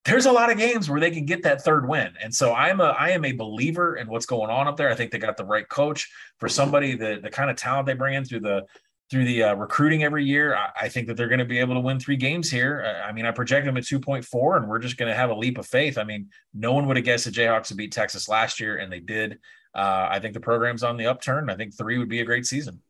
there's 0.05 0.25
a 0.25 0.31
lot 0.31 0.51
of 0.51 0.57
games 0.57 0.89
where 0.89 0.99
they 0.99 1.11
can 1.11 1.25
get 1.25 1.43
that 1.43 1.63
third 1.63 1.87
win. 1.87 2.13
And 2.21 2.33
so 2.33 2.53
I'm 2.53 2.81
a 2.81 2.95
I 2.99 3.09
am 3.09 3.23
a 3.23 3.31
believer 3.31 3.95
in 3.95 4.07
what's 4.07 4.25
going 4.25 4.49
on 4.49 4.67
up 4.67 4.77
there. 4.77 4.89
I 4.89 4.95
think 4.95 5.11
they 5.11 5.19
got 5.19 5.37
the 5.37 5.45
right 5.45 5.67
coach 5.67 6.11
for 6.39 6.49
somebody 6.49 6.95
the 6.95 7.19
the 7.21 7.29
kind 7.29 7.49
of 7.49 7.55
talent 7.55 7.85
they 7.85 7.93
bring 7.93 8.15
in 8.15 8.25
through 8.25 8.41
the 8.41 8.65
through 9.09 9.25
the 9.25 9.43
uh, 9.43 9.55
recruiting 9.55 10.03
every 10.03 10.25
year. 10.25 10.55
I, 10.55 10.69
I, 10.81 10.89
think 10.89 11.07
that 11.07 11.17
they're 11.17 11.27
going 11.27 11.39
to 11.39 11.45
be 11.45 11.59
able 11.59 11.75
to 11.75 11.79
win 11.79 11.99
three 11.99 12.15
games 12.15 12.49
here. 12.49 13.03
I 13.05 13.11
mean, 13.11 13.25
I 13.25 13.31
project 13.31 13.65
them 13.65 13.77
at 13.77 13.83
2.4, 13.83 14.57
and 14.57 14.67
we're 14.67 14.79
just 14.79 14.97
going 14.97 15.09
to 15.09 15.15
have 15.15 15.29
a 15.29 15.35
leap 15.35 15.57
of 15.57 15.67
faith. 15.67 15.97
I 15.97 16.03
mean, 16.03 16.29
no 16.53 16.73
one 16.73 16.87
would 16.87 16.97
have 16.97 17.05
guessed 17.05 17.25
the 17.25 17.31
Jayhawks 17.31 17.69
would 17.69 17.77
beat 17.77 17.91
Texas 17.91 18.27
last 18.27 18.59
year, 18.59 18.77
and 18.77 18.91
they 18.91 18.99
did. 18.99 19.39
Uh, 19.75 20.07
I 20.09 20.19
think 20.19 20.33
the 20.33 20.39
program's 20.39 20.83
on 20.83 20.97
the 20.97 21.07
upturn. 21.07 21.49
I 21.49 21.55
think 21.55 21.75
three 21.77 21.97
would 21.97 22.09
be 22.09 22.21
a 22.21 22.25
great 22.25 22.45
season. 22.45 22.81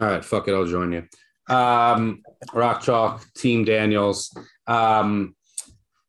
All 0.00 0.08
right, 0.08 0.24
fuck 0.24 0.48
it, 0.48 0.52
I'll 0.52 0.66
join 0.66 0.92
you. 0.92 1.06
Um, 1.54 2.22
Rock 2.52 2.82
Chalk, 2.82 3.24
Team 3.34 3.64
Daniels. 3.64 4.36
Um, 4.66 5.36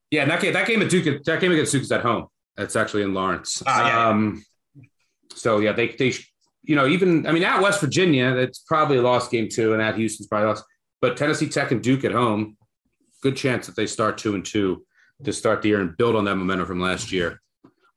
yeah, 0.09 0.25
that 0.25 0.41
game, 0.41 0.53
that 0.53 0.67
game 0.67 0.81
at 0.81 0.89
Duke, 0.89 1.23
that 1.23 1.41
game 1.41 1.51
against 1.51 1.71
Duke 1.71 1.83
is 1.83 1.91
at 1.91 2.01
home. 2.01 2.27
That's 2.55 2.75
actually 2.75 3.03
in 3.03 3.13
Lawrence. 3.13 3.63
Ah, 3.65 3.87
yeah, 3.87 4.09
um, 4.09 4.45
so 5.33 5.59
yeah, 5.59 5.73
they 5.73 5.87
they 5.89 6.13
you 6.63 6.75
know 6.75 6.87
even 6.87 7.27
I 7.27 7.31
mean 7.31 7.43
at 7.43 7.61
West 7.61 7.81
Virginia, 7.81 8.35
it's 8.35 8.59
probably 8.59 8.97
a 8.97 9.01
lost 9.01 9.31
game 9.31 9.49
too, 9.49 9.73
and 9.73 9.81
at 9.81 9.95
Houston's 9.95 10.27
probably 10.27 10.47
lost. 10.47 10.63
But 11.01 11.17
Tennessee 11.17 11.49
Tech 11.49 11.71
and 11.71 11.83
Duke 11.83 12.05
at 12.05 12.13
home, 12.13 12.57
good 13.21 13.35
chance 13.35 13.67
that 13.67 13.75
they 13.75 13.87
start 13.87 14.17
two 14.17 14.35
and 14.35 14.45
two 14.45 14.85
to 15.23 15.33
start 15.33 15.61
the 15.61 15.69
year 15.69 15.81
and 15.81 15.95
build 15.97 16.15
on 16.15 16.25
that 16.25 16.35
momentum 16.35 16.65
from 16.65 16.79
last 16.79 17.11
year. 17.11 17.41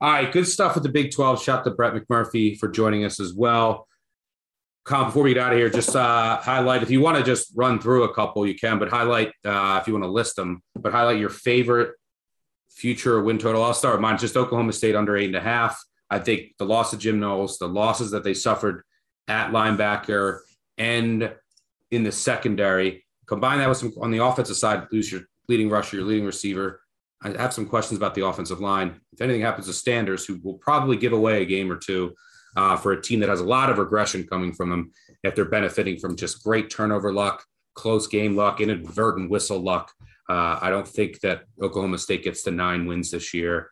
All 0.00 0.10
right, 0.10 0.30
good 0.30 0.46
stuff 0.46 0.74
with 0.74 0.82
the 0.82 0.90
Big 0.90 1.10
12. 1.10 1.42
Shout 1.42 1.64
to 1.64 1.70
Brett 1.70 1.94
McMurphy 1.94 2.58
for 2.58 2.68
joining 2.68 3.04
us 3.04 3.18
as 3.18 3.32
well. 3.32 3.88
Colin, 4.84 5.06
before 5.06 5.22
we 5.24 5.34
get 5.34 5.42
out 5.42 5.52
of 5.52 5.58
here, 5.58 5.70
just 5.70 5.96
uh, 5.96 6.36
highlight 6.36 6.82
if 6.82 6.90
you 6.90 7.00
want 7.00 7.16
to 7.16 7.24
just 7.24 7.50
run 7.56 7.80
through 7.80 8.04
a 8.04 8.14
couple, 8.14 8.46
you 8.46 8.54
can, 8.54 8.78
but 8.78 8.88
highlight 8.88 9.32
uh, 9.44 9.78
if 9.80 9.88
you 9.88 9.94
want 9.94 10.04
to 10.04 10.10
list 10.10 10.36
them, 10.36 10.62
but 10.76 10.92
highlight 10.92 11.18
your 11.18 11.30
favorite 11.30 11.94
future 12.70 13.20
win 13.20 13.38
total. 13.38 13.64
I'll 13.64 13.74
start 13.74 13.94
with 13.94 14.02
mine. 14.02 14.18
Just 14.18 14.36
Oklahoma 14.36 14.72
State 14.72 14.94
under 14.94 15.16
eight 15.16 15.26
and 15.26 15.34
a 15.36 15.40
half. 15.40 15.82
I 16.10 16.18
think 16.18 16.54
the 16.58 16.64
loss 16.64 16.92
of 16.92 16.98
Jim 16.98 17.18
Knowles, 17.18 17.58
the 17.58 17.68
losses 17.68 18.10
that 18.12 18.24
they 18.24 18.34
suffered 18.34 18.82
at 19.28 19.50
linebacker 19.50 20.40
and 20.78 21.32
in 21.90 22.04
the 22.04 22.12
secondary, 22.12 23.04
combine 23.26 23.58
that 23.58 23.68
with 23.68 23.78
some 23.78 23.92
on 24.00 24.10
the 24.10 24.24
offensive 24.24 24.56
side, 24.56 24.86
lose 24.92 25.10
your 25.10 25.22
leading 25.48 25.68
rusher, 25.68 25.96
your 25.96 26.06
leading 26.06 26.26
receiver. 26.26 26.80
I 27.22 27.30
have 27.30 27.52
some 27.52 27.66
questions 27.66 27.98
about 27.98 28.14
the 28.14 28.26
offensive 28.26 28.60
line. 28.60 29.00
If 29.12 29.20
anything 29.20 29.42
happens 29.42 29.66
to 29.66 29.72
Sanders, 29.72 30.24
who 30.24 30.38
will 30.42 30.58
probably 30.58 30.96
give 30.96 31.12
away 31.12 31.42
a 31.42 31.46
game 31.46 31.70
or 31.72 31.76
two 31.76 32.14
uh, 32.56 32.76
for 32.76 32.92
a 32.92 33.02
team 33.02 33.20
that 33.20 33.28
has 33.28 33.40
a 33.40 33.44
lot 33.44 33.70
of 33.70 33.78
regression 33.78 34.26
coming 34.26 34.52
from 34.52 34.70
them, 34.70 34.92
if 35.22 35.34
they're 35.34 35.44
benefiting 35.46 35.98
from 35.98 36.16
just 36.16 36.44
great 36.44 36.70
turnover 36.70 37.12
luck, 37.12 37.44
close 37.74 38.06
game 38.06 38.36
luck, 38.36 38.60
inadvertent 38.60 39.30
whistle 39.30 39.58
luck. 39.58 39.92
Uh, 40.28 40.58
I 40.60 40.70
don't 40.70 40.86
think 40.86 41.20
that 41.20 41.44
Oklahoma 41.60 41.98
State 41.98 42.24
gets 42.24 42.42
to 42.42 42.50
nine 42.50 42.86
wins 42.86 43.10
this 43.10 43.32
year. 43.32 43.70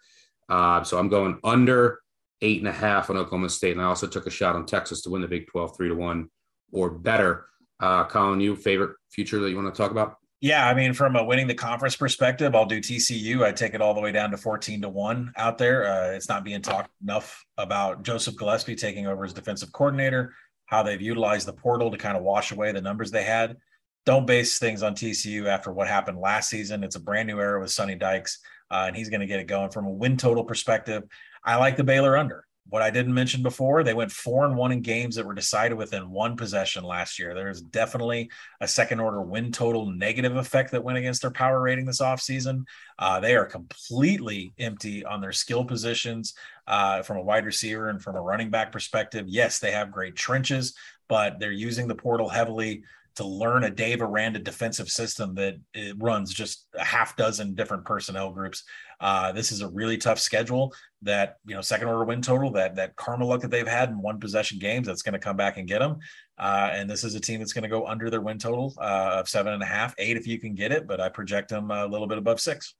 Uh, 0.49 0.83
so 0.83 0.99
I'm 0.99 1.09
going 1.09 1.39
under 1.45 2.01
eight 2.45 2.61
and 2.61 2.69
a 2.69 2.73
half 2.73 3.11
on 3.11 3.17
Oklahoma 3.17 3.49
State. 3.49 3.73
And 3.73 3.81
I 3.81 3.87
also 3.87 4.07
took 4.07 4.27
a 4.27 4.31
shot 4.31 4.55
on 4.55 4.67
Texas 4.67 5.01
to 5.03 5.11
win 5.11 5.23
the 5.23 5.29
Big 5.29 5.47
12 5.49 5.77
three 5.77 5.89
to 5.89 5.95
one 5.95 6.29
or 6.73 6.91
better. 6.91 7.47
Uh, 7.81 8.05
Colin, 8.05 8.41
you 8.41 8.55
favorite 8.55 8.97
future 9.11 9.41
that 9.41 9.51
you 9.51 9.57
want 9.57 9.75
to 9.75 9.77
talk 9.77 9.91
about? 9.91 10.17
Yeah, 10.41 10.69
I 10.69 10.75
mean, 10.75 10.93
from 10.93 11.17
a 11.17 11.25
winning 11.25 11.47
the 11.47 11.55
conference 11.55 11.97
perspective, 11.97 12.55
I'll 12.55 12.67
do 12.67 12.79
TCU. 12.79 13.43
I 13.43 13.53
take 13.53 13.73
it 13.73 13.81
all 13.81 13.95
the 13.95 14.01
way 14.01 14.13
down 14.13 14.31
to 14.31 14.37
14 14.37 14.83
to 14.83 14.89
1 14.91 15.33
out 15.39 15.57
there. 15.57 15.87
Uh, 15.87 16.13
it's 16.13 16.29
not 16.29 16.45
being 16.45 16.61
talked 16.61 16.91
enough 17.03 17.45
about 17.57 18.03
Joseph 18.03 18.37
Gillespie 18.37 18.77
taking 18.77 19.07
over 19.07 19.25
as 19.25 19.33
defensive 19.33 19.73
coordinator, 19.73 20.35
how 20.67 20.83
they've 20.83 21.01
utilized 21.01 21.49
the 21.49 21.53
portal 21.55 21.91
to 21.91 21.97
kind 21.97 22.17
of 22.17 22.23
wash 22.23 22.53
away 22.53 22.73
the 22.73 22.81
numbers 22.83 23.11
they 23.11 23.25
had 23.25 23.57
don't 24.05 24.27
base 24.27 24.59
things 24.59 24.83
on 24.83 24.95
TCU 24.95 25.47
after 25.47 25.73
what 25.73 25.89
happened 25.89 26.19
last 26.19 26.51
season. 26.51 26.85
It's 26.85 26.97
a 26.97 27.01
brand 27.01 27.27
new 27.27 27.41
era 27.41 27.61
with 27.61 27.71
Sonny 27.71 27.95
Dykes, 27.95 28.39
uh, 28.71 28.85
and 28.87 28.97
he's 28.97 29.09
going 29.09 29.21
to 29.21 29.27
get 29.27 29.41
it 29.41 29.47
going 29.47 29.71
from 29.71 29.87
a 29.87 29.91
win 29.91 30.17
total 30.17 30.45
perspective. 30.45 31.05
I 31.45 31.57
like 31.57 31.77
the 31.77 31.85
Baylor 31.85 32.17
under. 32.17 32.45
What 32.71 32.81
I 32.81 32.91
didn't 32.91 33.13
mention 33.13 33.43
before, 33.43 33.85
they 33.85 33.93
went 33.93 34.11
four 34.11 34.47
and 34.47 34.57
one 34.57 34.73
in 34.73 34.81
games 34.81 35.17
that 35.17 35.27
were 35.27 35.35
decided 35.35 35.77
within 35.77 36.11
one 36.11 36.35
possession 36.35 36.83
last 36.83 37.19
year. 37.19 37.35
There's 37.35 37.61
definitely 37.61 38.31
a 38.61 38.67
second 38.67 39.01
order 39.01 39.21
win 39.21 39.53
total 39.53 39.91
negative 39.91 40.37
effect 40.37 40.71
that 40.73 40.83
went 40.83 40.97
against 40.97 41.21
their 41.21 41.31
power 41.31 41.61
rating 41.61 41.85
this 41.85 42.01
offseason. 42.01 42.65
Uh, 42.99 43.21
they 43.21 43.37
are 43.37 43.45
completely 43.45 44.55
empty 44.59 45.05
on 45.05 45.21
their 45.21 45.31
skill 45.31 45.65
positions 45.65 46.33
uh, 46.67 47.03
from 47.03 47.19
a 47.19 47.23
wide 47.23 47.45
receiver 47.45 47.91
and 47.91 48.03
from 48.03 48.17
a 48.17 48.23
running 48.23 48.49
back 48.49 48.73
perspective. 48.73 49.27
Yes, 49.29 49.59
they 49.59 49.73
have 49.73 49.93
great 49.93 50.17
trenches, 50.17 50.75
but 51.07 51.39
they're 51.39 51.53
using 51.53 51.87
the 51.87 51.95
portal 51.95 52.31
heavily 52.31 52.83
to 53.17 53.27
learn 53.27 53.65
a 53.65 53.71
Dave 53.71 54.03
Aranda 54.03 54.39
defensive 54.39 54.89
system 54.89 55.35
that 55.37 55.57
runs 55.99 56.33
just 56.33 56.67
a 56.75 56.85
half 56.85 57.17
dozen 57.17 57.55
different 57.55 57.85
personnel 57.85 58.31
groups. 58.33 58.65
Uh, 59.01 59.33
this 59.33 59.53
is 59.53 59.61
a 59.61 59.69
really 59.69 59.97
tough 59.97 60.19
schedule 60.19 60.73
that, 61.03 61.37
you 61.47 61.55
know, 61.55 61.61
second 61.61 61.89
order 61.89 62.05
win 62.05 62.23
total, 62.23 62.51
that, 62.53 62.77
that 62.77 62.97
karma 62.97 63.25
luck 63.25 63.41
that 63.41 63.51
they've 63.51 63.69
had 63.69 63.91
in 63.91 64.01
one 64.01 64.19
possession 64.19 64.59
games, 64.59 64.87
that's 64.87 65.03
going 65.03 65.13
to 65.13 65.19
come 65.19 65.37
back 65.37 65.57
and 65.59 65.69
get 65.69 65.81
them. 65.81 65.99
Uh, 66.39 66.71
and 66.73 66.89
this 66.89 67.05
is 67.05 67.15
a 67.15 67.21
team 67.21 67.39
that's 67.39 67.53
going 67.53 67.63
to 67.63 67.69
go 67.69 67.87
under 67.87 68.11
their 68.11 68.21
win 68.21 68.39
total 68.39 68.75
uh, 68.79 69.17
of 69.19 69.29
seven 69.29 69.53
and 69.53 69.63
a 69.63 69.67
half, 69.67 69.95
eight 69.99 70.17
if 70.17 70.27
you 70.27 70.39
can 70.39 70.55
get 70.55 70.73
it, 70.73 70.87
but 70.87 71.01
I 71.01 71.09
project 71.09 71.51
them 71.51 71.71
a 71.71 71.87
little 71.87 72.07
bit 72.07 72.19
above 72.19 72.41
six. 72.41 72.75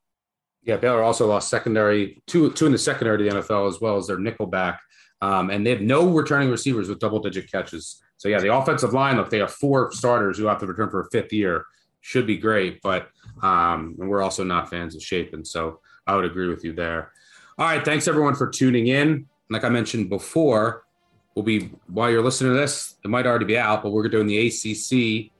Yeah, 0.65 0.79
Baylor 0.79 1.03
also 1.03 1.27
lost 1.27 1.51
secondary 1.51 2.23
two 2.27 2.51
two 2.53 2.67
in 2.67 2.73
the 2.73 2.79
secondary 2.79 3.19
to 3.19 3.25
the 3.25 3.31
NFL 3.41 3.69
as 3.69 3.81
well 3.81 3.99
as 3.99 4.07
their 4.07 4.19
nickel 4.19 4.47
back, 4.47 4.81
um, 5.21 5.51
and 5.51 5.65
they 5.65 5.71
have 5.71 5.83
no 5.83 6.09
returning 6.09 6.49
receivers 6.49 6.89
with 6.89 6.99
double 6.99 7.21
digit 7.21 7.53
catches. 7.53 8.03
So 8.25 8.31
yeah, 8.31 8.41
the 8.41 8.57
offensive 8.57 8.95
line, 8.95 9.19
look, 9.19 9.29
they 9.29 9.41
have 9.41 9.53
four 9.53 9.93
starters 9.93 10.39
who 10.39 10.47
have 10.47 10.59
to 10.61 10.67
return 10.67 10.89
for 10.89 11.03
a 11.03 11.11
fifth 11.11 11.31
year. 11.31 11.67
Should 12.01 12.27
be 12.27 12.39
great, 12.39 12.81
but 12.81 13.11
um, 13.43 13.97
we're 13.99 14.23
also 14.23 14.43
not 14.43 14.71
fans 14.71 14.97
of 14.97 15.03
Shapen, 15.03 15.45
so 15.45 15.81
I 16.07 16.17
would 16.17 16.25
agree 16.25 16.49
with 16.49 16.65
you 16.65 16.73
there. 16.73 17.13
All 17.59 17.67
right, 17.67 17.85
thanks 17.85 18.09
everyone 18.09 18.35
for 18.35 18.49
tuning 18.49 18.87
in. 18.87 19.27
Like 19.51 19.63
I 19.63 19.69
mentioned 19.69 20.09
before, 20.09 20.87
we'll 21.35 21.45
be 21.45 21.71
while 21.89 22.11
you're 22.11 22.23
listening 22.23 22.55
to 22.55 22.59
this, 22.59 22.95
it 23.05 23.09
might 23.09 23.27
already 23.27 23.45
be 23.45 23.59
out, 23.59 23.83
but 23.83 23.91
we're 23.91 24.09
doing 24.09 24.27
the 24.27 24.47
ACC 24.47 25.31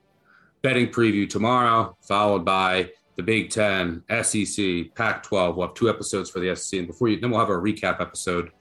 betting 0.61 0.89
preview 0.89 1.27
tomorrow, 1.27 1.97
followed 2.01 2.45
by 2.45 2.91
the 3.15 3.23
Big 3.23 3.49
Ten, 3.49 4.03
SEC, 4.09 4.93
Pac-12. 4.93 5.55
We'll 5.55 5.69
have 5.69 5.75
two 5.75 5.89
episodes 5.89 6.29
for 6.29 6.39
the 6.39 6.55
SEC, 6.55 6.77
and 6.77 6.87
before 6.87 7.07
you, 7.07 7.19
then 7.19 7.31
we'll 7.31 7.39
have 7.39 7.49
a 7.49 7.53
recap 7.53 7.99
episode 7.99 8.51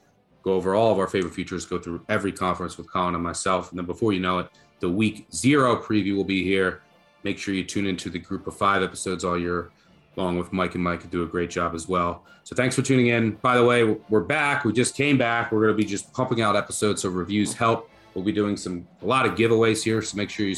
go 0.45 0.53
over 0.53 0.75
all 0.75 0.93
of 0.93 0.99
our 0.99 1.09
favorite 1.09 1.35
features, 1.35 1.65
go 1.65 1.79
through 1.79 2.05
every 2.09 2.31
conference 2.31 2.77
with 2.77 2.93
Colin 2.93 3.15
and 3.15 3.25
myself. 3.25 3.71
And 3.71 3.79
then 3.79 3.87
before 3.87 4.13
you 4.13 4.21
know 4.21 4.39
it, 4.41 4.49
the 4.81 4.89
week 4.89 5.27
zero 5.33 5.77
preview 5.83 6.15
will 6.15 6.25
be 6.25 6.45
here. 6.45 6.83
Make 7.23 7.39
sure 7.39 7.55
you 7.55 7.65
tune 7.65 7.87
into 7.87 8.11
the 8.11 8.19
group 8.19 8.47
of 8.47 8.55
five 8.55 8.83
episodes 8.83 9.25
all 9.25 9.39
year 9.39 9.71
along 10.17 10.39
with 10.39 10.53
Mike 10.53 10.75
and 10.75 10.85
Mike 10.85 11.03
and 11.03 11.11
do 11.11 11.23
a 11.23 11.27
great 11.27 11.51
job 11.51 11.75
as 11.75 11.89
well. 11.89 12.25
So 12.45 12.55
thanks 12.55 12.77
for 12.77 12.83
tuning 12.83 13.09
in. 13.09 13.33
By 13.37 13.57
the 13.57 13.65
way, 13.65 13.85
we're 14.09 14.21
back. 14.21 14.65
We 14.65 14.73
just 14.73 14.95
came 14.95 15.19
back. 15.19 15.51
We're 15.51 15.63
going 15.63 15.77
to 15.77 15.83
be 15.83 15.89
just 15.89 16.13
pumping 16.13 16.41
out 16.41 16.57
episodes 16.57 17.03
so 17.03 17.09
reviews 17.09 17.55
help. 17.55 17.91
We'll 18.15 18.25
be 18.25 18.33
doing 18.33 18.57
some 18.57 18.87
a 19.03 19.07
lot 19.07 19.27
of 19.27 19.35
giveaways 19.35 19.83
here. 19.83 20.01
So 20.03 20.17
make 20.17 20.31
sure 20.31 20.47
you 20.47 20.57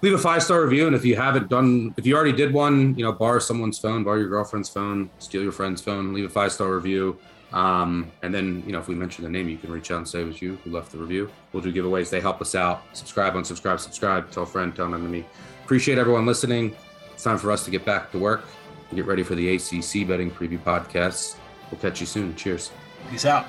leave 0.00 0.14
a 0.14 0.18
five 0.18 0.42
star 0.42 0.62
review. 0.62 0.86
And 0.86 0.96
if 0.96 1.04
you 1.04 1.14
haven't 1.14 1.48
done, 1.48 1.94
if 1.96 2.06
you 2.06 2.16
already 2.16 2.32
did 2.32 2.52
one, 2.52 2.96
you 2.96 3.04
know, 3.04 3.12
borrow 3.12 3.38
someone's 3.38 3.78
phone, 3.78 4.02
borrow 4.02 4.18
your 4.18 4.28
girlfriend's 4.28 4.68
phone, 4.68 5.10
steal 5.18 5.42
your 5.42 5.52
friend's 5.52 5.80
phone, 5.80 6.12
leave 6.12 6.24
a 6.24 6.28
five 6.28 6.52
star 6.52 6.74
review. 6.74 7.18
Um, 7.52 8.10
and 8.22 8.34
then, 8.34 8.62
you 8.66 8.72
know, 8.72 8.78
if 8.78 8.88
we 8.88 8.94
mention 8.94 9.24
the 9.24 9.30
name, 9.30 9.48
you 9.48 9.58
can 9.58 9.70
reach 9.70 9.90
out 9.90 9.98
and 9.98 10.08
say 10.08 10.22
it 10.22 10.26
was 10.26 10.40
you 10.40 10.58
who 10.64 10.70
left 10.70 10.92
the 10.92 10.98
review. 10.98 11.30
We'll 11.52 11.62
do 11.62 11.72
giveaways. 11.72 12.08
They 12.08 12.20
help 12.20 12.40
us 12.40 12.54
out. 12.54 12.82
Subscribe, 12.94 13.34
unsubscribe, 13.34 13.78
subscribe. 13.78 14.30
Tell 14.30 14.44
a 14.44 14.46
friend, 14.46 14.74
tell 14.74 14.86
an 14.86 14.94
enemy. 14.94 15.26
Appreciate 15.64 15.98
everyone 15.98 16.26
listening. 16.26 16.74
It's 17.12 17.22
time 17.22 17.38
for 17.38 17.52
us 17.52 17.64
to 17.66 17.70
get 17.70 17.84
back 17.84 18.10
to 18.12 18.18
work 18.18 18.44
and 18.88 18.96
get 18.96 19.06
ready 19.06 19.22
for 19.22 19.34
the 19.34 19.54
ACC 19.54 20.06
betting 20.06 20.30
preview 20.30 20.58
podcast. 20.58 21.36
We'll 21.70 21.80
catch 21.80 22.00
you 22.00 22.06
soon. 22.06 22.34
Cheers. 22.36 22.70
Peace 23.10 23.26
out. 23.26 23.46